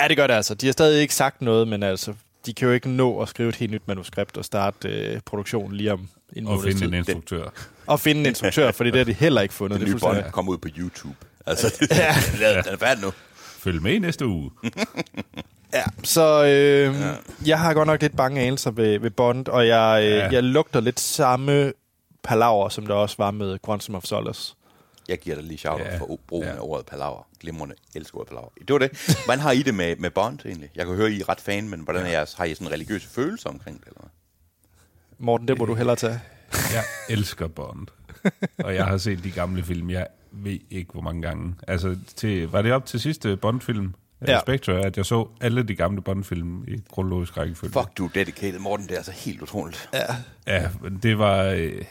Ja, 0.01 0.09
det 0.09 0.17
gør 0.17 0.27
det 0.27 0.35
altså. 0.35 0.55
De 0.55 0.67
har 0.67 0.73
stadig 0.73 1.03
ikke 1.03 1.15
sagt 1.15 1.43
noget, 1.43 1.69
men 1.69 1.83
altså, 1.83 2.15
de 2.47 2.55
kan 2.55 2.69
jo 2.69 2.75
ikke 2.75 2.89
nå 2.89 3.21
at 3.23 3.29
skrive 3.29 3.49
et 3.49 3.57
helt 3.57 3.73
nyt 3.73 3.83
manuskript 3.89 4.37
og 4.37 4.45
starte 4.45 4.89
øh, 4.89 5.21
produktionen 5.25 5.77
lige 5.77 5.93
om 5.93 6.09
en 6.33 6.47
Og 6.47 6.55
måneds 6.55 6.65
finde 6.65 6.81
tid. 6.81 6.87
en 6.89 6.95
instruktør. 6.95 7.49
Og 7.87 8.01
finde 8.01 8.21
en 8.21 8.27
instruktør, 8.27 8.73
for 8.73 8.85
det 8.85 8.91
er 8.91 8.95
det, 8.95 9.07
de 9.07 9.13
heller 9.13 9.41
ikke 9.41 9.55
fundet. 9.55 9.81
Den 9.81 9.87
Det 9.87 9.95
nye 9.95 10.01
fuldstændig- 10.01 10.33
kommer 10.33 10.53
ud 10.53 10.59
på 10.59 10.69
YouTube. 10.79 11.17
Altså, 11.47 11.87
ja. 11.91 12.15
den 12.65 12.73
er 12.73 12.77
færdig 12.77 13.03
nu. 13.05 13.13
Følg 13.37 13.83
med 13.83 13.93
i 13.93 13.99
næste 13.99 14.27
uge. 14.27 14.51
Ja, 15.75 15.83
så 16.05 16.45
øh, 16.45 17.01
ja. 17.01 17.15
jeg 17.47 17.61
har 17.61 17.75
godt 17.75 17.87
nok 17.87 18.03
lidt 18.03 18.17
bange 18.17 18.41
anelser 18.41 18.71
ved, 18.71 18.99
ved 18.99 19.11
Bond, 19.11 19.49
og 19.49 19.67
jeg, 19.67 20.01
øh, 20.05 20.11
Ja. 20.11 20.17
ja. 20.17 20.29
jeg 20.33 20.43
lugter 20.43 20.81
lidt 20.81 21.01
samme 21.01 21.73
palaver, 22.23 22.69
som 22.69 22.87
der 22.87 22.95
også 22.95 23.15
var 23.19 23.31
med 23.31 23.59
Quantum 23.67 23.95
of 23.95 24.05
Solace. 24.05 24.55
Jeg 25.09 25.19
giver 25.19 25.37
dig 25.37 25.45
lige 25.45 25.59
shout 25.59 25.81
Ja. 25.81 25.93
ja. 25.93 25.99
for 25.99 26.19
brugen 26.29 26.49
Ja. 26.49 26.55
af 26.55 26.59
ordet 26.61 26.87
palaver. 26.87 27.27
Glimrende 27.41 27.75
elsker 27.95 28.19
ordet 28.19 28.29
palaver. 28.29 28.49
Det 28.59 28.71
var 28.73 28.79
det. 28.79 28.91
Hvordan 29.25 29.41
har 29.41 29.53
I 29.53 29.63
det 29.63 29.75
med, 29.75 29.97
med 29.97 30.11
Bond 30.11 30.39
egentlig? 30.47 30.71
Jeg 30.75 30.87
kan 30.87 30.95
høre, 30.95 31.11
I 31.11 31.21
er 31.21 31.29
ret 31.29 31.41
fan, 31.41 31.69
men 31.69 31.81
hvordan 31.81 32.07
er 32.07 32.11
jeres, 32.11 32.33
har 32.35 32.45
I 32.45 32.55
sådan 32.55 32.73
religiøse 32.73 33.09
følelser 33.09 33.49
omkring 33.51 33.79
det? 33.81 33.87
Eller? 33.87 34.01
hvad? 34.01 34.11
Morten, 35.19 35.49
det 35.49 35.59
må 35.59 35.65
du 35.65 35.75
hellere 35.75 35.97
tage. 35.97 36.21
Jeg 36.75 36.85
elsker 37.09 37.49
Bond. 37.49 37.87
Og 38.65 38.75
jeg 38.75 38.85
har 38.87 38.99
set 38.99 39.25
de 39.25 39.31
gamle 39.31 39.65
film, 39.65 39.91
jeg 39.91 40.07
ved 40.33 40.59
ikke 40.71 40.93
hvor 40.93 41.01
mange 41.03 41.23
gange. 41.23 41.55
Altså, 41.69 41.97
til, 42.17 42.49
var 42.49 42.63
det 42.63 42.73
op 42.73 42.87
til 42.87 43.01
sidste 43.01 43.37
Bond-film? 43.37 43.95
Ja. 44.27 44.41
Spectre, 44.41 44.85
at 44.85 44.97
jeg 44.97 45.07
så 45.07 45.29
alle 45.41 45.63
de 45.63 45.75
gamle 45.75 46.03
Bond-film 46.03 46.65
i 46.69 46.83
kronologisk 46.91 47.37
rækkefølge. 47.37 47.73
Fuck, 47.73 47.99
du 47.99 48.05
er 48.05 48.09
dedicated, 48.15 48.59
Morten. 48.59 48.87
Det 48.87 48.93
er 48.93 48.97
altså 48.97 49.13
helt 49.13 49.43
utroligt. 49.43 49.89
Ja. 49.93 50.15
Ja, 50.47 50.69
men 50.83 50.99
det 50.99 51.19
var... 51.19 51.45
Øh, 51.45 51.83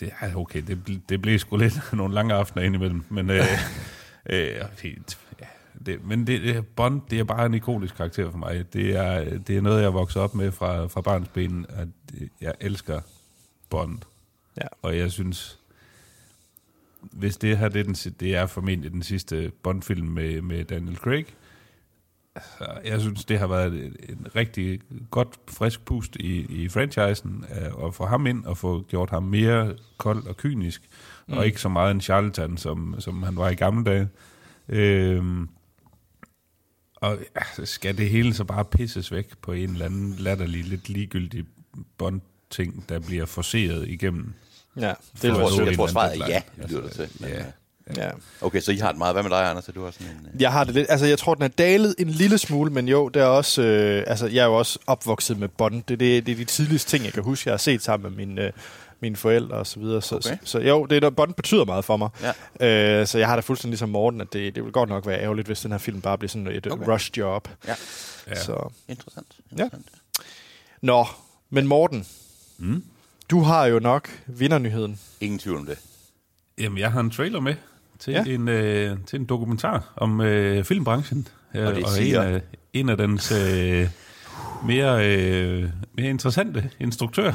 det, 0.00 0.12
okay, 0.34 0.62
det, 0.62 1.02
det 1.08 1.22
blev 1.22 1.38
sgu 1.38 1.56
lidt 1.56 1.80
nogle 1.92 2.14
lange 2.14 2.34
aftener 2.34 2.64
indimellem, 2.64 3.04
men... 3.08 3.30
Øh, 3.30 3.44
øh, 4.30 4.54
helt, 4.82 5.18
ja, 5.40 5.46
det, 5.86 6.04
men 6.04 6.26
det, 6.26 6.42
det, 6.42 6.66
Bond, 6.66 7.00
det 7.10 7.18
er 7.18 7.24
bare 7.24 7.46
en 7.46 7.54
ikonisk 7.54 7.96
karakter 7.96 8.30
for 8.30 8.38
mig. 8.38 8.72
Det 8.72 8.96
er, 8.96 9.38
det 9.38 9.56
er 9.56 9.60
noget, 9.60 9.82
jeg 9.82 9.94
vokset 9.94 10.22
op 10.22 10.34
med 10.34 10.52
fra, 10.52 10.86
fra 10.86 11.00
barns 11.00 11.28
ben, 11.28 11.66
at 11.68 11.88
jeg 12.40 12.54
elsker 12.60 13.00
Bond. 13.70 13.98
Ja. 14.56 14.66
Og 14.82 14.98
jeg 14.98 15.12
synes, 15.12 15.58
hvis 17.00 17.36
det 17.36 17.58
her 17.58 17.68
det 17.68 17.80
er, 17.80 17.84
den, 17.84 17.94
det 17.94 18.36
er 18.36 18.46
formentlig 18.46 18.92
den 18.92 19.02
sidste 19.02 19.52
Bond-film 19.62 20.06
med, 20.06 20.42
med 20.42 20.64
Daniel 20.64 20.96
Craig, 20.96 21.26
så 22.58 22.66
jeg 22.84 23.00
synes, 23.00 23.24
det 23.24 23.38
har 23.38 23.46
været 23.46 23.92
en, 24.08 24.26
rigtig 24.36 24.80
godt, 25.10 25.28
frisk 25.48 25.84
pust 25.84 26.16
i, 26.16 26.62
i 26.62 26.68
franchisen, 26.68 27.44
øh, 27.50 27.86
at 27.86 27.94
få 27.94 28.06
ham 28.06 28.26
ind 28.26 28.44
og 28.44 28.58
få 28.58 28.82
gjort 28.82 29.10
ham 29.10 29.22
mere 29.22 29.74
kold 29.96 30.26
og 30.26 30.36
kynisk, 30.36 30.82
mm. 31.26 31.38
og 31.38 31.46
ikke 31.46 31.60
så 31.60 31.68
meget 31.68 31.90
en 31.90 32.00
charlatan, 32.00 32.56
som, 32.56 32.94
som 32.98 33.22
han 33.22 33.36
var 33.36 33.48
i 33.48 33.54
gamle 33.54 33.84
dage. 33.84 34.08
Øhm, 34.68 35.48
og 36.96 37.18
altså, 37.34 37.66
skal 37.66 37.98
det 37.98 38.10
hele 38.10 38.34
så 38.34 38.44
bare 38.44 38.64
pisses 38.64 39.12
væk 39.12 39.36
på 39.42 39.52
en 39.52 39.70
eller 39.70 39.86
anden 39.86 40.14
latterlig, 40.18 40.64
lidt 40.64 40.88
ligegyldig 40.88 41.44
Bond-ting, 41.98 42.88
der 42.88 42.98
bliver 42.98 43.26
forceret 43.26 43.88
igennem? 43.88 44.32
Ja, 44.76 44.88
det 44.88 44.96
For 45.14 45.28
er 45.28 45.32
Jeg 45.32 45.50
tror, 45.50 45.60
jeg 45.60 45.68
en 45.68 45.76
tror 45.76 45.86
svaret 45.86 46.20
er 46.20 46.26
ja, 46.26 46.42
lyder 46.68 46.82
det 46.82 46.90
til. 46.90 47.08
Men, 47.20 47.28
ja. 47.28 47.44
Ja. 47.96 48.10
Okay, 48.40 48.60
så 48.60 48.72
I 48.72 48.76
har 48.76 48.88
det 48.88 48.98
meget. 48.98 49.14
Hvad 49.14 49.22
med 49.22 49.30
dig, 49.30 49.50
Anders? 49.50 49.68
Er 49.68 49.72
du 49.72 49.86
også 49.86 49.98
sådan 49.98 50.16
en... 50.16 50.28
øh, 50.34 50.42
Jeg 50.42 50.52
har 50.52 50.64
det 50.64 50.74
lidt, 50.74 50.86
altså 50.90 51.06
jeg 51.06 51.18
tror, 51.18 51.34
den 51.34 51.42
er 51.42 51.48
dalet 51.48 51.94
en 51.98 52.08
lille 52.08 52.38
smule, 52.38 52.70
men 52.72 52.88
jo, 52.88 53.08
det 53.08 53.22
er 53.22 53.26
også, 53.26 53.62
øh, 53.62 54.04
altså 54.06 54.26
jeg 54.26 54.42
er 54.42 54.46
jo 54.46 54.54
også 54.54 54.78
opvokset 54.86 55.38
med 55.38 55.48
Bond. 55.48 55.82
Det, 55.88 56.00
det, 56.00 56.26
det 56.26 56.32
er 56.32 56.36
de 56.36 56.44
tidligste 56.44 56.90
ting, 56.90 57.04
jeg 57.04 57.12
kan 57.12 57.22
huske, 57.22 57.48
jeg 57.48 57.52
har 57.52 57.58
set 57.58 57.82
sammen 57.82 58.10
med 58.16 58.26
mine, 58.26 58.42
øh, 58.42 58.52
mine 59.00 59.16
forældre 59.16 59.56
og 59.56 59.66
så 59.66 59.80
videre. 59.80 60.02
Så, 60.02 60.16
Okay. 60.16 60.28
så, 60.28 60.36
så 60.44 60.58
jo, 60.58 60.84
det 60.86 60.96
er, 60.96 61.00
der- 61.00 61.10
Bond 61.10 61.34
betyder 61.34 61.64
meget 61.64 61.84
for 61.84 61.96
mig. 61.96 62.08
Ja. 62.60 63.00
Øh, 63.00 63.06
så 63.06 63.18
jeg 63.18 63.28
har 63.28 63.34
da 63.36 63.40
fuldstændig 63.40 63.70
ligesom 63.72 63.88
Morten, 63.88 64.20
at 64.20 64.32
det, 64.32 64.54
det 64.54 64.64
vil 64.64 64.72
godt 64.72 64.88
nok 64.88 65.06
være 65.06 65.20
ærgerligt, 65.20 65.46
hvis 65.48 65.60
den 65.60 65.70
her 65.70 65.78
film 65.78 66.00
bare 66.00 66.18
bliver 66.18 66.28
sådan 66.28 66.46
et 66.46 66.66
Okay. 66.72 66.86
rush 66.88 67.10
job. 67.16 67.48
Ja, 67.66 67.74
Ja. 68.28 68.34
Så. 68.34 68.72
interessant. 68.88 69.26
interessant. 69.52 69.86
Nå, 70.82 71.06
men 71.50 71.66
Morten, 71.66 72.06
Mm. 72.58 72.84
du 73.30 73.40
har 73.40 73.66
jo 73.66 73.78
nok 73.78 74.08
vindernyheden. 74.26 75.00
Ingen 75.20 75.38
tvivl 75.38 75.56
om 75.58 75.66
det. 75.66 75.78
Jamen, 76.58 76.78
jeg 76.78 76.92
har 76.92 77.00
en 77.00 77.10
trailer 77.10 77.40
med 77.40 77.54
til, 77.98 78.12
Ja. 78.12 78.24
en, 78.26 78.48
øh, 78.48 78.96
til 79.06 79.20
en 79.20 79.26
dokumentar 79.26 79.92
om 79.96 80.20
øh, 80.20 80.64
filmbranchen. 80.64 81.28
Øh, 81.54 81.66
Og 81.66 81.74
det 81.74 81.84
og 81.84 81.90
en 82.02 82.14
af, 82.14 82.42
en 82.72 82.88
af 82.88 82.96
dens 82.96 83.32
øh, 83.32 83.88
mere, 84.66 85.06
øh, 85.06 85.68
mere 85.96 86.10
interessante 86.10 86.70
instruktører, 86.80 87.34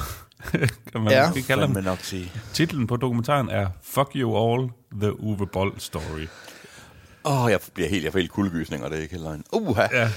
kan 0.92 1.02
man 1.02 1.08
Ja. 1.12 1.28
måske 1.28 1.42
kalde 1.48 1.68
ham. 1.68 1.84
nok 1.84 2.00
sige. 2.00 2.32
Titlen 2.54 2.88
på 2.88 2.96
dokumentaren 2.98 3.50
er 3.50 3.68
Fuck 3.84 4.10
You 4.16 4.54
All, 4.54 4.70
The 5.02 5.20
Uwe 5.20 5.48
Boll 5.48 5.72
Story. 5.78 6.28
Åh, 7.26 7.44
oh, 7.44 7.52
jeg 7.52 7.60
bliver 7.74 7.90
helt, 7.90 8.04
jeg 8.04 8.12
får 8.12 8.20
helt 8.20 8.32
kuldegysninger, 8.32 8.90
det 8.90 8.98
er 8.98 9.02
ikke 9.02 9.14
helt 9.14 9.24
løgn. 9.24 9.44
Uha. 9.54 9.88
Ja. 9.94 10.10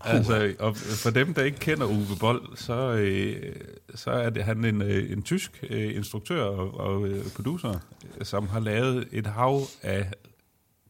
Altså, 0.00 0.54
og 0.58 0.76
for 0.76 1.10
dem, 1.10 1.34
der 1.34 1.44
ikke 1.44 1.58
kender 1.58 1.86
Uwe 1.86 2.16
Boll, 2.20 2.40
så, 2.54 2.92
øh, 2.92 3.56
så 3.94 4.10
er 4.10 4.30
det 4.30 4.44
han 4.44 4.64
en, 4.64 4.82
øh, 4.82 5.12
en 5.12 5.22
tysk 5.22 5.64
øh, 5.70 5.96
instruktør 5.96 6.42
og, 6.42 6.80
og 6.80 7.08
øh, 7.08 7.24
producer, 7.36 7.78
som 8.22 8.48
har 8.48 8.60
lavet 8.60 9.08
et 9.12 9.26
hav 9.26 9.60
af 9.82 10.10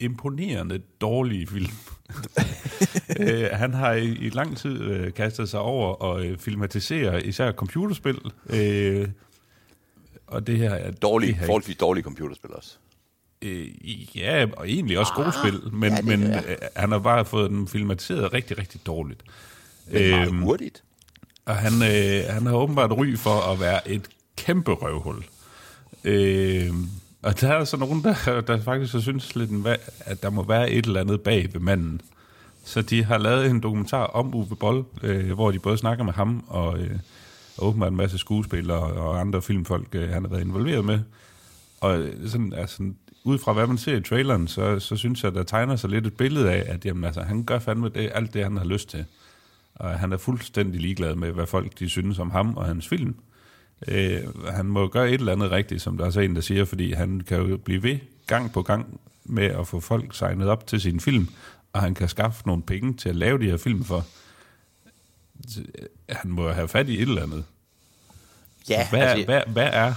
imponerende 0.00 0.78
dårlige 1.00 1.46
film. 1.46 1.72
øh, 3.20 3.48
han 3.52 3.74
har 3.74 3.92
i, 3.92 4.08
i 4.08 4.28
lang 4.28 4.56
tid 4.56 4.80
øh, 4.80 5.12
kastet 5.12 5.48
sig 5.48 5.60
over 5.60 5.94
og 5.94 6.26
øh, 6.26 6.38
filmatisere 6.38 7.26
især 7.26 7.52
computerspil. 7.52 8.18
Øh, 8.50 9.08
og 10.26 10.46
det 10.46 10.58
her 10.58 10.70
er 10.70 10.90
Dårlige, 10.90 11.38
forholdsvis 11.44 11.76
dårlige 11.76 12.04
computerspil 12.04 12.54
også. 12.54 12.78
Øh, 13.42 14.16
ja, 14.16 14.46
og 14.56 14.68
egentlig 14.68 14.98
også 14.98 15.12
gode 15.16 15.32
spil, 15.32 15.74
men, 15.74 15.92
ja, 15.92 16.02
men 16.02 16.22
øh, 16.22 16.42
han 16.76 16.92
har 16.92 16.98
bare 16.98 17.24
fået 17.24 17.50
den 17.50 17.68
filmatiseret 17.68 18.32
rigtig, 18.32 18.58
rigtig 18.58 18.80
dårligt. 18.86 19.22
Men 19.92 20.10
meget 20.10 20.28
Øhm, 20.28 20.42
hurtigt. 20.42 20.82
og 21.44 21.56
han, 21.56 21.72
øh, 21.72 22.24
han 22.34 22.46
har 22.46 22.54
åbenbart 22.54 22.92
ry 22.92 23.16
for 23.16 23.52
at 23.52 23.60
være 23.60 23.88
et 23.88 24.08
kæmpe 24.36 24.72
røvhul. 24.72 25.24
Øh, 26.04 26.70
og 27.22 27.40
der 27.40 27.48
er 27.52 27.64
så 27.64 27.76
nogen, 27.76 28.02
der, 28.04 28.40
der 28.40 28.60
faktisk 28.62 28.92
så 28.92 29.00
synes 29.00 29.36
lidt, 29.36 29.50
at 30.00 30.22
der 30.22 30.30
må 30.30 30.42
være 30.42 30.70
et 30.70 30.86
eller 30.86 31.00
andet 31.00 31.20
bag 31.20 31.48
ved 31.52 31.60
manden. 31.60 32.00
Så 32.64 32.82
de 32.82 33.04
har 33.04 33.18
lavet 33.18 33.46
en 33.50 33.60
dokumentar 33.60 34.04
om 34.04 34.34
Uwe 34.34 34.56
Boll, 34.56 34.84
øh, 35.02 35.32
hvor 35.32 35.50
de 35.50 35.58
både 35.58 35.78
snakker 35.78 36.04
med 36.04 36.12
ham 36.12 36.44
og, 36.46 36.78
øh, 36.78 36.98
og 37.58 37.66
åbenbart 37.66 37.90
en 37.90 37.96
masse 37.96 38.18
skuespillere 38.18 38.80
og 38.80 39.20
andre 39.20 39.42
filmfolk, 39.42 39.88
øh, 39.94 40.08
han 40.10 40.22
har 40.22 40.28
været 40.30 40.40
involveret 40.44 40.84
med. 40.84 41.00
Og 41.80 42.06
sådan, 42.26 42.52
altså, 42.52 42.92
ud 43.28 43.38
fra 43.38 43.52
hvad 43.52 43.66
man 43.66 43.78
ser 43.78 43.96
i 43.96 44.00
traileren, 44.00 44.48
så, 44.48 44.78
så 44.78 44.96
synes 44.96 45.24
jeg, 45.24 45.34
der 45.34 45.42
tegner 45.42 45.76
sig 45.76 45.90
lidt 45.90 46.06
et 46.06 46.16
billede 46.16 46.50
af, 46.52 46.72
at 46.72 46.84
jamen, 46.84 47.04
altså, 47.04 47.22
han 47.22 47.44
gør 47.44 47.58
fandme 47.58 47.88
det, 47.88 48.10
alt 48.14 48.34
det, 48.34 48.42
han 48.42 48.56
har 48.56 48.64
lyst 48.64 48.88
til. 48.88 49.04
Og 49.74 49.98
han 49.98 50.12
er 50.12 50.16
fuldstændig 50.16 50.80
ligeglad 50.80 51.14
med, 51.14 51.32
hvad 51.32 51.46
folk 51.46 51.78
de 51.78 51.88
synes 51.88 52.18
om 52.18 52.30
ham 52.30 52.56
og 52.56 52.64
hans 52.66 52.88
film. 52.88 53.16
Øh, 53.88 54.20
han 54.50 54.66
må 54.66 54.88
gøre 54.88 55.08
et 55.08 55.14
eller 55.14 55.32
andet 55.32 55.50
rigtigt, 55.50 55.82
som 55.82 55.98
der 55.98 56.06
er 56.06 56.10
så 56.10 56.20
en, 56.20 56.34
der 56.34 56.40
siger, 56.40 56.64
fordi 56.64 56.92
han 56.92 57.20
kan 57.20 57.38
jo 57.38 57.56
blive 57.56 57.82
ved 57.82 57.98
gang 58.26 58.52
på 58.52 58.62
gang 58.62 59.00
med 59.24 59.44
at 59.44 59.66
få 59.66 59.80
folk 59.80 60.14
signet 60.14 60.48
op 60.48 60.66
til 60.66 60.80
sin 60.80 61.00
film, 61.00 61.28
og 61.72 61.80
han 61.80 61.94
kan 61.94 62.08
skaffe 62.08 62.46
nogle 62.46 62.62
penge 62.62 62.94
til 62.94 63.08
at 63.08 63.16
lave 63.16 63.38
de 63.38 63.44
her 63.44 63.56
film 63.56 63.84
for. 63.84 64.06
Øh, 65.58 65.64
Han 66.08 66.30
må 66.30 66.48
have 66.50 66.68
fat 66.68 66.88
i 66.88 66.94
et 66.94 67.08
eller 67.08 67.22
andet. 67.22 67.44
Ja, 68.68 68.88
Hvad, 68.90 69.00
altså, 69.00 69.24
hvad, 69.24 69.42
hvad, 69.46 69.70
er, 69.72 69.94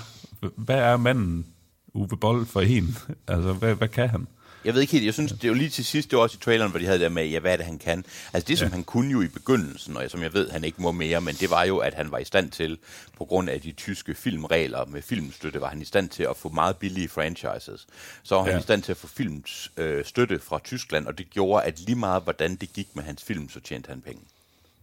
hvad 0.55 0.79
er 0.79 0.97
manden 0.97 1.45
Uwe 1.93 2.07
Boll 2.07 2.45
for 2.45 2.61
en? 2.61 2.97
Altså, 3.27 3.53
hvad, 3.53 3.75
hvad 3.75 3.87
kan 3.87 4.09
han? 4.09 4.27
Jeg 4.65 4.73
ved 4.73 4.81
ikke 4.81 4.93
helt, 4.93 5.05
jeg 5.05 5.13
synes, 5.13 5.31
det 5.31 5.43
er 5.43 5.47
jo 5.47 5.53
lige 5.53 5.69
til 5.69 5.85
sidst, 5.85 6.11
det 6.11 6.17
var 6.17 6.23
også 6.23 6.37
i 6.39 6.43
traileren, 6.43 6.71
hvor 6.71 6.79
de 6.79 6.85
havde 6.85 6.99
det 6.99 7.03
der 7.03 7.09
med, 7.09 7.25
ja, 7.27 7.39
hvad 7.39 7.53
er 7.53 7.57
det, 7.57 7.65
han 7.65 7.77
kan? 7.79 8.05
Altså 8.33 8.47
det, 8.47 8.59
som 8.59 8.67
Ja. 8.67 8.71
han 8.73 8.83
kunne 8.83 9.11
jo 9.11 9.21
i 9.21 9.27
begyndelsen, 9.27 9.97
og 9.97 10.03
som 10.11 10.21
jeg 10.21 10.33
ved, 10.33 10.49
han 10.49 10.63
ikke 10.63 10.81
må 10.81 10.91
mere, 10.91 11.21
men 11.21 11.35
det 11.35 11.49
var 11.49 11.63
jo, 11.63 11.77
at 11.77 11.93
han 11.93 12.11
var 12.11 12.17
i 12.17 12.23
stand 12.25 12.51
til, 12.51 12.77
på 13.17 13.25
grund 13.25 13.49
af 13.49 13.61
de 13.61 13.71
tyske 13.71 14.15
filmregler 14.15 14.85
med 14.85 15.01
filmstøtte, 15.01 15.61
var 15.61 15.67
han 15.69 15.81
i 15.81 15.85
stand 15.85 16.09
til 16.09 16.23
at 16.29 16.37
få 16.37 16.49
meget 16.49 16.77
billige 16.77 17.07
franchises. 17.09 17.87
Så 18.23 18.35
var 18.35 18.43
han 18.43 18.51
Ja. 18.53 18.59
i 18.59 18.61
stand 18.61 18.83
til 18.83 18.91
at 18.91 18.97
få 18.97 19.07
films 19.07 19.71
øh, 19.77 20.05
fra 20.41 20.59
Tyskland, 20.63 21.07
og 21.07 21.17
det 21.17 21.29
gjorde, 21.29 21.63
at 21.63 21.79
lige 21.79 21.95
meget, 21.95 22.23
hvordan 22.23 22.55
det 22.55 22.73
gik 22.73 22.87
med 22.93 23.03
hans 23.03 23.23
film, 23.23 23.49
så 23.49 23.59
tjente 23.59 23.89
han 23.89 24.01
penge. 24.01 24.21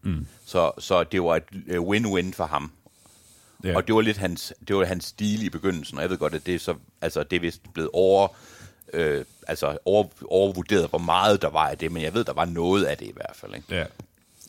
Mm. 0.03 0.27
Så, 0.47 0.73
så 0.79 1.05
det 1.05 1.23
var 1.23 1.37
et 1.37 1.43
øh, 1.67 1.81
win-win 1.81 2.33
for 2.35 2.47
ham. 2.47 2.73
Ja. 3.65 3.77
Og 3.77 3.87
det 3.87 3.95
var 3.95 4.01
lidt 4.01 4.17
hans, 4.17 4.53
det 4.69 4.77
var 4.77 4.85
hans 4.85 5.05
stil 5.05 5.43
i 5.43 5.51
begyndelsen, 5.51 5.97
og 5.99 6.03
jeg 6.03 6.11
ved 6.11 6.19
godt, 6.19 6.35
at 6.35 6.47
det 6.47 6.55
er, 6.55 6.59
så, 6.59 6.75
altså, 7.01 7.23
det 7.23 7.37
er 7.37 7.41
vist 7.41 7.73
blevet 7.73 7.91
over, 7.93 8.29
øh, 8.93 9.25
altså 9.49 9.79
over, 9.85 10.07
overvurderet, 10.29 10.89
hvor 10.89 10.99
meget 10.99 11.43
der 11.43 11.49
var 11.49 11.69
af 11.69 11.79
det, 11.79 11.93
men 11.93 12.03
jeg 12.03 12.15
ved, 12.15 12.25
der 12.25 12.33
var 12.33 12.45
noget 12.45 12.85
af 12.85 12.99
det 12.99 13.07
i 13.07 13.13
hvert 13.13 13.37
fald. 13.37 13.55
Ikke? 13.55 13.77
Ja. 13.77 13.85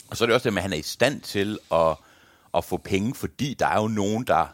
Og 0.09 0.17
så 0.17 0.23
er 0.23 0.25
det 0.25 0.33
også 0.33 0.43
det 0.43 0.53
med, 0.53 0.59
at 0.59 0.63
han 0.63 0.73
er 0.73 0.77
i 0.77 0.81
stand 0.81 1.21
til 1.21 1.59
at, 1.71 1.95
at 2.53 2.65
få 2.65 2.77
penge, 2.77 3.15
fordi 3.15 3.53
der 3.53 3.67
er 3.67 3.81
jo 3.81 3.87
nogen, 3.87 4.23
der... 4.23 4.45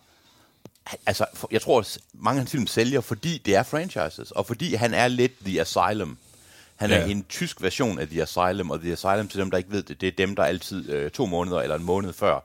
Altså, 1.06 1.26
jeg 1.51 1.62
tror, 1.62 1.80
at 1.80 1.97
mange 2.14 2.38
af 2.38 2.41
hans 2.41 2.51
film 2.51 2.68
sælger, 2.68 3.01
fordi 3.01 3.38
det 3.38 3.56
er 3.56 3.64
franchises, 3.64 4.32
og 4.32 4.45
fordi 4.45 4.76
han 4.76 4.93
er 4.93 5.08
lidt 5.08 5.32
The 5.45 5.62
Asylum. 5.62 6.18
Han 6.76 6.91
er 6.91 6.97
Ja. 6.99 7.07
en 7.07 7.23
tysk 7.30 7.61
version 7.61 7.99
af 7.99 8.07
The 8.07 8.21
Asylum, 8.21 8.71
og 8.71 8.80
The 8.80 8.91
Asylum, 8.91 9.28
til 9.28 9.39
dem, 9.39 9.51
der 9.51 9.57
ikke 9.57 9.71
ved 9.71 9.84
det, 9.84 10.01
det 10.01 10.07
er 10.07 10.11
dem, 10.11 10.36
der 10.36 10.43
altid 10.43 10.89
øh, 10.89 11.11
to 11.11 11.26
måneder 11.26 11.61
eller 11.61 11.76
en 11.76 11.84
måned 11.84 12.13
før 12.13 12.36
en 12.36 12.41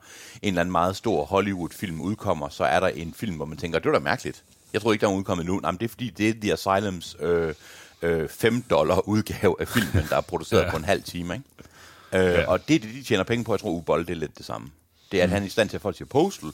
eller 0.47 0.61
anden 0.61 0.71
meget 0.71 0.95
stor 0.95 1.25
Hollywood-film 1.25 2.01
udkommer, 2.01 2.49
så 2.49 2.63
er 2.63 2.79
der 2.79 2.87
en 2.87 3.13
film, 3.13 3.35
hvor 3.35 3.45
man 3.45 3.57
tænker, 3.57 3.79
det 3.79 3.91
var 3.91 3.97
da 3.97 4.03
mærkeligt. 4.03 4.43
Jeg 4.73 4.81
tror 4.81 4.93
ikke, 4.93 5.01
der 5.05 5.11
er 5.11 5.15
udkommet 5.15 5.45
nu. 5.45 5.59
Nej, 5.59 5.71
men 5.71 5.79
det 5.79 5.85
er 5.85 5.89
fordi, 5.89 6.09
det 6.09 6.29
er 6.29 6.33
The 6.41 6.53
Asylums 6.53 7.15
øh, 7.19 7.53
øh, 8.01 8.29
5 8.29 8.61
dollar 8.61 9.07
udgave 9.07 9.55
af 9.61 9.67
filmen, 9.67 10.05
der 10.09 10.17
er 10.17 10.21
produceret 10.21 10.61
ja. 10.65 10.71
På 10.71 10.77
en 10.77 10.85
halv 10.85 11.03
time. 11.03 11.33
Ikke? 11.33 12.25
Øh, 12.27 12.33
ja. 12.33 12.47
Og 12.47 12.67
det, 12.67 12.75
er 12.75 12.79
det, 12.79 12.89
de 12.93 13.03
tjener 13.03 13.23
penge 13.23 13.43
på, 13.45 13.53
jeg 13.53 13.59
tror, 13.59 13.69
Uwe 13.69 13.83
Boll, 13.83 14.01
det 14.07 14.11
er 14.13 14.15
lidt 14.19 14.37
det 14.37 14.45
samme. 14.45 14.69
Det 15.11 15.19
er, 15.19 15.23
at 15.23 15.29
han 15.29 15.41
er 15.41 15.45
i 15.47 15.49
stand 15.49 15.69
til 15.69 15.77
at 15.77 15.81
folk 15.81 15.97
siger 15.97 16.07
Postal, 16.07 16.49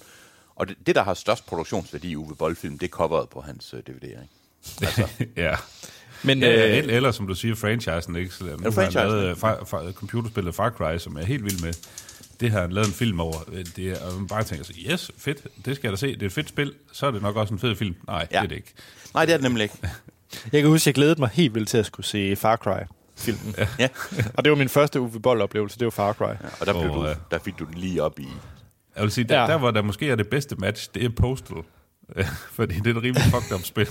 og 0.56 0.68
det, 0.68 0.76
det, 0.88 0.96
der 0.96 1.04
har 1.04 1.14
størst 1.14 1.46
produktionsværdi 1.46 2.10
i 2.10 2.16
Uwe 2.16 2.36
Boll-film, 2.36 2.80
det 2.80 2.86
er 2.88 2.92
coveret 2.92 3.30
på 3.30 3.42
hans 3.42 3.74
øh, 3.74 3.80
DVD. 3.80 4.04
Ikke? 4.04 4.28
Altså, 4.82 5.08
ja. 5.38 5.56
Men 6.24 6.40
Ja, 6.40 6.70
øh, 6.72 6.78
eller, 6.78 6.96
eller 6.96 7.12
som 7.12 7.28
du 7.28 7.36
siger, 7.36 7.56
franchisen, 7.56 8.16
ikke? 8.16 8.32
Så, 8.34 8.44
nu 8.44 8.50
har 8.50 8.58
han 8.64 8.74
franchisen, 8.74 9.10
lavet 9.10 9.24
øh, 9.30 9.36
far, 9.36 9.64
far, 9.68 9.92
computerspillet 9.92 10.56
Far 10.56 10.70
Cry, 10.70 10.98
som 10.98 11.16
jeg 11.16 11.22
er 11.24 11.28
helt 11.28 11.44
vild 11.46 11.62
med. 11.64 11.74
Det 12.40 12.52
har 12.52 12.62
han 12.62 12.72
lavet 12.72 12.88
en 12.88 12.94
film 12.94 13.20
over. 13.20 13.38
Øh, 13.54 13.66
Det 13.76 13.88
er, 13.88 14.06
og 14.06 14.14
man 14.20 14.28
bare 14.28 14.44
tænker 14.44 14.66
sig, 14.66 14.76
yes, 14.92 15.12
fedt, 15.18 15.48
det 15.66 15.76
skal 15.76 15.88
jeg 15.88 15.92
da 15.92 15.98
se. 15.98 16.08
Det 16.14 16.22
er 16.22 16.26
et 16.26 16.32
fedt 16.34 16.50
spil, 16.50 16.74
så 16.92 17.08
er 17.08 17.12
det 17.12 17.22
nok 17.22 17.36
også 17.36 17.54
en 17.54 17.60
fed 17.60 17.76
film. 17.76 17.96
Nej, 18.08 18.28
ja. 18.32 18.38
det 18.38 18.44
er 18.44 18.48
det 18.48 18.56
ikke. 18.56 18.74
nej, 19.14 19.26
det 19.26 19.34
er 19.34 19.38
det 19.38 19.44
nemlig 19.44 19.64
ikke. 19.64 19.76
jeg 20.54 20.62
kan 20.62 20.70
huske, 20.70 20.84
at 20.84 20.86
jeg 20.88 20.94
glædede 20.94 21.20
mig 21.22 21.30
helt 21.34 21.56
vildt 21.56 21.70
til 21.70 21.78
at 21.78 21.86
skulle 21.86 22.06
se 22.06 22.36
Far 22.36 22.56
Cry-filmen. 22.56 23.56
Ja. 23.80 23.88
Og 24.34 24.44
det 24.46 24.50
var 24.52 24.58
min 24.58 24.70
første 24.70 25.02
Uwe 25.02 25.20
Boll-oplevelse, 25.20 25.80
det 25.80 25.86
var 25.86 25.92
Far 25.92 26.14
Cry. 26.14 26.24
Og 26.60 26.66
der, 26.66 26.74
blev 26.74 26.92
Og, 26.92 27.04
du, 27.06 27.10
øh, 27.10 27.16
der 27.32 27.40
fik 27.40 27.60
du 27.60 27.66
den 27.66 27.74
lige 27.74 28.04
op 28.04 28.20
i... 28.20 28.28
Jeg 28.96 29.04
vil 29.04 29.12
sige, 29.12 29.26
der, 29.26 29.36
Ja. 29.36 29.42
ja. 29.42 29.48
der 29.48 29.58
hvor 29.58 29.72
der 29.72 29.82
måske 29.82 30.10
er 30.10 30.16
det 30.16 30.28
bedste 30.28 30.56
match, 30.56 30.90
det 30.94 31.06
er 31.06 31.10
Postal. 31.10 31.58
Fordi 32.58 32.76
det 32.76 32.88
er 32.88 32.92
et 32.98 33.04
rimelig 33.04 33.24
fucked 33.24 33.52
up 33.56 33.64
spil. 33.64 33.88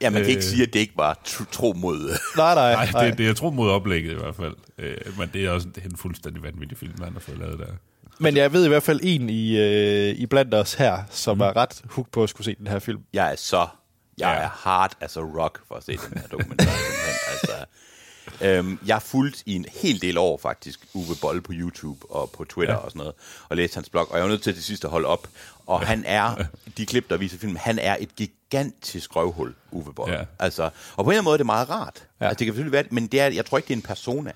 Ja, 0.00 0.10
man 0.10 0.22
kan 0.22 0.28
ikke 0.30 0.38
Øh, 0.38 0.42
sige, 0.42 0.62
at 0.62 0.72
det 0.72 0.80
ikke 0.80 0.92
var 0.96 1.20
tro, 1.24 1.44
tro 1.52 1.72
mod... 1.72 2.18
Nej, 2.36 2.54
nej, 2.54 2.90
Nej, 2.92 3.04
det, 3.08 3.18
det 3.18 3.28
er 3.28 3.34
tro 3.34 3.50
mod 3.50 3.70
oplægget 3.70 4.10
i 4.12 4.14
hvert 4.14 4.34
fald. 4.36 4.54
Øh, 4.78 4.96
men 5.18 5.30
det 5.32 5.44
er 5.44 5.50
også 5.50 5.68
det 5.74 5.82
er 5.84 5.88
en 5.88 5.96
fuldstændig 5.96 6.42
vanvittig 6.42 6.78
film, 6.78 7.02
han 7.02 7.12
har 7.12 7.20
fået 7.20 7.38
lavet 7.38 7.58
der. 7.58 7.66
Men 8.18 8.36
jeg 8.36 8.52
ved 8.52 8.64
i 8.64 8.68
hvert 8.68 8.82
fald 8.82 9.00
en 9.02 9.30
i, 9.30 9.58
øh, 9.58 10.08
i 10.18 10.26
blandt 10.26 10.54
os 10.54 10.74
her, 10.74 10.98
som 11.10 11.36
mm. 11.36 11.40
er 11.40 11.56
ret 11.56 11.82
hooked 11.90 12.10
på 12.12 12.22
at 12.22 12.28
skulle 12.28 12.44
se 12.44 12.54
den 12.58 12.66
her 12.66 12.78
film. 12.78 13.00
Jeg 13.12 13.32
er 13.32 13.36
så... 13.36 13.66
Jeg 14.18 14.36
Ja. 14.38 14.44
er 14.44 14.48
hard 14.48 14.92
as 15.00 15.16
a 15.16 15.20
rock 15.20 15.60
for 15.68 15.74
at 15.74 15.84
se 15.84 15.92
den 15.92 16.18
her 16.18 16.26
dokumentar. 16.26 16.72
altså, 17.32 17.52
øhm, 18.42 18.78
jeg 18.86 18.94
har 18.94 19.00
fulgt 19.00 19.42
i 19.46 19.54
en 19.54 19.64
hel 19.82 20.02
del 20.02 20.18
år 20.18 20.38
faktisk 20.42 20.80
Uwe 20.94 21.14
Boll 21.20 21.40
på 21.40 21.52
YouTube 21.54 22.10
og 22.10 22.30
på 22.36 22.44
Twitter 22.44 22.74
ja. 22.74 22.80
og 22.80 22.90
sådan 22.90 22.98
noget, 22.98 23.14
og 23.48 23.56
læst 23.56 23.74
hans 23.74 23.88
blog, 23.88 24.10
og 24.10 24.16
jeg 24.16 24.24
var 24.24 24.30
nødt 24.30 24.42
til 24.42 24.54
til 24.54 24.64
sidst 24.64 24.84
at 24.84 24.90
holde 24.90 25.08
op. 25.08 25.28
Og 25.66 25.80
han 25.80 26.04
er, 26.06 26.44
de 26.76 26.86
klip, 26.86 27.10
der 27.10 27.16
viser 27.16 27.38
filmen, 27.38 27.56
han 27.56 27.78
er 27.78 27.96
et 28.00 28.16
gigantisk 28.16 29.16
røvhul, 29.16 29.54
Uwe 29.70 29.94
Boll. 29.94 30.12
Ja. 30.12 30.24
Altså, 30.38 30.62
og 30.62 30.70
på 30.96 31.02
en 31.02 31.08
eller 31.08 31.12
anden 31.12 31.24
måde 31.24 31.34
er 31.34 31.36
det 31.36 31.46
meget 31.46 31.70
rart. 31.70 32.06
Ja. 32.20 32.24
Altså, 32.24 32.38
det 32.38 32.46
kan 32.46 32.54
selvfølgelig 32.54 32.72
være, 32.72 32.84
men 32.90 33.06
det 33.06 33.20
er, 33.20 33.26
jeg 33.26 33.46
tror 33.46 33.58
ikke, 33.58 33.68
det 33.68 33.74
er 33.74 33.78
en 33.78 33.82
persona. 33.82 34.32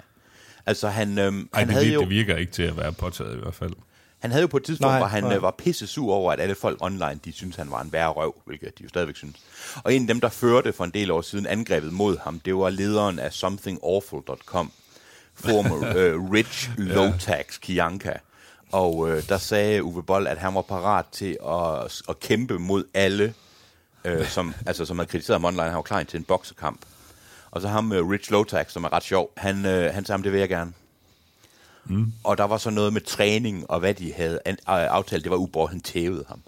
Altså, 0.66 0.88
han, 0.88 1.18
øhm, 1.18 1.48
Ej, 1.52 1.58
han 1.60 1.68
det, 1.68 1.74
havde 1.74 1.92
jo... 1.92 2.00
det 2.00 2.08
virker 2.10 2.36
ikke 2.36 2.52
til 2.52 2.62
at 2.62 2.76
være 2.76 2.92
påtaget 2.92 3.36
i 3.36 3.40
hvert 3.40 3.54
fald. 3.54 3.72
Han 4.18 4.30
havde 4.30 4.42
jo 4.42 4.46
på 4.46 4.56
et 4.56 4.64
tidspunkt, 4.64 4.90
Nej, 4.90 4.98
hvor 4.98 5.06
han 5.06 5.22
nej. 5.22 5.32
nej. 5.32 5.38
var 5.38 5.50
pisse 5.58 5.86
sur 5.86 6.14
over, 6.14 6.32
at 6.32 6.40
alle 6.40 6.54
folk 6.54 6.78
online, 6.80 7.20
de 7.24 7.32
synes 7.32 7.56
han 7.56 7.70
var 7.70 7.82
en 7.82 7.92
værre 7.92 8.08
røv, 8.08 8.34
hvilket 8.44 8.78
de 8.78 8.82
jo 8.82 8.88
stadigvæk 8.88 9.16
synes. 9.16 9.36
Og 9.84 9.94
en 9.94 10.02
af 10.02 10.08
dem, 10.08 10.20
der 10.20 10.28
førte 10.28 10.72
for 10.72 10.84
en 10.84 10.90
del 10.90 11.10
år 11.10 11.20
siden 11.20 11.46
angrebet 11.46 11.92
mod 11.92 12.18
ham, 12.18 12.40
det 12.40 12.56
var 12.56 12.70
lederen 12.70 13.18
af 13.18 13.32
somethingawful.com, 13.32 14.72
former 15.34 16.14
uh, 16.14 16.30
Rich 16.34 16.70
Lotax 16.78 17.60
Kianka. 17.60 18.12
Og 18.76 18.96
uh, 18.96 19.10
der 19.28 19.38
sagde 19.38 19.82
Uwe 19.82 20.02
Boll, 20.02 20.26
at 20.26 20.38
han 20.38 20.54
var 20.54 20.62
parat 20.62 21.04
til 21.12 21.38
at, 21.48 22.02
at 22.08 22.20
kæmpe 22.20 22.58
mod 22.58 22.84
alle, 22.94 23.34
uh, 24.04 24.26
som, 24.36 24.54
altså, 24.66 24.84
som 24.84 24.98
havde 24.98 25.08
kritiseret 25.10 25.34
ham 25.40 25.44
online. 25.44 25.62
Han 25.62 25.74
var 25.74 25.82
klar 25.82 26.02
til 26.02 26.18
en 26.18 26.24
boksekamp. 26.24 26.80
Og 27.50 27.60
så 27.60 27.68
ham 27.68 27.90
uh, 27.92 28.10
Rich 28.10 28.30
Lotax, 28.32 28.72
som 28.72 28.84
er 28.84 28.92
ret 28.92 29.02
sjov, 29.02 29.30
han, 29.36 29.56
uh, 29.56 29.70
han 29.70 29.92
sagde, 29.92 30.12
"Jamen, 30.12 30.24
det 30.24 30.32
vil 30.32 30.40
jeg 30.40 30.48
gerne. 30.48 30.72
Og 32.24 32.38
der 32.38 32.44
var 32.44 32.58
så 32.58 32.70
noget 32.70 32.92
med 32.92 33.00
træning, 33.00 33.70
og 33.70 33.80
hvad 33.80 33.94
de 33.94 34.12
havde 34.12 34.40
an- 34.44 34.52
øh, 34.54 34.58
aftalt, 34.68 35.22
det 35.24 35.30
var 35.30 35.36
Uber, 35.36 35.66
han 35.66 35.80
tævede 35.80 36.24
ham. 36.28 36.40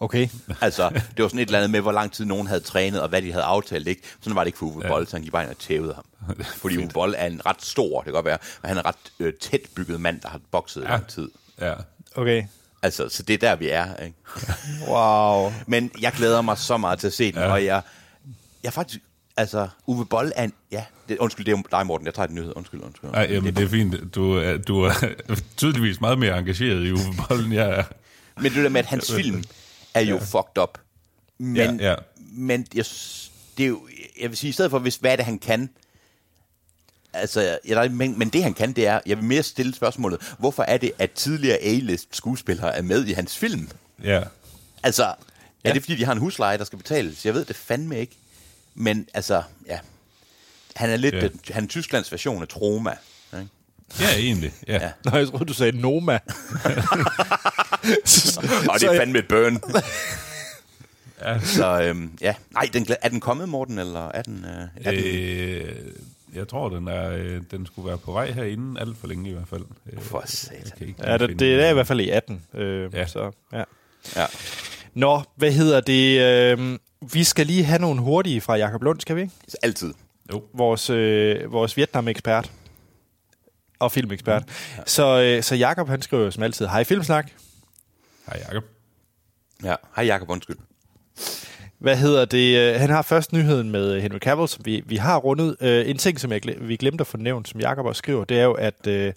Okay. 0.00 0.28
Altså, 0.60 0.88
det 1.16 1.22
var 1.22 1.28
sådan 1.28 1.38
et 1.40 1.46
eller 1.46 1.58
andet 1.58 1.70
med, 1.70 1.80
hvor 1.80 1.92
lang 1.92 2.12
tid 2.12 2.24
nogen 2.24 2.46
havde 2.46 2.60
trænet, 2.60 3.00
og 3.02 3.08
hvad 3.08 3.22
de 3.22 3.32
havde 3.32 3.44
aftalt, 3.44 3.88
ikke? 3.88 4.02
Sådan 4.20 4.34
var 4.36 4.44
det 4.44 4.48
ikke 4.48 4.58
for 4.58 4.66
Uwe 4.66 4.82
Boll, 4.88 5.06
så 5.06 5.16
han 5.16 5.22
gik 5.22 5.32
bare 5.32 5.42
ind 5.42 5.50
og 5.50 5.58
tævede 5.58 5.94
ham. 5.94 6.04
Fordi 6.62 6.76
Uwe 6.76 6.88
Boll 6.94 7.14
er 7.18 7.26
en 7.26 7.46
ret 7.46 7.62
stor, 7.64 7.96
det 7.98 8.04
kan 8.04 8.12
godt 8.12 8.24
være, 8.26 8.38
men 8.62 8.68
han 8.68 8.76
er 8.76 8.80
en 8.82 8.86
ret 8.86 8.96
øh, 9.18 9.32
tæt 9.34 9.60
bygget 9.76 10.00
mand, 10.00 10.20
der 10.20 10.28
har 10.28 10.40
bokset 10.50 10.80
i 10.80 10.84
Ja. 10.84 10.90
lang 10.90 11.06
tid. 11.06 11.30
Ja. 11.60 11.74
Okay. 12.14 12.44
Altså, 12.82 13.08
så 13.08 13.22
det 13.22 13.34
er 13.34 13.38
der, 13.38 13.56
vi 13.56 13.68
er, 13.68 13.96
ikke? 13.96 14.16
Wow. 14.92 15.52
Men 15.66 15.90
jeg 16.00 16.12
glæder 16.12 16.42
mig 16.42 16.58
så 16.58 16.76
meget 16.76 16.98
til 16.98 17.06
at 17.06 17.12
se 17.12 17.32
den, 17.32 17.40
ja. 17.40 17.52
og 17.52 17.64
jeg, 17.64 17.82
jeg 18.64 18.72
faktisk, 18.72 19.00
altså, 19.36 19.68
Uwe 19.86 20.06
Boll 20.06 20.32
er 20.36 20.44
en, 20.44 20.52
ja, 20.72 20.84
det, 21.08 21.18
undskyld, 21.18 21.46
det 21.46 21.52
er 21.52 21.62
dig, 21.78 21.86
Morten, 21.86 22.06
jeg 22.06 22.14
tager 22.14 22.26
den 22.26 22.34
nyhed, 22.34 22.52
undskyld, 22.56 22.80
undskyld. 22.82 23.10
Ej, 23.14 23.26
jamen, 23.30 23.56
det 23.56 23.64
er 23.64 23.68
fint. 23.68 24.14
Du, 24.14 24.32
er- 24.36 24.56
du 24.56 24.80
er 24.82 24.92
tydeligvis 25.56 26.00
meget 26.00 26.18
mere 26.18 26.38
engageret 26.38 26.86
i 26.86 26.92
Uwe 26.92 27.14
Boll, 27.28 27.44
end 27.44 27.54
jeg 27.54 27.70
er. 27.70 27.84
Men 28.36 28.52
det 28.54 28.64
der 28.64 28.68
med, 28.68 28.78
at 28.80 28.86
hans 28.86 29.12
film 29.12 29.44
er 29.94 30.00
jo 30.00 30.16
ja. 30.16 30.22
fucked 30.24 30.62
up. 30.62 30.78
Men, 31.38 31.56
Ja, 31.80 31.90
ja. 31.90 31.94
men 32.32 32.66
jeg, 32.74 32.84
det 33.58 33.64
er 33.64 33.68
jo, 33.68 33.88
jeg 34.20 34.30
vil 34.30 34.36
sige, 34.36 34.48
i 34.48 34.52
stedet 34.52 34.70
for, 34.70 34.78
hvis, 34.78 34.96
hvad 34.96 35.12
er 35.12 35.16
det, 35.16 35.24
han 35.24 35.38
kan? 35.38 35.70
Altså, 37.14 37.58
ja, 37.68 37.74
der 37.74 37.80
er- 37.80 37.88
men, 37.88 38.18
men 38.18 38.28
det 38.28 38.42
han 38.42 38.54
kan, 38.54 38.72
det 38.72 38.86
er, 38.86 39.00
jeg 39.06 39.16
vil 39.16 39.24
mere 39.24 39.42
stille 39.42 39.74
spørgsmålet, 39.74 40.20
hvorfor 40.38 40.62
er 40.62 40.76
det, 40.76 40.92
at 40.98 41.10
tidligere 41.10 41.58
A-list 41.58 42.16
skuespillere 42.16 42.76
er 42.76 42.82
med 42.82 43.04
i 43.06 43.12
hans 43.12 43.36
film? 43.38 43.68
Ja. 44.04 44.22
Altså, 44.82 45.04
er 45.04 45.14
ja. 45.64 45.72
det 45.72 45.82
fordi, 45.82 45.96
de 45.96 46.04
har 46.04 46.12
en 46.12 46.18
husleje, 46.18 46.58
der 46.58 46.64
skal 46.64 46.78
betales? 46.78 47.26
Jeg 47.26 47.34
ved 47.34 47.44
det 47.44 47.56
fandme 47.56 47.98
ikke. 47.98 48.16
Men 48.74 49.08
altså, 49.14 49.42
ja. 49.66 49.78
Han 50.76 50.90
er 50.90 50.96
lidt, 50.96 51.14
Ja. 51.14 51.20
ja. 51.22 51.28
han 51.54 51.64
er 51.64 51.68
Tysklands 51.68 52.12
version 52.12 52.42
af 52.42 52.48
Troma. 52.48 52.90
Ikke? 53.34 53.48
Ja, 54.00 54.14
egentlig. 54.16 54.52
Ja. 54.68 54.74
Ja. 54.74 54.90
Nå, 55.04 55.16
jeg 55.18 55.28
troede, 55.28 55.44
du 55.44 55.52
sagde 55.54 55.80
Noma. 55.80 56.12
Og 58.70 58.80
det 58.80 58.86
er 58.88 58.92
Så- 58.92 58.96
fandme 58.96 59.18
et 59.18 59.28
burn. 59.28 59.60
ja. 61.22 61.40
Så 61.40 61.80
øhm, 61.82 62.10
ja, 62.20 62.34
nej, 62.50 62.68
den, 62.72 62.86
er 63.02 63.08
den 63.08 63.20
kommet, 63.20 63.48
Morten, 63.48 63.78
eller 63.78 64.08
er 64.08 64.22
den... 64.22 64.44
Øh, 64.44 64.68
er 64.86 64.90
den 64.90 65.04
Øh, 65.04 65.76
jeg 66.34 66.48
tror, 66.48 66.68
den, 66.68 66.88
er, 66.88 67.10
øh, 67.10 67.42
den 67.50 67.66
skulle 67.66 67.88
være 67.88 67.98
på 67.98 68.12
vej 68.12 68.30
herinde 68.30 68.80
alt 68.80 68.96
for 68.96 69.06
længe 69.06 69.30
i 69.30 69.32
hvert 69.32 69.48
fald. 69.48 69.64
Øh, 69.92 70.00
For 70.00 70.22
satan. 70.26 70.94
Ja, 70.98 71.18
det, 71.18 71.38
det 71.38 71.64
er 71.64 71.70
i 71.70 71.72
hvert 71.72 71.86
fald 71.86 72.00
i 72.00 72.08
18. 72.08 72.42
Øh, 72.54 72.94
ja. 72.94 73.06
Så, 73.06 73.30
ja. 73.52 73.64
ja. 74.16 74.26
Nå, 74.94 75.22
hvad 75.36 75.52
hedder 75.52 75.80
det? 75.80 76.20
Øh, 76.20 76.78
vi 77.12 77.24
skal 77.24 77.46
lige 77.46 77.64
have 77.64 77.80
nogle 77.80 78.00
hurtige 78.00 78.40
fra 78.40 78.56
Jakob 78.56 78.82
Lund, 78.82 79.00
skal 79.00 79.16
vi 79.16 79.20
ikke? 79.20 79.34
Altid. 79.62 79.94
Jo. 80.32 80.44
Vores, 80.54 80.90
øh, 80.90 81.52
vores 81.52 81.76
Vietnam-ekspert 81.76 82.52
og 83.78 83.92
filmekspert. 83.92 84.42
Ja. 84.76 84.82
Så, 84.86 85.20
øh, 85.22 85.42
så 85.42 85.54
Jakob 85.54 85.88
han 85.88 86.02
skriver 86.02 86.30
som 86.30 86.42
altid, 86.42 86.66
hej 86.66 86.84
Filmsnak. 86.84 87.30
Hej, 88.26 88.42
Jacob. 88.48 88.64
Ja. 89.64 89.74
Hej 89.96 90.04
Jakob, 90.04 90.30
undskyld. 90.30 90.56
Hvad 91.82 91.96
hedder 91.96 92.24
det? 92.24 92.56
Øh, 92.74 92.80
Han 92.80 92.90
har 92.90 93.02
først 93.02 93.32
nyheden 93.32 93.70
med 93.70 94.00
Henry 94.00 94.18
Cavill, 94.18 94.48
som 94.48 94.66
vi, 94.66 94.82
vi 94.86 94.96
har 94.96 95.16
rundet. 95.16 95.56
Øh, 95.60 95.88
En 95.90 95.98
ting, 95.98 96.20
som 96.20 96.32
jeg, 96.32 96.40
vi 96.58 96.76
glemte 96.76 97.02
at 97.02 97.06
få 97.06 97.16
nævnt, 97.16 97.48
som 97.48 97.60
Jakob 97.60 97.86
også 97.86 97.98
skriver, 97.98 98.24
det 98.24 98.38
er 98.38 98.44
jo, 98.44 98.52
at 98.52 98.86
øh, 98.86 99.12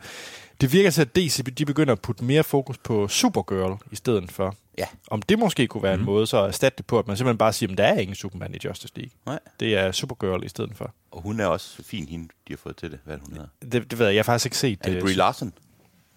det 0.62 0.74
virker 0.74 0.90
til, 0.90 1.02
at 1.02 1.16
DC 1.16 1.44
de 1.44 1.66
begynder 1.66 1.94
at 1.94 2.02
putte 2.02 2.24
mere 2.24 2.44
fokus 2.44 2.78
på 2.78 3.08
Supergirl 3.08 3.78
i 3.92 3.96
stedet 3.96 4.32
for. 4.32 4.56
Ja. 4.78 4.86
Om 5.08 5.22
det 5.22 5.40
måske 5.40 5.68
kunne 5.68 5.84
være 5.84 5.96
mm. 5.96 6.02
en 6.02 6.06
måde 6.06 6.28
så 6.28 6.42
at 6.42 6.48
erstatte 6.48 6.78
det 6.78 6.86
på, 6.86 7.00
at 7.00 7.08
man 7.08 7.18
simpelthen 7.18 7.38
bare 7.38 7.54
siger, 7.54 7.72
at 7.72 7.78
der 7.78 7.84
er 7.84 8.00
ingen 8.00 8.16
Superman 8.16 8.56
i 8.56 8.58
Justice 8.66 8.94
League. 8.96 9.12
Nej. 9.26 9.40
Det 9.60 9.76
er 9.78 9.92
Supergirl 9.92 10.44
i 10.44 10.48
stedet 10.50 10.72
for. 10.76 10.94
Og 11.12 11.22
hun 11.22 11.40
er 11.40 11.46
også 11.46 11.84
fin, 11.84 12.08
hende, 12.08 12.28
de 12.48 12.54
har 12.54 12.58
fået 12.58 12.76
til 12.78 12.92
det. 12.92 13.00
Hvad 13.04 13.18
hun 13.18 13.34
hedder? 13.34 13.48
Det, 13.62 13.92
det 13.92 14.00
ved 14.00 14.06
jeg, 14.06 14.16
jeg 14.16 14.20
har 14.20 14.24
faktisk 14.24 14.46
ikke 14.46 14.58
set 14.58 14.80
Er 14.82 14.90
det 14.90 14.96
øh, 14.96 15.02
Brie 15.02 15.14
Larson? 15.16 15.54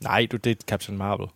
Nej, 0.01 0.26
du, 0.32 0.36
det 0.36 0.51
er 0.51 0.55
Captain 0.66 0.99
Marvel. 0.99 1.26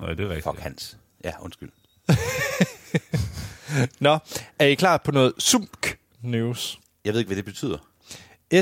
Nej, 0.00 0.12
det 0.14 0.24
er 0.24 0.28
rigtigt. 0.28 0.44
Fuck 0.44 0.60
Hans. 0.60 0.96
Ja, 1.24 1.32
undskyld. 1.40 1.70
Nå, 4.00 4.18
er 4.58 4.66
I 4.66 4.74
klar 4.74 4.96
på 4.96 5.10
noget 5.10 5.32
SUMK 5.38 5.98
news? 6.22 6.78
Jeg 7.04 7.12
ved 7.12 7.20
ikke, 7.20 7.28
hvad 7.28 7.36
det 7.36 7.44
betyder. 7.44 7.78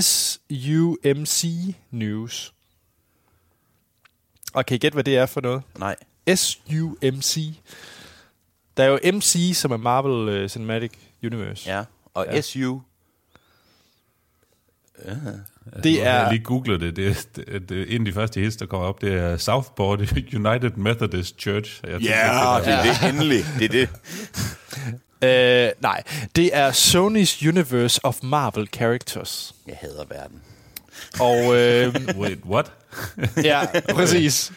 S-U-M-C 0.00 1.44
news. 1.90 2.54
Og 4.54 4.66
kan 4.66 4.74
I 4.74 4.78
gætte, 4.78 4.96
hvad 4.96 5.04
det 5.04 5.16
er 5.16 5.26
for 5.26 5.40
noget? 5.40 5.62
Nej. 5.78 5.96
S-U-M-C. 6.34 7.54
Der 8.76 8.84
er 8.84 8.88
jo 8.88 8.98
MC, 9.14 9.50
som 9.54 9.70
er 9.70 9.76
Marvel 9.76 10.42
uh, 10.44 10.48
Cinematic 10.50 10.92
Universe. 11.24 11.70
Ja. 11.70 11.84
Og 12.14 12.26
Ja. 12.28 12.34
ja. 12.34 12.40
SU... 12.40 12.80
Det 15.82 15.96
Jeg 15.98 16.12
har 16.12 16.18
er, 16.26 16.32
lige 16.32 16.44
googlet 16.44 16.80
det. 16.80 16.96
det, 16.96 17.28
det, 17.36 17.68
det 17.68 17.94
en 17.94 18.00
af 18.00 18.04
de 18.04 18.12
første 18.12 18.40
hits, 18.40 18.56
der 18.56 18.66
kommer 18.66 18.86
op, 18.86 19.00
det 19.00 19.12
er 19.14 19.36
Southport 19.36 20.00
United 20.34 20.70
Methodist 20.70 21.40
Church. 21.40 21.80
Jeg 21.84 22.00
Ja, 22.00 22.56
det 22.58 22.64
det 22.66 22.72
er 22.72 22.82
det 22.82 23.08
endelig. 23.10 23.44
Det 23.58 23.64
er 23.64 23.68
det. 23.68 23.88
øh, 25.22 25.70
nej, 25.80 26.02
det 26.36 26.56
er 26.56 26.70
Sony's 26.70 27.48
Universe 27.48 28.00
of 28.04 28.18
Marvel 28.22 28.68
Characters. 28.72 29.54
Jeg 29.66 29.76
hader 29.80 30.04
verden. 30.08 30.42
Og 31.20 31.56
øh, 31.56 31.94
Wait, 32.22 32.38
what? 32.44 32.72
ja, 33.44 33.60
præcis. 33.94 34.52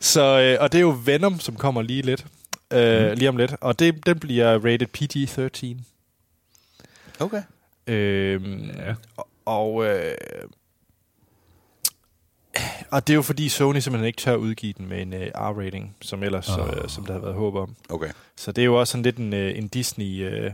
Så, 0.00 0.40
øh, 0.40 0.58
og 0.60 0.72
det 0.72 0.78
er 0.78 0.82
jo 0.82 0.98
Venom, 1.04 1.40
som 1.40 1.56
kommer 1.56 1.82
lige 1.82 2.02
lidt. 2.02 2.26
Øh, 2.70 3.12
lige 3.12 3.28
om 3.28 3.36
lidt. 3.36 3.54
Og 3.60 3.78
det, 3.78 4.06
den 4.06 4.18
bliver 4.18 4.58
rated 4.64 4.86
PG-13. 4.98 5.82
Okay. 7.20 7.42
Øh, 7.86 8.42
Ja. 8.76 8.94
Og, 9.44 9.84
øh, 9.84 10.14
og 12.90 13.06
det 13.06 13.12
er 13.12 13.14
jo 13.14 13.22
fordi 13.22 13.48
Sony 13.48 13.78
simpelthen 13.78 14.06
ikke 14.06 14.20
tør 14.20 14.34
udgive 14.34 14.72
den 14.78 14.88
med 14.88 15.02
en 15.02 15.12
øh, 15.14 15.26
R-rating, 15.34 15.96
som 16.02 16.22
ellers 16.22 16.48
oh. 16.48 16.68
øh, 16.68 16.88
som 16.88 17.06
der 17.06 17.12
har 17.12 17.20
været 17.20 17.34
håb 17.34 17.54
om. 17.54 17.74
Okay. 17.88 18.08
Så 18.36 18.52
det 18.52 18.62
er 18.62 18.66
jo 18.66 18.80
også 18.80 18.90
sådan 18.90 19.02
lidt 19.02 19.16
en, 19.16 19.32
øh, 19.34 19.58
en 19.58 19.68
Disney, 19.68 20.30
øh, 20.30 20.50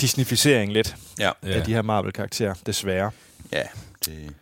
Disneyficering 0.00 0.72
lidt 0.72 0.96
Ja. 1.18 1.30
ja. 1.42 1.48
af 1.58 1.62
de 1.64 1.74
her 1.74 1.82
Marvel-karakterer, 1.82 2.54
desværre. 2.66 3.10
Ja. 3.52 3.62
Det... 4.06 4.34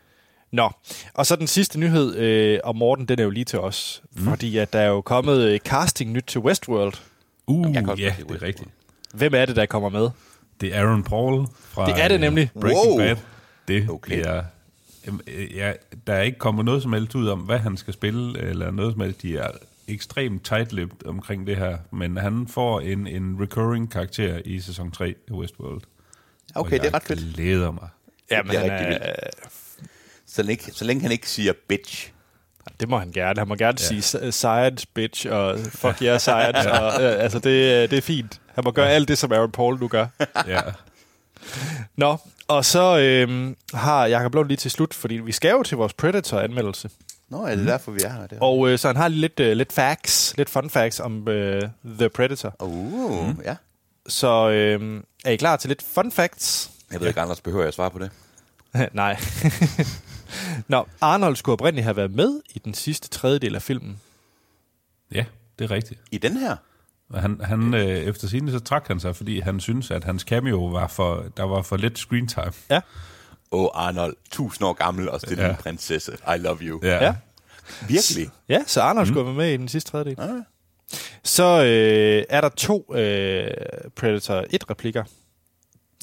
Nå, 0.51 0.71
og 1.15 1.27
så 1.27 1.37
den 1.37 1.47
sidste 1.47 1.79
nyhed 1.81 2.17
øh, 2.17 2.59
om 2.65 2.77
Morten, 2.77 3.07
den 3.09 3.19
er 3.19 3.25
jo 3.25 3.31
lige 3.31 3.45
til 3.45 3.59
os. 3.59 4.03
Mm. 4.17 4.25
Fordi 4.25 4.57
at 4.57 4.73
der 4.73 4.79
er 4.79 4.89
jo 4.89 5.01
kommet 5.01 5.41
øh, 5.49 5.59
casting 5.61 6.13
nyt 6.13 6.25
til 6.27 6.41
Westworld. 6.41 6.95
Uh, 7.47 7.75
Jeg 7.75 7.99
ja, 7.99 8.15
det 8.29 8.31
er 8.31 8.43
rigtigt. 8.43 8.69
Hvem 9.15 9.35
er 9.35 9.45
det, 9.47 9.57
der 9.57 9.67
kommer 9.67 9.89
med? 9.89 10.09
Det 10.61 10.75
er 10.77 10.81
Aaron 10.81 11.03
Paul 11.05 11.47
fra 11.69 11.87
Det 11.87 12.03
er 12.05 12.09
det 12.09 12.21
nemlig. 12.21 12.51
Breaking 12.61 12.87
Wow. 12.89 12.99
Bad. 12.99 13.17
Det 13.69 13.89
Okay. 13.91 14.21
okay. 14.21 14.43
Øh, 15.27 15.57
Ja, 15.57 15.73
der 16.07 16.13
er 16.15 16.23
ikke 16.23 16.39
kommet 16.39 16.65
noget 16.65 16.83
som 16.83 16.93
helst 16.93 17.15
ud 17.15 17.29
om, 17.29 17.39
hvad 17.41 17.59
han 17.59 17.77
skal 17.77 17.95
spille, 17.95 18.39
eller 18.41 18.71
noget 18.71 18.93
som 18.93 19.01
helst. 19.01 19.23
De 19.23 19.37
er 19.39 19.51
ekstremt 19.89 20.53
tight-lipped 20.53 21.07
omkring 21.09 21.47
det 21.47 21.57
her, 21.57 21.79
men 21.91 22.17
han 22.17 22.47
får 22.49 22.81
en, 22.81 23.07
en 23.07 23.37
recurring 23.41 23.91
karakter 23.93 24.41
i 24.45 24.61
sæson 24.61 24.91
3 24.91 25.15
af 25.29 25.33
Westworld. 25.35 25.81
Okay, 26.55 26.79
det 26.81 26.87
er 26.87 26.95
ret 26.95 27.03
fedt. 27.03 27.21
Jeg 27.25 27.35
glæder 27.35 27.71
mig. 27.71 27.89
Jamen, 28.31 28.51
Det 28.51 28.57
er 28.57 28.61
han 28.71 28.71
rigtig 28.81 28.99
er, 29.01 29.15
Så 30.27 30.43
længe, 30.43 30.73
så 30.73 30.85
længe 30.85 31.03
han 31.03 31.13
ikke 31.13 31.31
siger 31.31 31.53
bitch. 31.69 32.11
det 32.81 32.89
må 32.89 32.99
han 32.99 33.13
gerne. 33.13 33.39
Han 33.41 33.49
må 33.49 33.55
gerne 33.55 33.79
ja. 33.81 33.87
sige 33.87 34.03
"S- 34.03 34.35
science, 34.35 34.87
bitch, 34.95 35.27
og 35.31 35.59
fuck 35.59 36.03
yeah, 36.03 36.21
science. 36.21 36.73
og, 36.73 37.03
øh, 37.03 37.23
altså, 37.25 37.39
det, 37.39 37.91
det 37.91 37.97
er 37.99 38.03
fint. 38.03 38.41
Han 38.55 38.65
må 38.65 38.71
gøre 38.71 38.89
alt 38.91 39.09
det, 39.09 39.19
som 39.19 39.33
Aaron 39.33 39.51
Paul 39.53 39.81
nu 39.81 39.89
gør. 39.89 40.07
Ja. 40.47 40.61
Nå, 41.97 42.17
og 42.57 42.65
så 42.65 42.99
øhm, 42.99 43.57
har 43.75 44.07
Jacob 44.07 44.35
Lund 44.35 44.49
lige 44.49 44.57
til 44.57 44.71
slut, 44.71 44.95
fordi 44.95 45.15
vi 45.15 45.33
skal 45.33 45.51
jo 45.51 45.63
til 45.63 45.77
vores 45.77 45.93
Predator-anmeldelse. 45.93 46.91
Nå, 47.29 47.47
er 47.47 47.57
det 47.57 47.67
derfor, 47.67 47.93
vi 47.93 48.01
er 48.05 48.13
her? 48.13 48.27
Der? 48.27 48.41
Og 48.41 48.69
øh, 48.69 48.79
så 48.79 48.89
han 48.89 48.97
har 48.97 49.09
lidt, 49.09 49.41
øh, 49.41 49.57
lidt 49.57 49.73
facts, 49.73 50.37
lidt 50.37 50.51
fun 50.51 50.71
facts 50.71 51.01
om 51.01 51.29
øh, 51.29 51.63
The 51.85 52.09
Predator. 52.09 52.55
Uh, 52.61 53.29
mm. 53.29 53.41
ja. 53.45 53.57
Så 54.07 54.49
øh, 54.51 55.03
er 55.25 55.31
I 55.31 55.37
klar 55.37 55.57
til 55.57 55.69
lidt 55.69 55.83
fun 55.83 56.13
facts? 56.13 56.71
Jeg 56.93 57.01
ved 57.01 57.09
ikke, 57.09 57.21
Anders 57.21 57.41
behøver 57.41 57.63
jeg 57.63 57.69
at 57.69 57.75
svare 57.75 57.91
på 57.91 57.99
det. 57.99 58.11
Nej. 58.93 59.21
Nå, 60.69 60.87
Arnold 61.01 61.37
skulle 61.37 61.53
oprindeligt 61.53 61.85
have 61.85 61.97
været 61.97 62.15
med 62.15 62.41
i 62.55 62.59
den 62.59 62.75
sidste 62.75 63.09
tredjedel 63.09 63.55
af 63.55 63.63
filmen. 63.63 64.01
ja, 65.15 65.25
det 65.59 65.65
er 65.65 65.71
rigtigt. 65.71 66.01
I 66.11 66.19
den 66.19 66.37
her? 66.37 66.57
Han, 67.15 67.41
han, 67.45 67.75
øh, 67.75 67.87
efter 67.87 68.29
sine 68.29 68.53
så 68.53 68.61
trak 68.61 68.89
han 68.89 69.01
sig, 69.01 69.17
fordi 69.17 69.41
han 69.41 69.61
synes, 69.61 69.91
at 69.91 70.05
hans 70.05 70.23
cameo 70.23 70.67
var 70.67 70.87
for, 70.87 71.25
der 71.37 71.43
var 71.43 71.63
for 71.63 71.77
lidt 71.77 71.99
screen 71.99 72.29
time. 72.29 72.53
Ja. 72.71 72.81
Åh, 73.53 73.63
oh, 73.65 73.69
Arnold, 73.75 74.17
tusind 74.31 74.67
år 74.69 74.73
gammel 74.73 75.09
og 75.09 75.21
stille 75.21 75.45
Ja. 75.45 75.51
en 75.51 75.57
prinsesse. 75.57 76.13
I 76.13 76.39
love 76.39 76.59
you. 76.59 76.81
Ja. 76.83 77.05
Ja. 77.05 77.15
Virkelig? 77.89 78.31
Ja, 78.49 78.63
så 78.67 78.81
Arnold 78.81 79.07
mm. 79.07 79.13
skulle 79.13 79.27
være 79.27 79.35
med 79.35 79.53
i 79.53 79.57
den 79.57 79.69
sidste 79.69 79.91
tredjedel. 79.91 80.21
Ah. 80.21 80.43
Så 81.23 81.65
øh, 81.65 82.25
er 82.29 82.41
der 82.41 82.49
to 82.49 82.95
øh, 82.95 83.47
Predator 83.97 84.43
1-replikker, 84.43 85.05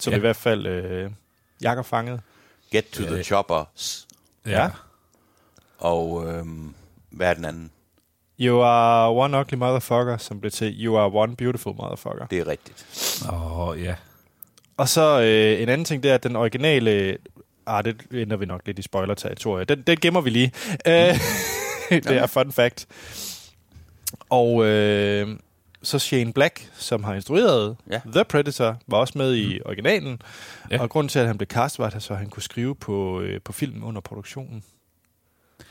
som 0.02 0.12
ja. 0.12 0.16
Ja. 0.16 0.18
i 0.18 0.20
hvert 0.20 0.36
fald 0.36 0.66
øh, 0.66 1.12
Jakob 1.62 1.86
fangede. 1.86 2.22
Get 2.72 2.86
to 2.86 3.04
the 3.04 3.24
choppers. 3.24 4.08
Ja. 4.46 4.70
Og 5.78 6.28
øhm, 6.28 6.74
hvad 7.10 7.30
er 7.30 7.34
den 7.34 7.46
anden? 7.46 7.72
You 8.40 8.62
are 8.64 9.16
one 9.16 9.40
ugly 9.40 9.56
motherfucker, 9.58 10.18
som 10.18 10.40
blev 10.40 10.52
til 10.52 10.86
You 10.86 10.98
are 10.98 11.12
one 11.14 11.36
beautiful 11.36 11.76
motherfucker. 11.76 12.26
Det 12.26 12.40
er 12.40 12.48
rigtigt. 12.48 12.86
Åh, 13.32 13.60
oh, 13.60 13.82
ja. 13.82 13.96
Og 14.78 14.90
så 14.90 15.22
øh, 15.22 15.62
en 15.62 15.70
anden 15.70 15.86
ting, 15.86 16.04
det 16.04 16.12
er, 16.12 16.16
at 16.16 16.24
den 16.24 16.36
originale... 16.36 17.18
Ah, 17.66 17.86
det 17.86 18.02
ender 18.12 18.38
vi 18.38 18.46
nok 18.46 18.62
lidt 18.66 18.80
i 18.80 18.82
spoiler-territoriet. 18.82 19.70
Den, 19.70 19.82
den 19.82 19.98
gemmer 19.98 20.22
vi 20.22 20.30
lige. 20.30 20.52
Øh, 20.88 20.94
det 22.04 22.12
er 22.12 22.28
fun 22.28 22.52
fact. 22.52 22.88
Og 24.30 24.66
øh, 24.66 25.28
så 25.84 26.00
Shane 26.00 26.34
Black, 26.34 26.70
som 26.74 27.04
har 27.04 27.14
instrueret 27.14 27.78
Ja. 27.92 28.02
The 28.14 28.24
Predator, 28.26 28.78
var 28.88 28.98
også 28.98 29.18
med 29.18 29.36
i 29.36 29.60
originalen. 29.66 30.22
Ja. 30.70 30.76
Ja. 30.76 30.82
Og 30.82 30.90
grunden 30.90 31.10
til, 31.10 31.20
at 31.20 31.28
han 31.28 31.38
blev 31.38 31.48
cast, 31.48 31.80
var, 31.80 31.88
at 31.88 32.04
så 32.04 32.16
han 32.16 32.30
kunne 32.30 32.44
skrive 32.44 32.76
på, 32.76 33.22
øh, 33.22 33.42
på 33.42 33.54
film 33.54 33.84
under 33.84 34.02
produktionen. 34.02 34.64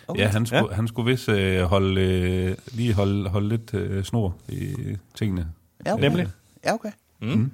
Okay. 0.08 0.20
Ja, 0.20 0.28
han 0.28 0.46
skulle, 0.46 0.66
ja. 0.70 0.74
han 0.74 0.88
skulle 0.88 1.10
vist 1.10 1.28
øh, 1.28 1.62
holde, 1.62 2.00
øh, 2.00 2.56
lige 2.72 2.94
holde, 2.94 3.28
holde 3.28 3.48
lidt 3.48 3.74
øh, 3.74 4.04
snor 4.04 4.36
i 4.48 4.74
tingene. 5.14 5.48
Ja, 5.86 5.92
okay. 5.92 6.02
Nemlig. 6.02 6.28
Ja, 6.64 6.74
okay. 6.74 6.90
Mm. 7.20 7.50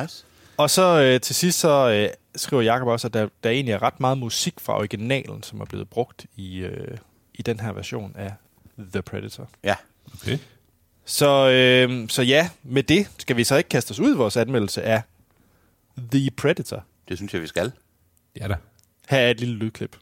Nice. 0.00 0.24
Og 0.56 0.70
så 0.70 1.02
øh, 1.02 1.20
til 1.20 1.34
sidst 1.34 1.60
så 1.60 1.90
øh, 1.90 2.08
skriver 2.36 2.62
Jacob 2.62 2.88
også, 2.88 3.06
at 3.06 3.14
der, 3.14 3.28
der 3.44 3.50
egentlig 3.50 3.72
er 3.72 3.82
ret 3.82 4.00
meget 4.00 4.18
musik 4.18 4.54
fra 4.60 4.78
originalen, 4.78 5.42
som 5.42 5.60
er 5.60 5.64
blevet 5.64 5.88
brugt 5.88 6.26
i, 6.36 6.58
øh, 6.58 6.96
i 7.34 7.42
den 7.42 7.60
her 7.60 7.72
version 7.72 8.12
af 8.14 8.32
The 8.92 9.02
Predator. 9.02 9.48
Ja. 9.64 9.74
Okay. 10.14 10.38
Så, 11.04 11.50
øh, 11.50 12.08
så 12.08 12.22
ja, 12.22 12.50
med 12.62 12.82
det 12.82 13.10
skal 13.18 13.36
vi 13.36 13.44
så 13.44 13.56
ikke 13.56 13.68
kaste 13.68 13.90
os 13.90 14.00
ud 14.00 14.14
i 14.14 14.16
vores 14.16 14.36
anmeldelse 14.36 14.82
af 14.82 15.02
The 16.10 16.30
Predator. 16.30 16.84
Det 17.08 17.16
synes 17.16 17.34
jeg, 17.34 17.42
vi 17.42 17.46
skal. 17.46 17.72
Ja 18.40 18.48
da. 18.48 18.56
Her 19.08 19.18
er 19.18 19.30
et 19.30 19.40
lille 19.40 19.54
lydklip. 19.54 19.96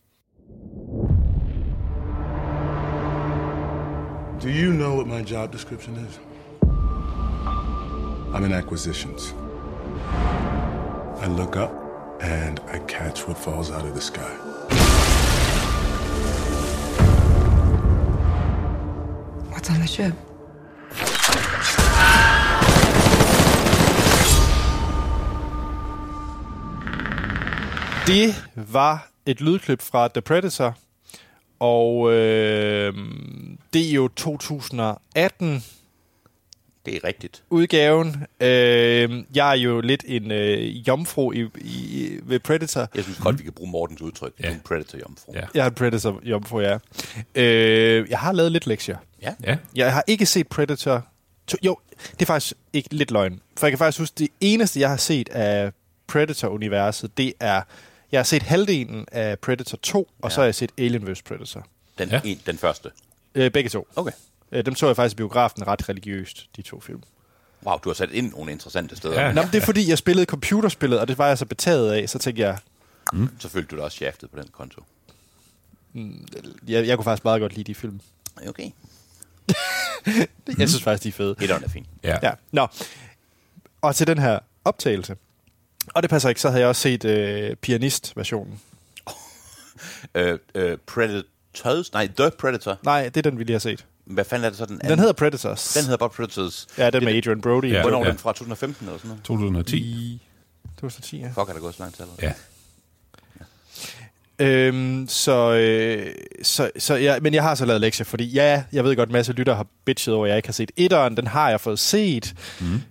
Do 4.42 4.50
you 4.50 4.72
know 4.72 4.96
what 4.96 5.06
my 5.06 5.22
job 5.22 5.52
description 5.52 5.94
is? 5.98 6.18
I'm 8.34 8.42
in 8.42 8.52
acquisitions. 8.52 9.34
I 11.20 11.28
look 11.28 11.54
up 11.56 11.72
and 12.20 12.58
I 12.66 12.80
catch 12.88 13.28
what 13.28 13.38
falls 13.38 13.70
out 13.70 13.84
of 13.84 13.94
the 13.94 14.00
sky. 14.00 14.32
What's 19.52 19.70
on 19.70 19.78
the 19.78 19.86
ship? 19.86 20.12
Det 28.06 28.34
var 28.72 29.08
et 29.26 29.40
lydklip 29.40 29.82
fra 29.82 30.08
The 30.08 30.20
Predator, 30.20 30.74
og 31.60 32.12
øh, 32.12 32.94
det 33.72 33.88
er 33.88 33.92
jo 33.92 34.08
2018 34.08 35.64
Det 36.86 36.96
er 36.96 37.04
rigtigt. 37.04 37.42
udgaven. 37.50 38.08
Øh, 38.40 39.24
jeg 39.34 39.50
er 39.50 39.54
jo 39.54 39.80
lidt 39.80 40.04
en 40.06 40.30
øh, 40.30 40.88
jomfru 40.88 41.32
i, 41.32 41.48
i, 41.60 42.18
ved 42.22 42.40
Predator. 42.40 42.88
Jeg 42.94 43.04
synes 43.04 43.18
godt, 43.18 43.38
vi 43.38 43.42
kan 43.44 43.52
bruge 43.52 43.70
Mortens 43.70 44.00
udtryk. 44.02 44.32
Ja. 44.40 44.50
En 44.50 44.60
predator-jomfru. 44.64 45.32
Ja. 45.34 45.40
Jeg 45.54 45.62
er 45.64 45.68
en 45.68 45.74
Predator 45.74 46.20
jomfru, 46.24 46.60
ja. 46.60 46.78
Øh, 47.34 48.10
jeg 48.10 48.18
har 48.18 48.32
lavet 48.32 48.52
lidt 48.52 48.66
lektier. 48.66 48.96
ja. 49.22 49.34
Ja. 49.44 49.56
Jeg 49.74 49.92
har 49.92 50.04
ikke 50.06 50.26
set 50.26 50.48
Predator. 50.48 51.06
To, 51.46 51.56
jo, 51.64 51.78
det 52.12 52.22
er 52.22 52.26
faktisk 52.26 52.54
ikke 52.72 52.94
lidt 52.94 53.10
løgn. 53.10 53.40
For 53.58 53.66
jeg 53.66 53.72
kan 53.72 53.78
faktisk 53.78 53.98
huske, 53.98 54.14
det 54.18 54.28
eneste, 54.40 54.80
jeg 54.80 54.88
har 54.90 54.96
set 54.96 55.28
af 55.28 55.72
Predator-universet, 56.06 57.16
det 57.18 57.32
er... 57.40 57.62
Jeg 58.12 58.18
har 58.18 58.24
set 58.24 58.42
halvdelen 58.42 59.06
af 59.12 59.38
Predator 59.38 59.76
2, 59.82 59.98
og 59.98 60.08
Ja. 60.24 60.28
så 60.34 60.40
har 60.40 60.44
jeg 60.44 60.54
set 60.54 60.72
Alien 60.78 61.12
vs. 61.12 61.22
Predator. 61.22 61.66
Den, 61.98 62.08
Ja. 62.08 62.20
En, 62.24 62.40
den 62.46 62.58
første. 62.58 62.88
Øh, 63.34 63.50
begge 63.50 63.70
to. 63.70 63.88
Okay. 63.96 64.12
Øh, 64.52 64.66
dem 64.66 64.74
så 64.74 64.86
jeg 64.86 64.96
faktisk 64.96 65.14
i 65.14 65.16
biografen 65.16 65.66
ret 65.66 65.88
religiøst, 65.88 66.48
de 66.56 66.62
to 66.62 66.80
film. 66.80 67.02
Wow, 67.66 67.78
du 67.78 67.88
har 67.88 67.94
sat 67.94 68.10
ind 68.10 68.32
nogle 68.32 68.52
interessante 68.52 68.96
steder. 68.96 69.20
Ja. 69.20 69.32
Nå, 69.32 69.42
men 69.42 69.50
det 69.52 69.62
er 69.62 69.66
fordi, 69.66 69.88
jeg 69.88 69.98
spillede 69.98 70.26
computerspillet, 70.26 71.00
og 71.00 71.08
det 71.08 71.18
var 71.18 71.28
jeg 71.28 71.38
så 71.38 71.46
betaget 71.46 71.92
af, 71.92 72.08
så 72.08 72.18
tænkte 72.18 72.42
jeg, 72.42 72.58
Så 73.38 73.48
følte 73.48 73.68
du 73.70 73.76
dig 73.76 73.84
også 73.84 73.96
shaftet 73.96 74.30
på 74.30 74.40
den 74.40 74.48
konto. 74.52 74.82
jeg, 76.68 76.86
jeg 76.86 76.96
kunne 76.96 77.04
faktisk 77.04 77.24
meget 77.24 77.40
godt 77.40 77.54
lide 77.56 77.64
de 77.64 77.74
film. 77.74 78.00
Okay. 78.48 78.70
Jeg 80.58 80.68
synes 80.68 80.82
faktisk, 80.82 81.02
de 81.02 81.08
er 81.08 81.12
fede. 81.12 81.34
Etteren 81.40 81.64
er 81.64 81.68
fint. 81.68 81.86
Ja. 82.02 82.16
Ja, 82.22 82.32
nå. 82.52 82.66
Og 83.82 83.96
til 83.96 84.06
den 84.06 84.18
her 84.18 84.38
optagelse, 84.64 85.16
og 85.94 86.02
det 86.02 86.10
passer 86.10 86.28
ikke, 86.28 86.40
så 86.40 86.48
havde 86.48 86.60
jeg 86.60 86.68
også 86.68 86.82
set 86.82 87.04
øh, 87.04 87.56
pianist-versionen. 87.56 88.60
Øh, 90.14 90.38
øh, 90.54 90.78
Predators? 91.62 91.92
Nej, 91.92 92.08
The 92.16 92.30
Predator. 92.38 92.78
Nej, 92.82 93.02
det 93.08 93.16
er 93.26 93.30
den, 93.30 93.38
vi 93.38 93.44
lige 93.44 93.54
har 93.54 93.58
set. 93.58 93.84
Hvad 94.04 94.24
fanden 94.24 94.44
er 94.44 94.48
det 94.48 94.58
så 94.58 94.64
den 94.66 94.74
anden? 94.74 94.90
Den 94.90 94.98
hedder 94.98 95.12
Predators. 95.12 95.72
Den 95.74 95.82
hedder 95.82 95.96
bare 95.96 96.08
Predators. 96.10 96.66
Ja, 96.78 96.84
den 96.86 96.92
Det- 96.92 97.02
med 97.02 97.14
Adrian 97.14 97.40
Brody. 97.40 97.72
Ja. 97.72 97.80
Hvornår 97.82 98.00
er 98.04 98.08
den 98.08 98.18
fra 98.18 98.30
2015 98.32 98.86
eller 98.86 98.98
sådan 98.98 99.08
noget? 99.08 99.24
2010. 99.24 99.76
I 99.78 100.22
2010, 100.80 101.18
ja. 101.20 101.26
Fuck, 101.26 101.48
er 101.48 101.52
der 101.52 101.60
gået 101.60 101.74
så 101.74 101.82
lang 101.82 101.94
tid. 101.94 102.04
Ja. 102.22 102.32
Øhm, 104.38 105.06
så, 105.08 105.52
øh, 105.52 106.14
så, 106.42 106.70
så 106.78 106.94
ja, 106.94 107.20
men 107.20 107.34
jeg 107.34 107.42
har 107.42 107.54
så 107.54 107.64
lavet 107.64 107.80
lektier, 107.80 108.04
fordi 108.04 108.24
ja, 108.24 108.64
jeg 108.72 108.84
ved 108.84 108.96
godt, 108.96 109.08
en 109.08 109.12
masse 109.12 109.32
lytter 109.32 109.54
har 109.54 109.66
bitchet 109.84 110.14
over, 110.14 110.24
at 110.26 110.28
jeg 110.30 110.36
ikke 110.36 110.48
har 110.48 110.52
set 110.52 110.70
etteren. 110.76 111.16
Den 111.16 111.26
har 111.26 111.50
jeg 111.50 111.60
fået 111.60 111.78
set. 111.78 112.34
Mm. 112.60 112.82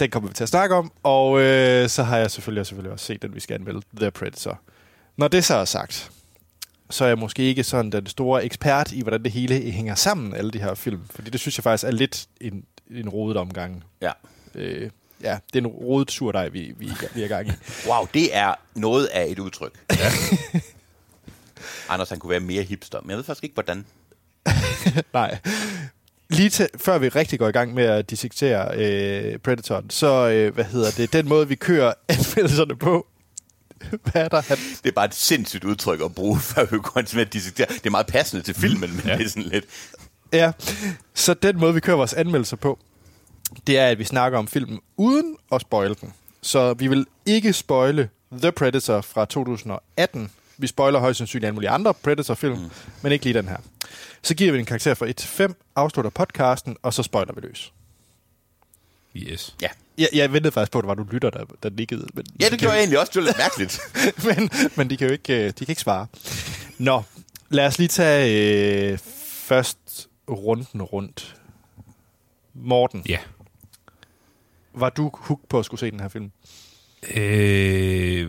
Den 0.00 0.10
kommer 0.10 0.28
vi 0.28 0.34
til 0.34 0.42
at 0.42 0.48
snakke 0.48 0.74
om. 0.74 0.92
Og 1.02 1.40
øh, 1.40 1.88
så 1.88 2.02
har 2.02 2.18
jeg 2.18 2.30
selvfølgelig, 2.30 2.66
selvfølgelig 2.66 2.92
også 2.92 3.04
set 3.06 3.22
den, 3.22 3.34
vi 3.34 3.40
skal 3.40 3.54
anmelde, 3.54 3.80
The 3.96 4.10
Predator. 4.10 4.60
Når 5.16 5.28
det 5.28 5.44
så 5.44 5.54
er 5.54 5.64
sagt, 5.64 6.10
så 6.90 7.04
er 7.04 7.08
jeg 7.08 7.18
måske 7.18 7.42
ikke 7.42 7.64
sådan 7.64 7.92
den 7.92 8.06
store 8.06 8.44
ekspert 8.44 8.92
i, 8.92 9.02
hvordan 9.02 9.22
det 9.22 9.32
hele 9.32 9.54
hænger 9.54 9.94
sammen, 9.94 10.34
alle 10.34 10.50
de 10.50 10.58
her 10.58 10.74
film. 10.74 11.00
Fordi 11.10 11.30
det 11.30 11.40
synes 11.40 11.58
jeg 11.58 11.62
faktisk 11.64 11.84
er 11.84 11.90
lidt 11.90 12.26
en, 12.40 12.64
en 12.90 13.08
rodet 13.08 13.36
omgang. 13.36 13.84
Ja. 14.00 14.12
Øh, 14.54 14.90
ja, 15.22 15.38
det 15.52 15.58
er 15.58 15.60
en 15.60 15.66
rodet 15.66 16.10
surdej, 16.10 16.48
vi, 16.48 16.74
vi, 16.78 16.90
vi 17.14 17.20
er 17.20 17.24
i 17.24 17.28
gang 17.28 17.48
i. 17.48 17.52
Wow, 17.88 18.06
det 18.14 18.36
er 18.36 18.54
noget 18.74 19.06
af 19.06 19.26
et 19.28 19.38
udtryk. 19.38 19.72
Ja. 19.98 20.60
Anders, 21.88 22.08
han 22.08 22.18
kunne 22.18 22.30
være 22.30 22.40
mere 22.40 22.62
hipster, 22.62 23.00
men 23.00 23.10
jeg 23.10 23.16
ved 23.16 23.24
faktisk 23.24 23.44
ikke, 23.44 23.54
hvordan. 23.54 23.86
Nej. 25.12 25.38
Lige 26.28 26.50
til, 26.50 26.68
før 26.76 26.98
vi 26.98 27.08
rigtig 27.08 27.38
går 27.38 27.48
i 27.48 27.52
gang 27.52 27.74
med 27.74 27.84
at 27.84 28.10
dissektere 28.10 28.76
øh, 28.76 29.38
Predatoren, 29.38 29.90
så 29.90 30.28
øh, 30.28 30.54
hvad 30.54 30.64
hedder 30.64 30.90
det, 30.90 31.12
den 31.12 31.28
måde, 31.28 31.48
vi 31.48 31.54
kører 31.54 31.94
anmeldelserne 32.08 32.76
på, 32.76 33.06
hvad 34.04 34.24
er 34.24 34.28
der? 34.28 34.40
Han, 34.40 34.56
Det 34.56 34.86
er 34.86 34.94
bare 34.94 35.04
et 35.04 35.14
sindssygt 35.14 35.64
udtryk 35.64 36.00
at 36.00 36.14
bruge, 36.14 36.38
før 36.50 36.64
vi 36.64 36.78
går 36.78 37.00
til 37.00 37.20
at 37.20 37.32
dissektere. 37.32 37.66
Det 37.66 37.86
er 37.86 37.90
meget 37.90 38.06
passende 38.06 38.42
til 38.42 38.54
filmen, 38.54 38.96
men 38.96 39.02
ja. 39.06 39.16
det 39.16 39.24
er 39.24 39.28
sådan 39.28 39.42
lidt... 39.42 39.64
ja, 40.32 40.52
så 41.14 41.34
den 41.34 41.58
måde, 41.58 41.74
vi 41.74 41.80
kører 41.80 41.96
vores 41.96 42.12
anmeldelser 42.12 42.56
på, 42.56 42.78
det 43.66 43.78
er, 43.78 43.86
at 43.86 43.98
vi 43.98 44.04
snakker 44.04 44.38
om 44.38 44.48
filmen 44.48 44.80
uden 44.96 45.36
at 45.52 45.60
spoile 45.60 45.94
den. 46.00 46.12
Så 46.42 46.74
vi 46.74 46.88
vil 46.88 47.06
ikke 47.26 47.52
spoile 47.52 48.08
The 48.32 48.52
Predator 48.52 49.00
fra 49.00 49.24
2018. 49.24 50.30
Vi 50.58 50.66
spoiler 50.66 50.98
højst 50.98 51.18
sandsynligt 51.18 51.46
alle 51.46 51.54
mulige 51.54 51.70
andre 51.70 51.94
Predator-film, 51.94 52.58
mm. 52.58 52.70
men 53.02 53.12
ikke 53.12 53.24
lige 53.24 53.38
den 53.38 53.48
her. 53.48 53.56
Så 54.22 54.34
giver 54.34 54.52
vi 54.52 54.58
en 54.58 54.64
karakter 54.64 54.94
fra 54.94 55.06
1 55.06 55.16
til 55.16 55.28
5, 55.28 55.54
afslutter 55.76 56.10
podcasten, 56.10 56.76
og 56.82 56.94
så 56.94 57.02
spoiler 57.02 57.32
vi 57.34 57.40
løs. 57.40 57.72
Yes. 59.18 59.56
Ja. 59.62 59.68
Jeg, 59.98 60.08
jeg 60.12 60.32
ventede 60.32 60.52
faktisk 60.52 60.72
på, 60.72 60.78
at 60.78 60.82
det 60.82 60.88
var 60.88 60.94
du 60.94 61.06
lytter, 61.10 61.30
der, 61.30 61.44
der 61.62 61.70
nikkede. 61.70 62.06
Men, 62.14 62.24
Ja, 62.40 62.48
det 62.50 62.58
gjorde 62.58 62.72
jeg 62.74 62.80
egentlig 62.80 63.00
også. 63.00 63.10
Det 63.14 63.20
var 63.22 63.26
lidt 63.26 63.38
mærkeligt. 63.38 63.80
men, 64.38 64.50
men 64.76 64.90
de 64.90 64.96
kan 64.96 65.06
jo 65.06 65.12
ikke, 65.12 65.36
øh, 65.36 65.46
de 65.46 65.52
kan 65.52 65.68
ikke 65.68 65.80
svare. 65.82 66.06
Nå, 66.78 67.02
lad 67.48 67.66
os 67.66 67.78
lige 67.78 67.88
tage 67.88 68.92
øh, 68.92 68.98
først 69.42 70.08
runden 70.30 70.82
rundt. 70.82 71.36
Morten, 72.54 73.02
Ja. 73.08 73.18
var 74.74 74.90
du 74.90 75.10
hooked 75.14 75.46
på 75.48 75.58
at 75.58 75.64
skulle 75.64 75.80
se 75.80 75.90
den 75.90 76.00
her 76.00 76.08
film? 76.08 76.30
Øh, 77.14 78.28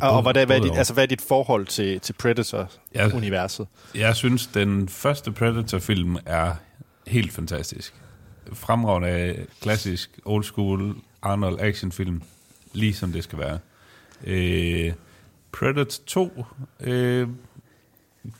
Og, 0.00 0.10
og 0.10 0.22
hvad, 0.22 0.36
er, 0.36 0.46
hvad, 0.46 0.56
er 0.58 0.62
dit, 0.62 0.76
altså, 0.76 0.92
hvad 0.94 1.04
er 1.04 1.08
dit 1.08 1.22
forhold 1.22 1.66
til, 1.66 2.00
til 2.00 2.12
Predator-universet? 2.12 3.66
Jeg 3.94 4.16
synes, 4.16 4.46
den 4.46 4.88
første 4.88 5.32
Predator-film 5.32 6.16
er 6.26 6.54
helt 7.06 7.32
fantastisk. 7.32 7.94
Fremragende 8.52 9.46
klassisk, 9.60 10.18
old 10.24 10.44
school 10.44 10.96
Arnold 11.22 11.60
actionfilm, 11.60 12.22
lige 12.72 12.94
som 12.94 13.12
det 13.12 13.24
skal 13.24 13.38
være. 13.38 13.58
Øh, 14.24 14.92
Predator 15.52 15.84
2, 16.06 16.44
øh, 16.80 17.28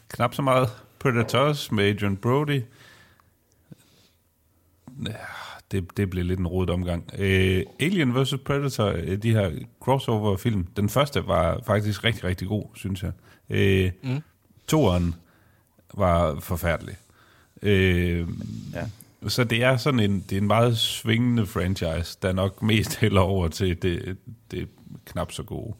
knap 0.09 0.35
så 0.35 0.43
meget. 0.43 0.68
Predators 0.98 1.72
med 1.72 1.85
Adrian 1.85 2.16
Brody. 2.16 2.62
Ja, 5.06 5.12
det, 5.70 5.97
det 5.97 6.10
blev 6.10 6.24
lidt 6.24 6.40
en 6.40 6.47
rodet 6.47 6.70
omgang. 6.70 7.10
Øh, 7.18 7.62
Alien 7.81 8.22
vs. 8.22 8.35
Predator, 8.44 8.86
øh, 8.97 9.16
de 9.22 9.32
her 9.32 9.51
crossover-film, 9.81 10.66
den 10.76 10.89
første 10.89 11.26
var 11.26 11.60
faktisk 11.66 12.05
rigtig, 12.05 12.24
rigtig 12.24 12.48
god, 12.48 12.64
synes 12.74 13.02
jeg. 13.02 13.12
Øh, 13.51 13.93
mm. 14.02 14.20
Toeren 14.68 15.14
var 15.94 16.40
forfærdelig. 16.40 16.97
Øh, 17.62 18.28
Ja. 18.74 18.86
Så 19.29 19.45
det 19.45 19.63
er 19.63 19.77
sådan 19.77 20.01
en, 20.01 20.25
det 20.31 20.37
er 20.37 20.41
en 20.41 20.47
meget 20.47 20.79
svingende 20.79 21.47
franchise, 21.47 22.19
der 22.23 22.33
nok 22.33 22.63
mest 22.63 22.97
hælder 23.01 23.21
over 23.21 23.49
til 23.49 23.83
det, 23.83 24.17
det 24.51 24.69
knap 25.05 25.33
så 25.33 25.43
gode. 25.43 25.75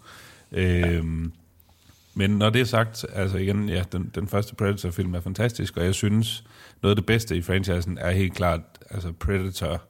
Øhm, 0.53 1.33
men 2.15 2.31
når 2.31 2.51
det 2.51 2.61
er 2.61 2.65
sagt, 2.65 3.07
altså 3.13 3.39
igen, 3.39 3.69
ja, 3.69 3.85
den, 3.93 4.11
den 4.15 4.29
første 4.29 4.55
Predator-film 4.55 5.15
er 5.15 5.21
fantastisk, 5.21 5.77
og 5.77 5.85
jeg 5.85 5.95
synes, 5.95 6.45
noget 6.83 6.93
af 6.93 6.97
det 6.97 7.07
bedste 7.07 7.37
i 7.37 7.43
franchisen 7.43 7.99
er 7.99 8.11
helt 8.11 8.35
klart, 8.35 8.61
altså 8.91 9.13
Predator, 9.13 9.83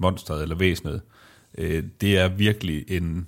monstret 0.00 0.42
eller 0.42 0.56
væsenet. 0.56 1.00
Øh, 1.58 1.84
det 2.00 2.18
er 2.18 2.28
virkelig 2.28 2.84
en, 2.88 3.26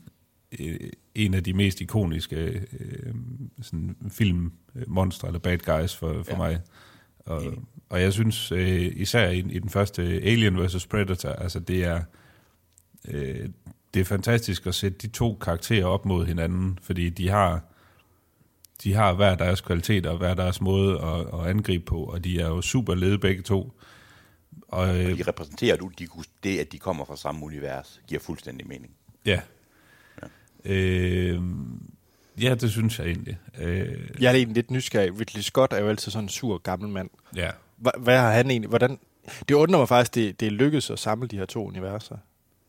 øh, 0.60 0.76
en 1.14 1.34
af 1.34 1.44
de 1.44 1.52
mest 1.52 1.80
ikoniske 1.80 2.36
øh, 2.80 3.14
sådan 3.62 3.96
film, 4.10 4.52
øh, 4.76 4.82
eller 5.26 5.38
bad 5.38 5.58
guys 5.58 5.96
for, 5.96 6.22
for 6.22 6.32
ja. 6.32 6.36
mig. 6.36 6.60
Og, 7.26 7.42
og 7.88 8.00
jeg 8.00 8.12
synes 8.12 8.52
øh, 8.52 8.92
især 8.96 9.28
i, 9.28 9.38
i 9.38 9.58
den 9.58 9.70
første 9.70 10.02
Alien 10.02 10.64
vs. 10.64 10.86
Predator, 10.86 11.28
altså 11.28 11.60
det 11.60 11.84
er 11.84 12.02
øh, 13.08 13.48
det 13.94 14.00
er 14.00 14.04
fantastisk 14.04 14.66
at 14.66 14.74
sætte 14.74 14.98
de 14.98 15.08
to 15.08 15.38
karakterer 15.40 15.86
op 15.86 16.06
mod 16.06 16.26
hinanden, 16.26 16.78
fordi 16.82 17.08
de 17.10 17.28
har 17.28 17.60
de 18.84 18.94
har 18.94 19.12
hver 19.12 19.34
deres 19.34 19.60
kvaliteter 19.60 20.10
og 20.10 20.18
hver 20.18 20.34
deres 20.34 20.60
måde 20.60 21.00
at, 21.00 21.40
at 21.40 21.46
angribe 21.46 21.84
på, 21.84 22.04
og 22.04 22.24
de 22.24 22.40
er 22.40 22.48
jo 22.48 22.62
super 22.62 22.94
lede 22.94 23.18
begge 23.18 23.42
to. 23.42 23.72
Og, 24.68 24.88
øh, 24.88 25.18
De 25.18 25.22
repræsenterer 25.22 25.76
du, 25.76 25.90
de, 25.98 26.08
det, 26.44 26.58
at 26.58 26.72
de 26.72 26.78
kommer 26.78 27.04
fra 27.04 27.16
samme 27.16 27.44
univers, 27.44 28.00
giver 28.08 28.20
fuldstændig 28.20 28.66
mening. 28.66 28.92
ja. 29.26 29.40
Øh, 30.64 31.42
ja, 32.42 32.54
det 32.54 32.70
synes 32.70 32.98
jeg 32.98 33.06
egentlig. 33.06 33.38
Øh, 33.58 33.98
Jeg 34.20 34.28
er 34.30 34.34
egentlig 34.34 34.54
lidt 34.54 34.70
nysgerrig. 34.70 35.20
Ridley 35.20 35.42
Scott 35.42 35.72
er 35.72 35.78
jo 35.78 35.88
altid 35.88 36.12
sådan 36.12 36.24
en 36.24 36.28
sur 36.28 36.58
gammel 36.58 36.88
mand. 36.88 37.10
ja. 37.36 37.50
Hva, 37.76 37.90
hvad 37.98 38.18
har 38.18 38.30
han 38.32 38.50
egentlig... 38.50 38.68
Hvordan, 38.68 38.98
det 39.48 39.54
undrer 39.54 39.78
mig 39.78 39.88
faktisk, 39.88 40.14
det, 40.14 40.40
det 40.40 40.46
er 40.46 40.50
lykkedes 40.50 40.90
at 40.90 40.98
samle 40.98 41.28
de 41.28 41.36
her 41.38 41.46
to 41.46 41.66
universer 41.66 42.16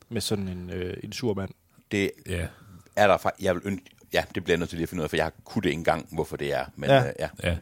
med 0.09 0.21
sådan 0.21 0.47
en, 0.47 0.69
øh, 0.73 0.93
en 1.03 1.11
sur 1.13 1.33
mand. 1.33 1.49
Det 1.91 2.11
Ja, 2.29 2.45
er 2.95 3.07
der 3.07 3.17
fa- 3.17 3.35
jeg 3.41 3.55
vil 3.55 3.61
ønske, 3.65 3.85
ja, 4.13 4.23
det 4.35 4.43
bliver 4.43 4.53
jeg 4.53 4.59
nødt 4.59 4.69
til 4.69 4.77
lige 4.77 4.83
at 4.83 4.89
finde 4.89 5.01
ud 5.01 5.03
af, 5.03 5.09
for 5.09 5.17
jeg 5.17 5.31
kunne 5.45 5.61
det 5.61 5.69
ikke 5.69 5.77
engang, 5.79 6.07
hvorfor 6.11 6.37
det 6.37 6.53
er. 6.53 6.65
Men 6.75 6.89
Ja. 6.89 6.95
ja. 6.95 7.07
Øh, 7.07 7.13
ja. 7.43 7.55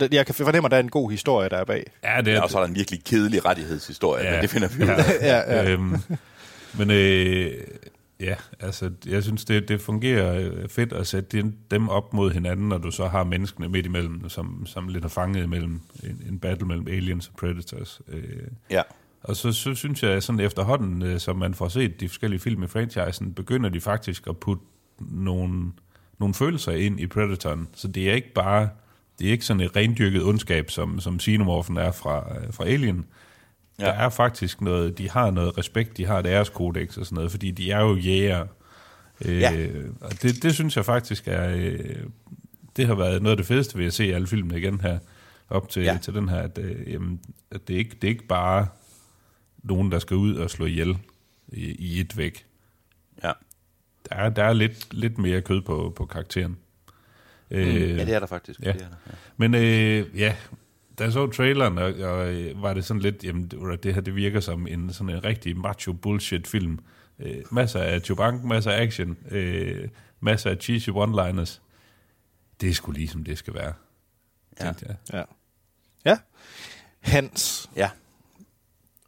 ja. 0.00 0.08
Jeg 0.12 0.26
kan 0.26 0.34
fornemme, 0.34 0.66
at 0.66 0.70
der 0.70 0.76
er 0.76 0.80
en 0.82 0.88
god 0.90 1.10
historie, 1.10 1.48
der 1.48 1.56
er 1.56 1.64
bag. 1.64 1.84
Ja, 2.04 2.20
det 2.20 2.26
Ja, 2.32 2.36
er, 2.36 2.40
og 2.40 2.50
så 2.50 2.58
er 2.58 2.62
der 2.62 2.68
en 2.68 2.74
virkelig 2.74 3.04
kedelig 3.04 3.44
rettighedshistorie, 3.44 4.24
ja. 4.24 4.30
men 4.32 4.42
det 4.42 4.50
finder 4.50 4.68
vi 4.68 4.82
ud 4.84 4.88
af. 4.88 4.96
Ja, 5.30 5.36
ja. 5.62 5.70
Øhm, 5.70 5.96
men 6.78 6.90
øh, 6.90 7.52
ja, 8.22 8.34
altså, 8.60 8.90
jeg 9.06 9.22
synes, 9.22 9.44
det, 9.44 9.68
det 9.68 9.80
fungerer 9.80 10.50
øh, 10.52 10.68
fedt 10.68 10.92
at 10.92 11.06
sætte 11.06 11.52
dem- 11.70 11.88
op 11.88 12.12
mod 12.14 12.30
hinanden, 12.30 12.68
når 12.68 12.78
du 12.78 12.90
så 12.90 13.06
har 13.06 13.24
menneskene 13.24 13.68
midt 13.68 13.86
imellem, 13.86 14.28
som, 14.28 14.66
som 14.66 14.88
lidt 14.88 15.04
er 15.04 15.08
fanget 15.08 15.42
imellem 15.44 15.80
en, 16.02 16.22
en 16.28 16.38
battle 16.38 16.66
mellem 16.66 16.86
aliens 16.88 17.28
og 17.28 17.34
predators. 17.34 18.00
Øh, 18.08 18.22
Ja. 18.70 18.82
og 19.22 19.36
så, 19.36 19.52
så 19.52 19.74
synes 19.74 20.02
jeg, 20.02 20.22
sådan 20.22 20.40
efterhånden, 20.40 21.02
øh, 21.02 21.20
som 21.20 21.36
man 21.36 21.54
får 21.54 21.68
set 21.68 22.00
de 22.00 22.08
forskellige 22.08 22.40
film 22.40 22.62
i 22.62 22.66
franchisen, 22.66 23.34
begynder 23.34 23.68
de 23.68 23.80
faktisk 23.80 24.26
at 24.26 24.36
putte 24.36 24.62
nogle, 24.98 25.72
nogle 26.18 26.34
følelser 26.34 26.72
ind 26.72 27.00
i 27.00 27.06
Predatoren. 27.06 27.68
Så 27.74 27.88
det 27.88 28.10
er 28.10 28.14
ikke 28.14 28.32
bare, 28.34 28.68
det 29.18 29.26
er 29.28 29.32
ikke 29.32 29.44
sådan 29.44 29.60
et 29.60 29.76
rendyrket 29.76 30.22
ondskab, 30.24 30.70
som, 30.70 31.00
som 31.00 31.20
Xenomorphen 31.20 31.76
er 31.76 31.92
fra, 31.92 32.36
øh, 32.38 32.52
fra 32.52 32.64
Alien. 32.64 33.04
Ja. 33.78 33.84
Der 33.84 33.92
er 33.92 34.08
faktisk 34.08 34.60
noget, 34.60 34.98
de 34.98 35.10
har 35.10 35.30
noget 35.30 35.58
respekt, 35.58 35.96
de 35.96 36.06
har 36.06 36.18
et 36.18 36.26
æreskodex 36.26 36.96
og 36.96 37.06
sådan 37.06 37.16
noget, 37.16 37.30
fordi 37.30 37.50
de 37.50 37.70
er 37.70 37.80
jo 37.80 37.96
jæger. 37.96 38.46
Øh, 39.24 39.40
Ja. 39.40 39.68
Og 40.00 40.22
det, 40.22 40.42
det 40.42 40.54
synes 40.54 40.76
jeg 40.76 40.84
faktisk 40.84 41.28
er, 41.28 41.54
øh, 41.56 41.96
det 42.76 42.86
har 42.86 42.94
været 42.94 43.22
noget 43.22 43.32
af 43.32 43.36
det 43.36 43.46
fedeste 43.46 43.78
ved 43.78 43.86
at 43.86 43.92
se 43.92 44.04
alle 44.14 44.26
filmene 44.26 44.58
igen 44.58 44.80
her, 44.80 44.98
op 45.50 45.68
til, 45.68 45.82
ja. 45.82 45.98
Til 46.02 46.14
den 46.14 46.28
her, 46.28 46.38
at, 46.38 46.58
øh, 46.58 46.92
jamen, 46.92 47.20
at 47.50 47.68
det, 47.68 47.74
er 47.74 47.78
ikke, 47.78 47.96
det 48.02 48.04
er 48.04 48.08
ikke 48.12 48.26
bare 48.26 48.66
nogen, 49.62 49.92
der 49.92 49.98
skal 49.98 50.16
ud 50.16 50.34
og 50.34 50.50
slå 50.50 50.66
ihjel 50.66 50.98
i, 51.48 51.64
i 51.64 52.00
et 52.00 52.16
væk. 52.16 52.44
Ja. 53.24 53.32
Der 54.10 54.16
er, 54.16 54.28
der 54.28 54.44
er 54.44 54.52
lidt, 54.52 54.94
lidt 54.94 55.18
mere 55.18 55.40
kød 55.40 55.60
på, 55.62 55.92
på 55.96 56.06
karakteren. 56.06 56.56
Øh, 57.50 57.90
ja, 57.98 58.04
det 58.04 58.14
er 58.14 58.18
der 58.18 58.26
faktisk. 58.26 58.60
Ja. 58.60 58.72
Det 58.72 58.82
er 58.82 58.88
der, 58.88 58.96
ja. 59.06 59.12
Men 59.36 59.54
øh, 59.54 60.20
ja, 60.20 60.34
da 60.98 61.04
jeg 61.04 61.12
så 61.12 61.26
traileren, 61.26 61.78
og, 61.78 61.84
og 61.94 62.34
øh, 62.34 62.62
var 62.62 62.74
det 62.74 62.84
sådan 62.84 63.00
lidt, 63.02 63.24
jamen 63.24 63.48
det, 63.48 63.82
det 63.82 63.94
her 63.94 64.00
det 64.00 64.16
virker 64.16 64.40
som 64.40 64.66
en 64.66 64.92
sådan 64.92 65.14
en 65.16 65.24
rigtig 65.24 65.56
macho 65.56 65.92
bullshit 65.92 66.46
film. 66.46 66.78
Øh, 67.18 67.42
masser 67.50 67.80
af 67.80 68.00
chubank, 68.00 68.44
masser 68.44 68.70
af 68.70 68.82
action, 68.82 69.16
øh, 69.30 69.88
masser 70.20 70.50
af 70.50 70.56
cheesy 70.60 70.88
one-liners. 70.88 71.60
Det 72.60 72.68
er 72.68 72.74
sgu 72.74 72.92
lige 72.92 73.08
som 73.08 73.24
det 73.24 73.38
skal 73.38 73.54
være, 73.54 73.72
Ja. 74.60 74.66
jeg. 74.66 74.96
Ja. 75.12 75.22
Ja. 76.04 76.18
Hans, 77.00 77.70
ja. 77.76 77.90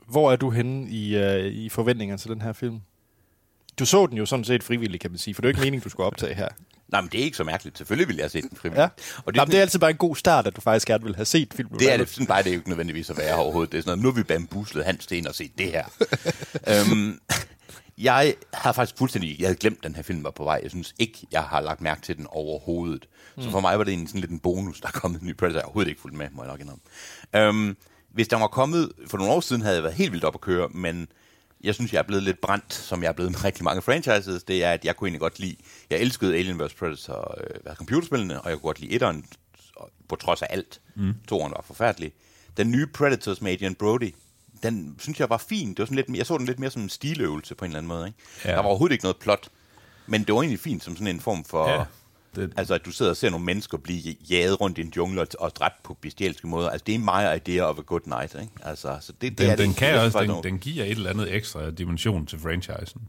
hvor 0.07 0.33
er 0.33 0.37
du 0.37 0.51
henne 0.51 0.91
i, 0.91 1.17
øh, 1.17 1.45
i 1.45 1.69
forventningerne 1.69 2.19
til 2.19 2.31
den 2.31 2.41
her 2.43 2.53
film? 2.53 2.81
Du 3.79 3.87
så 3.87 4.07
den 4.07 4.19
jo 4.19 4.27
sådan 4.27 4.45
set 4.45 4.63
frivilligt, 4.63 5.01
kan 5.01 5.11
man 5.11 5.19
sige, 5.19 5.35
for 5.35 5.43
det 5.43 5.49
er 5.49 5.51
jo 5.51 5.53
ikke 5.53 5.61
meningen, 5.61 5.83
du 5.85 5.89
skulle 5.89 6.07
optage 6.07 6.35
her. 6.35 6.49
Nej, 6.89 7.01
men 7.01 7.11
det 7.13 7.21
er 7.21 7.25
ikke 7.25 7.37
så 7.37 7.45
mærkeligt. 7.45 7.79
Selvfølgelig 7.79 8.09
vil 8.09 8.17
jeg 8.17 8.31
se 8.31 8.43
den 8.43 8.57
frivilligt. 8.57 8.81
Ja. 8.81 8.89
Og 9.27 9.33
det, 9.35 9.41
Jamen, 9.41 9.51
det 9.51 9.57
er 9.59 9.61
altid 9.63 9.79
bare 9.79 9.91
en 9.91 9.97
god 9.97 10.17
start, 10.17 10.47
at 10.47 10.57
du 10.57 10.61
faktisk 10.61 10.87
gerne 10.87 11.05
vil 11.05 11.15
have 11.17 11.25
set 11.25 11.55
filmen. 11.55 11.79
det 11.79 11.93
er 11.93 11.97
det, 11.97 12.09
sådan 12.09 12.27
bare 12.27 12.43
det 12.43 12.49
er 12.49 12.53
jo 12.55 12.59
ikke 12.59 12.69
nødvendigvis 12.69 13.11
at 13.11 13.17
være 13.17 13.35
overhovedet. 13.37 13.73
Det 13.73 13.79
er 13.79 13.83
sådan 13.83 13.91
noget, 13.99 14.03
nu 14.03 14.09
har 14.11 14.15
vi 14.17 14.23
bambuslet 14.23 14.85
Hans 14.85 15.07
ind 15.11 15.27
og 15.27 15.35
set 15.35 15.51
det 15.59 15.67
her. 15.67 15.85
øhm, 16.91 17.19
Jeg 17.99 18.35
havde 18.55 18.75
faktisk 18.75 18.99
fuldstændig, 18.99 19.41
jeg 19.41 19.47
havde 19.47 19.59
glemt, 19.59 19.85
den 19.85 19.95
her 19.95 20.03
film 20.03 20.25
var 20.25 20.31
på 20.31 20.45
vej. 20.45 20.61
Jeg 20.63 20.71
synes 20.71 20.95
ikke, 20.99 21.27
jeg 21.33 21.43
har 21.43 21.61
lagt 21.61 21.81
mærke 21.81 22.01
til 22.03 22.17
den 22.17 22.27
overhovedet. 22.31 23.09
Så 23.41 23.51
for 23.51 23.61
mig 23.61 23.79
var 23.79 23.85
det 23.85 23.91
egentlig 23.93 24.09
sådan 24.09 24.21
lidt 24.21 24.31
en 24.31 24.39
bonus, 24.39 24.81
der 24.81 24.89
er 24.89 24.93
kommet 24.93 25.21
en 25.21 25.27
ny 25.27 25.37
Predator. 25.37 25.55
Jeg 25.57 25.61
har 25.63 25.67
overhovedet 25.67 25.89
ikke 25.91 26.01
fulgt 26.01 26.17
med, 26.17 26.27
må 26.33 26.43
jeg 26.43 26.51
nok 26.51 26.61
indrømme. 26.61 26.83
Øhm, 27.37 27.77
hvis 28.15 28.29
der 28.29 28.37
var 28.39 28.47
kommet 28.47 28.93
for 29.07 29.19
nogle 29.19 29.33
år 29.33 29.41
siden, 29.41 29.63
havde 29.63 29.75
jeg 29.75 29.83
været 29.83 29.95
helt 29.95 30.13
vildt 30.13 30.25
op 30.25 30.35
at 30.35 30.41
køre, 30.41 30.69
men 30.69 31.09
jeg 31.65 31.75
synes, 31.75 31.93
jeg 31.93 31.99
er 31.99 32.03
blevet 32.03 32.23
lidt 32.23 32.41
brændt, 32.41 32.75
som 32.75 33.03
jeg 33.03 33.09
er 33.09 33.13
blevet 33.13 33.33
med 33.33 33.45
rigtig 33.45 33.65
mange 33.65 33.83
franchises. 33.83 34.43
Det 34.45 34.65
er, 34.65 34.71
at 34.73 34.85
jeg 34.85 34.97
kunne 34.97 35.09
egentlig 35.09 35.21
godt 35.21 35.39
lide, 35.39 35.57
jeg 35.91 35.99
elskede 35.99 36.37
Alien 36.37 36.59
vs. 36.65 36.75
Predator, 36.75 37.39
øh, 37.69 37.75
computerspillene, 37.77 38.41
og 38.41 38.51
jeg 38.51 38.57
kunne 38.59 38.67
godt 38.69 38.81
lide 38.81 38.93
etteren, 38.93 39.25
på 40.09 40.17
trods 40.17 40.43
af 40.43 40.47
alt. 40.51 40.81
Mm. 40.97 41.13
Toren 41.29 41.53
var 41.53 41.65
forfærdelig. 41.67 42.13
Den 42.57 42.71
nye 42.71 42.87
Predators 42.87 43.41
med 43.41 43.53
Adrian 43.53 43.75
Brody, 43.75 44.15
den 44.63 44.97
synes 44.99 45.21
jeg 45.21 45.31
var 45.31 45.37
fin. 45.37 45.69
Det 45.69 45.79
var 45.79 45.85
sådan 45.85 45.97
lidt, 45.97 46.09
mere- 46.09 46.19
jeg 46.19 46.27
så 46.27 46.39
den 46.39 46.47
lidt 46.47 46.59
mere 46.59 46.71
som 46.71 46.83
en 46.83 46.89
stiløvelse 46.89 47.55
på 47.55 47.65
en 47.65 47.71
eller 47.71 47.79
anden 47.79 47.89
måde. 47.89 48.07
Ikke? 48.07 48.19
Ja. 48.45 48.51
Der 48.51 48.57
var 48.57 48.63
overhovedet 48.65 48.93
ikke 48.93 49.05
noget 49.05 49.17
plot, 49.17 49.49
men 50.07 50.25
det 50.25 50.35
var 50.35 50.41
egentlig 50.41 50.61
fint 50.61 50.85
som 50.85 50.95
sådan 50.97 51.07
en 51.07 51.21
form 51.21 51.45
for... 51.45 51.69
Ja. 51.71 51.85
Det- 52.37 52.53
Altså, 52.57 52.75
at 52.75 52.85
du 52.85 52.91
sidder 52.91 53.11
og 53.11 53.17
ser 53.17 53.31
nogle 53.31 53.45
mennesker 53.47 53.79
blive 53.79 54.15
jaget 54.31 54.61
rundt 54.61 54.79
i 54.79 54.81
en 54.81 54.93
jungle 54.97 55.27
og, 55.39 55.57
dræbt 55.57 55.83
på 55.83 55.95
bestialske 55.95 56.47
måder. 56.47 56.69
Altså, 56.71 56.85
det 56.85 56.95
er 56.95 56.99
my 56.99 57.37
idea 57.37 57.63
of 57.65 57.79
a 57.79 57.83
good 57.83 58.01
night, 58.07 58.35
ikke? 58.35 58.53
Altså, 58.63 58.99
så 59.01 59.13
det, 59.13 59.31
det 59.31 59.39
Den, 59.39 59.47
er 59.51 59.57
det, 59.57 59.67
den 59.67 59.75
kan 59.75 59.93
det 59.95 60.01
er 60.01 60.05
også, 60.05 60.21
den, 60.23 60.43
den 60.53 60.59
giver 60.59 60.85
et 60.85 60.91
eller 60.91 61.11
andet 61.11 61.35
ekstra 61.35 61.71
dimension 61.71 62.27
til 62.27 62.39
franchisen. 62.39 63.01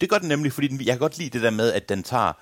Det 0.00 0.10
gør 0.10 0.18
den 0.18 0.28
nemlig, 0.28 0.52
fordi 0.52 0.68
den, 0.68 0.78
jeg 0.78 0.86
kan 0.86 0.98
godt 0.98 1.18
lide 1.18 1.30
det 1.30 1.42
der 1.42 1.50
med, 1.50 1.72
at 1.72 1.88
den 1.88 2.02
tager 2.02 2.32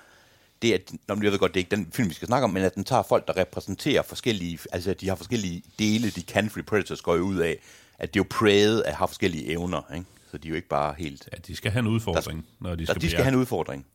det, 0.61 0.73
at, 0.73 0.91
nå, 1.07 1.15
men 1.15 1.23
jeg 1.23 1.31
ved 1.31 1.39
godt, 1.39 1.53
det 1.53 1.59
er 1.59 1.61
ikke 1.65 1.75
den 1.75 1.87
film, 1.93 2.09
vi 2.09 2.13
skal 2.13 2.25
snakke 2.27 2.43
om, 2.43 2.49
men 2.49 2.63
at 2.63 2.75
den 2.75 2.83
tager 2.83 3.03
folk, 3.09 3.27
der 3.27 3.37
repræsenterer 3.37 4.01
forskellige, 4.01 4.59
altså 4.71 4.89
at 4.91 5.01
de 5.01 5.07
har 5.07 5.15
forskellige 5.15 5.63
dele, 5.79 6.09
de 6.09 6.21
kan, 6.23 6.49
fordi 6.49 6.63
Predators 6.63 7.01
går 7.01 7.15
ud 7.15 7.37
af, 7.37 7.57
at 7.99 8.13
det 8.13 8.19
er 8.19 8.23
jo 8.23 8.27
præget 8.29 8.81
at 8.81 8.93
have 8.95 9.07
forskellige 9.07 9.49
evner, 9.51 9.81
ikke? 9.93 10.05
Så 10.31 10.37
de 10.37 10.47
er 10.47 10.49
jo 10.49 10.55
ikke 10.55 10.67
bare 10.67 10.95
helt... 10.97 11.29
Ja, 11.33 11.37
de 11.47 11.55
skal 11.55 11.71
have 11.71 11.79
en 11.79 11.87
udfordring, 11.87 12.45
når 12.59 12.75
de 12.75 12.85
Der, 12.85 12.93
skal, 12.93 13.01
de 13.01 13.09
skal 13.09 13.23
have 13.23 13.33
en 13.33 13.39
udfordring. 13.39 13.85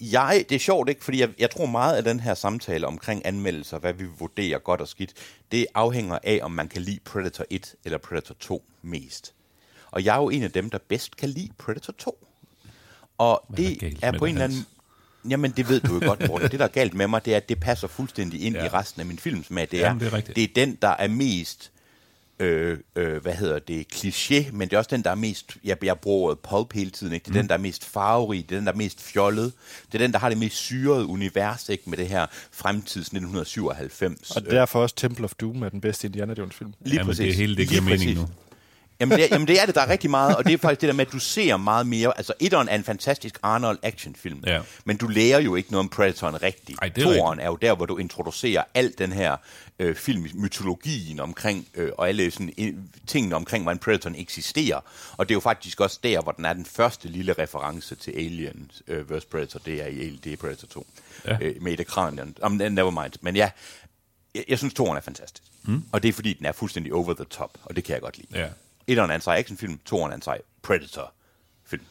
Jeg, 0.00 0.44
det 0.48 0.54
er 0.54 0.58
sjovt, 0.58 0.88
ikke? 0.88 1.04
Fordi 1.04 1.20
jeg, 1.20 1.28
jeg 1.38 1.50
tror 1.50 1.66
meget 1.66 1.96
af 1.96 2.04
den 2.04 2.20
her 2.20 2.34
samtale 2.34 2.86
omkring 2.86 3.26
anmeldelser, 3.26 3.78
hvad 3.78 3.92
vi 3.92 4.04
vurderer 4.18 4.58
godt 4.58 4.80
og 4.80 4.88
skidt, 4.88 5.12
det 5.52 5.66
afhænger 5.74 6.18
af, 6.22 6.38
om 6.42 6.50
man 6.50 6.68
kan 6.68 6.82
lide 6.82 6.98
Predator 7.04 7.44
1 7.50 7.74
eller 7.84 7.98
Predator 7.98 8.34
2 8.40 8.64
mest. 8.82 9.34
Og 9.90 10.04
jeg 10.04 10.16
er 10.16 10.20
jo 10.22 10.30
en 10.30 10.42
af 10.42 10.50
dem, 10.52 10.70
der 10.70 10.78
bedst 10.88 11.16
kan 11.16 11.28
lide 11.28 11.48
Predator 11.58 11.92
2. 11.98 12.26
Og 13.18 13.44
Hvad 13.48 13.64
er 13.64 13.68
det 13.80 13.98
er 14.02 14.10
med 14.12 14.18
på 14.18 14.24
en 14.24 14.34
eller 14.34 14.44
anden... 14.44 14.66
Jamen, 15.28 15.50
det 15.50 15.68
ved 15.68 15.80
du 15.80 15.94
jo 15.94 16.00
godt, 16.08 16.28
Morten. 16.28 16.50
Det, 16.50 16.58
der 16.58 16.64
er 16.64 16.68
galt 16.68 16.94
med 16.94 17.06
mig, 17.08 17.24
det 17.24 17.32
er, 17.32 17.36
at 17.36 17.48
det 17.48 17.60
passer 17.60 17.88
fuldstændig 17.88 18.42
ind 18.42 18.54
Ja. 18.54 18.60
ja. 18.60 18.66
i 18.66 18.68
resten 18.68 19.00
af 19.00 19.06
min 19.06 19.18
filmsmag. 19.18 19.68
Det 19.70 19.80
er, 19.80 19.86
Jamen, 19.86 20.00
det 20.00 20.06
er 20.06 20.12
rigtigt. 20.12 20.36
det 20.36 20.44
er 20.44 20.66
den, 20.66 20.78
der 20.82 20.88
er 20.88 21.08
mest 21.08 21.70
øh, 22.38 22.78
øh, 22.96 23.22
hvad 23.22 23.34
hedder 23.34 23.58
det, 23.58 23.86
kliché, 23.94 24.52
men 24.52 24.68
det 24.68 24.72
er 24.72 24.78
også 24.78 24.90
den, 24.90 25.02
der 25.02 25.10
er 25.10 25.14
mest, 25.14 25.56
jeg, 25.64 25.84
jeg 25.84 25.98
bruger 25.98 26.26
ordet 26.26 26.38
pulp 26.38 26.72
hele 26.72 26.90
tiden, 26.90 27.12
ikke? 27.12 27.24
det 27.24 27.30
er 27.30 27.32
mm. 27.32 27.38
den, 27.40 27.48
der 27.48 27.54
er 27.54 27.58
mest 27.58 27.84
farverig, 27.84 28.48
det 28.48 28.54
er 28.54 28.58
den, 28.58 28.66
der 28.66 28.72
er 28.72 28.76
mest 28.76 29.02
fjollet, 29.02 29.52
det 29.86 29.94
er 29.94 29.98
den, 30.04 30.12
der 30.12 30.18
har 30.18 30.28
det 30.28 30.38
mest 30.38 30.56
syrede 30.56 31.06
univers, 31.06 31.68
ikke? 31.68 31.90
med 31.90 31.98
det 31.98 32.08
her 32.08 32.26
fremtids 32.52 33.06
1997. 33.06 34.30
Og 34.30 34.44
derfor 34.44 34.82
også 34.82 34.94
Temple 34.94 35.24
of 35.24 35.34
Doom 35.34 35.62
er 35.62 35.68
den 35.68 35.80
bedste 35.80 36.06
Indiana 36.06 36.34
Jones 36.38 36.54
film. 36.54 36.74
Lige 36.80 36.96
Jamen, 36.96 37.06
præcis. 37.06 37.26
det 37.26 37.34
hele, 37.34 37.56
det 37.56 37.68
giver 37.68 37.82
mening 37.82 38.14
nu. 38.14 38.28
Jamen 39.00 39.18
det, 39.18 39.24
er, 39.24 39.28
jamen 39.32 39.48
det 39.48 39.60
er 39.62 39.66
det, 39.66 39.74
der 39.74 39.80
er 39.80 39.88
rigtig 39.88 40.10
meget, 40.10 40.36
og 40.36 40.44
det 40.44 40.52
er 40.52 40.58
faktisk 40.58 40.80
det 40.80 40.86
der 40.88 40.94
med, 40.94 41.06
at 41.06 41.12
du 41.12 41.18
ser 41.18 41.56
meget 41.56 41.86
mere, 41.86 42.12
altså 42.16 42.32
etteren 42.40 42.68
er 42.68 42.74
en 42.74 42.84
fantastisk 42.84 43.38
Arnold 43.42 43.78
actionfilm, 43.82 44.42
Ja. 44.46 44.60
men 44.84 44.96
du 44.96 45.06
lærer 45.08 45.38
jo 45.40 45.54
ikke 45.54 45.70
noget 45.70 45.80
om 45.84 45.88
Predatoren 45.88 46.42
rigtigt. 46.42 46.78
Ej, 46.82 46.88
det 46.88 47.04
er 47.06 47.14
Toren 47.16 47.40
er 47.40 47.46
jo 47.46 47.56
der, 47.56 47.74
hvor 47.74 47.86
du 47.86 47.96
introducerer 47.96 48.64
al 48.74 48.92
den 48.98 49.12
her 49.12 49.36
øh, 49.78 49.96
film, 49.96 50.26
mytologien 50.34 51.20
omkring, 51.20 51.68
øh, 51.74 51.90
og 51.98 52.08
alle 52.08 52.30
sådan, 52.30 52.52
øh, 52.58 52.72
tingene 53.06 53.36
omkring, 53.36 53.64
hvordan 53.64 53.78
Predatoren 53.78 54.16
eksisterer, 54.16 54.80
og 55.16 55.28
det 55.28 55.32
er 55.32 55.36
jo 55.36 55.40
faktisk 55.40 55.80
også 55.80 55.98
der, 56.02 56.20
hvor 56.22 56.32
den 56.32 56.44
er 56.44 56.52
den 56.52 56.64
første 56.66 57.08
lille 57.08 57.32
reference 57.32 57.94
til 57.94 58.10
Alien 58.10 58.70
øh, 58.88 59.10
vs. 59.10 59.24
Predator, 59.24 59.58
det 59.58 59.82
er 59.82 59.86
i 59.86 60.20
det 60.24 60.32
er 60.32 60.36
Predator 60.36 60.68
2, 60.68 60.86
Ja. 61.24 61.32
ja. 61.32 61.38
øh, 61.46 61.62
med 61.62 61.78
et 61.78 61.86
kranion. 61.86 62.36
Um, 62.46 62.52
never 62.52 62.90
mind, 63.02 63.12
men 63.20 63.36
ja, 63.36 63.50
jeg, 64.34 64.44
jeg 64.48 64.58
synes, 64.58 64.74
toren 64.74 64.96
er 64.96 65.00
fantastisk. 65.00 65.42
Mm. 65.62 65.82
Og 65.92 66.02
det 66.02 66.08
er 66.08 66.12
fordi, 66.12 66.32
den 66.32 66.46
er 66.46 66.52
fuldstændig 66.52 66.94
over 66.94 67.14
the 67.14 67.24
top, 67.24 67.58
og 67.64 67.76
det 67.76 67.84
kan 67.84 67.92
jeg 67.92 68.02
godt 68.02 68.16
lide. 68.16 68.28
Ja. 68.40 68.48
Etteren 68.86 69.10
er 69.10 69.14
en 69.14 69.20
sej 69.20 69.36
actionfilm, 69.38 69.78
toeren 69.84 70.12
er 70.12 70.16
en 70.16 70.22
sej 70.22 70.38
Predator-film. 70.62 71.82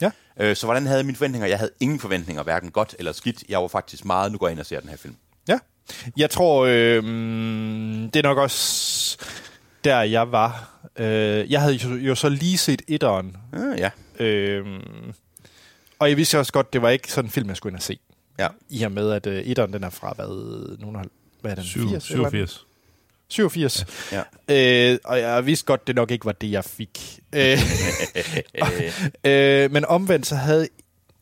Ja. 0.00 0.10
Øh, 0.40 0.56
så 0.56 0.66
hvordan 0.66 0.86
havde 0.86 0.98
jeg 0.98 1.06
mine 1.06 1.16
forventninger? 1.16 1.48
Jeg 1.48 1.58
havde 1.58 1.70
ingen 1.80 2.00
forventninger, 2.00 2.42
hverken 2.42 2.70
godt 2.70 2.94
eller 2.98 3.12
skidt. 3.12 3.44
Jeg 3.48 3.62
var 3.62 3.68
faktisk 3.68 4.04
meget, 4.04 4.32
nu 4.32 4.38
går 4.38 4.46
jeg 4.46 4.52
ind 4.52 4.60
og 4.60 4.66
ser 4.66 4.80
den 4.80 4.88
her 4.88 4.96
film. 4.96 5.16
Ja. 5.48 5.58
Jeg 6.16 6.30
tror, 6.30 6.64
øh, 6.64 7.02
det 8.04 8.16
er 8.16 8.22
nok 8.22 8.38
også 8.38 9.18
der, 9.84 10.00
jeg 10.02 10.32
var. 10.32 10.80
Øh, 10.96 11.50
jeg 11.52 11.60
havde 11.60 11.74
jo, 11.74 11.94
jo 11.94 12.14
så 12.14 12.28
lige 12.28 12.58
set 12.58 12.82
etteren. 12.88 13.36
Øh, 13.54 13.78
ja. 13.78 13.90
Øh, 14.24 14.80
og 15.98 16.08
jeg 16.08 16.16
vidste 16.16 16.38
også 16.38 16.52
godt, 16.52 16.72
det 16.72 16.82
var 16.82 16.90
ikke 16.90 17.12
sådan 17.12 17.26
en 17.28 17.30
film, 17.32 17.48
jeg 17.48 17.56
skulle 17.56 17.70
ind 17.70 17.76
og 17.76 17.82
se. 17.82 17.98
ja. 18.38 18.48
I 18.68 18.82
og 18.82 18.92
med, 18.92 19.10
at 19.12 19.26
øh, 19.26 19.42
etteren, 19.42 19.72
den 19.72 19.84
er 19.84 19.90
fra, 19.90 20.12
hvad, 20.16 20.26
nogen 20.78 21.10
hvad 21.40 21.50
er 21.50 21.54
den? 21.54 21.64
Syv- 21.64 21.88
80, 21.88 22.10
eller 22.10 22.26
andet? 22.26 22.32
87. 22.40 22.66
87. 23.28 23.86
Ja. 24.12 24.22
Øh, 24.92 24.98
og 25.04 25.18
jeg 25.20 25.46
vidste 25.46 25.66
godt, 25.66 25.86
det 25.86 25.96
nok 25.96 26.10
ikke 26.10 26.26
var 26.26 26.32
det, 26.32 26.50
jeg 26.50 26.64
fik. 26.64 27.20
Øh, 27.32 27.58
øh, 29.24 29.70
men 29.72 29.84
omvendt 29.84 30.26
så 30.26 30.34
havde... 30.34 30.68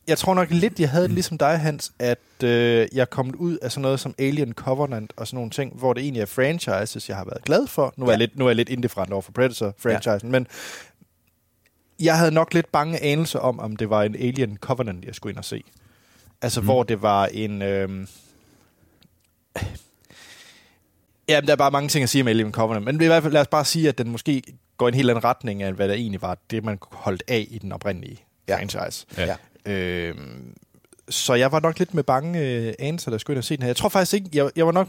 Jeg 0.07 0.17
tror 0.17 0.33
nok 0.33 0.49
lidt, 0.51 0.79
jeg 0.79 0.89
havde 0.89 1.03
det 1.03 1.13
ligesom 1.13 1.37
dig, 1.37 1.59
Hans, 1.59 1.91
at 1.99 2.19
øh, 2.43 2.87
jeg 2.93 3.01
er 3.01 3.05
kommet 3.05 3.35
ud 3.35 3.57
af 3.57 3.71
sådan 3.71 3.81
noget 3.81 3.99
som 3.99 4.15
Alien 4.19 4.53
Covenant 4.53 5.13
og 5.17 5.27
sådan 5.27 5.37
nogle 5.37 5.51
ting, 5.51 5.73
hvor 5.75 5.93
det 5.93 6.03
egentlig 6.03 6.21
er 6.21 6.25
franchises, 6.25 7.09
jeg 7.09 7.17
har 7.17 7.25
været 7.25 7.43
glad 7.43 7.67
for. 7.67 7.93
Nu 7.97 8.05
er, 8.05 8.09
Ja. 8.09 8.11
jeg, 8.11 8.19
lidt, 8.19 8.37
nu 8.37 8.45
er 8.45 8.49
jeg 8.49 8.55
lidt 8.55 8.69
indifferent 8.69 9.13
over 9.13 9.21
for 9.21 9.31
Predator-franchisen, 9.31 10.27
ja. 10.27 10.31
men 10.31 10.47
jeg 11.99 12.17
havde 12.17 12.31
nok 12.31 12.53
lidt 12.53 12.71
bange 12.71 13.03
anelse 13.03 13.39
om, 13.39 13.59
om 13.59 13.75
det 13.75 13.89
var 13.89 14.03
en 14.03 14.15
Alien 14.15 14.57
Covenant, 14.57 15.05
jeg 15.05 15.15
skulle 15.15 15.31
ind 15.31 15.37
og 15.37 15.45
se. 15.45 15.63
Altså, 16.41 16.59
mm. 16.61 16.65
hvor 16.67 16.83
det 16.83 17.01
var 17.01 17.25
en... 17.25 17.61
Øh, 17.61 18.07
Ja, 21.29 21.41
der 21.41 21.51
er 21.51 21.55
bare 21.55 21.71
mange 21.71 21.89
ting 21.89 22.03
at 22.03 22.09
sige 22.09 22.21
om 22.21 22.27
Alien 22.27 22.51
Covenant, 22.51 22.85
men 22.85 23.01
i 23.01 23.05
hvert 23.05 23.23
fald 23.23 23.33
lad 23.33 23.41
os 23.41 23.47
bare 23.47 23.65
sige, 23.65 23.89
at 23.89 23.97
den 23.97 24.09
måske 24.09 24.43
går 24.77 24.87
i 24.87 24.89
en 24.89 24.93
helt 24.95 25.09
anden 25.09 25.23
retning 25.23 25.63
af, 25.63 25.73
hvad 25.73 25.87
der 25.87 25.93
egentlig 25.93 26.21
var 26.21 26.37
det, 26.49 26.63
man 26.63 26.77
holdt 26.91 27.23
af 27.27 27.47
i 27.49 27.57
den 27.57 27.71
oprindelige 27.71 28.17
ja. 28.47 28.53
Ja. 28.53 28.59
franchise. 28.59 29.05
Ja. 29.17 29.35
Øhm, 29.71 30.55
så 31.09 31.33
jeg 31.33 31.51
var 31.51 31.59
nok 31.59 31.79
lidt 31.79 31.93
med 31.93 32.03
bange 32.03 32.39
øh, 32.39 32.73
anelser, 32.79 33.11
der 33.11 33.17
skulle 33.17 33.35
ind 33.35 33.37
og 33.37 33.43
se 33.43 33.55
den 33.55 33.61
her. 33.63 33.69
Jeg 33.69 33.75
tror 33.75 33.89
faktisk 33.89 34.13
ikke, 34.13 34.29
jeg, 34.33 34.49
jeg 34.55 34.65
var 34.65 34.71
nok... 34.71 34.87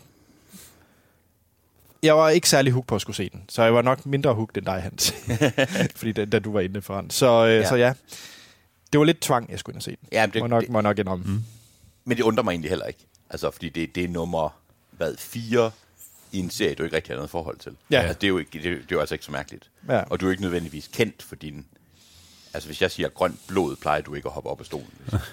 Jeg 2.02 2.16
var 2.16 2.28
ikke 2.28 2.48
særlig 2.48 2.72
hook 2.72 2.86
på 2.86 2.94
at 2.94 3.00
skulle 3.00 3.16
se 3.16 3.28
den, 3.32 3.42
så 3.48 3.62
jeg 3.62 3.74
var 3.74 3.82
nok 3.82 4.06
mindre 4.06 4.34
hooked 4.34 4.56
end 4.56 4.66
dig, 4.66 4.82
Hans. 4.82 5.14
Fordi 5.96 6.12
da, 6.12 6.24
da 6.24 6.38
du 6.38 6.52
var 6.52 6.60
inde 6.60 6.82
foran. 6.82 7.10
Så, 7.10 7.46
øh, 7.46 7.52
ja. 7.54 7.68
Så 7.68 7.76
ja, 7.76 7.92
det 8.92 8.98
var 8.98 9.04
lidt 9.04 9.20
tvang, 9.20 9.50
jeg 9.50 9.58
skulle 9.58 9.74
ind 9.74 9.78
og 9.78 9.82
se 9.82 9.90
den. 9.90 10.08
Ja, 10.12 10.26
men 10.26 10.32
det- 10.32 10.40
må, 10.42 10.46
nok, 10.46 10.62
det- 10.62 10.70
må 10.70 10.80
nok 10.80 10.98
indrømme. 10.98 11.24
Mm. 11.24 11.42
Men 12.04 12.16
det 12.16 12.22
undrer 12.22 12.44
mig 12.44 12.50
egentlig 12.52 12.70
heller 12.70 12.86
ikke. 12.86 13.00
Altså, 13.30 13.50
fordi 13.50 13.68
det, 13.68 13.94
det 13.94 14.04
er 14.04 14.08
nummer, 14.08 14.58
hvad, 14.90 15.16
fire 15.18 15.70
i 16.34 16.38
en 16.38 16.50
serie, 16.50 16.74
du 16.74 16.82
ikke 16.82 16.96
rigtig 16.96 17.10
har 17.10 17.16
noget 17.16 17.30
forhold 17.30 17.58
til. 17.58 17.76
Ja. 17.90 18.00
Altså, 18.00 18.14
det, 18.14 18.24
er 18.24 18.28
jo 18.28 18.38
ikke, 18.38 18.50
det, 18.52 18.62
det 18.62 18.72
er 18.72 18.84
jo 18.92 19.00
altså 19.00 19.14
ikke 19.14 19.24
så 19.24 19.32
mærkeligt. 19.32 19.70
Ja. 19.88 20.02
Og 20.02 20.20
du 20.20 20.26
er 20.26 20.30
ikke 20.30 20.42
nødvendigvis 20.42 20.90
kendt 20.92 21.22
for 21.22 21.36
din... 21.36 21.66
Altså, 22.54 22.68
hvis 22.68 22.82
jeg 22.82 22.90
siger 22.90 23.08
grønt 23.08 23.40
blod, 23.48 23.76
plejer 23.76 24.00
du 24.00 24.14
ikke 24.14 24.28
at 24.28 24.32
hoppe 24.32 24.50
op 24.50 24.60
af 24.60 24.66
stolen. 24.66 24.90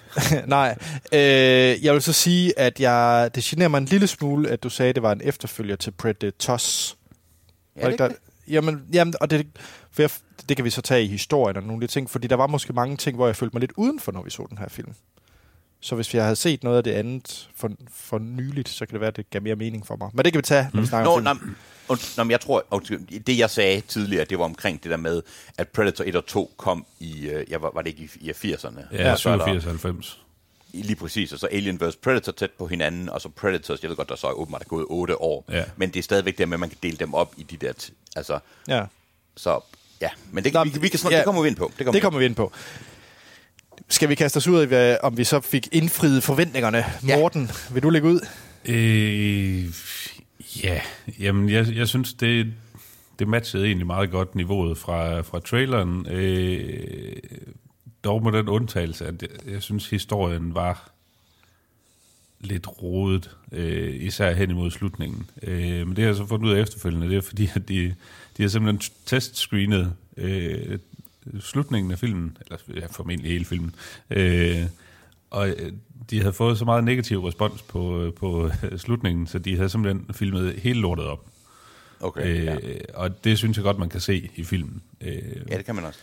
Nej, 0.47 0.77
øh, 1.13 1.85
jeg 1.85 1.93
vil 1.93 2.01
så 2.01 2.13
sige, 2.13 2.59
at 2.59 2.79
jeg, 2.79 3.31
det 3.35 3.43
generer 3.43 3.69
mig 3.69 3.77
en 3.77 3.85
lille 3.85 4.07
smule, 4.07 4.49
at 4.49 4.63
du 4.63 4.69
sagde, 4.69 4.89
at 4.89 4.95
det 4.95 5.03
var 5.03 5.11
en 5.11 5.21
efterfølger 5.23 5.75
til 5.75 5.91
Predators. 5.91 6.97
Ja, 7.75 7.81
Var 7.81 7.87
det 7.87 7.93
ikke 7.93 8.03
der, 8.03 8.09
jamen, 8.47 8.83
jamen, 8.93 9.13
og 9.21 9.29
det, 9.29 9.47
for 9.91 10.01
jeg, 10.01 10.09
det 10.49 10.57
kan 10.57 10.65
vi 10.65 10.69
så 10.69 10.81
tage 10.81 11.03
i 11.03 11.07
historien 11.07 11.57
og 11.57 11.63
nogle 11.63 11.83
af 11.83 11.87
de 11.87 11.93
ting, 11.93 12.09
fordi 12.09 12.27
der 12.27 12.35
var 12.35 12.47
måske 12.47 12.73
mange 12.73 12.97
ting, 12.97 13.15
hvor 13.15 13.25
jeg 13.25 13.35
følte 13.35 13.55
mig 13.55 13.59
lidt 13.59 13.73
udenfor, 13.77 14.11
når 14.11 14.23
vi 14.23 14.29
så 14.29 14.45
den 14.49 14.57
her 14.57 14.69
film. 14.69 14.93
Så 15.83 15.95
hvis 15.95 16.13
jeg 16.13 16.23
havde 16.23 16.35
set 16.35 16.63
noget 16.63 16.77
af 16.77 16.83
det 16.83 16.91
andet 16.91 17.49
for, 17.55 17.69
for 17.93 18.19
nyligt, 18.19 18.69
så 18.69 18.85
kan 18.85 18.93
det 18.93 18.99
være, 19.01 19.07
at 19.07 19.15
det 19.15 19.29
gav 19.29 19.41
mere 19.41 19.55
mening 19.55 19.87
for 19.87 19.95
mig. 19.95 20.09
Men 20.13 20.25
det 20.25 20.33
kan 20.33 20.37
vi 20.37 20.43
tage, 20.43 20.69
når 20.73 20.81
vi 20.81 20.87
snakker 20.87 21.09
Nå, 21.11 21.17
om 21.17 21.23
nej, 21.23 21.33
film. 21.33 21.55
und, 21.87 21.99
nå, 22.17 22.23
men 22.23 22.31
jeg 22.31 22.41
tror, 22.41 22.63
undskyld, 22.71 23.23
det 23.23 23.37
jeg 23.37 23.49
sagde 23.49 23.81
tidligere, 23.81 24.25
det 24.25 24.39
var 24.39 24.45
omkring 24.45 24.83
det 24.83 24.91
der 24.91 24.97
med, 24.97 25.21
at 25.57 25.67
Predator 25.67 26.03
1 26.07 26.15
og 26.15 26.25
2 26.25 26.51
kom 26.57 26.85
i, 26.99 27.27
øh, 27.27 27.45
jeg 27.51 27.61
var, 27.61 27.71
var 27.73 27.81
det 27.81 27.89
ikke 27.89 28.09
i, 28.21 28.29
i 28.29 28.31
80'erne? 28.53 28.95
Ja, 28.95 29.11
Og 29.11 29.19
så 29.19 29.29
er 29.29 29.35
der- 29.37 29.43
87 29.45 29.63
90. 29.63 30.17
Lige 30.73 30.95
præcis, 30.95 31.33
og 31.33 31.39
så 31.39 31.47
Alien 31.51 31.79
vs. 31.81 31.95
Predator 31.95 32.31
tæt 32.31 32.51
på 32.51 32.67
hinanden, 32.67 33.09
og 33.09 33.21
så 33.21 33.29
Predators, 33.29 33.81
jeg 33.81 33.89
ved 33.89 33.97
godt, 33.97 34.09
der 34.09 34.15
så 34.15 34.27
er 34.27 34.31
åbenbart 34.31 34.61
er 34.61 34.65
gået 34.65 34.85
8 34.89 35.21
år, 35.21 35.45
Ja. 35.49 35.63
men 35.77 35.89
det 35.89 35.99
er 35.99 36.03
stadigvæk 36.03 36.37
der 36.37 36.45
med, 36.45 36.53
at 36.53 36.59
man 36.59 36.69
kan 36.69 36.77
dele 36.83 36.97
dem 36.97 37.13
op 37.13 37.33
i 37.37 37.43
de 37.43 37.57
der, 37.57 37.73
t- 37.81 37.91
altså, 38.15 38.39
Ja. 38.67 38.83
så, 39.37 39.59
ja, 40.01 40.09
men 40.31 40.43
det, 40.43 40.53
Nå, 40.53 40.63
vi, 40.63 40.69
vi 40.81 40.87
kan 40.89 40.99
snart, 40.99 41.11
ja. 41.13 41.17
det 41.17 41.25
kommer 41.25 41.41
vi 41.41 41.47
ind 41.47 41.55
på. 41.57 41.65
Det 41.77 41.85
kommer, 41.85 41.91
Det 41.91 42.01
kommer 42.01 42.19
vi 42.19 42.25
ind 42.25 42.35
på. 42.35 42.51
Skal 43.89 44.09
vi 44.09 44.15
kaste 44.15 44.37
os 44.37 44.47
ud 44.47 44.67
i, 44.67 44.97
om 45.03 45.17
vi 45.17 45.23
så 45.23 45.39
fik 45.41 45.67
indfriet 45.71 46.23
forventningerne? 46.23 46.83
Ja. 47.07 47.17
Morten, 47.17 47.51
vil 47.73 47.83
du 47.83 47.89
lægge 47.89 48.07
ud? 48.07 48.19
Øh, 48.65 49.65
ja, 50.63 50.81
jamen 51.19 51.49
jeg, 51.49 51.75
jeg 51.75 51.87
synes, 51.87 52.13
det, 52.13 52.53
det 53.19 53.27
matchede 53.27 53.65
egentlig 53.65 53.87
meget 53.87 54.11
godt 54.11 54.35
niveauet 54.35 54.77
fra, 54.77 55.21
fra 55.21 55.39
traileren. 55.39 56.07
Øh, 56.09 57.17
dog 58.03 58.23
med 58.23 58.31
den 58.31 58.49
undtagelse, 58.49 59.05
at 59.07 59.21
jeg, 59.21 59.29
jeg 59.53 59.61
synes, 59.61 59.89
historien 59.89 60.55
var 60.55 60.91
lidt 62.39 62.67
rodet, 62.83 63.29
øh, 63.51 63.95
især 64.03 64.33
hen 64.33 64.49
imod 64.49 64.71
slutningen. 64.71 65.29
Øh, 65.43 65.87
men 65.87 65.95
det 65.95 65.97
har 65.97 66.05
jeg 66.05 66.15
så 66.15 66.25
fundet 66.25 66.47
ud 66.47 66.53
af 66.53 66.61
efterfølgende, 66.61 67.09
det 67.09 67.17
er 67.17 67.21
fordi, 67.21 67.49
at 67.55 67.69
de, 67.69 67.95
de 68.37 68.43
har 68.43 68.49
simpelthen 68.49 68.93
testscreenet 69.05 69.93
øh, 70.17 70.79
slutningen 71.39 71.91
af 71.91 71.99
filmen, 71.99 72.37
eller 72.41 72.57
ja, 72.81 72.85
formentlig 72.85 73.31
hele 73.31 73.45
filmen, 73.45 73.75
øh, 74.09 74.61
og 75.29 75.49
øh, 75.49 75.71
de 76.09 76.19
havde 76.19 76.33
fået 76.33 76.57
så 76.57 76.65
meget 76.65 76.83
negativ 76.83 77.25
respons 77.25 77.61
på, 77.61 78.01
øh, 78.03 78.13
på 78.13 78.51
øh, 78.63 78.79
slutningen, 78.79 79.27
så 79.27 79.39
de 79.39 79.55
havde 79.55 79.69
simpelthen 79.69 80.13
filmet 80.13 80.53
hele 80.57 80.79
lortet 80.79 81.05
op. 81.05 81.25
Okay, 81.99 82.25
Øh, 82.39 82.45
ja. 82.45 82.57
Og 82.93 83.23
det 83.23 83.37
synes 83.37 83.57
jeg 83.57 83.63
godt, 83.63 83.79
man 83.79 83.89
kan 83.89 83.99
se 83.99 84.29
i 84.35 84.43
filmen. 84.43 84.81
Øh, 85.01 85.13
ja, 85.49 85.57
det 85.57 85.65
kan 85.65 85.75
man 85.75 85.85
også. 85.85 85.99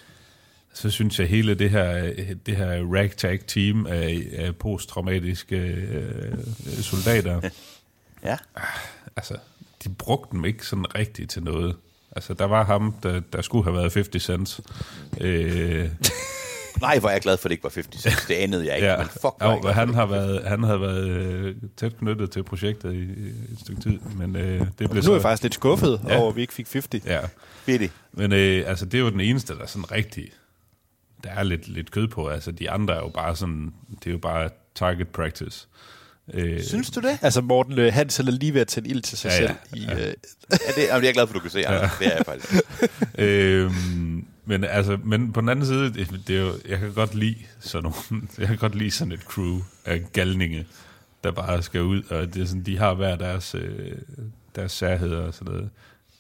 så 0.73 0.91
synes 0.91 1.21
jeg 1.21 1.29
hele 1.29 1.55
det 1.55 1.71
her, 1.71 2.13
det 2.47 2.57
her 2.57 2.95
ragtag 2.95 3.41
team 3.47 3.87
af, 3.87 4.27
af 4.33 4.57
posttraumatiske 4.57 5.57
øh, 5.57 6.35
soldater, 6.67 7.41
Ja. 8.25 8.37
altså, 9.17 9.37
de 9.85 9.89
brugte 9.89 10.33
dem 10.37 10.45
ikke 10.45 10.67
sådan 10.67 10.95
rigtigt 10.95 11.31
til 11.31 11.43
noget. 11.43 11.77
Altså, 12.19 12.35
der 12.35 12.45
var 12.45 12.65
ham, 12.65 12.95
der, 13.03 13.21
der 13.33 13.43
skulle 13.43 13.65
have 13.65 13.77
været 13.77 13.95
50 13.95 14.23
cents. 14.23 14.61
Øh, 15.21 15.89
Nej, 16.81 16.99
hvor 16.99 17.09
er 17.09 17.13
jeg 17.13 17.21
glad 17.21 17.37
for, 17.37 17.41
at 17.47 17.51
det 17.51 17.55
ikke 17.55 17.65
var 17.65 17.71
50 17.75 18.03
cents. 18.03 18.27
Det 18.27 18.35
anede 18.35 18.67
jeg 18.67 18.77
ikke, 18.77 18.89
ja, 18.89 18.97
men 18.97 19.07
fuck, 19.07 19.25
jo, 19.25 19.59
for, 19.63 19.69
han, 19.69 19.95
har 19.95 20.03
ikke 20.03 20.15
været, 20.15 20.45
han 20.45 20.63
havde 20.63 20.81
været 20.81 21.09
øh, 21.09 21.55
tæt 21.77 21.97
knyttet 21.99 22.31
til 22.31 22.43
projektet 22.43 22.93
i, 22.95 22.97
i 22.99 23.29
et 23.53 23.59
stykke 23.61 23.81
tid, 23.83 23.99
men 24.17 24.37
øh, 24.37 24.61
det 24.61 24.69
blev 24.77 24.89
Nu 24.91 24.97
er 24.99 25.03
så... 25.03 25.13
jeg 25.13 25.23
faktisk 25.23 25.43
lidt 25.43 25.55
skuffet 25.55 26.01
Ja. 26.09 26.19
over, 26.19 26.31
at 26.31 26.37
vi 26.37 26.41
ikke 26.41 26.55
fik 26.55 26.73
50. 26.73 27.05
Ja, 27.07 27.21
Fedt. 27.65 27.93
men 28.13 28.33
øh, 28.33 28.65
altså, 28.67 28.85
det 28.85 28.95
er 28.95 29.03
jo 29.03 29.11
den 29.11 29.21
eneste, 29.21 29.55
der 29.55 29.63
er 29.63 29.67
sådan 29.67 29.93
rigtig... 29.93 30.25
Der 31.25 31.31
er 31.31 31.43
lidt, 31.43 31.69
lidt 31.69 31.91
kød 31.91 32.09
på. 32.09 32.29
Altså, 32.29 32.53
de 32.53 32.71
andre 32.71 32.95
er 32.95 32.99
jo 33.01 33.09
bare 33.09 33.37
sådan... 33.37 33.73
Det 34.05 34.07
er 34.07 34.13
jo 34.13 34.19
bare 34.19 34.51
target 34.75 35.09
practice. 35.09 35.67
Øh, 35.67 35.79
Synes 36.63 36.91
du 36.91 37.01
det? 37.01 37.19
Altså 37.23 37.41
Morten 37.41 37.79
øh, 37.79 37.93
Hansen 37.93 38.27
er 38.29 38.33
lige 38.33 38.55
ved 38.55 38.61
at 38.61 38.69
tænde 38.69 38.89
ild 38.89 39.03
til 39.03 39.19
sig 39.19 39.29
Ja, 39.29 39.43
ja, 39.43 39.43
ja. 39.43 39.49
selv. 39.49 39.81
I, 39.83 39.85
Ja. 39.85 40.09
øh, 40.09 40.15
Ja, 40.51 40.57
det, 40.83 40.87
jamen, 40.89 41.03
jeg 41.03 41.09
er 41.09 41.13
glad 41.13 41.27
for, 41.27 41.35
at 41.35 41.35
du 41.35 41.41
kan 41.41 41.51
se, 41.51 41.67
Anders. 41.67 41.91
Det 41.99 42.07
er 42.07 42.17
jeg 42.17 42.25
faktisk. 42.27 42.63
øhm, 43.19 44.27
men 44.45 44.65
altså, 44.65 44.99
men 45.05 45.33
på 45.33 45.41
den 45.41 45.49
anden 45.49 45.67
side, 45.67 45.93
det, 45.95 46.21
det 46.27 46.37
er 46.37 46.41
jo, 46.41 46.53
jeg 46.69 46.79
kan 46.79 46.93
godt 46.93 47.15
lide 47.15 47.37
sådan 47.61 47.83
nogle, 48.11 48.27
jeg 48.39 48.47
kan 48.49 48.57
godt 48.57 48.75
lide 48.75 48.91
sådan 48.91 49.13
et 49.13 49.21
crew 49.21 49.59
af 49.85 50.03
galninge, 50.13 50.67
der 51.25 51.31
bare 51.31 51.63
skal 51.63 51.83
ud, 51.83 52.03
og 52.03 52.35
det 52.35 52.43
er 52.43 52.47
sådan, 52.47 52.63
de 52.63 52.79
har 52.79 52.95
hver 52.95 53.17
deres, 53.17 53.55
øh, 53.55 53.93
deres 54.57 54.73
særheder 54.73 55.19
og 55.19 55.35
sådan 55.35 55.53
noget. 55.53 55.71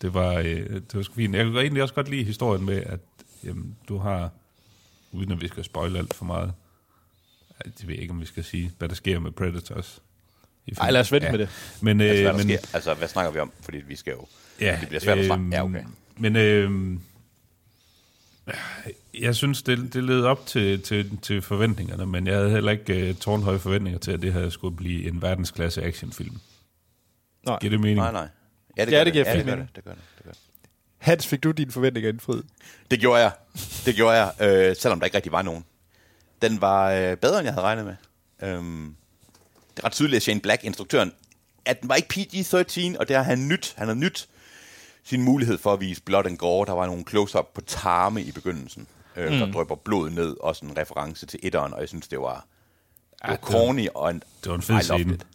Det 0.02 0.14
var, 0.14 0.34
øh, 0.34 0.44
det 0.70 0.94
var 0.94 1.02
sgu 1.02 1.14
fint. 1.14 1.34
Jeg 1.34 1.44
kan 1.44 1.56
egentlig 1.56 1.82
også 1.82 1.94
godt 1.94 2.08
lide 2.08 2.24
historien 2.24 2.64
med, 2.66 2.82
at 2.86 3.00
jamen, 3.44 3.76
du 3.88 3.98
har, 3.98 4.30
uden 5.12 5.32
at 5.32 5.40
vi 5.40 5.48
skal 5.48 5.64
spoile 5.64 5.98
alt 5.98 6.14
for 6.14 6.24
meget, 6.24 6.52
det 7.64 7.86
ved 7.88 7.94
jeg 7.94 8.02
ikke, 8.02 8.12
om 8.12 8.20
vi 8.20 8.26
skal 8.26 8.44
sige, 8.44 8.72
hvad 8.78 8.88
der 8.88 8.94
sker 8.94 9.18
med 9.18 9.30
Predators. 9.30 10.02
i 10.66 10.70
filmen. 10.74 10.84
Ej, 10.84 10.90
lad 10.90 11.00
os 11.00 11.12
vente 11.12 11.30
med 11.30 11.38
det. 11.38 11.48
Men, 11.80 12.00
øh, 12.00 12.08
Altså, 12.08 12.22
hvad 12.22 12.32
der 12.32 12.38
men, 12.38 12.58
sker. 12.58 12.74
Altså, 12.74 12.94
hvad 12.94 13.08
snakker 13.08 13.32
vi 13.32 13.38
om? 13.38 13.52
Fordi 13.60 13.78
vi 13.78 13.96
skal 13.96 14.10
jo... 14.12 14.26
Ja, 14.60 14.78
Det 14.80 14.88
bliver 14.88 15.00
svært 15.00 15.18
at 15.18 15.24
snakke. 15.26 15.42
øhm, 15.44 15.52
Ja, 15.52 15.64
okay. 15.64 15.82
Men 16.16 16.36
øh, 16.36 16.98
jeg 19.20 19.36
synes, 19.36 19.62
det, 19.62 19.94
det 19.94 20.04
led 20.04 20.22
op 20.24 20.46
til, 20.46 20.82
til, 20.82 21.18
til 21.22 21.42
forventningerne, 21.42 22.06
men 22.06 22.26
jeg 22.26 22.34
havde 22.36 22.50
heller 22.50 22.72
ikke 22.72 23.10
uh, 23.10 23.16
tårnhøje 23.16 23.58
forventninger 23.58 23.98
til, 23.98 24.10
at 24.12 24.22
det 24.22 24.32
her 24.32 24.48
skulle 24.50 24.76
blive 24.76 25.08
en 25.08 25.22
verdensklasse 25.22 25.82
actionfilm. 25.82 26.36
nej. 27.46 27.58
Giver 27.60 27.70
det 27.70 27.80
mening? 27.80 27.96
Nej, 27.98 28.12
nej. 28.12 28.28
Ja, 28.76 28.84
det, 28.84 28.92
Ja, 28.92 28.96
gør 28.96 29.04
det 29.04 29.12
giver 29.12 29.30
ja, 29.30 29.36
det 29.38 29.44
gør 29.46 29.56
det. 29.56 29.68
Det 29.76 29.84
gør 29.84 29.90
det. 29.90 30.00
det, 30.16 30.24
gør 30.24 30.30
det. 30.30 30.40
Hans, 30.98 31.26
fik 31.26 31.42
du 31.42 31.50
dine 31.50 31.70
forventninger 31.72 32.10
indfriet? 32.10 32.44
Det 32.90 33.00
gjorde 33.00 33.20
jeg. 33.22 33.32
Det 33.86 33.94
gjorde 33.94 34.16
jeg, 34.16 34.32
øh, 34.70 34.76
selvom 34.76 35.00
der 35.00 35.04
ikke 35.04 35.16
rigtig 35.16 35.32
var 35.32 35.42
nogen. 35.42 35.64
Den 36.42 36.60
var 36.60 36.90
øh, 36.90 37.16
bedre, 37.16 37.38
end 37.38 37.44
jeg 37.44 37.54
havde 37.54 37.66
regnet 37.66 37.84
med. 37.84 37.94
Øhm, 38.42 38.94
det 39.76 39.82
er 39.82 39.86
ret 39.86 39.92
tydeligt, 39.92 40.16
at 40.16 40.22
Shane 40.22 40.40
Black, 40.40 40.64
instruktøren, 40.64 41.12
at 41.64 41.80
den 41.80 41.88
var 41.88 41.94
ikke 41.94 42.08
PG-13, 42.14 42.98
og 42.98 43.08
det 43.08 43.16
har 43.16 43.22
han 43.22 43.48
nyt. 43.48 43.74
Han 43.76 43.88
har 43.88 43.94
nyt 43.94 44.28
sin 45.04 45.22
mulighed 45.22 45.58
for 45.58 45.72
at 45.72 45.80
vise 45.80 46.02
blood 46.02 46.26
and 46.26 46.38
gore. 46.38 46.66
Der 46.66 46.72
var 46.72 46.86
nogle 46.86 47.04
close-up 47.08 47.46
på 47.54 47.60
tarme 47.60 48.22
i 48.22 48.32
begyndelsen, 48.32 48.86
øh, 49.16 49.32
mm. 49.32 49.38
der 49.38 49.52
drøber 49.52 49.74
blod 49.74 50.10
ned, 50.10 50.36
også 50.40 50.64
en 50.64 50.76
reference 50.76 51.26
til 51.26 51.40
etteren, 51.42 51.74
og 51.74 51.80
jeg 51.80 51.88
synes, 51.88 52.08
det 52.08 52.20
var, 52.20 52.46
det 53.22 53.30
var 53.30 53.36
corny, 53.36 53.88
og 53.94 54.10
en, 54.10 54.22
det 54.44 54.50
var 54.50 54.56
en 54.56 54.62
fed 54.62 54.82
scene. 54.82 55.14
it. 55.14 55.26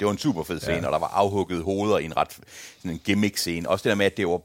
Det 0.00 0.06
var 0.06 0.12
en 0.12 0.18
super 0.18 0.42
fed 0.42 0.60
scene, 0.60 0.76
ja. 0.76 0.86
og 0.86 0.92
der 0.92 0.98
var 0.98 1.08
afhugget 1.08 1.62
hoveder 1.62 1.98
i 1.98 2.04
en 2.04 2.16
ret 2.16 2.32
sådan 2.78 2.90
en 2.90 3.00
gimmick-scene. 3.04 3.68
Også 3.68 3.82
det 3.82 3.90
der 3.90 3.96
med, 3.96 4.06
at 4.06 4.16
det 4.16 4.28
var, 4.28 4.40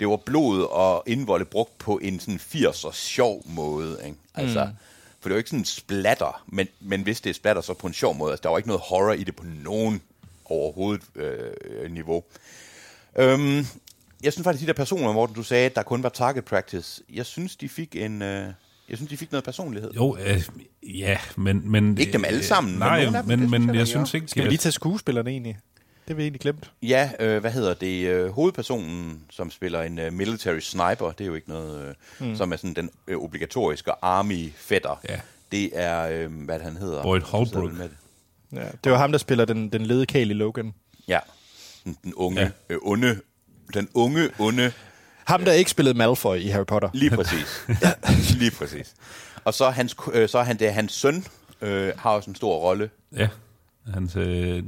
det 0.00 0.08
var 0.08 0.16
blod 0.16 0.62
og 0.62 1.02
indvolde 1.06 1.44
brugt 1.44 1.78
på 1.78 1.98
en 2.02 2.20
sådan 2.20 2.40
80'er 2.40 2.92
sjov 2.92 3.42
måde. 3.46 3.98
Ikke? 4.04 4.16
Altså, 4.34 4.64
mm. 4.64 4.70
For 5.24 5.28
det 5.28 5.34
var 5.34 5.38
ikke 5.38 5.50
sådan 5.50 5.60
en 5.60 5.64
splatter, 5.64 6.44
men, 6.48 6.66
men 6.80 7.02
hvis 7.02 7.20
det 7.20 7.30
er 7.30 7.34
splatter, 7.34 7.62
så 7.62 7.74
på 7.74 7.86
en 7.86 7.92
sjov 7.94 8.16
måde. 8.16 8.32
Altså, 8.32 8.42
der 8.42 8.48
var 8.48 8.56
ikke 8.56 8.68
noget 8.68 8.82
horror 8.84 9.12
i 9.12 9.24
det 9.24 9.36
på 9.36 9.44
nogen 9.64 10.02
overhovedet 10.44 11.02
øh, 11.16 11.90
niveau. 11.92 12.24
Øhm, 13.18 13.66
jeg 14.22 14.32
synes 14.32 14.44
faktisk, 14.44 14.62
de 14.62 14.66
der 14.66 14.72
personer, 14.72 15.12
Morten, 15.12 15.34
du 15.36 15.42
sagde, 15.42 15.68
der 15.74 15.82
kun 15.82 16.02
var 16.02 16.08
target 16.08 16.44
practice, 16.44 17.02
jeg 17.12 17.26
synes, 17.26 17.56
de 17.56 17.68
fik 17.68 17.96
en... 17.96 18.22
Øh, 18.22 18.48
jeg 18.88 18.96
synes, 18.96 19.10
de 19.10 19.16
fik 19.16 19.32
noget 19.32 19.44
personlighed. 19.44 19.90
Jo, 19.96 20.16
øh, 20.26 20.42
ja, 20.98 21.18
men... 21.36 21.70
men 21.70 21.98
Ikke 21.98 22.12
dem 22.12 22.24
alle 22.24 22.42
sammen, 22.42 22.72
men 22.72 22.78
Nej, 22.78 23.04
dem, 23.04 23.12
men, 23.12 23.22
det 23.24 23.26
men, 23.28 23.40
jeg, 23.40 23.48
men 23.50 23.68
der 23.68 23.74
jeg 23.74 23.80
gør. 23.80 23.84
synes 23.84 24.14
ikke... 24.14 24.28
Skal 24.28 24.42
vi 24.42 24.46
at- 24.46 24.50
lige 24.52 24.58
tage 24.58 24.72
skuespillerne 24.72 25.30
egentlig? 25.30 25.56
Det 26.08 26.16
vi 26.16 26.22
egentlig 26.22 26.40
glemt. 26.40 26.70
Ja, 26.82 27.10
øh, 27.20 27.40
hvad 27.40 27.50
hedder 27.50 27.74
det? 27.74 28.06
Øh, 28.08 28.30
hovedpersonen, 28.30 29.20
som 29.30 29.50
spiller 29.50 29.82
en 29.82 29.98
øh, 29.98 30.12
military 30.12 30.58
sniper, 30.58 31.12
det 31.12 31.24
er 31.24 31.28
jo 31.28 31.34
ikke 31.34 31.48
noget, 31.48 31.94
øh, 32.20 32.28
mm. 32.28 32.36
som 32.36 32.52
er 32.52 32.56
sådan 32.56 32.74
den 32.74 32.90
øh, 33.06 33.18
obligatoriske 33.18 33.90
army-fætter. 34.02 35.00
Ja. 35.08 35.20
Det 35.52 35.70
er, 35.72 36.08
øh, 36.08 36.44
hvad 36.44 36.60
han 36.60 36.76
hedder. 36.76 37.02
Boyd 37.02 37.20
Holbrook. 37.20 37.72
med 37.72 37.82
det. 37.88 37.96
Ja, 38.52 38.66
det 38.84 38.92
var 38.92 38.98
ham, 38.98 39.12
der 39.12 39.18
spiller 39.18 39.44
den, 39.44 39.68
den 39.68 39.86
lede 39.86 40.06
kæl 40.06 40.30
i 40.30 40.34
Logan. 40.34 40.74
Ja, 41.08 41.18
den, 41.84 41.96
den 42.04 42.14
unge, 42.14 42.40
Ja. 42.40 42.50
øh, 42.68 42.78
onde, 42.82 43.20
den 43.74 43.88
unge, 43.94 44.30
onde, 44.38 44.72
Ham, 45.24 45.44
der 45.44 45.52
ikke 45.52 45.70
spillede 45.70 45.98
Malfoy 45.98 46.36
i 46.36 46.48
Harry 46.48 46.64
Potter. 46.66 46.88
lige 46.94 47.10
præcis. 47.10 47.64
ja, 47.82 47.92
lige 48.38 48.50
præcis. 48.50 48.94
Og 49.44 49.54
så, 49.54 49.70
hans, 49.70 49.96
øh, 50.12 50.28
så 50.28 50.38
er 50.38 50.42
han 50.42 50.58
det, 50.58 50.72
hans 50.74 50.92
søn 50.92 51.24
øh, 51.60 51.92
har 51.98 52.10
også 52.10 52.30
en 52.30 52.34
stor 52.36 52.58
rolle. 52.58 52.90
Ja, 53.16 53.28
hans... 53.94 54.16
Øh, 54.16 54.62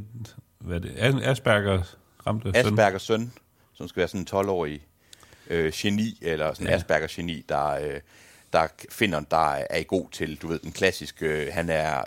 hvad 0.59 0.77
er 0.77 0.81
det? 0.81 0.95
As- 0.97 1.23
Asperger 1.31 1.83
ramte 2.27 2.53
søn. 2.55 2.67
Aspergers 2.67 3.03
søn, 3.03 3.33
som 3.75 3.89
skal 3.89 4.01
være 4.01 4.09
sådan 4.09 4.21
en 4.21 4.29
12-årig 4.49 4.81
øh, 5.51 5.73
geni, 5.77 6.19
eller 6.23 6.55
sådan 6.55 6.67
en 6.67 6.71
Ja. 6.71 6.77
Aspergers 6.77 7.15
geni, 7.15 7.45
der, 7.49 7.67
øh, 7.71 8.01
der 8.53 8.67
finder, 8.91 9.21
der 9.21 9.51
er 9.71 9.83
god 9.83 10.09
til, 10.13 10.37
du 10.37 10.47
ved, 10.49 10.59
den 10.59 10.73
klassiske, 10.73 11.27
øh, 11.27 11.53
han 11.53 11.71
er 11.71 12.05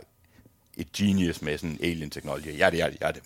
et 0.78 0.92
genius 0.92 1.42
med 1.42 1.58
sådan 1.58 1.78
alien 1.84 2.10
technology. 2.10 2.58
Ja, 2.60 2.70
det 2.70 2.82
er 2.82 2.90
det, 2.90 2.98
ja, 3.02 3.08
det. 3.12 3.22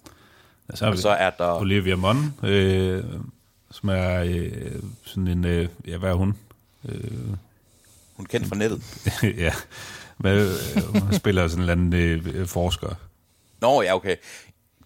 Og 0.67 0.77
så, 0.77 0.85
er 0.85 0.89
Og 0.89 0.97
så 0.97 1.09
er 1.09 1.29
der- 1.29 1.59
Olivia 1.59 1.95
Munn, 1.95 2.33
øh, 2.43 3.03
som 3.71 3.89
er 3.89 4.19
øh, 4.23 4.81
sådan 5.03 5.27
en... 5.27 5.45
Øh, 5.45 5.67
ja, 5.87 5.97
hvad 5.97 6.09
er 6.09 6.13
hun? 6.13 6.37
Øh, 6.89 7.11
Hun 8.13 8.25
er 8.25 8.29
kendt 8.29 8.47
fra 8.47 8.55
nettet. 8.55 8.83
ja, 9.43 9.53
men, 10.17 10.31
øh, 10.37 10.47
hun 11.01 11.13
spiller 11.13 11.47
sådan 11.47 11.63
en 11.63 11.69
eller 11.93 11.99
anden 11.99 12.35
øh, 12.35 12.47
forsker. 12.47 12.95
Nå, 13.61 13.81
ja, 13.81 13.95
okay. 13.95 14.15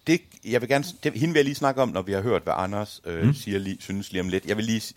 Det, 0.08 0.20
jeg 0.44 0.60
vil 0.60 0.68
gerne, 0.68 0.84
det, 1.02 1.12
hende 1.12 1.32
vil 1.32 1.38
jeg 1.38 1.44
lige 1.44 1.54
snakke 1.54 1.82
om, 1.82 1.88
når 1.88 2.02
vi 2.02 2.12
har 2.12 2.20
hørt, 2.20 2.42
hvad 2.42 2.54
Anders 2.56 3.00
øh, 3.04 3.26
mm. 3.26 3.34
siger 3.34 3.58
lige, 3.58 3.76
synes 3.80 4.12
lige 4.12 4.20
om 4.20 4.28
lidt. 4.28 4.46
Jeg 4.46 4.56
vil 4.56 4.64
lige, 4.64 4.94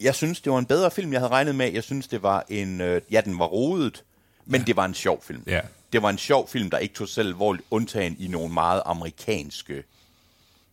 jeg 0.00 0.14
synes, 0.14 0.40
det 0.40 0.52
var 0.52 0.58
en 0.58 0.66
bedre 0.66 0.90
film, 0.90 1.12
jeg 1.12 1.20
havde 1.20 1.32
regnet 1.32 1.54
med. 1.54 1.72
Jeg 1.72 1.82
synes, 1.82 2.08
det 2.08 2.22
var 2.22 2.44
en, 2.48 2.80
øh, 2.80 3.02
ja, 3.10 3.20
den 3.20 3.38
var 3.38 3.46
rodet, 3.46 4.04
men 4.46 4.60
ja. 4.60 4.64
det 4.64 4.76
var 4.76 4.84
en 4.84 4.94
sjov 4.94 5.22
film. 5.22 5.42
Ja. 5.46 5.60
Det 5.92 6.02
var 6.02 6.10
en 6.10 6.18
sjov 6.18 6.48
film, 6.48 6.70
der 6.70 6.78
ikke 6.78 6.94
tog 6.94 7.08
sig 7.08 7.14
selv 7.14 7.28
alvorligt, 7.28 7.66
undtagen 7.70 8.16
i 8.18 8.28
nogle 8.28 8.54
meget 8.54 8.82
amerikanske 8.86 9.82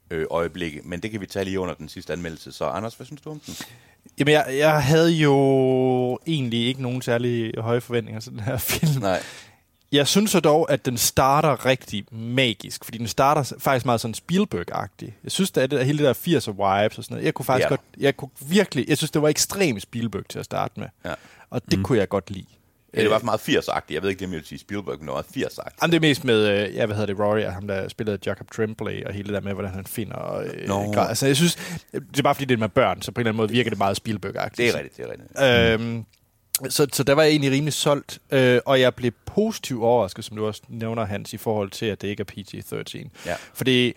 øh, 0.10 0.26
øjeblikke. 0.32 0.82
Men 0.84 1.00
det 1.00 1.12
kan 1.12 1.22
vi 1.22 1.26
tage 1.26 1.46
lige 1.46 1.60
under 1.60 1.74
den 1.74 1.90
sidste 1.90 2.14
anmeldelse. 2.14 2.52
Så 2.52 2.66
Anders, 2.66 2.96
hvad 2.96 3.06
synes 3.06 3.22
du 3.22 3.30
om 3.30 3.40
den? 3.40 3.56
Jamen, 4.20 4.34
jeg, 4.34 4.46
jeg 4.58 4.84
havde 4.84 5.12
jo 5.12 6.20
egentlig 6.28 6.68
ikke 6.68 6.82
nogen 6.82 7.02
særlig 7.02 7.54
høje 7.58 7.82
forventninger 7.82 8.22
til 8.22 8.32
den 8.32 8.40
her 8.40 8.58
film. 8.58 9.02
Nej. 9.02 9.22
Jeg 9.92 10.08
synes 10.08 10.32
så 10.32 10.40
dog, 10.40 10.72
at 10.72 10.86
den 10.86 10.98
starter 10.98 11.66
rigtig 11.66 12.06
magisk, 12.12 12.86
fordi 12.86 12.98
den 12.98 13.08
starter 13.08 13.56
faktisk 13.60 13.86
meget 13.86 14.02
sådan 14.02 14.16
Spielberg-agtig. 14.16 15.12
Jeg 15.24 15.32
synes, 15.32 15.52
at 15.58 15.72
det, 15.72 15.86
hele 15.86 15.98
det 15.98 16.06
der 16.06 16.14
80'er 16.14 16.52
vibes 16.52 16.98
og 16.98 17.04
sådan 17.04 17.14
noget, 17.16 17.26
jeg 17.26 17.34
kunne 17.34 17.46
faktisk 17.46 17.66
Ja. 17.66 17.70
godt, 17.70 17.82
jeg 17.98 18.18
kunne 18.18 18.30
virkelig, 18.50 18.90
jeg 18.90 18.98
synes, 18.98 19.12
det 19.12 19.22
var 19.22 19.28
ekstremt 19.30 19.82
Spielberg 19.82 20.24
til 20.30 20.40
at 20.40 20.46
starte 20.46 20.80
med. 20.80 20.88
Ja. 21.06 21.14
Og 21.50 21.62
det 21.72 21.80
mm. 21.80 21.84
kunne 21.84 21.98
jeg 21.98 22.10
godt 22.10 22.32
lide. 22.32 22.46
Ja, 22.94 23.02
det 23.02 23.10
var 23.10 23.20
meget 23.24 23.40
80'er-agtigt. 23.40 23.94
Jeg 23.94 24.02
ved 24.02 24.10
ikke, 24.10 24.26
om 24.26 24.32
jeg 24.32 24.38
vil 24.38 24.46
sige 24.46 24.60
Spielberg, 24.60 25.00
men 25.00 25.08
det 25.08 25.14
var 25.16 25.26
meget 25.36 25.46
80'er-agtigt. 25.48 25.78
Jamen, 25.82 25.92
det 25.92 25.98
er 25.98 26.02
mest 26.10 26.24
med, 26.24 26.48
øh, 26.48 26.76
ja, 26.76 26.86
hvad 26.86 26.96
hedder 26.96 27.14
det, 27.14 27.20
Rory, 27.26 27.44
og 27.44 27.54
ham 27.54 27.68
der 27.68 27.88
spillede 27.88 28.18
Jacob 28.26 28.52
Tremblay, 28.52 29.04
og 29.06 29.14
hele 29.14 29.26
det 29.28 29.34
der 29.34 29.42
med, 29.42 29.54
hvordan 29.54 29.72
han 29.72 29.86
finder... 29.86 30.38
Øh, 30.38 30.68
Nå. 30.68 30.92
grad. 30.94 31.10
Altså, 31.10 31.26
jeg 31.28 31.36
synes, 31.36 31.56
det 31.92 32.20
er 32.20 32.24
bare 32.24 32.36
fordi, 32.36 32.46
det 32.46 32.54
er 32.54 32.58
med 32.60 32.70
børn, 32.70 33.02
så 33.02 33.12
på 33.12 33.22
en 33.22 33.22
eller 33.22 33.32
anden 33.32 33.38
måde 33.38 33.50
virker 33.52 33.70
det 33.70 33.78
meget 33.78 33.98
Spielberg-agtigt. 33.98 34.58
Det 34.58 34.70
er 34.70 34.76
rigtigt, 34.80 34.98
det 34.98 35.06
er 35.06 35.12
rigtigt. 35.12 35.82
Øhm, 35.82 36.06
så, 36.70 36.88
så 36.94 37.04
der 37.04 37.14
var 37.14 37.24
jeg 37.24 37.32
egentlig 37.32 37.52
rimelig 37.52 37.74
solgt, 37.74 38.20
øh, 38.32 38.60
og 38.66 38.80
jeg 38.80 38.96
blev 38.96 39.12
positivt 39.26 39.84
overrasket, 39.84 40.26
som 40.26 40.38
du 40.38 40.48
også 40.48 40.62
nævner, 40.70 41.06
Hans, 41.06 41.34
i 41.34 41.38
forhold 41.38 41.72
til, 41.72 41.86
at 41.86 42.02
det 42.02 42.08
ikke 42.08 42.26
er 42.28 42.32
PG-13. 42.32 43.10
Ja. 43.26 43.36
Fordi 43.54 43.94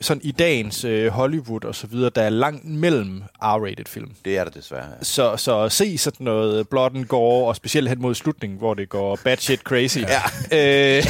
sådan 0.00 0.20
i 0.24 0.32
dagens 0.32 0.84
øh, 0.84 1.12
Hollywood 1.12 1.64
og 1.64 1.74
så 1.74 1.86
videre, 1.86 2.10
der 2.14 2.22
er 2.22 2.28
langt 2.30 2.64
mellem 2.64 3.22
R-rated 3.42 3.84
film. 3.86 4.10
Det 4.24 4.38
er 4.38 4.44
der 4.44 4.50
desværre. 4.50 4.84
Ja. 4.98 5.04
Så, 5.04 5.36
så 5.36 5.58
at 5.58 5.72
se 5.72 5.98
sådan 5.98 6.24
noget 6.24 6.68
blood 6.68 6.90
and 6.94 7.04
gore, 7.04 7.48
og 7.48 7.56
specielt 7.56 7.88
hen 7.88 8.02
mod 8.02 8.14
slutningen, 8.14 8.58
hvor 8.58 8.74
det 8.74 8.88
går 8.88 9.18
bad 9.24 9.36
shit 9.36 9.60
crazy, 9.60 9.98
ja. 9.98 10.22
øh, 10.58 11.04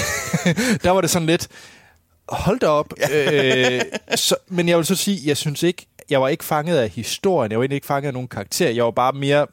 der 0.82 0.90
var 0.90 1.00
det 1.00 1.10
sådan 1.10 1.26
lidt, 1.26 1.48
hold 2.28 2.60
da 2.60 2.66
op. 2.66 2.92
øh, 3.12 3.80
så, 4.14 4.36
men 4.48 4.68
jeg 4.68 4.76
vil 4.76 4.86
så 4.86 4.94
sige, 4.94 5.20
jeg 5.24 5.36
synes 5.36 5.62
ikke, 5.62 5.86
jeg 6.10 6.20
var 6.20 6.28
ikke 6.28 6.44
fanget 6.44 6.78
af 6.78 6.88
historien, 6.88 7.50
jeg 7.50 7.58
var 7.58 7.62
egentlig 7.62 7.76
ikke 7.76 7.86
fanget 7.86 8.06
af 8.06 8.12
nogen 8.12 8.28
karakter, 8.28 8.70
jeg 8.70 8.84
var 8.84 8.90
bare 8.90 9.12
mere 9.12 9.46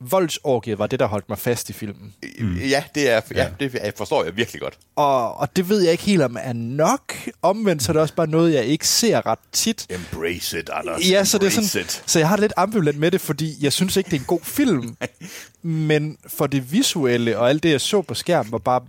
voldsorgiet 0.00 0.78
var 0.78 0.86
det, 0.86 1.00
der 1.00 1.06
holdt 1.06 1.28
mig 1.28 1.38
fast 1.38 1.70
i 1.70 1.72
filmen. 1.72 2.14
Mm. 2.38 2.56
Ja, 2.56 2.84
det 2.94 3.10
er, 3.10 3.20
ja, 3.34 3.48
det 3.60 3.74
jeg 3.74 3.92
forstår 3.96 4.24
jeg 4.24 4.36
virkelig 4.36 4.60
godt. 4.60 4.78
Og, 4.96 5.36
og 5.40 5.56
det 5.56 5.68
ved 5.68 5.80
jeg 5.82 5.92
ikke 5.92 6.04
helt, 6.04 6.22
om 6.22 6.36
er 6.40 6.52
nok. 6.52 7.14
Omvendt 7.42 7.82
så 7.82 7.92
er 7.92 7.92
det 7.92 8.02
også 8.02 8.14
bare 8.14 8.26
noget, 8.26 8.54
jeg 8.54 8.64
ikke 8.64 8.88
ser 8.88 9.26
ret 9.26 9.38
tit. 9.52 9.86
Embrace 9.90 10.58
it, 10.58 10.70
Anders. 10.72 11.10
Ja, 11.10 11.24
så 11.24 11.38
det 11.38 11.46
er 11.46 11.50
sådan, 11.50 11.82
it. 11.84 12.02
så 12.06 12.18
jeg 12.18 12.28
har 12.28 12.36
det 12.36 12.42
lidt 12.42 12.52
ambivalent 12.56 12.98
med 12.98 13.10
det, 13.10 13.20
fordi 13.20 13.56
jeg 13.60 13.72
synes 13.72 13.96
ikke, 13.96 14.10
det 14.10 14.16
er 14.16 14.20
en 14.20 14.26
god 14.26 14.40
film. 14.42 14.96
men 15.62 16.18
for 16.26 16.46
det 16.46 16.72
visuelle 16.72 17.38
og 17.38 17.48
alt 17.48 17.62
det, 17.62 17.70
jeg 17.70 17.80
så 17.80 18.02
på 18.02 18.14
skærmen, 18.14 18.52
var 18.52 18.58
bare 18.58 18.80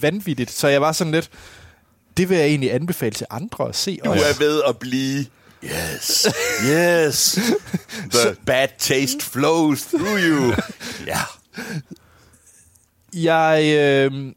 vanvittigt. 0.00 0.50
Så 0.50 0.68
jeg 0.68 0.80
var 0.80 0.92
sådan 0.92 1.12
lidt, 1.12 1.30
det 2.16 2.28
vil 2.28 2.38
jeg 2.38 2.46
egentlig 2.46 2.74
anbefale 2.74 3.14
til 3.14 3.26
andre 3.30 3.68
at 3.68 3.76
se. 3.76 3.98
Du 4.04 4.10
også. 4.10 4.24
er 4.24 4.38
ved 4.38 4.62
at 4.68 4.78
blive... 4.78 5.26
Yes, 5.64 6.26
yes. 6.64 7.38
The 8.12 8.36
bad 8.46 8.68
taste 8.78 9.22
flows 9.22 9.82
through 9.86 10.20
you. 10.20 10.52
Ja. 11.06 11.18
Jeg... 13.12 13.74
Øh... 13.78 14.32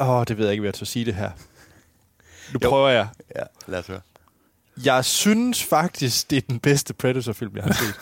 Åh, 0.00 0.24
det 0.28 0.38
ved 0.38 0.44
jeg 0.44 0.52
ikke, 0.52 0.60
hvad 0.60 0.68
jeg 0.68 0.74
skal 0.74 0.86
sige 0.86 1.04
det 1.04 1.14
her. 1.14 1.30
Nu 2.52 2.58
Jo. 2.62 2.68
prøver 2.68 2.88
jeg. 2.88 3.08
ja, 3.36 3.42
lad 3.66 3.78
os 3.78 3.86
høre. 3.86 4.00
Jeg 4.84 5.04
synes 5.04 5.64
faktisk, 5.64 6.30
det 6.30 6.36
er 6.36 6.40
den 6.48 6.60
bedste 6.60 6.94
Predator-film, 6.94 7.56
jeg 7.56 7.64
har 7.64 7.72
set. 7.72 7.94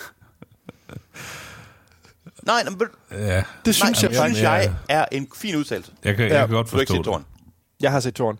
Nej, 2.42 2.62
nej, 2.64 2.70
men, 2.70 2.78
Det 2.78 2.88
Ja, 3.10 3.42
synes 3.72 3.80
nej, 3.80 3.88
jeg 3.88 3.96
synes 3.96 4.16
faktisk. 4.18 4.42
jeg 4.42 4.72
er 4.88 5.06
en 5.12 5.28
fin 5.36 5.56
udtalelse. 5.56 5.92
jeg 6.04 6.16
kan, 6.16 6.24
jeg 6.24 6.32
Ja, 6.32 6.46
kan 6.46 6.54
godt 6.54 6.70
Du 6.70 6.76
har 6.76 6.80
ikke 6.80 6.94
forstå 6.96 7.18
det. 7.18 7.24
Jeg 7.80 7.90
har 7.92 8.00
set 8.00 8.14
Toren. 8.14 8.38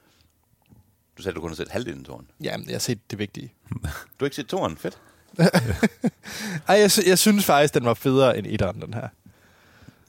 Du 1.19 1.23
sagde, 1.23 1.35
du 1.35 1.41
kun 1.41 1.51
har 1.51 1.57
set 1.57 1.69
halvdelen 1.69 2.01
af 2.01 2.07
Toren. 2.07 2.27
Ja, 2.41 2.57
jeg 2.67 2.75
har 2.75 2.79
set 2.79 3.11
det 3.11 3.19
vigtige. 3.19 3.53
Du 3.73 3.79
har 4.19 4.25
ikke 4.27 4.37
set 4.37 4.47
Toren, 4.47 4.77
fedt. 4.77 4.99
Ej, 6.69 6.77
jeg, 6.81 6.91
jeg 7.07 7.19
synes 7.19 7.45
faktisk, 7.45 7.75
den 7.75 7.85
var 7.85 7.95
federe 7.95 8.39
end 8.39 8.47
etteren, 8.47 8.81
den 8.83 8.95
her. 8.95 9.09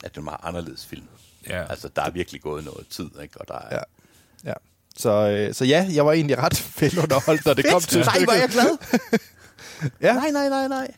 At 0.03 0.11
det 0.11 0.17
er 0.17 0.17
en 0.17 0.23
meget 0.23 0.39
anderledes 0.43 0.85
film. 0.85 1.05
Ja. 1.49 1.65
Altså, 1.69 1.89
der 1.95 2.01
er 2.01 2.09
virkelig 2.09 2.41
gået 2.41 2.65
noget 2.65 2.87
tid, 2.89 3.09
ikke? 3.21 3.41
Og 3.41 3.47
der 3.47 3.53
er... 3.53 3.75
Ja. 3.75 3.81
ja. 4.49 4.53
Så, 4.97 5.09
øh, 5.09 5.53
så 5.53 5.65
ja, 5.65 5.87
jeg 5.93 6.05
var 6.05 6.11
egentlig 6.11 6.37
ret 6.37 6.71
velunderholdt, 6.79 7.45
når 7.45 7.53
det 7.53 7.65
kom 7.71 7.81
til 7.81 7.99
Nej, 7.99 8.35
er 8.35 8.39
jeg 8.39 8.49
glad. 8.49 8.77
Ja. 10.01 10.13
Nej, 10.13 10.31
nej, 10.31 10.49
nej, 10.49 10.67
nej. 10.67 10.91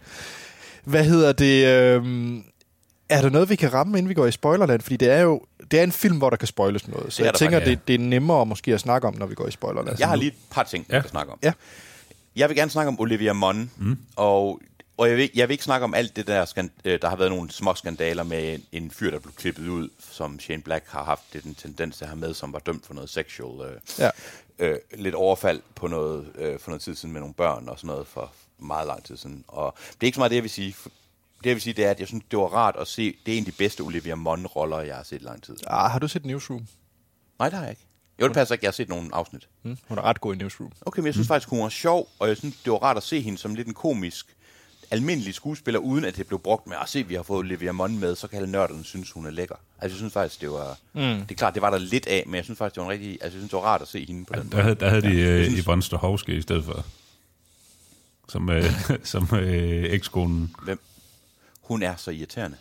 Hvad 0.84 1.04
hedder 1.04 1.32
det? 1.32 1.66
Øh, 1.66 2.38
er 3.10 3.22
der 3.22 3.30
noget, 3.30 3.50
vi 3.50 3.56
kan 3.56 3.74
ramme, 3.74 3.98
inden 3.98 4.10
vi 4.10 4.14
går 4.14 4.26
i 4.26 4.32
spoilerland? 4.32 4.82
Fordi 4.82 4.98
det 4.98 5.10
er 5.10 5.20
jo 5.20 5.42
det 5.72 5.80
er 5.80 5.84
en 5.84 5.92
film, 5.92 6.18
hvor 6.18 6.30
der 6.30 6.38
kan 6.38 6.48
spoiles 6.48 6.88
noget. 6.88 7.14
Så 7.14 7.18
Det 7.18 7.28
er 7.28 7.32
jeg 7.32 7.34
tænker, 7.40 7.58
faktisk, 7.60 7.70
ja. 7.70 7.76
det, 7.76 7.88
det 7.88 7.96
er 7.96 8.00
nemmere 8.00 8.46
måske 8.46 8.74
at 8.74 8.80
snakke 8.80 9.08
om, 9.08 9.16
når 9.18 9.26
vi 9.26 9.36
går 9.36 9.48
i 9.48 9.52
spoilerland. 9.52 10.00
Jeg 10.00 10.08
har 10.08 10.16
lige 10.16 10.28
et 10.28 10.38
par 10.52 10.64
ting, 10.64 10.86
jeg 10.90 10.96
Ja. 10.96 11.02
kan 11.02 11.10
snakke 11.10 11.32
om. 11.34 11.40
Ja. 11.44 11.54
Jeg 12.36 12.50
vil 12.50 12.58
gerne 12.58 12.72
snakke 12.72 12.88
om 12.88 13.00
Olivia 13.00 13.34
Munn, 13.34 13.72
mm. 13.78 13.98
og, 14.16 14.62
og 14.98 15.10
jeg, 15.10 15.18
vil, 15.18 15.30
jeg 15.36 15.48
vil 15.48 15.54
ikke 15.54 15.64
snakke 15.64 15.84
om 15.84 15.94
alt 15.94 16.16
det 16.16 16.28
der, 16.28 16.54
øh, 16.86 17.00
der 17.02 17.10
har 17.10 17.16
været 17.16 17.32
nogle 17.32 17.52
små 17.52 17.74
skandaler 17.76 18.24
med 18.24 18.54
en, 18.54 18.64
en 18.72 18.92
fyr, 18.92 19.12
der 19.12 19.20
blev 19.20 19.34
klippet 19.34 19.68
ud, 19.68 19.90
som 20.12 20.40
Shane 20.40 20.62
Black 20.62 20.86
har 20.88 21.04
haft 21.04 21.22
det, 21.34 21.44
den 21.44 21.56
tendens 21.56 21.98
til 21.98 22.04
at 22.04 22.10
have 22.10 22.20
med, 22.20 22.34
som 22.34 22.54
var 22.54 22.60
dømt 22.60 22.86
for 22.86 22.94
noget 22.94 23.10
sexual, 23.10 23.70
øh, 23.70 23.76
Ja. 24.00 24.10
øh, 24.60 24.78
lidt 24.98 25.16
overfald 25.16 25.62
på 25.76 25.88
noget, 25.88 26.28
øh, 26.36 26.60
for 26.60 26.70
noget 26.72 26.82
tid 26.82 26.96
siden 26.96 27.14
med 27.14 27.22
nogle 27.22 27.34
børn 27.34 27.70
og 27.70 27.78
sådan 27.80 27.88
noget 27.88 28.08
for 28.08 28.32
meget 28.60 28.88
lang 28.88 29.04
tid 29.04 29.18
siden. 29.18 29.44
Og 29.48 29.74
det 29.88 29.94
er 30.02 30.06
ikke 30.06 30.16
så 30.16 30.20
meget 30.20 30.30
det, 30.32 30.36
jeg 30.36 30.44
vil 30.44 30.52
sige. 30.52 30.76
Det, 31.40 31.46
jeg 31.46 31.56
vil 31.56 31.62
sige, 31.62 31.74
det 31.74 31.86
er, 31.86 31.92
at 31.92 32.00
jeg 32.00 32.08
synes, 32.08 32.24
det 32.32 32.40
var 32.40 32.46
rart 32.46 32.76
at 32.80 32.88
se, 32.88 33.16
det 33.26 33.34
er 33.34 33.38
en 33.38 33.42
af 33.46 33.52
de 33.52 33.58
bedste 33.58 33.82
Olivia 33.82 34.16
Munn-roller, 34.16 34.80
jeg 34.80 34.96
har 34.96 35.04
set 35.04 35.22
i 35.22 35.24
lang 35.26 35.44
tid. 35.44 35.56
Ah, 35.68 35.92
har 35.92 36.00
du 36.00 36.08
set 36.08 36.26
Newsroom? 36.26 36.68
Nej, 37.40 37.50
det 37.50 37.58
har 37.58 37.64
jeg 37.66 37.72
ikke. 37.72 37.86
Jo, 38.22 38.28
det 38.28 38.34
passer 38.34 38.56
ikke, 38.56 38.64
jeg 38.66 38.68
har 38.70 38.74
set 38.74 38.90
nogle 38.90 39.10
afsnit. 39.16 39.48
Hmm? 39.62 39.78
Hun 39.88 39.98
er 39.98 40.02
ret 40.02 40.22
god 40.22 40.36
i 40.36 40.38
Newsroom. 40.38 40.72
Okay, 40.82 41.00
men 41.00 41.06
jeg 41.06 41.14
synes 41.14 41.28
mm. 41.28 41.34
faktisk, 41.34 41.50
hun 41.50 41.62
var 41.62 41.70
sjov, 41.70 42.08
og 42.20 42.28
jeg 42.28 42.38
synes, 42.38 42.56
det 42.64 42.72
var 42.72 42.78
rart 42.80 42.98
at 42.98 43.04
se 43.04 43.22
hende 43.22 43.38
som 43.38 43.56
lidt 43.56 43.68
en 43.68 43.74
komisk, 43.74 44.26
almindelig 44.92 45.34
skuespiller, 45.34 45.80
uden 45.80 46.06
at 46.06 46.18
det 46.18 46.28
blev 46.28 46.40
brugt 46.40 46.68
med, 46.68 46.76
at 46.82 46.90
se, 46.90 47.04
vi 47.04 47.16
har 47.16 47.24
fået 47.24 47.40
Olivia 47.40 47.72
Munn 47.72 48.00
med, 48.00 48.16
så 48.16 48.28
kan 48.28 48.38
alle 48.38 48.52
nørderne 48.52 48.84
synes, 48.84 49.12
hun 49.12 49.26
er 49.26 49.30
lækker. 49.32 49.56
Altså, 49.82 49.94
jeg 49.96 49.98
synes 49.98 50.14
faktisk, 50.14 50.42
det 50.42 50.50
var... 50.52 50.78
Mm. 50.94 51.02
Det 51.02 51.32
er 51.32 51.36
klart, 51.36 51.54
det 51.54 51.62
var 51.62 51.70
der 51.70 51.78
lidt 51.78 52.08
af, 52.08 52.24
men 52.26 52.36
jeg 52.36 52.44
synes 52.44 52.58
faktisk, 52.58 52.76
det 52.76 52.82
var 52.82 52.88
en 52.88 52.92
rigtig... 52.92 53.12
Altså, 53.12 53.26
jeg 53.26 53.32
synes, 53.32 53.50
det 53.50 53.58
var 53.58 53.64
rart 53.64 53.82
at 53.82 53.88
se 53.88 54.06
hende 54.06 54.26
på 54.26 54.34
den 54.36 54.52
Der 54.52 54.62
havde, 54.62 54.76
der 54.76 54.90
havde 54.90 55.02
de 55.02 55.16
øh, 55.22 55.46
synes- 55.46 55.64
Yvonne 55.66 55.84
Strahovski 55.84 56.36
i 56.38 56.42
stedet 56.42 56.66
for. 56.66 56.86
Som, 58.30 58.50
øh, 58.50 58.64
som 59.04 59.28
øh, 59.36 59.84
ekskonen. 59.84 60.56
Hvem? 60.64 60.80
Hun 61.70 61.84
er 61.84 61.96
så 61.96 62.12
irriterende. 62.12 62.58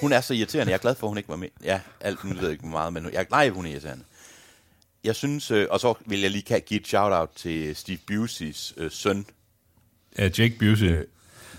hun 0.00 0.12
er 0.12 0.20
så 0.20 0.34
irriterende. 0.34 0.70
Jeg 0.70 0.76
er 0.76 0.80
glad 0.82 0.94
for, 0.94 1.06
at 1.06 1.10
hun 1.10 1.18
ikke 1.18 1.28
var 1.28 1.36
med. 1.36 1.48
Ja, 1.64 1.80
alt 2.00 2.24
nu 2.24 2.34
ved 2.34 2.42
jeg 2.42 2.52
ikke 2.52 2.66
meget, 2.66 2.92
men 2.92 3.12
jeg, 3.12 3.26
nej, 3.30 3.48
hun 3.48 3.66
er 3.66 3.70
irriterende. 3.70 4.04
Jeg 5.04 5.14
synes, 5.16 5.50
øh, 5.50 5.66
og 5.70 5.80
så 5.80 5.94
vil 6.06 6.20
jeg 6.20 6.30
lige 6.30 6.60
give 6.60 6.80
et 6.80 6.86
shout-out 6.86 7.30
til 7.36 7.76
Steve 7.76 7.98
Buscey's 8.10 8.72
øh, 8.76 8.90
søn, 8.90 9.26
Ja, 10.18 10.22
Jake 10.24 10.56
Busey. 10.58 10.96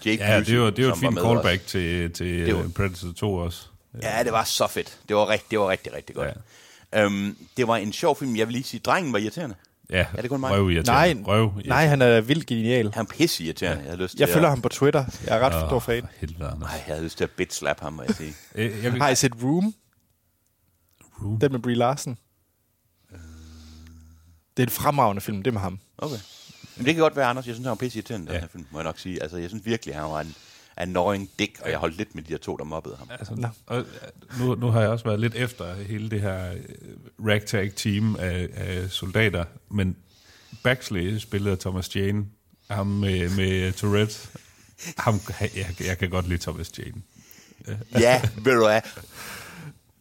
Jake 0.06 0.23
Ja, 0.23 0.39
Busey, 0.39 0.53
det 0.53 0.61
var, 0.61 0.69
det 0.69 0.85
var 0.85 0.91
et 0.93 1.01
var 1.01 1.07
fint 1.07 1.14
med 1.14 1.22
callback 1.23 1.61
os. 1.65 1.72
til, 1.72 2.11
til 2.14 2.45
Det 2.45 2.56
var- 2.56 2.64
øh, 2.64 2.69
Predator 2.69 3.11
2 3.14 3.34
også. 3.35 3.61
Ja, 4.01 4.23
det 4.23 4.31
var 4.31 4.43
så 4.43 4.68
fedt. 4.68 4.99
Det 5.07 5.15
var 5.15 5.27
rigtig, 5.30 5.51
det 5.51 5.60
var 5.60 5.69
rigtig, 5.69 5.93
rigtig 5.93 6.15
godt. 6.15 6.30
Ja. 6.93 7.03
Øhm, 7.06 7.38
det 7.57 7.68
var 7.68 7.77
en 7.77 7.93
sjov 7.93 8.15
film. 8.19 8.35
Jeg 8.35 8.47
vil 8.47 8.53
lige 8.53 8.64
sige, 8.64 8.80
drengen 8.80 9.14
var 9.14 9.19
irriterende. 9.19 9.56
Ja, 9.90 10.06
Er 10.14 10.22
det 10.22 10.30
kun 10.30 10.40
mig? 10.40 10.49
Nej, 10.49 10.60
røvirriterende. 10.60 11.24
Røv, 11.24 11.52
nej, 11.66 11.86
han 11.88 12.02
er 12.02 12.22
vildt 12.22 12.45
genial. 12.45 12.91
Han 12.94 13.06
er 13.06 13.10
pisse 13.10 13.44
irriterende. 13.44 13.84
Jeg 13.84 13.90
havde 13.91 14.02
lyst 14.03 14.11
til 14.11 14.20
Jeg 14.20 14.30
følger 14.30 14.48
at, 14.48 14.52
ham 14.52 14.61
på 14.61 14.70
Twitter. 14.70 15.06
Jeg 15.26 15.38
er 15.38 15.40
ret 15.40 15.68
stor 15.70 15.80
fan. 15.80 16.06
Helvede. 16.18 16.56
Nej, 16.60 16.70
jeg 16.70 16.82
havde 16.95 17.03
lyst 17.03 17.18
til 17.18 17.24
at 17.24 17.32
bit 17.32 17.53
slap 17.53 17.80
ham, 17.80 17.94
må 17.94 18.03
jeg 18.03 18.16
sige. 18.16 18.34
Øh, 18.56 18.84
Jeg, 18.84 18.94
vil, 18.94 19.02
Har 19.02 19.10
I 19.10 19.16
set 19.16 19.34
Room? 19.44 19.74
Room? 21.24 21.40
Den 21.40 21.52
med 21.52 21.60
Brie 21.60 21.76
Larson. 21.76 22.18
Det 24.57 24.64
er 24.64 24.68
en 24.68 24.70
fremragende 24.70 25.22
film, 25.22 25.38
det 25.38 25.48
er 25.48 25.53
med 25.53 25.61
ham. 25.61 25.80
Okay. 25.98 26.16
Men 26.78 26.86
det 26.86 26.94
kan 26.95 27.02
godt 27.02 27.16
være, 27.16 27.26
Anders. 27.26 27.48
Jeg 27.48 27.56
synes, 27.56 27.66
han 27.66 27.70
var 27.70 27.76
pisse 27.76 27.98
irriterende, 27.99 28.28
den 28.28 28.34
Ja. 28.36 28.40
her 28.40 28.48
film, 28.48 28.66
må 28.72 28.80
jeg 28.80 28.84
nok 28.84 28.99
sige. 28.99 29.22
Altså, 29.22 29.38
jeg 29.38 29.49
synes 29.49 29.66
virkelig, 29.66 29.95
han 29.95 30.03
var 30.03 30.22
en 30.22 30.36
annoying 30.80 31.30
dick, 31.39 31.60
og 31.61 31.69
jeg 31.69 31.77
holdt 31.77 31.97
lidt 31.97 32.15
med 32.15 32.23
de 32.23 32.30
her 32.30 32.38
to, 32.38 32.57
der 32.57 32.64
mobbede 32.64 32.95
ham. 32.97 33.07
Altså, 33.11 33.49
og, 33.65 33.77
øh, 33.77 33.85
nu, 34.39 34.56
nu 34.56 34.68
har 34.68 34.81
jeg 34.81 34.89
også 34.89 35.06
været 35.06 35.19
lidt 35.19 35.35
efter 35.35 35.76
hele 35.76 36.10
det 36.10 36.22
her 36.22 36.51
øh, 36.51 37.27
ragtag 37.27 37.72
team 37.76 38.15
af, 38.15 38.49
af 38.53 38.89
soldater, 38.89 39.45
men 39.72 39.95
Baxley 40.64 41.18
spillede 41.18 41.57
Thomas 41.57 41.95
Jane, 41.95 42.26
ham 42.69 42.88
med, 42.88 43.30
med 43.30 43.73
Tourette. 43.73 44.27
Ham, 44.97 45.19
jeg, 45.39 45.76
jeg 45.80 45.97
kan 45.97 46.10
godt 46.10 46.27
lide 46.27 46.39
Thomas 46.41 46.72
Jane. 46.80 47.01
Ja, 47.99 48.22
ved 48.43 48.53
du 48.53 48.65
hvad? 48.65 48.81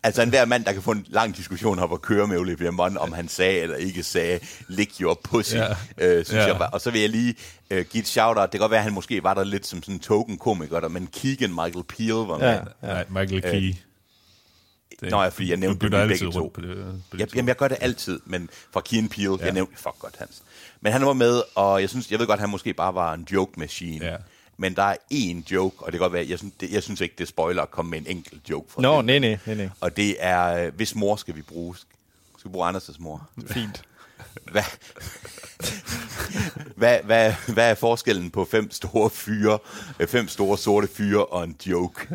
Altså 0.03 0.23
en 0.23 0.29
hver 0.29 0.45
mand, 0.45 0.65
der 0.65 0.73
kan 0.73 0.83
få 0.83 0.91
en 0.91 1.07
lang 1.09 1.37
diskussion 1.37 1.79
op 1.79 1.93
og 1.93 2.03
køre 2.03 2.27
med 2.27 2.39
Olivia 2.39 2.71
Munn, 2.71 2.97
om 2.99 3.13
han 3.13 3.29
sagde 3.29 3.61
eller 3.61 3.77
ikke 3.77 4.03
sagde, 4.03 4.41
lick 4.69 5.01
your 5.01 5.21
pussy, 5.25 5.55
Ja. 5.55 5.69
øh, 5.99 6.25
synes 6.25 6.33
Ja. 6.33 6.47
jeg 6.47 6.59
var. 6.59 6.67
Og 6.67 6.81
så 6.81 6.91
vil 6.91 7.01
jeg 7.01 7.11
lige 7.11 7.35
øh, 7.71 7.85
give 7.91 8.01
et 8.01 8.09
shout-out. 8.09 8.43
Det 8.43 8.51
kan 8.51 8.61
godt 8.61 8.71
være, 8.71 8.79
at 8.81 8.85
han 8.85 8.93
måske 8.93 9.23
var 9.23 9.35
der 9.35 9.45
lidt 9.45 9.67
som 9.67 9.83
sådan 9.83 9.95
en 9.95 10.01
token-komiker, 10.01 10.81
der, 10.81 10.89
men 10.89 11.07
Keegan 11.07 11.51
Michael 11.51 11.85
Peel 11.89 12.09
var 12.13 12.39
med. 12.39 12.47
Ja. 12.47 12.53
Ja. 12.83 13.03
Nej, 13.05 13.05
Michael 13.09 13.43
Key. 13.43 13.75
Det, 15.01 15.11
Nå 15.11 15.23
ja, 15.23 15.29
fordi 15.29 15.49
jeg 15.51 15.57
nævnte 15.57 15.89
du 15.89 15.97
dem 15.97 16.09
begge 16.09 16.31
to. 16.33 16.49
på 16.55 16.61
det. 16.61 16.77
På 17.11 17.17
det 17.17 17.21
Jeg, 17.21 17.35
jamen, 17.37 17.49
jeg 17.49 17.57
gør 17.57 17.69
det 17.69 17.77
altid, 17.81 18.21
men 18.27 18.49
fra 18.73 18.81
Keen 18.81 19.09
Peel, 19.09 19.25
ja. 19.31 19.37
Ja. 19.39 19.45
jeg 19.45 19.53
nævnte, 19.55 19.77
fuck 19.77 19.99
godt 19.99 20.15
Hans. 20.19 20.43
Men 20.81 20.93
han 20.93 21.07
var 21.07 21.13
med, 21.13 21.43
og 21.55 21.81
jeg, 21.81 21.89
synes, 21.91 22.11
jeg 22.11 22.19
ved 22.19 22.27
godt, 22.27 22.37
at 22.39 22.41
han 22.41 22.51
måske 22.51 22.75
bare 22.75 22.95
var 22.95 23.15
en 23.15 23.27
joke 23.33 23.61
machine. 23.61 24.07
Ja. 24.07 24.17
Men 24.61 24.77
der 24.77 24.83
er 24.83 24.97
én 25.13 25.53
joke, 25.53 25.77
og 25.79 25.87
det 25.87 25.93
kan 25.93 26.01
godt 26.01 26.13
være, 26.13 26.27
jeg 26.29 26.39
synes, 26.39 26.55
det, 26.61 26.73
jeg 26.73 26.83
synes 26.83 27.01
ikke, 27.01 27.15
det 27.19 27.25
er 27.25 27.29
spoiler 27.29 27.63
at 27.63 27.71
komme 27.71 27.91
med 27.91 27.99
en 27.99 28.07
enkelt 28.07 28.51
joke 28.51 28.73
fra 28.73 28.83
Nå, 28.83 28.97
filmen. 28.97 29.23
nej, 29.23 29.31
nej, 29.31 29.39
nej, 29.47 29.55
nej. 29.55 29.69
Og 29.81 29.97
det 29.97 30.17
er, 30.19 30.67
øh, 30.67 30.75
hvis 30.75 30.95
mor 30.95 31.17
skal 31.17 31.37
vi 31.37 31.43
bruge? 31.43 31.77
Skal 32.39 32.49
vi 32.49 32.53
bruge 32.53 32.69
Anders' 32.69 32.97
mor? 32.99 33.29
Fint. 33.47 33.83
Hvad, 34.53 34.63
hvad, 36.77 36.99
hvad, 37.05 37.35
hvad 37.49 37.71
er 37.71 37.75
forskellen 37.75 38.31
på 38.31 38.45
fem 38.45 38.71
store 38.71 39.11
fyre, 39.11 39.59
øh, 40.01 40.09
fem 40.09 40.29
store 40.29 40.59
sorte 40.59 40.89
fyre 40.89 41.27
og 41.27 41.45
en 41.45 41.57
joke? 41.67 42.07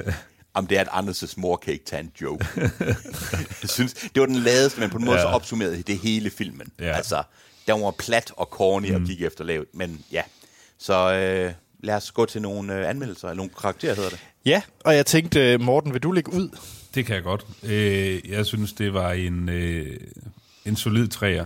Om 0.54 0.68
det 0.68 0.78
er, 0.78 0.82
at 0.82 0.88
Anders' 0.88 1.34
mor 1.38 1.56
kan 1.56 1.74
ikke 1.74 1.86
tage 1.86 2.00
en 2.00 2.12
joke. 2.22 2.46
jeg 3.62 3.70
synes, 3.70 3.94
det 3.94 4.20
var 4.20 4.26
den 4.26 4.36
ladeste, 4.36 4.80
men 4.80 4.90
på 4.90 4.98
en 4.98 5.06
måde 5.06 5.18
ja. 5.18 5.24
så 5.24 5.28
opsummerede 5.28 5.82
det 5.82 5.98
hele 5.98 6.30
filmen. 6.30 6.72
Ja. 6.80 6.92
Altså, 6.92 7.24
den 7.68 7.82
var 7.82 7.92
plat 7.92 8.32
og 8.38 8.48
corny 8.52 8.90
mm. 8.90 8.96
og 8.96 9.02
gik 9.02 9.22
efter 9.22 9.44
lavet, 9.44 9.68
men 9.74 10.06
ja. 10.12 10.24
Så 10.78 11.14
øh, 11.14 11.54
lad 11.84 11.96
os 11.96 12.12
gå 12.12 12.26
til 12.26 12.42
nogle 12.42 12.80
øh, 12.80 12.90
anmeldelser, 12.90 13.28
eller 13.28 13.38
nogle 13.38 13.52
karakterer 13.62 13.96
hedder 13.96 14.10
det. 14.10 14.20
Ja, 14.46 14.62
og 14.86 14.96
jeg 14.96 15.06
tænkte, 15.06 15.58
Morten, 15.58 15.94
vil 15.94 16.04
du 16.04 16.12
lægge 16.12 16.34
ud? 16.34 16.50
Det 16.96 17.06
kan 17.06 17.16
jeg 17.16 17.24
godt. 17.24 17.46
Øh, 17.64 18.30
jeg 18.30 18.46
synes, 18.46 18.74
det 18.74 18.94
var 18.94 19.12
en, 19.12 19.50
øh, 19.50 19.98
en 20.66 20.76
solid 20.76 21.08
træer. 21.08 21.46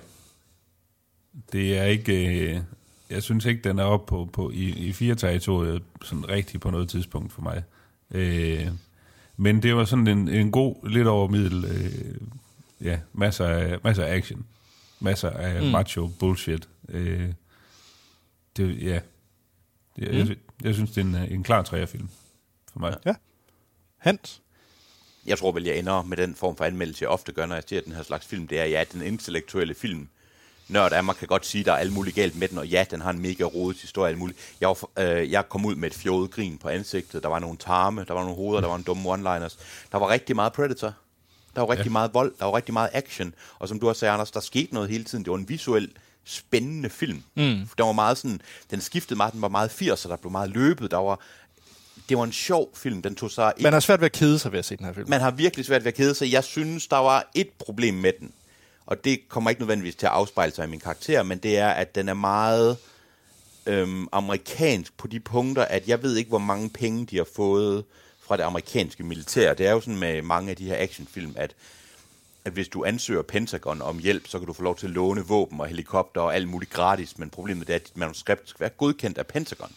Det 1.51 1.77
er 1.77 1.83
ikke... 1.83 2.27
Øh, 2.27 2.61
jeg 3.09 3.23
synes 3.23 3.45
ikke, 3.45 3.69
den 3.69 3.79
er 3.79 3.83
oppe 3.83 4.09
på, 4.09 4.29
på, 4.33 4.51
i, 4.51 4.69
i 4.69 4.93
fire 4.93 5.15
territoriet 5.15 5.83
sådan 6.03 6.29
rigtig 6.29 6.59
på 6.59 6.71
noget 6.71 6.89
tidspunkt 6.89 7.33
for 7.33 7.41
mig. 7.41 7.63
Øh, 8.11 8.67
men 9.37 9.63
det 9.63 9.75
var 9.75 9.85
sådan 9.85 10.07
en, 10.07 10.29
en 10.29 10.51
god, 10.51 10.89
lidt 10.89 11.07
over 11.07 11.27
middel, 11.27 11.65
øh, 11.65 12.15
ja, 12.81 12.99
masser 13.13 13.45
af, 13.45 13.77
masser 13.83 14.03
af 14.03 14.15
action. 14.15 14.45
Masser 14.99 15.29
af 15.29 15.63
mm. 15.63 15.67
macho 15.67 16.07
bullshit. 16.19 16.69
Øh, 16.89 17.33
det, 18.57 18.83
ja. 18.83 18.99
Jeg, 19.97 20.11
mm. 20.11 20.17
jeg, 20.17 20.37
jeg 20.63 20.73
synes, 20.73 20.91
det 20.91 21.01
er 21.01 21.05
en, 21.05 21.15
en 21.15 21.43
klar 21.43 21.61
træerfilm 21.61 22.09
for 22.73 22.79
mig. 22.79 22.97
Ja. 23.05 23.15
Hans? 23.97 24.41
jeg 25.27 25.37
tror 25.37 25.51
vel, 25.51 25.63
jeg 25.63 25.77
ender 25.77 26.03
med 26.03 26.17
den 26.17 26.35
form 26.35 26.55
for 26.55 26.63
anmeldelse, 26.63 27.03
jeg 27.03 27.09
ofte 27.09 27.31
gør, 27.31 27.45
når 27.45 27.55
jeg 27.55 27.63
ser 27.67 27.81
den 27.81 27.93
her 27.93 28.03
slags 28.03 28.25
film, 28.25 28.47
det 28.47 28.59
er, 28.59 28.65
ja, 28.65 28.83
den 28.93 29.01
intellektuelle 29.01 29.73
film 29.73 30.07
nørd 30.67 30.91
af 30.91 31.03
mig 31.03 31.15
kan 31.15 31.27
godt 31.27 31.45
sige, 31.45 31.59
at 31.59 31.65
der 31.65 31.71
er 31.71 31.77
alt 31.77 31.93
muligt 31.93 32.15
galt 32.15 32.35
med 32.35 32.47
den, 32.47 32.57
og 32.57 32.67
ja, 32.67 32.85
den 32.91 33.01
har 33.01 33.09
en 33.09 33.19
mega 33.19 33.43
rodet 33.43 33.81
historie, 33.81 34.09
alt 34.09 34.17
muligt. 34.17 34.55
Jeg, 34.61 34.67
var, 34.67 34.89
øh, 34.99 35.31
jeg 35.31 35.49
kom 35.49 35.65
ud 35.65 35.75
med 35.75 35.91
et 35.91 35.95
fjollet 35.95 36.31
grin 36.31 36.57
på 36.57 36.69
ansigtet, 36.69 37.23
der 37.23 37.29
var 37.29 37.39
nogle 37.39 37.57
tarme, 37.57 38.05
der 38.07 38.13
var 38.13 38.21
nogle 38.21 38.35
hoveder, 38.35 38.61
der 38.61 38.67
var 38.67 38.77
nogle 38.77 38.83
dumme 38.83 39.13
one-liners. 39.13 39.59
Der 39.91 39.97
var 39.97 40.09
rigtig 40.09 40.35
meget 40.35 40.53
Predator. 40.53 40.93
Der 41.55 41.61
var 41.61 41.69
rigtig 41.69 41.85
ja. 41.85 41.91
meget 41.91 42.13
vold, 42.13 42.33
der 42.39 42.45
var 42.45 42.55
rigtig 42.55 42.73
meget 42.73 42.89
action, 42.93 43.33
og 43.59 43.67
som 43.67 43.79
du 43.79 43.89
også 43.89 43.99
sagde, 43.99 44.11
Anders, 44.11 44.31
der 44.31 44.39
skete 44.39 44.73
noget 44.73 44.89
hele 44.89 45.03
tiden. 45.03 45.23
Det 45.23 45.31
var 45.31 45.37
en 45.37 45.49
visuel 45.49 45.91
spændende 46.27 46.89
film. 46.89 47.23
Mm. 47.35 47.69
Der 47.77 47.83
var 47.83 47.91
meget 47.91 48.17
sådan, 48.17 48.41
den 48.71 48.81
skiftede 48.81 49.17
meget, 49.17 49.33
den 49.33 49.41
var 49.41 49.47
meget 49.47 49.69
80'er, 49.69 50.07
der 50.07 50.15
blev 50.15 50.31
meget 50.31 50.49
løbet, 50.49 50.91
der 50.91 50.97
var, 50.97 51.19
det 52.09 52.17
var 52.17 52.23
en 52.23 52.31
sjov 52.31 52.69
film, 52.75 53.01
den 53.01 53.15
tog 53.15 53.31
sig 53.31 53.53
Man 53.61 53.73
har 53.73 53.79
svært 53.79 53.99
ved 53.99 54.05
at 54.05 54.11
kede 54.11 54.39
sig 54.39 54.51
ved 54.51 54.59
at 54.59 54.65
se 54.65 54.77
den 54.77 54.85
her 54.85 54.93
film. 54.93 55.09
man 55.09 55.21
har 55.21 55.31
virkelig 55.31 55.65
svært 55.65 55.83
ved 55.83 55.91
at 55.91 55.97
kede 55.97 56.15
sig. 56.15 56.31
Jeg 56.31 56.43
synes, 56.43 56.87
der 56.87 56.97
var 56.97 57.31
et 57.35 57.49
problem 57.49 57.93
med 57.93 58.11
den, 58.19 58.31
og 58.85 59.03
det 59.03 59.29
kommer 59.29 59.49
ikke 59.49 59.61
nødvendigvis 59.61 59.95
til 59.95 60.05
at 60.05 60.11
afspejle 60.11 60.51
sig 60.51 60.65
i 60.65 60.69
min 60.69 60.79
karakter, 60.79 61.23
men 61.23 61.37
det 61.37 61.57
er, 61.57 61.69
at 61.69 61.95
den 61.95 62.09
er 62.09 62.13
meget 62.13 62.77
øhm, 63.65 64.07
amerikansk 64.11 64.97
på 64.97 65.07
de 65.07 65.19
punkter, 65.19 65.65
at 65.65 65.87
jeg 65.87 66.03
ved 66.03 66.15
ikke, 66.15 66.29
hvor 66.29 66.39
mange 66.39 66.69
penge 66.69 67.05
de 67.05 67.17
har 67.17 67.27
fået 67.35 67.83
fra 68.21 68.37
det 68.37 68.43
amerikanske 68.43 69.03
militær. 69.03 69.53
Det 69.53 69.67
er 69.67 69.71
jo 69.71 69.79
sådan 69.81 69.97
med 69.97 70.21
mange 70.21 70.49
af 70.49 70.55
de 70.55 70.65
her 70.65 70.75
actionfilm, 70.79 71.33
at, 71.37 71.55
at 72.47 72.53
hvis 72.53 72.67
du 72.67 72.85
ansøger 72.85 73.21
Pentagon 73.21 73.81
om 73.81 73.99
hjælp, 73.99 74.27
så 74.27 74.37
kan 74.39 74.47
du 74.47 74.53
få 74.53 74.63
lov 74.63 74.77
til 74.77 74.87
at 74.87 74.93
låne 74.93 75.21
våben 75.21 75.59
og 75.61 75.67
helikopter 75.67 76.21
og 76.21 76.35
alt 76.35 76.47
muligt 76.47 76.71
gratis, 76.73 77.17
men 77.17 77.29
problemet 77.29 77.69
er, 77.69 77.75
at 77.75 77.87
dit 77.87 77.97
manuskript 77.97 78.49
skal 78.49 78.59
være 78.59 78.69
godkendt 78.69 79.17
af 79.17 79.27
Pentagon. 79.27 79.71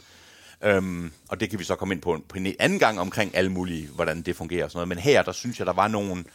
Øhm, 0.64 1.12
og 1.28 1.40
det 1.40 1.50
kan 1.50 1.58
vi 1.58 1.64
så 1.64 1.74
komme 1.74 1.94
ind 1.94 2.02
på 2.02 2.12
en, 2.14 2.22
på 2.28 2.36
en 2.36 2.54
anden 2.58 2.78
gang 2.78 3.00
omkring 3.00 3.36
alle 3.36 3.50
mulige, 3.52 3.88
hvordan 3.88 4.22
det 4.22 4.36
fungerer 4.36 4.64
og 4.64 4.70
sådan 4.70 4.76
noget. 4.78 4.88
Men 4.88 4.98
her, 4.98 5.22
der 5.22 5.32
synes 5.32 5.58
jeg, 5.58 5.66
der 5.66 5.72
var 5.72 5.88
nogen... 5.88 6.26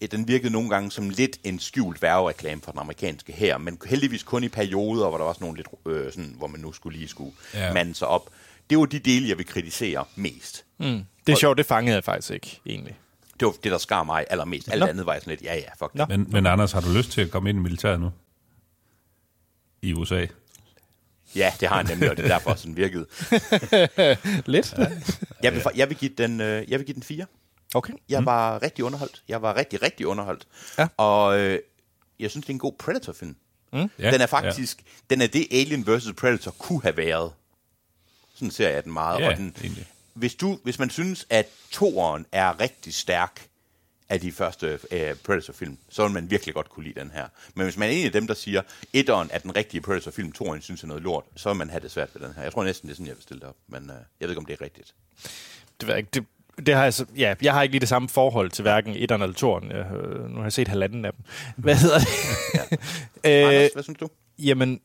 eh, 0.00 0.08
Den 0.10 0.28
virkede 0.28 0.52
nogle 0.52 0.68
gange 0.70 0.90
som 0.90 1.10
lidt 1.10 1.38
en 1.44 1.58
skjult 1.58 2.02
værvereklame 2.02 2.60
for 2.64 2.70
den 2.72 2.80
amerikanske 2.80 3.32
her, 3.32 3.58
men 3.58 3.78
heldigvis 3.86 4.22
kun 4.22 4.44
i 4.44 4.48
perioder, 4.48 5.08
hvor 5.08 5.18
der 5.18 5.24
var 5.24 5.32
sådan 5.32 5.44
nogle 5.44 5.56
lidt, 5.56 5.68
øh, 5.86 6.12
sådan, 6.12 6.34
hvor 6.38 6.46
man 6.46 6.60
nu 6.60 6.72
skulle 6.72 6.98
lige 6.98 7.08
skulle 7.08 7.32
Ja. 7.54 7.72
mande 7.72 7.94
sig 7.94 8.08
op. 8.08 8.30
Det 8.70 8.78
var 8.78 8.84
de 8.84 8.98
dele, 8.98 9.28
jeg 9.28 9.38
vil 9.38 9.46
kritisere 9.46 10.04
mest. 10.16 10.64
Mm. 10.78 11.00
Det 11.26 11.32
er 11.32 11.36
sjovt, 11.36 11.58
det 11.58 11.66
fangede 11.66 11.94
jeg 11.94 12.04
faktisk 12.04 12.30
ikke, 12.30 12.60
egentlig. 12.66 12.98
Det 13.40 13.46
var 13.46 13.52
det, 13.52 13.72
der 13.72 13.78
skar 13.78 14.02
mig 14.02 14.26
allermest. 14.30 14.68
Alt 14.72 14.80
Nå. 14.80 14.86
andet 14.86 15.06
var 15.06 15.12
jeg 15.12 15.22
sådan 15.22 15.30
lidt, 15.30 15.42
ja 15.42 15.54
ja, 15.54 15.68
fuck 15.78 15.94
Nå. 15.94 16.04
det. 16.04 16.08
Men, 16.18 16.26
men 16.30 16.46
Anders, 16.46 16.72
har 16.72 16.80
du 16.80 16.92
lyst 16.92 17.10
til 17.10 17.20
at 17.20 17.30
komme 17.30 17.50
ind 17.50 17.58
i 17.58 17.62
militæret 17.62 18.00
nu? 18.00 18.10
I 19.82 19.92
USA? 19.94 20.26
Ja, 21.34 21.52
det 21.60 21.68
har 21.68 21.76
jeg 21.76 21.84
nemlig, 21.84 22.10
og 22.10 22.16
det 22.16 22.24
er 22.24 22.28
derfor 22.28 22.54
sådan 22.54 22.76
virkede. 22.76 23.06
Lidt. 24.52 24.74
Jeg 25.42 25.52
vil, 25.52 25.62
jeg 25.74 25.88
vil, 25.88 25.96
give, 25.96 26.10
den, 26.18 26.40
øh, 26.40 26.70
jeg 26.70 26.78
vil 26.78 26.86
give 26.86 26.94
den 26.94 27.02
fire. 27.02 27.26
Okay. 27.74 27.92
Jeg 28.08 28.26
var 28.26 28.62
rigtig 28.62 28.84
underholdt. 28.84 29.22
Jeg 29.28 29.42
var 29.42 29.56
rigtig, 29.56 29.82
rigtig 29.82 30.06
underholdt. 30.06 30.46
Ja. 30.78 30.88
Og 30.96 31.38
øh, 31.38 31.58
jeg 32.20 32.30
synes, 32.30 32.46
det 32.46 32.50
er 32.50 32.54
en 32.54 32.58
god 32.58 32.72
Predator-film. 32.78 33.36
Mm. 33.72 33.90
Ja, 33.98 34.10
Den 34.10 34.20
er 34.20 34.26
faktisk, 34.26 34.78
ja. 34.78 35.14
den 35.14 35.22
er 35.22 35.26
det 35.26 35.46
Alien 35.50 35.86
vs. 35.86 36.12
Predator 36.16 36.50
kunne 36.50 36.82
have 36.82 36.96
været. 36.96 37.32
Sådan 38.34 38.50
ser 38.50 38.68
jeg 38.68 38.84
den 38.84 38.92
meget. 38.92 39.20
Ja, 39.20 39.30
og 39.30 39.36
den, 39.36 39.56
egentlig. 39.62 39.86
Hvis, 40.20 40.34
du, 40.34 40.58
hvis 40.62 40.78
man 40.78 40.90
synes, 40.90 41.26
at 41.30 41.48
toeren 41.70 42.26
er 42.32 42.60
rigtig 42.60 42.94
stærk 42.94 43.46
af 44.08 44.20
de 44.20 44.32
første 44.32 44.78
øh, 44.90 45.14
Predator-film, 45.14 45.78
så 45.88 46.02
vil 46.02 46.12
man 46.12 46.30
virkelig 46.30 46.54
godt 46.54 46.68
kunne 46.68 46.84
lide 46.84 47.00
den 47.00 47.10
her. 47.10 47.26
Men 47.54 47.64
hvis 47.64 47.76
man 47.76 47.88
er 47.88 47.92
en 47.92 48.06
af 48.06 48.12
dem, 48.12 48.26
der 48.26 48.34
siger, 48.34 48.62
etteren 48.92 49.28
er 49.32 49.38
den 49.38 49.56
rigtige 49.56 49.80
Predator-film, 49.80 50.32
toeren 50.32 50.62
synes 50.62 50.82
er 50.82 50.86
noget 50.86 51.02
lort, 51.02 51.24
så 51.36 51.48
vil 51.48 51.56
man 51.56 51.70
have 51.70 51.80
det 51.80 51.90
svært 51.90 52.08
ved 52.14 52.26
den 52.26 52.34
her. 52.34 52.42
Jeg 52.42 52.52
tror 52.52 52.64
næsten, 52.64 52.88
det 52.88 52.92
er 52.92 52.96
sådan, 52.96 53.06
jeg 53.06 53.14
vil 53.14 53.22
stille 53.22 53.40
det 53.40 53.48
op. 53.48 53.56
Men 53.68 53.82
øh, 53.82 53.96
jeg 54.20 54.28
ved 54.28 54.30
ikke, 54.30 54.38
om 54.38 54.46
det 54.46 54.52
er 54.60 54.64
rigtigt. 54.64 54.94
Det, 55.80 55.88
ved 55.88 55.94
jeg 55.94 55.98
ikke. 55.98 56.10
det, 56.14 56.24
det 56.66 56.74
har 56.74 56.82
jeg, 56.82 56.94
så, 56.94 57.06
ja, 57.16 57.34
jeg 57.42 57.52
har 57.52 57.62
ikke 57.62 57.72
lige 57.72 57.80
det 57.80 57.88
samme 57.88 58.08
forhold 58.08 58.50
til 58.50 58.62
hverken 58.62 58.94
etteren 58.96 59.22
eller 59.22 59.34
toeren. 59.34 59.70
Jeg, 59.70 59.92
øh, 59.92 60.30
nu 60.30 60.36
har 60.36 60.42
jeg 60.42 60.52
set 60.52 60.68
halvanden 60.68 61.04
af 61.04 61.12
dem. 61.12 61.24
Hvad 61.56 61.76
hedder 61.76 61.98
det? 61.98 62.08
øh, 63.24 63.48
Anders, 63.48 63.72
hvad 63.72 63.82
synes 63.82 63.98
du? 63.98 64.08
Jamen, 64.38 64.80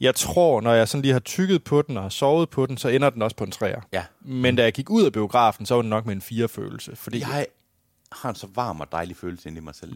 jeg 0.00 0.14
tror, 0.14 0.60
når 0.60 0.72
jeg 0.72 0.88
sådan 0.88 1.02
lige 1.02 1.12
har 1.12 1.20
tykket 1.20 1.64
på 1.64 1.82
den 1.82 1.96
og 1.96 2.02
har 2.02 2.10
sovet 2.10 2.50
på 2.50 2.66
den, 2.66 2.76
så 2.76 2.88
ender 2.88 3.10
den 3.10 3.22
også 3.22 3.36
på 3.36 3.44
en 3.44 3.50
træer. 3.50 3.80
Ja. 3.92 4.02
Men 4.20 4.56
da 4.56 4.62
jeg 4.62 4.72
gik 4.72 4.90
ud 4.90 5.04
af 5.04 5.12
biografen, 5.12 5.66
så 5.66 5.74
var 5.74 5.82
den 5.82 5.90
nok 5.90 6.06
med 6.06 6.14
en 6.14 6.20
fire-følelse. 6.22 6.96
Fordi 6.96 7.20
Jeg 7.20 7.46
har 8.12 8.28
en 8.28 8.34
så 8.34 8.46
varm 8.54 8.80
og 8.80 8.86
dejlig 8.92 9.16
følelse 9.16 9.48
inde 9.48 9.58
i 9.58 9.62
mig 9.64 9.74
selv. 9.74 9.92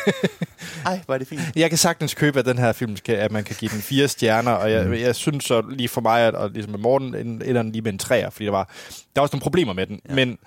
Ej, 0.86 1.00
hvor 1.06 1.14
er 1.14 1.18
det 1.18 1.28
fint. 1.28 1.40
jeg 1.56 1.68
kan 1.68 1.78
sagtens 1.78 2.14
købe, 2.14 2.38
at 2.38 2.46
den 2.46 2.58
her 2.58 2.72
film, 2.72 2.96
skal, 2.96 3.14
at 3.14 3.32
man 3.32 3.44
kan 3.44 3.56
give 3.58 3.68
den 3.68 3.80
fire 3.80 4.08
stjerner, 4.08 4.52
og 4.52 4.70
jeg, 4.72 5.00
jeg 5.00 5.14
synes 5.16 5.44
så 5.44 5.62
lige 5.70 5.88
for 5.88 6.00
mig, 6.00 6.20
at 6.20 6.34
og 6.34 6.50
ligesom 6.50 6.70
med 6.72 6.78
Morten, 6.80 7.14
ender 7.14 7.62
den 7.62 7.72
lige 7.72 7.82
med 7.82 7.92
en 7.92 7.98
træer, 7.98 8.30
fordi 8.30 8.44
der 8.44 8.50
var, 8.50 8.64
der 8.88 9.00
var 9.16 9.22
også 9.22 9.34
nogle 9.36 9.42
problemer 9.42 9.72
med 9.72 9.86
den. 9.86 10.00
Ja. 10.08 10.14
Men, 10.14 10.38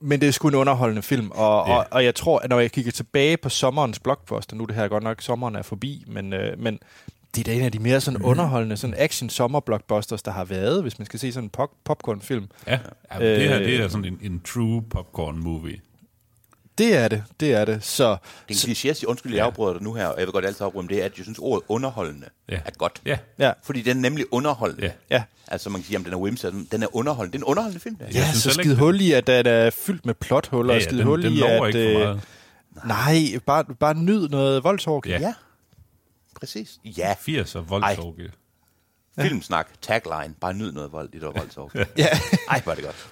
men 0.00 0.20
det 0.20 0.26
er 0.28 0.32
sgu 0.32 0.48
en 0.48 0.54
underholdende 0.54 1.02
film, 1.02 1.30
og, 1.30 1.68
Ja. 1.68 1.76
og, 1.76 1.86
og 1.90 2.04
jeg 2.04 2.14
tror, 2.14 2.38
at 2.38 2.50
når 2.50 2.60
jeg 2.60 2.72
kigger 2.72 2.92
tilbage 2.92 3.36
på 3.36 3.48
sommerens 3.48 3.98
blockbuster, 3.98 4.56
nu 4.56 4.62
er 4.62 4.66
det 4.66 4.76
her 4.76 4.88
godt 4.88 5.02
nok, 5.02 5.22
sommeren 5.22 5.56
er 5.56 5.62
forbi, 5.62 6.04
men, 6.06 6.32
øh, 6.32 6.58
men 6.58 6.78
det 7.34 7.40
er 7.40 7.44
da 7.44 7.52
en 7.52 7.62
af 7.64 7.72
de 7.72 7.78
mere 7.78 8.00
sådan 8.00 8.22
underholdende 8.22 8.76
sådan 8.76 8.94
action 8.98 9.30
sommer 9.30 9.60
blockbusters, 9.60 10.22
der 10.22 10.30
har 10.30 10.44
været, 10.44 10.82
hvis 10.82 10.98
man 10.98 11.06
skal 11.06 11.20
se 11.20 11.32
sådan 11.32 11.44
en 11.44 11.50
pop- 11.50 11.76
popcorn-film. 11.84 12.48
Ja, 12.66 12.78
ja 13.12 13.20
øh, 13.34 13.40
det 13.40 13.48
her 13.48 13.58
det 13.58 13.66
Øh. 13.68 13.80
er 13.80 13.88
sådan 13.88 14.04
en, 14.04 14.18
en 14.22 14.40
true 14.44 14.82
popcorn 14.90 15.38
movie. 15.38 15.76
Det 16.78 16.96
er 16.96 17.08
det, 17.08 17.22
det 17.40 17.52
er 17.54 17.64
det. 17.64 17.84
Så, 17.84 18.16
Det 18.48 18.64
er 18.64 18.68
en 18.68 18.72
kliché 18.94 19.04
undskyld, 19.06 19.34
jeg 19.34 19.44
afbryder 19.46 19.72
dig 19.72 19.82
nu 19.82 19.94
her, 19.94 20.06
og 20.06 20.18
jeg 20.18 20.26
vil 20.26 20.32
godt 20.32 20.44
altid 20.46 20.62
afbryde, 20.62 20.82
men 20.82 20.88
det 20.88 21.00
er, 21.00 21.04
at 21.04 21.16
jeg 21.16 21.24
synes, 21.24 21.38
ordet 21.38 21.64
underholdende 21.68 22.26
Ja. 22.48 22.58
er 22.64 22.70
godt. 22.78 23.00
Ja, 23.06 23.18
ja, 23.38 23.52
Fordi 23.62 23.82
den 23.82 23.96
er 23.96 24.00
nemlig 24.00 24.24
underholdende. 24.30 24.92
Ja. 25.10 25.22
Altså 25.48 25.70
man 25.70 25.80
kan 25.80 25.86
sige, 25.86 25.98
at 25.98 26.04
den 26.04 26.12
er 26.12 26.16
whimsy, 26.16 26.46
den 26.72 26.82
er 26.82 26.96
underholdende. 26.96 27.32
Det 27.32 27.38
er 27.42 27.46
en 27.46 27.50
underholdende 27.50 27.80
film. 27.80 27.96
Der. 27.96 28.04
Ja, 28.14 28.26
synes 28.32 28.54
så 28.54 28.60
ikke, 28.60 28.74
hul 28.74 29.00
i, 29.00 29.12
at 29.12 29.26
den 29.26 29.46
er 29.46 29.70
fyldt 29.70 30.06
med 30.06 30.14
plothuller, 30.14 30.74
ja, 30.74 30.76
og 30.78 30.82
ja 30.82 30.88
skide 30.88 30.98
den, 30.98 31.06
hul 31.06 31.22
den 31.22 31.32
i, 31.32 31.36
lover 31.36 31.64
at... 31.66 31.74
ikke 31.74 31.92
for 31.94 32.00
øh, 32.00 32.06
meget. 32.06 32.20
Nej, 33.32 33.38
bare, 33.46 33.64
bare 33.64 33.94
nyd 33.94 34.28
noget 34.28 34.64
voldsorg. 34.64 35.06
Ja. 35.06 35.18
ja. 35.20 35.34
Præcis. 36.44 36.78
Ja, 36.84 37.14
80 37.20 37.54
og 37.54 37.70
voldsorgie. 37.70 38.30
filmsnak, 39.20 39.68
tagline, 39.82 40.34
bare 40.40 40.54
nyd 40.54 40.72
noget 40.72 40.92
vold 40.92 41.08
i 41.12 41.18
det 41.18 41.22
voldsorg. 41.22 41.70
ja. 41.98 42.08
Ej, 42.48 42.62
er 42.66 42.74
det 42.74 42.84
godt. 42.84 43.08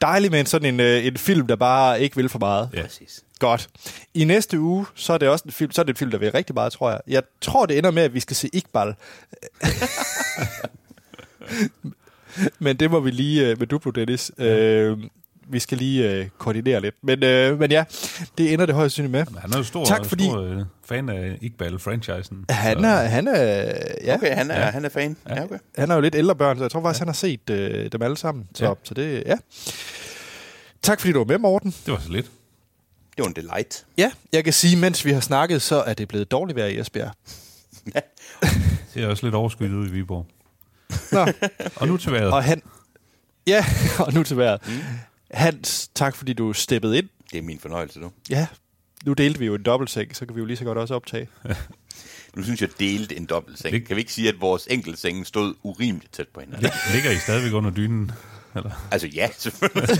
Dejligt 0.00 0.30
med 0.30 0.40
en 0.40 0.46
sådan 0.46 0.74
en, 0.74 0.80
øh, 0.80 1.06
en 1.06 1.16
film, 1.16 1.46
der 1.46 1.56
bare 1.56 2.00
ikke 2.00 2.16
vil 2.16 2.28
for 2.28 2.38
meget. 2.38 2.70
Ja. 2.74 2.82
Præcis. 2.82 3.24
Godt. 3.38 3.68
I 4.14 4.24
næste 4.24 4.60
uge, 4.60 4.86
så 4.94 5.12
er 5.12 5.18
det 5.18 5.28
også 5.28 5.42
en 5.46 5.52
film, 5.52 5.72
så 5.72 5.80
er 5.80 5.82
det 5.82 5.90
en 5.90 5.96
film, 5.96 6.10
der 6.10 6.18
vil 6.18 6.32
rigtig 6.32 6.54
meget, 6.54 6.72
tror 6.72 6.90
jeg. 6.90 7.00
Jeg 7.06 7.22
tror, 7.40 7.66
det 7.66 7.78
ender 7.78 7.90
med, 7.90 8.02
at 8.02 8.14
vi 8.14 8.20
skal 8.20 8.36
se 8.36 8.50
Iqbal. 8.52 8.94
Men 12.58 12.76
det 12.76 12.90
må 12.90 13.00
vi 13.00 13.10
lige 13.10 13.48
øh, 13.48 13.58
med 13.58 13.66
Duplo, 13.66 13.90
Dennis. 13.90 14.32
Øh, 14.38 14.98
vi 15.50 15.58
skal 15.58 15.78
lige 15.78 16.10
øh, 16.12 16.26
koordinere 16.38 16.80
lidt. 16.80 16.94
Men, 17.02 17.24
øh, 17.24 17.58
men 17.58 17.70
ja, 17.70 17.84
det 18.38 18.52
ender 18.52 18.66
det 18.66 18.74
højst 18.74 18.92
synligt 18.92 19.12
med. 19.12 19.24
Men 19.30 19.38
Han 19.40 19.52
er 19.52 19.56
jo 19.58 19.64
stor, 19.64 19.84
Tak, 19.84 20.04
fordi- 20.06 20.24
stor 20.24 20.40
øh, 20.42 20.60
fan 20.88 21.08
af 21.08 21.38
Iqbal-franchisen. 21.42 22.44
Han 22.50 22.84
er, 22.84 22.96
han 22.96 23.28
er, 23.28 23.72
ja, 24.04 24.14
Okay, 24.14 24.34
han 24.34 24.50
er, 24.50 24.70
han 24.70 24.84
er 24.84 24.88
fan. 24.88 25.16
Ja, 25.28 25.44
okay. 25.44 25.58
han 25.78 25.90
er 25.90 25.94
jo 25.94 26.00
lidt 26.00 26.14
ældre 26.14 26.34
børn, 26.36 26.56
så 26.58 26.64
jeg 26.64 26.70
tror 26.70 26.82
faktisk, 26.82 26.98
han 26.98 27.08
har 27.08 27.12
set 27.14 27.50
øh, 27.50 27.92
dem 27.92 28.02
alle 28.02 28.16
sammen. 28.16 28.48
Så, 28.54 28.64
Ja. 28.64 28.70
ja. 28.70 28.74
så 28.84 28.94
det, 28.94 29.22
ja. 29.26 29.36
Tak 30.82 31.00
fordi 31.00 31.12
du 31.12 31.18
var 31.18 31.24
med, 31.26 31.38
Morten. 31.38 31.74
Det 31.86 31.92
var 31.92 31.98
så 32.00 32.12
lidt. 32.12 32.26
Det 33.16 33.22
var 33.22 33.26
en 33.26 33.32
delight. 33.36 33.84
Ja, 33.98 34.10
jeg 34.32 34.44
kan 34.44 34.52
sige, 34.52 34.76
mens 34.76 35.04
vi 35.04 35.12
har 35.12 35.20
snakket, 35.20 35.62
så 35.62 35.82
er 35.82 35.94
det 35.94 36.08
blevet 36.08 36.30
dårligt 36.30 36.56
vejr 36.56 36.66
i 36.66 36.78
Esbjerg. 36.80 37.10
Det 38.94 39.02
er 39.04 39.08
også 39.08 39.26
lidt 39.26 39.34
overskyet 39.34 39.72
ude 39.72 39.88
i 39.88 39.92
Viborg. 39.92 40.26
Nå, 41.12 41.26
Og 41.76 41.88
nu 41.88 41.96
til 41.96 42.12
vejret. 42.12 42.32
og 42.32 42.44
han... 42.44 42.62
Ja, 43.46 43.64
og 44.06 44.12
nu 44.14 44.22
til 44.22 44.36
vejret. 44.36 44.60
Mm. 44.66 44.72
Hans, 45.30 45.88
tak 45.94 46.16
fordi 46.16 46.32
du 46.32 46.52
steppede 46.52 46.98
ind. 46.98 47.08
Det 47.32 47.38
er 47.38 47.42
min 47.42 47.58
fornøjelse 47.58 48.00
nu. 48.00 48.12
Ja, 48.30 48.46
nu 49.06 49.12
delte 49.12 49.38
vi 49.38 49.46
jo 49.46 49.54
en 49.54 49.62
dobbeltseng, 49.62 50.16
så 50.16 50.26
kan 50.26 50.34
vi 50.36 50.40
jo 50.40 50.46
lige 50.46 50.56
så 50.56 50.64
godt 50.64 50.78
også 50.78 50.94
optage. 50.94 51.28
Nu 52.36 52.42
synes 52.42 52.60
jeg, 52.60 52.68
delte 52.80 53.16
en 53.16 53.26
dobbeltseng. 53.26 53.74
Lig- 53.74 53.86
Kan 53.86 53.96
vi 53.96 54.00
ikke 54.00 54.12
sige, 54.12 54.28
at 54.28 54.40
vores 54.40 54.66
enkeltsenge 54.70 55.24
stod 55.24 55.54
urimeligt 55.62 56.12
tæt 56.12 56.28
på 56.28 56.40
hinanden? 56.40 56.66
Lig- 56.66 56.92
Ligger 56.94 57.10
I 57.10 57.16
stadigvæk 57.16 57.52
under 57.52 57.70
dynen? 57.70 58.10
Eller? 58.56 58.88
Altså 58.90 59.06
ja, 59.06 59.28
selvfølgelig. 59.38 59.88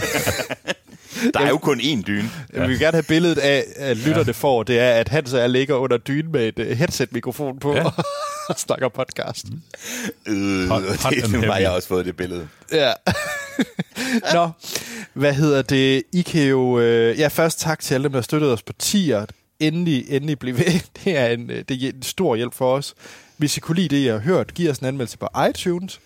Der 1.34 1.40
er 1.40 1.48
jo 1.48 1.58
kun 1.58 1.80
én 1.80 2.02
dyne. 2.02 2.30
Ja. 2.54 2.60
Vi 2.62 2.66
vil 2.68 2.78
gerne 2.78 2.92
have 2.92 3.02
billedet 3.02 3.38
af, 3.38 3.64
at 3.76 3.96
lytterne 3.96 4.26
ja. 4.26 4.32
får, 4.32 4.62
det 4.62 4.78
er, 4.80 4.92
at 4.92 5.08
Hans 5.08 5.32
og 5.32 5.40
jeg 5.40 5.50
ligger 5.50 5.74
under 5.74 5.96
dynen 5.96 6.32
med 6.32 6.48
et 6.48 6.58
uh, 6.58 6.66
headset-mikrofon 6.78 7.58
på 7.58 7.74
Ja. 7.74 7.84
og 8.48 8.58
snakker 8.58 8.88
podcast. 8.88 9.46
Øh, 10.26 10.68
Hot- 10.68 11.02
hot 11.02 11.12
det, 11.12 11.22
har 11.22 11.28
heavy. 11.38 11.60
jeg 11.62 11.70
også 11.70 11.88
fået 11.88 12.06
det 12.06 12.16
billede. 12.16 12.48
Ja. 12.72 12.92
Nå, 14.34 14.48
hvad 15.12 15.34
hedder 15.34 15.62
det? 15.62 16.02
I 16.12 16.22
kan 16.22 16.42
jo... 16.48 16.80
Øh, 16.80 17.18
ja, 17.18 17.28
først 17.28 17.60
tak 17.60 17.80
til 17.80 17.94
alle 17.94 18.04
dem, 18.04 18.12
der 18.12 18.20
støttede 18.20 18.52
os 18.52 18.62
på 18.62 18.72
tier. 18.72 19.26
Endelig, 19.60 20.04
endelig 20.08 20.38
blive 20.38 20.58
ved. 20.58 20.64
Det 21.04 21.16
er 21.18 21.26
en, 21.26 21.50
øh, 21.50 21.64
det 21.68 21.84
er 21.84 21.88
en 21.88 22.02
stor 22.02 22.36
hjælp 22.36 22.54
for 22.54 22.74
os. 22.74 22.94
Hvis 23.36 23.56
I 23.56 23.60
kunne 23.60 23.76
lide 23.76 23.88
det, 23.96 24.02
I 24.02 24.06
har 24.06 24.18
hørt, 24.18 24.54
giv 24.54 24.70
os 24.70 24.78
en 24.78 24.86
anmeldelse 24.86 25.18
på 25.18 25.28
iTunes. 25.50 26.00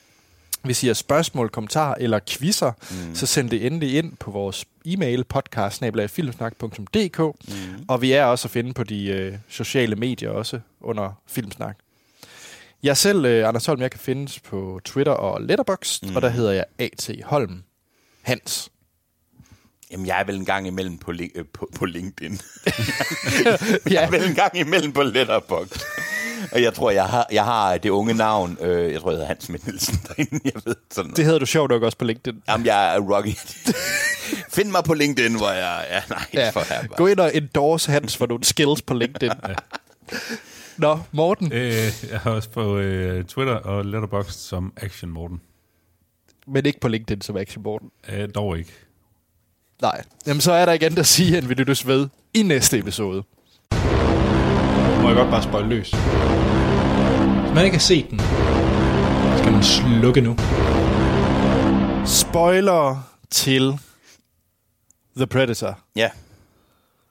Hvis 0.64 0.82
I 0.82 0.86
har 0.86 0.94
spørgsmål, 0.94 1.48
kommentarer 1.48 1.94
eller 2.00 2.20
quizzer, 2.28 2.72
mm. 2.90 3.14
så 3.14 3.26
send 3.26 3.50
det 3.50 3.66
endelig 3.66 3.98
ind 3.98 4.16
på 4.16 4.30
vores 4.30 4.64
e-mail 4.84 5.24
podcast 5.24 5.82
mm. 5.82 7.84
og 7.88 8.02
vi 8.02 8.12
er 8.12 8.24
også 8.24 8.46
at 8.46 8.52
finde 8.52 8.72
på 8.72 8.84
de 8.84 9.06
øh, 9.06 9.34
sociale 9.48 9.96
medier 9.96 10.30
også 10.30 10.60
under 10.80 11.20
Filmsnak. 11.26 11.76
Jeg 12.82 12.96
selv, 12.96 13.24
øh, 13.24 13.48
Anders 13.48 13.66
Holm, 13.66 13.80
jeg 13.80 13.90
kan 13.90 14.00
findes 14.00 14.40
på 14.40 14.80
Twitter 14.84 15.12
og 15.12 15.42
Letterboxd, 15.42 16.06
mm. 16.06 16.16
og 16.16 16.22
der 16.22 16.28
hedder 16.28 16.52
jeg 16.52 16.64
A.T. 16.78 17.10
Holm 17.24 17.62
Hans. 18.22 18.68
Jamen, 19.90 20.06
jeg 20.06 20.20
er 20.20 20.24
vel 20.24 20.36
en 20.36 20.44
gang 20.44 20.66
imellem 20.66 20.98
på, 20.98 21.10
li- 21.10 21.32
øh, 21.34 21.44
på, 21.52 21.70
på 21.78 21.84
LinkedIn. 21.84 22.32
jeg 23.94 24.04
er 24.04 24.10
vel 24.10 24.28
en 24.28 24.34
gang 24.34 24.58
imellem 24.58 24.92
på 24.92 25.02
Letterboxd. 25.02 25.80
Og 26.52 26.62
jeg 26.62 26.74
tror, 26.74 26.90
jeg 26.90 27.04
har, 27.04 27.26
jeg 27.32 27.44
har 27.44 27.78
det 27.78 27.90
unge 27.90 28.14
navn, 28.14 28.58
øh, 28.60 28.92
jeg 28.92 29.00
tror, 29.00 29.10
jeg 29.10 29.14
hedder 29.16 29.26
Hans 29.26 29.44
Schmidt 29.44 29.66
Nielsen 29.66 29.98
derinde, 30.08 30.40
jeg 30.44 30.52
ved 30.64 30.74
sådan 30.90 31.04
noget. 31.06 31.16
Det 31.16 31.24
hedder 31.24 31.38
du 31.38 31.46
sjovt 31.46 31.70
nok 31.70 31.82
også 31.82 31.98
på 31.98 32.04
LinkedIn. 32.04 32.42
Jamen, 32.48 32.66
jeg 32.66 32.94
er 32.96 33.00
Rocky. 33.00 33.34
Find 34.50 34.70
mig 34.70 34.84
på 34.84 34.94
LinkedIn, 34.94 35.36
hvor 35.36 35.50
jeg... 35.50 35.86
Ja, 35.90 36.00
nej, 36.10 36.24
ja. 36.34 36.50
for 36.50 36.60
her. 36.74 36.86
Gå 36.86 37.06
ind 37.06 37.18
og 37.20 37.36
endorse 37.36 37.92
Hans 37.92 38.16
for 38.16 38.26
nogle 38.26 38.44
skills 38.44 38.82
på 38.82 38.94
LinkedIn. 38.94 39.30
Nå, 40.76 40.98
Morten, 41.12 41.52
Øh, 41.52 41.72
jeg 42.10 42.20
har 42.20 42.30
også 42.30 42.50
på 42.50 42.76
øh, 42.78 43.24
Twitter 43.24 43.54
og 43.54 43.84
Letterboxd 43.84 44.38
som 44.38 44.72
Action 44.76 45.10
Morten. 45.10 45.40
men 46.46 46.66
ikke 46.66 46.80
på 46.80 46.88
LinkedIn 46.88 47.20
som 47.20 47.36
Action 47.36 47.62
Morten. 47.62 47.90
Øh, 48.08 48.28
dog 48.34 48.58
ikke. 48.58 48.72
Nej. 49.82 50.02
Jamen, 50.26 50.40
så 50.40 50.52
er 50.52 50.64
der 50.64 50.72
ikke 50.72 50.86
andet 50.86 50.98
at 50.98 51.06
sige, 51.06 51.38
end 51.38 51.46
vi 51.46 51.54
lyttes 51.54 51.86
ved 51.86 52.08
i 52.34 52.42
næste 52.42 52.78
episode. 52.78 53.22
Må 55.02 55.08
jeg 55.08 55.16
godt 55.16 55.30
bare 55.30 55.42
spøjle 55.42 55.68
løs. 55.68 55.90
Hvis 55.90 57.54
man 57.54 57.64
ikke 57.64 57.76
har 57.76 57.80
set 57.80 58.10
den, 58.10 58.18
skal 59.38 59.52
man 59.52 59.62
slukke 59.62 60.20
nu. 60.20 60.36
Spoiler 62.06 63.10
til 63.30 63.78
The 65.16 65.26
Predator. 65.26 65.78
Ja. 65.96 66.10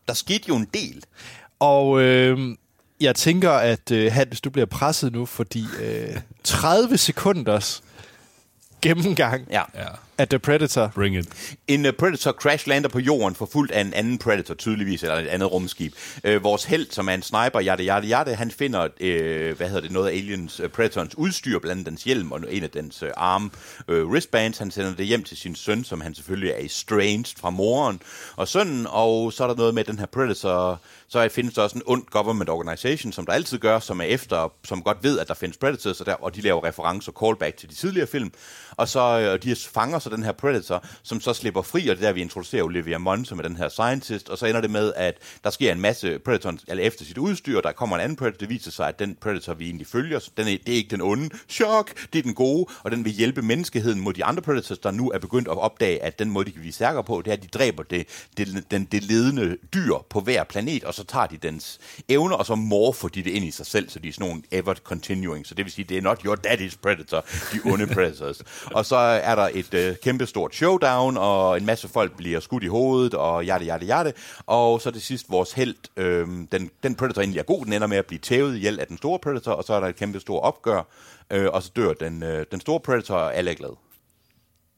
Der 0.07 0.13
skete 0.13 0.43
jo 0.49 0.55
en 0.55 0.67
del. 0.73 1.03
Og 1.59 2.01
øh, 2.01 2.55
jeg 2.99 3.15
tænker, 3.15 3.51
at 3.51 3.91
øh, 3.91 4.11
Hans, 4.13 4.41
du 4.41 4.49
bliver 4.49 4.65
presset 4.65 5.13
nu, 5.13 5.25
fordi 5.25 5.65
øh, 5.81 6.17
30 6.43 6.97
sekunders 6.97 7.83
gennemgang 8.81 9.47
Ja. 9.51 9.61
Af 10.17 10.27
The 10.27 10.39
Predator. 10.39 10.91
bring 10.95 11.17
it. 11.17 11.55
En 11.67 11.85
uh, 11.85 11.91
Predator 11.91 12.31
crash 12.31 12.67
lander 12.67 12.89
på 12.89 12.99
jorden, 12.99 13.35
forfulgt 13.35 13.71
af 13.71 13.81
en 13.81 13.93
anden 13.93 14.17
Predator, 14.17 14.53
tydeligvis, 14.53 15.03
eller 15.03 15.15
et 15.15 15.27
andet 15.27 15.51
rumskib. 15.51 15.93
Uh, 16.27 16.43
vores 16.43 16.63
held, 16.63 16.87
som 16.91 17.09
er 17.09 17.13
en 17.13 17.21
sniper, 17.21 17.59
Jarte 17.59 17.83
Jarte 17.83 18.07
Jarte, 18.07 18.35
han 18.35 18.51
finder, 18.51 18.83
uh, 18.83 19.57
hvad 19.57 19.67
hedder 19.67 19.81
det, 19.81 19.91
noget 19.91 20.09
af 20.09 20.13
aliens, 20.13 20.59
uh, 20.59 20.69
Predatorens 20.69 21.17
udstyr, 21.17 21.59
blandt 21.59 21.71
andet 21.71 21.85
dens 21.85 22.03
hjelm 22.03 22.31
og 22.31 22.41
en 22.49 22.63
af 22.63 22.69
dens 22.69 23.03
uh, 23.03 23.09
arm 23.17 23.51
uh, 23.87 23.95
wristbands. 23.95 24.57
Han 24.57 24.71
sender 24.71 24.95
det 24.95 25.05
hjem 25.05 25.23
til 25.23 25.37
sin 25.37 25.55
søn, 25.55 25.83
som 25.83 26.01
han 26.01 26.15
selvfølgelig 26.15 26.51
er 26.51 26.65
estranged 26.65 27.39
fra 27.39 27.49
moren 27.49 28.01
og 28.35 28.47
sønnen, 28.47 28.87
og 28.89 29.33
så 29.33 29.43
er 29.43 29.47
der 29.47 29.55
noget 29.55 29.73
med 29.73 29.83
den 29.83 29.99
her 29.99 30.05
Predator, 30.05 30.81
så 31.11 31.29
findes 31.29 31.53
der 31.53 31.61
også 31.61 31.75
en 31.75 31.83
ond 31.85 32.03
government 32.11 32.49
organization, 32.49 33.11
som 33.11 33.25
der 33.25 33.33
altid 33.33 33.57
gør, 33.57 33.79
som 33.79 34.01
er 34.01 34.05
efter, 34.05 34.53
som 34.65 34.83
godt 34.83 34.97
ved, 35.01 35.19
at 35.19 35.27
der 35.27 35.33
findes 35.33 35.57
Predators, 35.57 35.99
og, 35.99 36.05
der, 36.05 36.13
og 36.13 36.35
de 36.35 36.41
laver 36.41 36.63
referencer 36.63 37.11
og 37.11 37.27
callback 37.27 37.57
til 37.57 37.69
de 37.69 37.75
tidligere 37.75 38.07
film. 38.07 38.31
Og 38.71 38.87
så 38.87 39.19
øh, 39.19 39.43
de 39.43 39.55
fanger 39.55 39.99
så 40.01 40.09
den 40.09 40.23
her 40.23 40.31
Predator, 40.31 40.85
som 41.03 41.21
så 41.21 41.33
slipper 41.33 41.61
fri, 41.61 41.87
og 41.87 41.95
det 41.95 42.03
er 42.03 42.07
der, 42.07 42.13
vi 42.13 42.21
introducerer 42.21 42.63
Olivia 42.63 42.97
Munn, 42.97 43.25
som 43.25 43.39
er 43.39 43.43
den 43.43 43.57
her 43.57 43.69
scientist, 43.69 44.29
og 44.29 44.37
så 44.37 44.45
ender 44.45 44.61
det 44.61 44.71
med, 44.71 44.93
at 44.95 45.17
der 45.43 45.49
sker 45.49 45.71
en 45.71 45.81
masse 45.81 46.19
Predator 46.19 46.53
eller 46.67 46.83
efter 46.83 47.05
sit 47.05 47.17
udstyr, 47.17 47.57
og 47.57 47.63
der 47.63 47.71
kommer 47.71 47.95
en 47.95 48.01
anden 48.01 48.15
Predator, 48.15 48.37
det 48.37 48.49
viser 48.49 48.71
sig, 48.71 48.87
at 48.87 48.99
den 48.99 49.15
Predator, 49.21 49.53
vi 49.53 49.65
egentlig 49.65 49.87
følger, 49.87 50.19
så 50.19 50.31
den 50.37 50.47
er, 50.47 50.57
det 50.65 50.73
er 50.73 50.77
ikke 50.77 50.89
den 50.89 51.01
onde, 51.01 51.29
chok, 51.49 51.93
det 52.13 52.19
er 52.19 52.23
den 52.23 52.33
gode, 52.33 52.65
og 52.83 52.91
den 52.91 53.05
vil 53.05 53.13
hjælpe 53.13 53.41
menneskeheden 53.41 53.99
mod 53.99 54.13
de 54.13 54.23
andre 54.23 54.41
Predators, 54.41 54.79
der 54.79 54.91
nu 54.91 55.11
er 55.11 55.19
begyndt 55.19 55.47
at 55.47 55.57
opdage, 55.57 56.03
at 56.03 56.19
den 56.19 56.29
måde, 56.29 56.45
de 56.45 56.51
kan 56.51 56.61
blive 56.61 56.73
stærkere 56.73 57.03
på, 57.03 57.21
det 57.25 57.31
er, 57.31 57.35
at 57.35 57.43
de 57.43 57.47
dræber 57.47 57.83
det, 57.83 58.07
det, 58.37 58.65
den, 58.71 58.85
det 58.85 59.03
ledende 59.03 59.57
dyr 59.73 59.93
på 60.09 60.19
hver 60.19 60.43
planet, 60.43 60.83
og 60.83 60.93
så 60.93 61.03
tager 61.03 61.27
de 61.27 61.37
dens 61.37 61.79
evner, 62.09 62.35
og 62.35 62.45
så 62.45 62.55
morfer 62.55 63.07
de 63.07 63.23
det 63.23 63.31
ind 63.31 63.45
i 63.45 63.51
sig 63.51 63.65
selv, 63.65 63.89
så 63.89 63.99
de 63.99 64.07
er 64.07 64.13
sådan 64.13 64.27
nogle 64.27 64.43
ever 64.51 64.73
continuing, 64.73 65.47
så 65.47 65.55
det 65.55 65.65
vil 65.65 65.71
sige, 65.71 65.85
det 65.85 65.97
er 65.97 66.01
not 66.01 66.21
your 66.25 66.35
daddy's 66.47 66.77
Predator, 66.81 67.25
de 67.53 67.71
onde 67.71 67.87
Predators. 67.87 68.41
og 68.65 68.85
så 68.85 68.95
er 68.95 69.35
der 69.35 69.49
et 69.53 69.73
øh, 69.73 69.90
kæmpe 70.03 70.25
stort 70.25 70.55
showdown, 70.55 71.17
og 71.17 71.57
en 71.57 71.65
masse 71.65 71.87
folk 71.87 72.17
bliver 72.17 72.39
skudt 72.39 72.63
i 72.63 72.67
hovedet, 72.67 73.13
og 73.13 73.43
hjerte, 73.43 73.63
hjerte, 73.63 73.85
hjerte. 73.85 74.13
Og 74.45 74.81
så 74.81 74.91
til 74.91 75.01
sidst 75.01 75.25
vores 75.29 75.51
held, 75.53 75.75
øh, 75.97 76.27
den, 76.51 76.71
den 76.83 76.95
Predator 76.95 77.21
egentlig 77.21 77.39
er 77.39 77.43
god, 77.43 77.65
den 77.65 77.73
ender 77.73 77.87
med 77.87 77.97
at 77.97 78.05
blive 78.05 78.19
tævet 78.19 78.55
ihjel 78.55 78.79
af 78.79 78.87
den 78.87 78.97
store 78.97 79.19
Predator, 79.19 79.51
og 79.51 79.63
så 79.63 79.73
er 79.73 79.79
der 79.79 79.87
et 79.87 79.95
kæmpe 79.95 80.19
stort 80.19 80.43
opgør, 80.43 80.81
øh, 81.31 81.47
og 81.53 81.63
så 81.63 81.71
dør 81.75 81.93
den, 81.93 82.23
øh, 82.23 82.45
den 82.51 82.61
store 82.61 82.79
Predator, 82.79 83.15
og 83.15 83.35
alle 83.35 83.51
er 83.51 83.55
glade. 83.55 83.75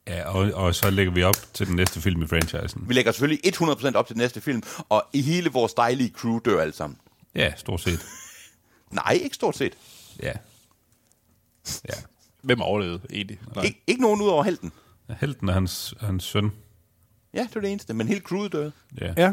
Ja, 0.06 0.28
og, 0.28 0.52
og 0.64 0.74
så 0.74 0.90
lægger 0.90 1.12
vi 1.12 1.22
op 1.22 1.36
til 1.54 1.66
den 1.66 1.76
næste 1.76 2.00
film 2.00 2.22
i 2.22 2.26
franchisen. 2.26 2.84
Vi 2.88 2.94
lægger 2.94 3.12
selvfølgelig 3.12 3.54
100% 3.54 3.94
op 3.94 4.06
til 4.06 4.14
den 4.16 4.20
næste 4.20 4.40
film, 4.40 4.62
og 4.88 5.04
i 5.12 5.22
hele 5.22 5.50
vores 5.50 5.74
dejlige 5.74 6.10
crew 6.16 6.38
dør 6.38 6.60
alle 6.60 6.74
sammen. 6.74 6.98
Ja, 7.34 7.52
stort 7.56 7.80
set. 7.80 8.06
Nej, 8.90 9.18
ikke 9.22 9.34
stort 9.34 9.56
set. 9.56 9.72
Ja. 10.22 10.32
Ja. 11.88 11.94
Hvem 12.42 12.60
overlevede 12.60 13.00
egentlig? 13.12 13.38
Nej. 13.56 13.64
Ik- 13.64 13.84
ikke 13.86 14.02
nogen 14.02 14.20
ud 14.22 14.28
over 14.28 14.42
helten. 14.42 14.72
Helten 15.20 15.48
er 15.48 15.52
hans, 15.52 15.94
hans 16.00 16.24
søn. 16.24 16.52
Ja, 17.34 17.40
det 17.40 17.54
var 17.54 17.60
det 17.60 17.70
eneste, 17.70 17.94
men 17.94 18.08
hele 18.08 18.20
crewet 18.20 18.52
døde. 18.52 18.72
Ja. 19.00 19.12
Ja. 19.16 19.32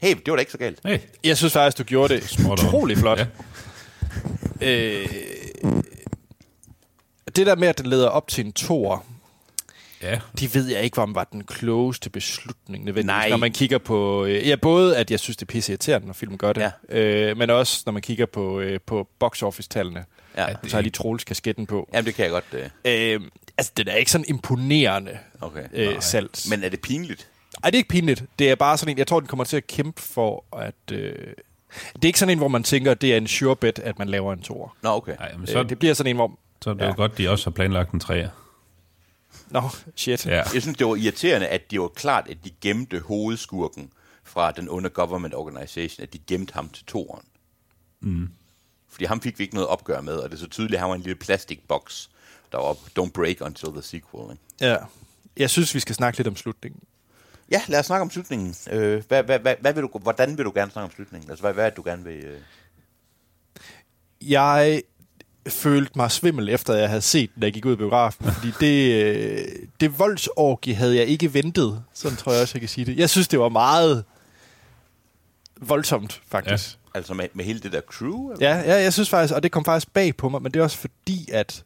Hey, 0.00 0.14
det 0.14 0.26
var 0.30 0.36
da 0.36 0.40
ikke 0.40 0.52
så 0.52 0.58
galt. 0.58 0.78
Hey. 0.86 0.98
Jeg 1.24 1.36
synes 1.36 1.52
faktisk, 1.52 1.78
du 1.78 1.82
gjorde 1.82 2.14
det 2.14 2.38
utrolig 2.52 2.98
flot. 2.98 3.18
Ja. 3.18 3.26
Øh, 4.60 5.08
det 7.36 7.46
der 7.46 7.56
med, 7.56 7.68
at 7.68 7.78
den 7.78 7.86
leder 7.86 8.08
op 8.08 8.28
til 8.28 8.46
en 8.46 8.52
tor, 8.52 9.04
Ja. 10.02 10.20
de 10.40 10.54
ved 10.54 10.66
jeg 10.68 10.82
ikke, 10.82 10.98
om 11.02 11.14
var 11.14 11.24
den 11.24 11.44
klogeste 11.44 12.10
beslutning 12.10 12.84
nødvendigvis. 12.84 13.06
Nej. 13.06 13.28
Når 13.28 13.36
man 13.36 13.52
kigger 13.52 13.78
på... 13.78 14.24
Øh, 14.24 14.48
ja, 14.48 14.56
både 14.56 14.96
at 14.96 15.10
jeg 15.10 15.20
synes, 15.20 15.36
det 15.36 15.42
er 15.42 15.52
pisse 15.52 15.72
irriterende, 15.72 16.06
når 16.06 16.14
filmen 16.14 16.38
gør 16.38 16.52
det, 16.52 16.72
Ja. 16.90 16.98
øh, 17.00 17.36
men 17.36 17.50
også 17.50 17.82
når 17.86 17.92
man 17.92 18.02
kigger 18.02 18.26
på, 18.26 18.60
øh, 18.60 18.80
på 18.86 19.08
box 19.18 19.42
office-tallene. 19.42 20.04
Ja. 20.36 20.46
Så 20.66 20.76
har 20.76 20.82
de 20.82 20.90
Troels 20.90 21.24
kasketten 21.24 21.66
på. 21.66 21.88
Jamen, 21.94 22.06
det 22.06 22.14
kan 22.14 22.22
jeg 22.24 22.30
godt... 22.32 22.44
Øh. 22.84 23.14
Øh, 23.14 23.20
altså, 23.58 23.72
den 23.76 23.88
er 23.88 23.94
ikke 23.94 24.10
sådan 24.10 24.24
imponerende 24.28 25.18
Okay. 25.40 25.64
øh, 25.72 26.02
salgs. 26.02 26.50
Men 26.50 26.64
er 26.64 26.68
det 26.68 26.80
pinligt? 26.80 27.28
Ej, 27.64 27.70
det 27.70 27.76
er 27.76 27.78
ikke 27.78 27.88
pinligt. 27.88 28.24
Det 28.38 28.50
er 28.50 28.54
bare 28.54 28.78
sådan 28.78 28.94
en, 28.94 28.98
jeg 28.98 29.06
tror, 29.06 29.20
den 29.20 29.26
kommer 29.26 29.44
til 29.44 29.56
at 29.56 29.66
kæmpe 29.66 30.02
for, 30.02 30.44
at... 30.58 30.74
Øh, 30.92 31.14
det 31.94 32.04
er 32.04 32.06
ikke 32.06 32.18
sådan 32.18 32.32
en, 32.32 32.38
hvor 32.38 32.48
man 32.48 32.62
tænker, 32.62 32.90
at 32.90 33.00
det 33.00 33.12
er 33.12 33.16
en 33.16 33.26
sure 33.26 33.56
bet, 33.56 33.78
at 33.78 33.98
man 33.98 34.08
laver 34.08 34.32
en 34.32 34.42
tor. 34.42 34.76
Nå, 34.82 34.88
okay. 34.90 35.16
Ej, 35.18 35.36
men 35.36 35.46
Så, 35.46 35.52
så, 35.52 35.62
øh, 35.62 35.68
det 35.68 35.78
bliver 35.78 35.94
sådan 35.94 36.10
en, 36.10 36.16
hvor... 36.16 36.38
så 36.62 36.70
er 36.70 36.74
det 36.74 36.80
ja. 36.80 36.86
ja. 36.86 36.92
godt, 36.94 37.18
de 37.18 37.28
også 37.28 37.46
har 37.46 37.50
planlagt 37.50 37.92
en 37.92 38.00
træer. 38.00 38.28
Nå, 39.50 39.62
shit. 39.96 40.26
Ja. 40.26 40.42
Jeg 40.54 40.62
synes, 40.62 40.78
det 40.78 40.86
var 40.86 40.94
irriterende, 40.96 41.46
at 41.46 41.70
det 41.70 41.80
var 41.80 41.88
klart, 41.88 42.28
at 42.30 42.36
de 42.44 42.50
gemte 42.60 43.00
hovedskurken 43.00 43.90
fra 44.24 44.52
den 44.52 44.68
under 44.68 44.90
government 44.90 45.34
organization, 45.34 46.02
at 46.02 46.12
de 46.12 46.18
gemte 46.18 46.54
ham 46.54 46.68
til 46.68 46.84
toren. 46.86 47.24
Mm. 48.00 48.28
Fordi 48.90 49.04
ham 49.04 49.20
fik 49.20 49.38
vi 49.38 49.44
ikke 49.44 49.54
noget 49.54 49.68
opgør 49.68 50.00
med, 50.00 50.14
og 50.14 50.30
det 50.30 50.36
er 50.36 50.40
så 50.40 50.48
tydeligt, 50.48 50.74
at 50.74 50.80
han 50.80 50.88
var 50.88 50.94
en 50.94 51.00
lille 51.00 51.14
plastikboks, 51.14 52.10
der 52.54 52.60
var 52.60 52.74
don't 52.98 53.10
break 53.10 53.36
until 53.40 53.68
the 53.68 53.82
sequel. 53.82 54.30
Ikke? 54.30 54.42
Ja. 54.60 54.76
Jeg 55.36 55.50
synes, 55.50 55.74
vi 55.74 55.80
skal 55.80 55.94
snakke 55.94 56.18
lidt 56.18 56.28
om 56.28 56.36
slutningen. 56.36 56.80
Ja, 57.50 57.62
lad 57.68 57.80
os 57.80 57.86
snakke 57.86 58.02
om 58.02 58.10
slutningen. 58.10 58.54
Øh, 58.70 59.02
hvad, 59.08 59.22
hvad, 59.22 59.38
hvad, 59.38 59.54
hvad 59.60 59.72
vil 59.72 59.82
du, 59.82 59.98
hvordan 60.02 60.38
vil 60.38 60.44
du 60.44 60.52
gerne 60.54 60.72
snakke 60.72 60.84
om 60.84 60.90
slutningen? 60.94 61.30
Altså, 61.30 61.42
hvad, 61.42 61.52
hvad 61.52 61.64
er 61.64 61.68
det, 61.68 61.76
du 61.76 61.82
gerne 61.84 62.04
vil... 62.04 62.24
Øh... 62.24 62.40
Jeg 64.20 64.82
følte 65.48 65.92
mig 65.96 66.10
svimmel, 66.10 66.48
efter 66.48 66.74
jeg 66.74 66.88
havde 66.88 67.02
set 67.02 67.34
den, 67.34 67.40
da 67.40 67.46
jeg 67.46 67.52
gik 67.52 67.64
ud 67.64 67.72
i 67.72 67.76
biografen. 67.76 68.32
Fordi 68.32 68.52
det, 68.60 69.04
øh, 69.04 69.46
det 69.80 69.98
voldsorgie 69.98 70.74
havde 70.74 70.96
jeg 70.96 71.06
ikke 71.06 71.34
ventet. 71.34 71.84
Sådan 71.92 72.18
tror 72.18 72.32
jeg 72.32 72.42
også, 72.42 72.52
jeg 72.54 72.60
kan 72.60 72.68
sige 72.68 72.84
det. 72.84 72.98
Jeg 72.98 73.10
synes, 73.10 73.28
det 73.28 73.40
var 73.40 73.48
meget 73.48 74.04
voldsomt, 75.60 76.22
faktisk. 76.28 76.70
Ja. 76.72 76.98
Altså 76.98 77.14
med, 77.14 77.28
med 77.32 77.44
hele 77.44 77.60
det 77.60 77.72
der 77.72 77.80
crew? 77.80 78.32
Eller? 78.32 78.48
Ja, 78.48 78.58
ja, 78.58 78.82
jeg 78.82 78.92
synes 78.92 79.10
faktisk, 79.10 79.34
og 79.34 79.42
det 79.42 79.52
kom 79.52 79.64
faktisk 79.64 79.92
bag 79.92 80.16
på 80.16 80.28
mig, 80.28 80.42
men 80.42 80.52
det 80.52 80.60
er 80.60 80.64
også 80.64 80.78
fordi, 80.78 81.30
at 81.32 81.64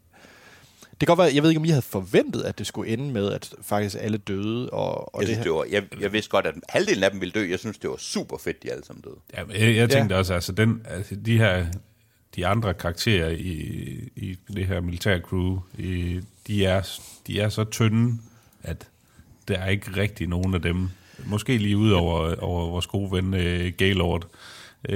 det 1.00 1.06
kan 1.06 1.16
godt 1.16 1.18
være, 1.18 1.34
jeg 1.34 1.42
ved 1.42 1.50
ikke, 1.50 1.58
om 1.58 1.64
I 1.64 1.68
havde 1.68 1.82
forventet, 1.82 2.42
at 2.42 2.58
det 2.58 2.66
skulle 2.66 2.92
ende 2.92 3.12
med, 3.12 3.32
at 3.32 3.54
faktisk 3.62 3.96
alle 4.00 4.18
døde. 4.18 4.70
Og, 4.70 5.14
og 5.14 5.22
Jeg, 5.22 5.28
det 5.28 5.36
synes, 5.36 5.44
det 5.44 5.52
var, 5.52 5.66
jeg, 5.70 5.82
jeg 6.00 6.12
vidste 6.12 6.30
godt, 6.30 6.46
at 6.46 6.54
halvdelen 6.68 7.04
af 7.04 7.10
dem 7.10 7.20
ville 7.20 7.32
dø. 7.32 7.50
Jeg 7.50 7.58
synes, 7.58 7.78
det 7.78 7.90
var 7.90 7.96
super 7.96 8.38
fedt, 8.38 8.62
de 8.62 8.72
alle 8.72 8.84
sammen 8.84 9.02
døde. 9.02 9.16
Ja, 9.34 9.66
jeg, 9.66 9.76
jeg 9.76 9.90
tænkte 9.90 10.14
ja. 10.14 10.18
også, 10.18 10.34
altså, 10.34 10.52
den, 10.52 10.82
altså 10.84 11.14
de 11.14 11.38
her 11.38 11.66
de 12.36 12.46
andre 12.46 12.74
karakterer 12.74 13.28
i, 13.28 13.52
i 14.16 14.38
det 14.54 14.66
her 14.66 14.80
militærcrew, 14.80 15.58
i, 15.78 16.20
de, 16.46 16.64
er, 16.64 16.98
de 17.26 17.40
er 17.40 17.48
så 17.48 17.64
tynde, 17.64 18.18
at 18.62 18.88
der 19.48 19.58
er 19.58 19.68
ikke 19.68 19.96
rigtig 19.96 20.26
nogen 20.26 20.54
af 20.54 20.62
dem, 20.62 20.88
måske 21.26 21.58
lige 21.58 21.76
ud 21.76 21.90
over, 21.90 22.34
over 22.34 22.70
vores 22.70 22.86
gode 22.86 23.12
ven 23.12 23.34
uh, 23.34 23.72
Gaylord. 23.76 24.26
Uh, 24.88 24.94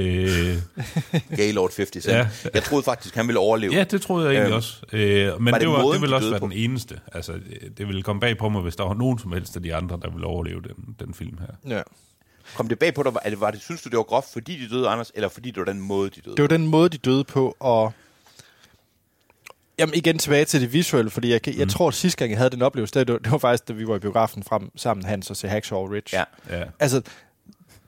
Gaylord 1.37 1.77
50 1.77 2.05
Cent. 2.05 2.15
Ja. 2.17 2.29
Jeg 2.55 2.63
troede 2.63 2.83
faktisk, 2.85 3.15
han 3.15 3.27
ville 3.27 3.39
overleve. 3.39 3.73
ja, 3.75 3.85
det 3.85 4.03
troede 4.03 4.27
jeg 4.27 4.35
egentlig 4.35 4.49
Øhm, 4.49 4.57
også. 4.57 4.83
Uh, 4.93 5.43
men 5.43 5.53
var 5.53 5.59
det, 5.59 5.61
det 5.61 5.69
var, 5.69 5.83
måden, 5.83 5.93
det 5.93 6.01
ville 6.01 6.13
de 6.13 6.17
også 6.17 6.25
døde 6.25 6.33
være 6.33 6.41
på? 6.41 6.47
den 6.47 6.53
eneste. 6.57 7.01
Altså, 7.13 7.33
det, 7.79 7.87
ville 7.89 8.03
komme 8.03 8.21
bag 8.21 8.39
på 8.39 8.49
mig, 8.49 8.63
hvis 8.63 8.77
der 8.77 8.85
var 8.85 8.95
nogen 8.95 9.19
som 9.19 9.33
helst 9.33 9.57
af 9.57 9.63
de 9.63 9.75
andre, 9.75 9.99
der 10.03 10.11
ville 10.11 10.27
overleve 10.27 10.63
den, 10.63 10.97
den 11.07 11.15
film 11.15 11.39
her. 11.39 11.77
Ja. 11.77 11.83
Kom 12.57 12.69
det 12.69 12.79
bag 12.79 12.95
på 12.95 13.03
dig? 13.03 13.15
Var 13.15 13.21
det, 13.21 13.41
var 13.41 13.51
det, 13.51 13.61
synes 13.63 13.83
du, 13.83 13.89
det 13.89 13.97
var 13.97 14.03
groft, 14.03 14.33
fordi 14.33 14.65
de 14.65 14.69
døde, 14.75 14.89
Anders, 14.89 15.13
eller 15.15 15.29
fordi 15.29 15.51
det 15.51 15.59
var 15.59 15.65
den 15.73 15.81
måde, 15.81 16.11
de 16.11 16.21
døde? 16.21 16.37
Det 16.37 16.43
var 16.43 16.49
den 16.49 16.67
måde, 16.67 16.89
de 16.89 16.99
døde 16.99 17.25
på, 17.25 17.57
og... 17.61 17.93
Jamen 19.79 19.95
igen 19.95 20.19
tilbage 20.19 20.45
til 20.45 20.61
det 20.61 20.73
visuelle, 20.73 21.11
fordi 21.11 21.33
jeg, 21.33 21.49
jeg 21.59 21.69
tror, 21.69 21.89
at 21.89 21.95
sidste 21.95 22.19
gang, 22.19 22.31
jeg 22.31 22.39
havde 22.39 22.51
den 22.51 22.63
oplevelse, 22.63 22.95
det 23.05 23.13
var, 23.13 23.19
det 23.19 23.33
var 23.33 23.39
faktisk, 23.39 23.69
da 23.69 23.73
vi 23.73 23.87
var 23.87 23.97
i 23.97 23.99
biografen 23.99 24.43
frem 24.43 24.71
sammen, 24.79 25.07
Hans 25.07 25.31
og 25.31 25.37
se 25.37 25.49
Hacksaw 25.49 25.87
Ridge. 25.87 26.17
Ja. 26.19 26.25
Ja. 26.59 26.65
Altså, 26.79 27.03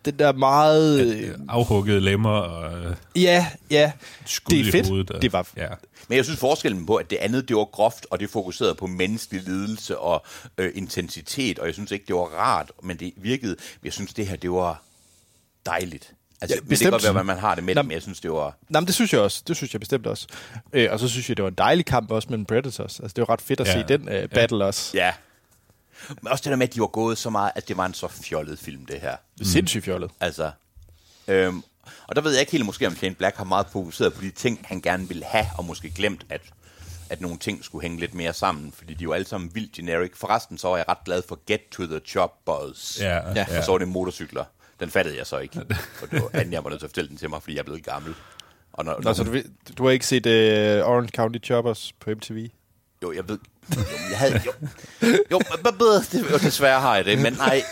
den 0.04 0.18
der 0.18 0.32
meget... 0.32 1.00
øh, 1.16 1.34
Afhuggede 1.48 2.00
lemmer 2.00 2.30
og 2.30 2.84
øh, 2.84 2.96
Ja, 3.16 3.46
ja. 3.70 3.92
skud 4.26 4.54
Det 4.56 4.60
er 4.60 4.68
i 4.68 4.70
fedt. 4.70 4.88
hovedet. 4.88 5.10
Og, 5.10 5.22
Det 5.22 5.32
var- 5.32 5.48
Ja. 5.56 5.68
Men 6.08 6.16
jeg 6.16 6.24
synes 6.24 6.40
forskellen 6.40 6.86
på, 6.86 6.94
at 6.96 7.10
det 7.10 7.16
andet, 7.16 7.48
det 7.48 7.56
var 7.56 7.64
groft, 7.64 8.06
og 8.10 8.20
det 8.20 8.30
fokuserede 8.30 8.74
på 8.74 8.86
menneskelig 8.86 9.42
lidelse 9.42 9.98
og 9.98 10.24
øh, 10.58 10.72
intensitet, 10.74 11.58
og 11.58 11.66
jeg 11.66 11.74
synes 11.74 11.90
ikke, 11.90 12.04
det 12.06 12.14
var 12.14 12.20
rart, 12.38 12.72
men 12.82 12.96
det 12.96 13.12
virkede. 13.16 13.50
Men 13.80 13.84
jeg 13.84 13.92
synes, 13.92 14.14
det 14.14 14.26
her, 14.26 14.36
det 14.36 14.50
var 14.50 14.82
dejligt. 15.66 16.12
Altså, 16.40 16.54
Ja, 16.54 16.56
ja, 16.56 16.60
det 16.60 16.60
kan 16.62 16.68
bestemt. 16.68 16.90
godt 16.90 17.02
være, 17.02 17.12
hvordan 17.12 17.26
man 17.26 17.38
har 17.38 17.54
det 17.54 17.64
med 17.64 17.74
det, 17.74 17.84
men 17.84 17.92
jeg 17.92 18.02
synes, 18.02 18.20
det 18.20 18.30
var... 18.32 18.56
Nej, 18.68 18.80
men 18.80 18.86
det 18.86 18.94
synes 18.94 19.12
jeg 19.12 19.20
også. 19.20 19.42
Det 19.48 19.56
synes 19.56 19.72
jeg 19.74 19.80
bestemt 19.80 20.06
også. 20.06 20.26
Øh, 20.72 20.88
og 20.92 20.98
så 21.00 21.08
synes 21.08 21.28
jeg, 21.28 21.36
det 21.36 21.42
var 21.42 21.48
en 21.48 21.54
dejlig 21.58 21.86
kamp 21.86 22.10
også 22.10 22.28
mellem 22.30 22.44
Predators. 22.46 23.00
Altså, 23.00 23.12
det 23.16 23.18
var 23.18 23.30
ret 23.30 23.40
fedt 23.40 23.60
at 23.60 23.66
Ja. 23.66 23.72
se 23.72 23.84
den 23.88 24.08
øh, 24.08 24.28
battle 24.28 24.64
også. 24.64 24.90
Ja. 24.94 25.12
Men 26.08 26.28
også 26.28 26.42
det 26.42 26.50
der 26.50 26.56
med, 26.56 26.68
at 26.68 26.74
de 26.74 26.80
var 26.80 26.86
gået 26.86 27.18
så 27.18 27.30
meget, 27.30 27.52
at 27.54 27.68
det 27.68 27.76
var 27.76 27.86
en 27.86 27.94
så 27.94 28.08
fjollet 28.08 28.58
film, 28.58 28.86
det 28.86 29.00
her. 29.00 29.16
Mm. 29.38 29.44
Sindssygt 29.44 29.84
fjollet. 29.84 30.10
Altså, 30.20 30.50
øhm, 31.28 31.62
og 32.06 32.16
der 32.16 32.22
ved 32.22 32.30
jeg 32.32 32.40
ikke 32.40 32.52
helt 32.52 32.66
måske, 32.66 32.86
om 32.86 32.96
Shane 32.96 33.14
Black 33.14 33.36
har 33.36 33.44
meget 33.44 33.66
fokuseret 33.72 34.14
på 34.14 34.22
de 34.22 34.30
ting, 34.30 34.60
han 34.64 34.80
gerne 34.80 35.08
ville 35.08 35.24
have, 35.24 35.46
og 35.58 35.64
måske 35.64 35.90
glemt, 35.90 36.26
at, 36.30 36.40
at 37.10 37.20
nogle 37.20 37.38
ting 37.38 37.64
skulle 37.64 37.82
hænge 37.82 38.00
lidt 38.00 38.14
mere 38.14 38.32
sammen, 38.32 38.72
fordi 38.72 38.94
de 38.94 38.98
er 38.98 39.04
jo 39.04 39.12
alle 39.12 39.26
sammen 39.26 39.50
vildt 39.54 39.72
generic. 39.72 40.10
Forresten 40.14 40.58
så 40.58 40.68
var 40.68 40.76
jeg 40.76 40.88
ret 40.88 41.04
glad 41.04 41.22
for 41.28 41.38
Get 41.46 41.60
to 41.70 41.86
the 41.86 42.00
Chop 42.06 42.32
Buzz. 42.44 43.00
Ja, 43.00 43.32
Ja. 43.34 43.58
Og 43.58 43.64
så 43.64 43.70
var 43.70 43.78
det 43.78 43.88
motorcykler. 43.88 44.44
Den 44.80 44.90
fattede 44.90 45.16
jeg 45.16 45.26
så 45.26 45.38
ikke. 45.38 45.60
Og 46.02 46.10
det 46.10 46.22
var 46.22 46.30
anden, 46.32 46.52
jeg 46.52 46.64
var 46.64 46.70
nødt 46.70 46.80
til 46.80 46.86
at 46.86 46.90
fortælle 46.90 47.08
den 47.08 47.16
til 47.16 47.30
mig, 47.30 47.42
fordi 47.42 47.54
jeg 47.54 47.60
er 47.60 47.64
blevet 47.64 47.84
gammel. 47.84 48.14
Og 48.72 48.84
når, 48.84 49.00
Nå, 49.02 49.14
så 49.14 49.24
du, 49.24 49.36
du 49.78 49.84
har 49.84 49.90
ikke 49.90 50.06
set 50.06 50.26
uh, 50.26 50.88
Orange 50.88 51.08
County 51.16 51.38
Choppers 51.44 51.92
på 52.00 52.10
MTV? 52.10 52.48
Jo, 53.02 53.12
jeg 53.12 53.28
ved... 53.28 53.38
Jeg 54.10 54.18
havde... 54.18 54.42
Jo, 54.46 54.52
jo 55.30 55.40
det, 56.12 56.30
jo, 56.30 56.38
desværre 56.38 56.80
har 56.80 56.96
jeg 56.96 57.04
det, 57.04 57.18
men 57.18 57.32
nej. 57.32 57.62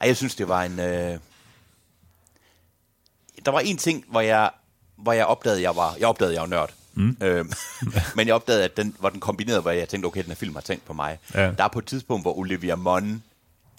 Ej, 0.00 0.08
jeg 0.08 0.16
synes, 0.16 0.34
det 0.34 0.48
var 0.48 0.62
en... 0.62 0.80
Øh... 0.80 1.18
Der 3.44 3.50
var 3.50 3.60
en 3.60 3.76
ting, 3.76 4.04
hvor 4.08 4.20
jeg, 4.20 4.50
hvor 4.96 5.12
jeg 5.12 5.26
opdagede, 5.26 5.62
jeg 5.62 5.76
var... 5.76 5.94
Jeg 5.98 6.08
opdagede, 6.08 6.34
jeg 6.34 6.42
var 6.42 6.48
nørd. 6.48 6.70
Mm. 6.94 7.16
Øhm, 7.20 7.52
men 8.16 8.26
jeg 8.26 8.34
opdagede, 8.34 8.64
at 8.64 8.76
den 8.76 8.96
var 9.00 9.10
den 9.10 9.20
kombineret, 9.20 9.62
hvor 9.62 9.70
jeg 9.70 9.88
tænkte, 9.88 10.06
okay, 10.06 10.22
den 10.22 10.30
her 10.30 10.34
film 10.34 10.54
har 10.54 10.62
tænkt 10.62 10.84
på 10.84 10.92
mig. 10.92 11.18
Ja. 11.34 11.50
Der 11.50 11.64
er 11.64 11.68
på 11.68 11.78
et 11.78 11.86
tidspunkt, 11.86 12.24
hvor 12.24 12.38
Olivia 12.38 12.74
Munn 12.74 13.22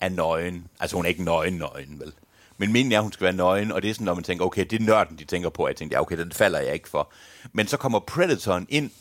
er 0.01 0.09
nøgen. 0.09 0.67
Altså, 0.79 0.95
hun 0.95 1.05
er 1.05 1.09
ikke 1.09 1.23
nøgen, 1.23 1.53
nøgen, 1.53 1.99
vel? 1.99 2.13
Men 2.57 2.71
meningen 2.71 2.91
er, 2.91 2.97
at 2.97 3.03
hun 3.03 3.11
skal 3.11 3.23
være 3.23 3.33
nøgen, 3.33 3.71
og 3.71 3.81
det 3.81 3.89
er 3.89 3.93
sådan, 3.93 4.05
når 4.05 4.13
man 4.13 4.23
tænker, 4.23 4.45
okay, 4.45 4.65
det 4.69 4.81
er 4.81 4.83
nørden, 4.83 5.17
de 5.19 5.25
tænker 5.25 5.49
på. 5.49 5.67
Jeg 5.67 5.75
tænkte, 5.75 5.95
ja, 5.95 6.01
okay, 6.01 6.17
den 6.17 6.31
falder 6.31 6.59
jeg 6.59 6.73
ikke 6.73 6.89
for. 6.89 7.11
Men 7.53 7.67
så 7.67 7.77
kommer 7.77 7.99
Predatoren 7.99 8.67
ind, 8.69 8.91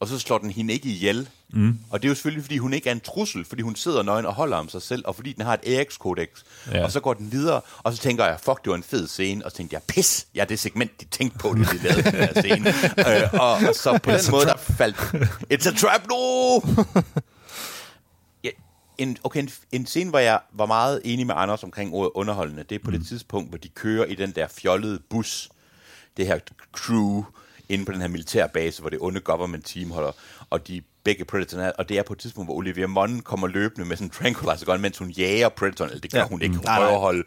og 0.00 0.08
så 0.08 0.18
slår 0.18 0.38
den 0.38 0.50
hende 0.50 0.74
ikke 0.74 0.88
ihjel. 0.88 1.28
Mm. 1.50 1.78
Og 1.90 2.02
det 2.02 2.08
er 2.08 2.10
jo 2.10 2.14
selvfølgelig, 2.14 2.44
fordi 2.44 2.58
hun 2.58 2.72
ikke 2.72 2.88
er 2.88 2.92
en 2.92 3.00
trussel, 3.00 3.44
fordi 3.44 3.62
hun 3.62 3.76
sidder 3.76 4.02
nøgen 4.02 4.26
og 4.26 4.34
holder 4.34 4.56
om 4.56 4.68
sig 4.68 4.82
selv, 4.82 5.02
og 5.06 5.16
fordi 5.16 5.32
den 5.32 5.44
har 5.44 5.54
et 5.54 5.80
AX-kodex. 5.80 6.28
Ja. 6.72 6.84
Og 6.84 6.92
så 6.92 7.00
går 7.00 7.14
den 7.14 7.32
videre, 7.32 7.60
og 7.78 7.92
så 7.92 7.98
tænker 7.98 8.24
jeg, 8.24 8.40
fuck, 8.40 8.64
det 8.64 8.70
var 8.70 8.76
en 8.76 8.82
fed 8.82 9.08
scene, 9.08 9.44
og 9.44 9.50
så 9.50 9.56
tænkte 9.56 9.74
jeg, 9.74 9.82
pis, 9.82 10.26
ja, 10.34 10.44
det 10.44 10.58
segment, 10.58 11.00
de 11.00 11.04
tænkte 11.04 11.38
på, 11.38 11.54
det 11.54 11.70
de 11.70 11.78
lavede 11.78 12.02
den 12.02 12.12
her 12.12 12.40
scene. 12.40 12.68
øh, 13.22 13.40
og, 13.40 13.52
og, 13.68 13.74
så 13.74 13.98
på 14.02 14.10
den 14.10 14.20
måde, 14.30 14.46
der 14.46 14.56
faldt... 14.56 14.96
It's 15.52 15.68
a 15.68 15.72
trap, 15.72 16.06
no! 16.08 16.60
ja, 18.44 18.50
en, 18.98 19.16
okay, 19.24 19.42
en, 19.42 19.50
en 19.72 19.86
scene, 19.86 20.10
hvor 20.10 20.18
jeg 20.18 20.40
var 20.52 20.66
meget 20.66 21.00
enig 21.04 21.26
med 21.26 21.34
Anders 21.38 21.62
omkring 21.62 21.94
ordet 21.94 22.10
underholdende, 22.14 22.62
det 22.62 22.74
er 22.74 22.84
på 22.84 22.90
mm. 22.90 22.98
det 22.98 23.08
tidspunkt, 23.08 23.48
hvor 23.48 23.58
de 23.58 23.68
kører 23.68 24.04
i 24.04 24.14
den 24.14 24.30
der 24.30 24.46
fjollede 24.48 25.00
bus, 25.10 25.48
det 26.16 26.26
her 26.26 26.38
crew, 26.72 27.24
inde 27.68 27.84
på 27.84 27.92
den 27.92 28.00
her 28.00 28.08
militærbase, 28.08 28.80
hvor 28.80 28.90
det 28.90 28.98
onde 29.02 29.20
government 29.20 29.66
team 29.66 29.90
holder, 29.90 30.12
og 30.50 30.68
de 30.68 30.82
begge 31.04 31.24
Predator 31.24 31.58
er, 31.58 31.72
og 31.78 31.88
det 31.88 31.98
er 31.98 32.02
på 32.02 32.12
et 32.12 32.18
tidspunkt, 32.18 32.46
hvor 32.46 32.54
Olivia 32.54 32.86
Munn 32.86 33.20
kommer 33.20 33.46
løbende 33.46 33.88
med 33.88 33.96
sådan 33.96 34.06
en 34.06 34.10
tranquilizer 34.10 34.66
gun, 34.66 34.80
mens 34.80 34.98
hun 34.98 35.10
jager 35.10 35.48
Predatoren, 35.48 35.90
eller 35.90 36.00
det 36.00 36.12
gør 36.12 36.18
Ja. 36.18 36.26
hun 36.26 36.42
ikke, 36.42 36.54
hun 36.56 36.64
prøver 36.64 36.88
at 36.94 37.00
holde 37.00 37.24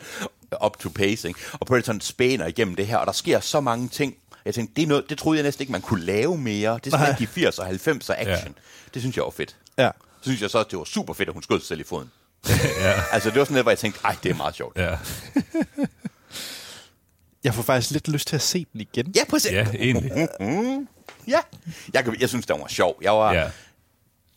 up 0.66 0.78
to 0.80 0.90
pacing, 0.96 1.36
og 1.54 1.68
Predatoren 1.68 2.02
spæner 2.02 2.46
igennem 2.48 2.76
det 2.76 2.88
her, 2.88 2.98
og 2.98 3.06
der 3.08 3.14
sker 3.14 3.40
så 3.40 3.60
mange 3.62 3.90
ting, 3.90 4.16
jeg 4.46 4.54
tænkte, 4.54 4.76
det, 4.76 4.84
er 4.84 4.88
noget, 4.88 5.10
det 5.10 5.18
troede 5.18 5.38
jeg 5.38 5.44
næsten 5.44 5.62
ikke, 5.62 5.72
man 5.72 5.82
kunne 5.82 6.04
lave 6.06 6.38
mere. 6.38 6.80
Det 6.84 6.94
er 6.94 6.98
sådan 6.98 7.16
de 7.20 7.28
80'er 7.48 7.60
og 7.62 7.70
90'er 7.70 8.14
action. 8.18 8.48
Ja. 8.58 8.62
Det 8.94 9.02
synes 9.02 9.16
jeg 9.16 9.24
var 9.24 9.30
fedt. 9.30 9.56
Ja. 9.78 9.90
Så 10.22 10.24
synes 10.30 10.42
jeg 10.42 10.50
så, 10.50 10.60
at 10.60 10.72
det 10.72 10.80
var 10.80 10.86
super 10.86 11.14
fedt, 11.14 11.30
at 11.30 11.34
hun 11.34 11.44
skød 11.44 11.60
sig 11.60 11.68
selv 11.68 11.80
i 11.80 11.84
foden. 11.84 12.12
ja. 12.80 12.94
Altså, 13.12 13.30
det 13.30 13.40
var 13.40 13.44
sådan 13.46 13.54
noget, 13.54 13.64
hvor 13.64 13.72
jeg 13.72 13.78
tænkte, 13.80 14.00
ej, 14.04 14.16
det 14.24 14.32
er 14.32 14.36
meget 14.36 14.56
sjovt. 14.56 14.78
Ja, 14.78 14.96
Jeg 17.44 17.54
får 17.54 17.64
faktisk 17.64 17.92
lidt 17.92 18.08
lyst 18.08 18.28
til 18.28 18.36
at 18.36 18.42
se 18.42 18.66
den 18.74 18.82
igen. 18.82 19.14
Ja, 19.16 19.22
præcis. 19.30 19.52
ja 19.52 19.68
egentlig. 19.80 20.12
Ja. 21.28 21.40
Jeg, 21.94 22.04
kan- 22.04 22.16
jeg 22.22 22.30
synes, 22.30 22.46
det 22.46 22.56
var 22.60 22.68
sjov. 22.68 23.00
Jeg 23.02 23.12
var, 23.12 23.34
Ja. 23.34 23.40
ja. 23.40 23.50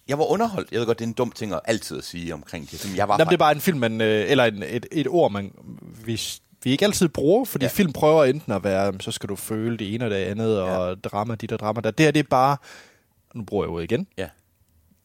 jeg 0.09 0.19
var 0.19 0.25
underholdt. 0.25 0.73
Jeg 0.73 0.79
ved 0.81 0.87
godt, 0.87 0.99
det 0.99 1.05
er 1.05 1.09
en 1.09 1.13
dum 1.15 1.31
ting 1.33 1.53
at 1.53 1.61
altid 1.65 1.99
at 1.99 2.05
sige 2.05 2.35
omkring 2.35 2.71
det. 2.71 2.87
Men 2.89 2.97
jeg 2.97 3.09
var 3.09 3.19
Nå, 3.19 3.25
men 3.25 3.29
det 3.29 3.35
er 3.35 3.39
bare 3.39 3.53
en 3.55 3.61
film, 3.61 3.79
man, 3.79 4.01
øh, 4.01 4.31
eller 4.31 4.45
en, 4.45 4.63
et, 4.63 4.87
et 4.93 5.07
ord, 5.09 5.33
man, 5.33 5.53
vi, 6.05 6.21
vi 6.65 6.71
ikke 6.71 6.85
altid 6.85 7.09
bruger, 7.09 7.45
fordi 7.45 7.65
ja. 7.65 7.69
Ja. 7.69 7.75
film 7.75 7.93
prøver 7.93 8.25
enten 8.25 8.53
at 8.53 8.65
være, 8.65 8.93
så 9.01 9.13
skal 9.13 9.29
du 9.29 9.37
føle 9.37 9.77
det 9.79 9.95
ene 9.95 10.05
og 10.05 10.11
det 10.11 10.17
andet, 10.17 10.57
ja. 10.57 10.63
og 10.63 11.05
drama 11.05 11.35
dit 11.35 11.53
og 11.53 11.59
drama 11.59 11.81
der. 11.81 11.91
Det 11.91 12.07
her, 12.07 12.11
det 12.11 12.21
er 12.21 12.29
bare, 12.31 12.57
nu 13.35 13.45
bruger 13.45 13.65
jeg 13.65 13.71
ordet 13.71 13.85
igen, 13.85 14.07
Ja. 14.19 14.29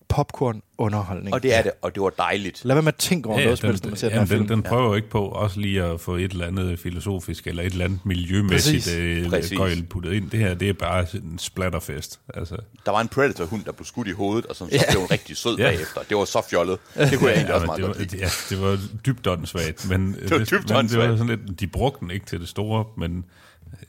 Popcorn 0.10 0.62
underholdning. 0.78 1.34
Og 1.34 1.44
det 1.44 1.54
er 1.56 1.62
det, 1.62 1.72
og 1.82 1.96
det 1.96 2.04
var 2.04 2.10
dejligt. 2.10 2.66
Lad 2.66 2.76
være 2.76 2.82
med 2.84 2.94
at 2.94 2.96
tænke 3.00 3.30
over 3.30 3.40
Ja, 3.40 3.46
noget, 3.46 3.62
den, 3.62 3.70
helst, 3.70 3.84
når 3.84 3.90
man 3.90 3.98
ser 3.98 4.08
den 4.10 4.14
ja, 4.16 4.20
her 4.20 4.26
den, 4.28 4.36
film. 4.38 4.48
den 4.48 4.64
prøver 4.64 4.84
jo 4.88 4.94
ikke 4.94 5.10
på 5.10 5.26
også 5.28 5.60
lige 5.60 5.84
at 5.84 6.02
få 6.02 6.16
et 6.16 6.32
eller 6.32 6.48
andet 6.48 6.80
filosofisk 6.80 7.48
eller 7.48 7.64
et 7.64 7.72
eller 7.72 7.86
andet 7.86 8.00
miljømæssigt 8.06 8.84
Præcis. 8.84 8.98
øh, 8.98 9.30
Præcis. 9.30 9.58
gøjl 9.58 9.84
puttet 9.84 10.14
ind. 10.14 10.30
Det 10.32 10.40
her, 10.40 10.54
det 10.54 10.70
er 10.70 10.74
bare 10.74 11.06
sådan 11.06 11.28
en 11.30 11.40
splatterfest. 11.40 12.20
Altså, 12.34 12.58
Der 12.86 12.92
var 12.92 13.02
en 13.02 13.08
Predator-hund, 13.08 13.64
der 13.66 13.72
blev 13.72 13.86
skudt 13.86 14.08
i 14.08 14.12
hovedet, 14.12 14.46
og 14.46 14.56
som 14.56 14.70
så 14.70 14.76
Ja. 14.76 14.92
blev 14.92 15.02
en 15.02 15.12
rigtig 15.12 15.38
sød 15.38 15.58
Ja. 15.58 15.64
bagefter. 15.64 16.02
Det 16.10 16.18
var 16.18 16.26
så 16.26 16.42
fjollet. 16.50 16.80
Det 16.96 17.20
kunne 17.20 17.30
jeg 17.30 17.36
egentlig 17.36 17.48
ja, 17.50 17.54
også 17.54 17.66
meget 17.66 17.78
det, 17.78 17.86
godt 17.86 17.98
var, 17.98 18.04
lide. 18.04 18.18
ja, 18.18 18.30
det 18.50 18.62
var 18.62 18.80
dybt 19.06 19.28
åndssvagt, 19.28 19.90
men 19.90 20.14
det 20.22 20.32
var 20.32 20.38
dybt 20.38 20.70
men 20.70 20.88
det 20.90 20.98
var 20.98 21.18
sådan 21.18 21.28
lidt, 21.46 21.60
de 21.60 21.68
brugte 21.68 22.00
den 22.00 22.12
ikke 22.12 22.26
til 22.26 22.40
det 22.40 22.48
store, 22.48 22.86
men 22.98 23.26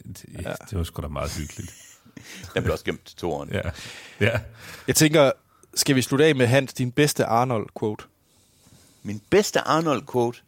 det, 0.09 0.25
ja. 0.43 0.53
det 0.71 0.79
var 0.79 0.85
sgu 0.85 1.03
da 1.03 1.09
meget 1.09 1.37
hyggeligt. 1.39 1.73
Den 2.55 2.63
blev 2.63 2.73
også 2.73 2.85
gemt 2.85 3.05
til 3.07 3.17
toren. 3.17 3.49
Ja, 3.53 3.61
ja. 4.21 4.39
Jeg 4.87 4.97
tænker, 4.97 5.31
skal 5.75 5.97
vi 5.97 6.03
slutte 6.03 6.25
af 6.25 6.35
med 6.35 6.47
Hans, 6.47 6.75
din 6.75 6.93
bedste 6.93 7.25
Arnold-quote? 7.25 8.05
Min 9.03 9.23
bedste 9.31 9.61
Arnold-quote, 9.61 10.41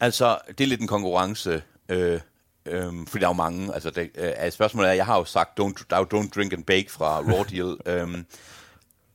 altså, 0.00 0.38
det 0.48 0.64
er 0.64 0.68
lidt 0.68 0.80
en 0.80 0.86
konkurrence, 0.86 1.62
øh, 1.88 2.20
øh, 2.66 2.92
fordi 3.06 3.20
der 3.20 3.26
er 3.26 3.30
jo 3.30 3.32
mange. 3.32 3.74
Altså, 3.74 3.90
det, 3.90 4.10
øh, 4.14 4.52
spørgsmålet 4.52 4.90
er, 4.90 4.94
jeg 4.94 5.06
har 5.06 5.18
jo 5.18 5.24
sagt, 5.24 5.60
don't, 5.60 5.84
der 5.90 5.96
er 5.96 6.00
jo 6.00 6.20
Don't 6.20 6.30
Drink 6.34 6.52
and 6.52 6.64
Bake 6.64 6.90
fra 6.90 7.18
Raw 7.20 7.42
Deal. 7.42 7.76
øh, 7.92 8.24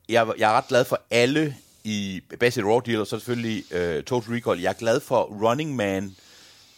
jeg, 0.10 0.34
jeg 0.38 0.52
er 0.54 0.58
ret 0.58 0.68
glad 0.68 0.86
for 0.86 1.02
alle 1.12 1.56
i 1.84 2.22
Basic 2.40 2.64
Raw 2.64 2.80
Deal, 2.80 3.00
og 3.00 3.08
så 3.08 3.20
selvfølgelig 3.20 3.64
øh, 3.72 4.04
Total 4.04 4.34
Recall. 4.34 4.62
Jeg 4.62 4.70
er 4.70 4.74
glad 4.74 5.00
for 5.00 5.24
Running 5.24 5.76
Man 5.76 6.16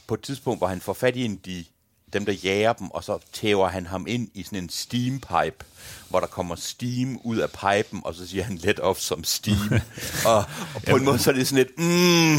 på 0.07 0.13
et 0.13 0.21
tidspunkt, 0.21 0.59
hvor 0.59 0.67
han 0.67 0.81
får 0.81 0.93
fat 0.93 1.15
i 1.15 1.25
en 1.25 1.35
de, 1.35 1.65
dem, 2.13 2.25
der 2.25 2.33
jager 2.33 2.73
dem, 2.73 2.87
og 2.91 3.03
så 3.03 3.17
tæver 3.33 3.67
han 3.67 3.85
ham 3.85 4.05
ind 4.07 4.29
i 4.33 4.43
sådan 4.43 4.63
en 4.63 4.69
steampipe, 4.69 5.65
hvor 6.09 6.19
der 6.19 6.27
kommer 6.27 6.55
steam 6.55 7.19
ud 7.23 7.37
af 7.37 7.49
pipen, 7.49 8.01
og 8.05 8.15
så 8.15 8.27
siger 8.27 8.43
han 8.43 8.55
let 8.55 8.79
off 8.79 8.99
som 8.99 9.23
steam. 9.23 9.71
og, 10.27 10.37
og 10.75 10.81
på 10.89 10.95
en 10.95 11.03
måde 11.05 11.19
så 11.19 11.29
er 11.29 11.33
det 11.35 11.47
sådan 11.47 11.65
lidt, 11.65 11.79
mm, 11.79 12.37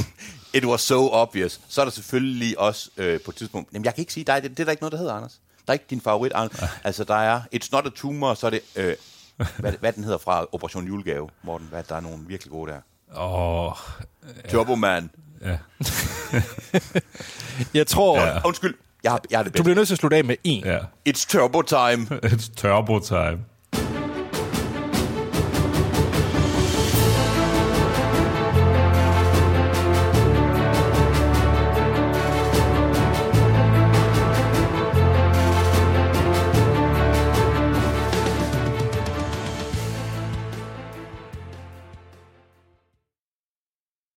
it 0.55 0.65
was 0.65 0.81
so 0.81 1.09
obvious. 1.13 1.61
Så 1.69 1.81
er 1.81 1.85
der 1.85 1.93
selvfølgelig 1.93 2.59
også 2.59 2.91
øh, 2.97 3.21
på 3.21 3.31
et 3.31 3.37
tidspunkt, 3.37 3.73
jamen 3.73 3.85
jeg 3.85 3.95
kan 3.95 4.03
ikke 4.03 4.13
sige 4.13 4.25
dig, 4.25 4.43
det, 4.43 4.51
det 4.51 4.61
er 4.61 4.65
der 4.65 4.71
ikke 4.71 4.83
noget, 4.83 4.93
der 4.93 4.99
hedder, 4.99 5.15
Anders. 5.15 5.41
Der 5.67 5.71
er 5.71 5.73
ikke 5.73 5.85
din 5.91 6.01
favorit, 6.01 6.33
Anders. 6.35 6.63
Altså 6.85 7.05
der 7.05 7.15
er 7.15 7.41
It's 7.55 7.69
Not 7.73 7.87
a 7.87 7.91
Tumor, 7.97 8.35
så 8.35 8.47
er 8.47 8.51
det, 8.51 8.61
øh, 8.77 8.95
hvad, 9.59 9.73
hvad 9.81 9.93
den 9.93 10.05
hedder 10.05 10.19
fra 10.19 10.47
Operation 10.53 10.87
Julegave, 10.87 11.29
Morten, 11.43 11.67
hvad, 11.71 11.83
der 11.89 11.97
er 11.97 12.01
nogle 12.01 12.19
virkelig 12.27 12.51
gode 12.51 12.73
der. 12.73 12.81
Åh, 13.21 13.73
Turbo 14.51 14.75
Man. 14.75 15.11
ja. 15.43 15.59
Jeg 17.75 17.87
tror, 17.87 18.19
Ja. 18.21 18.27
ja. 18.27 18.41
Undskyld, 18.47 18.75
jeg 19.13 19.19
jeg 19.31 19.39
har 19.39 19.43
det 19.45 19.53
du 19.53 19.57
bedst. 19.57 19.65
bliver 19.65 19.77
nødt 19.77 19.89
til 19.89 19.95
at 19.95 19.99
slutte 19.99 20.17
af 20.17 20.25
med 20.25 20.37
en. 20.45 20.65
ja. 20.65 20.79
It's 21.09 21.27
Turbo 21.29 21.63
Time. 21.63 22.07
It's 22.33 22.55
turbo 22.57 22.99
time. 22.99 23.39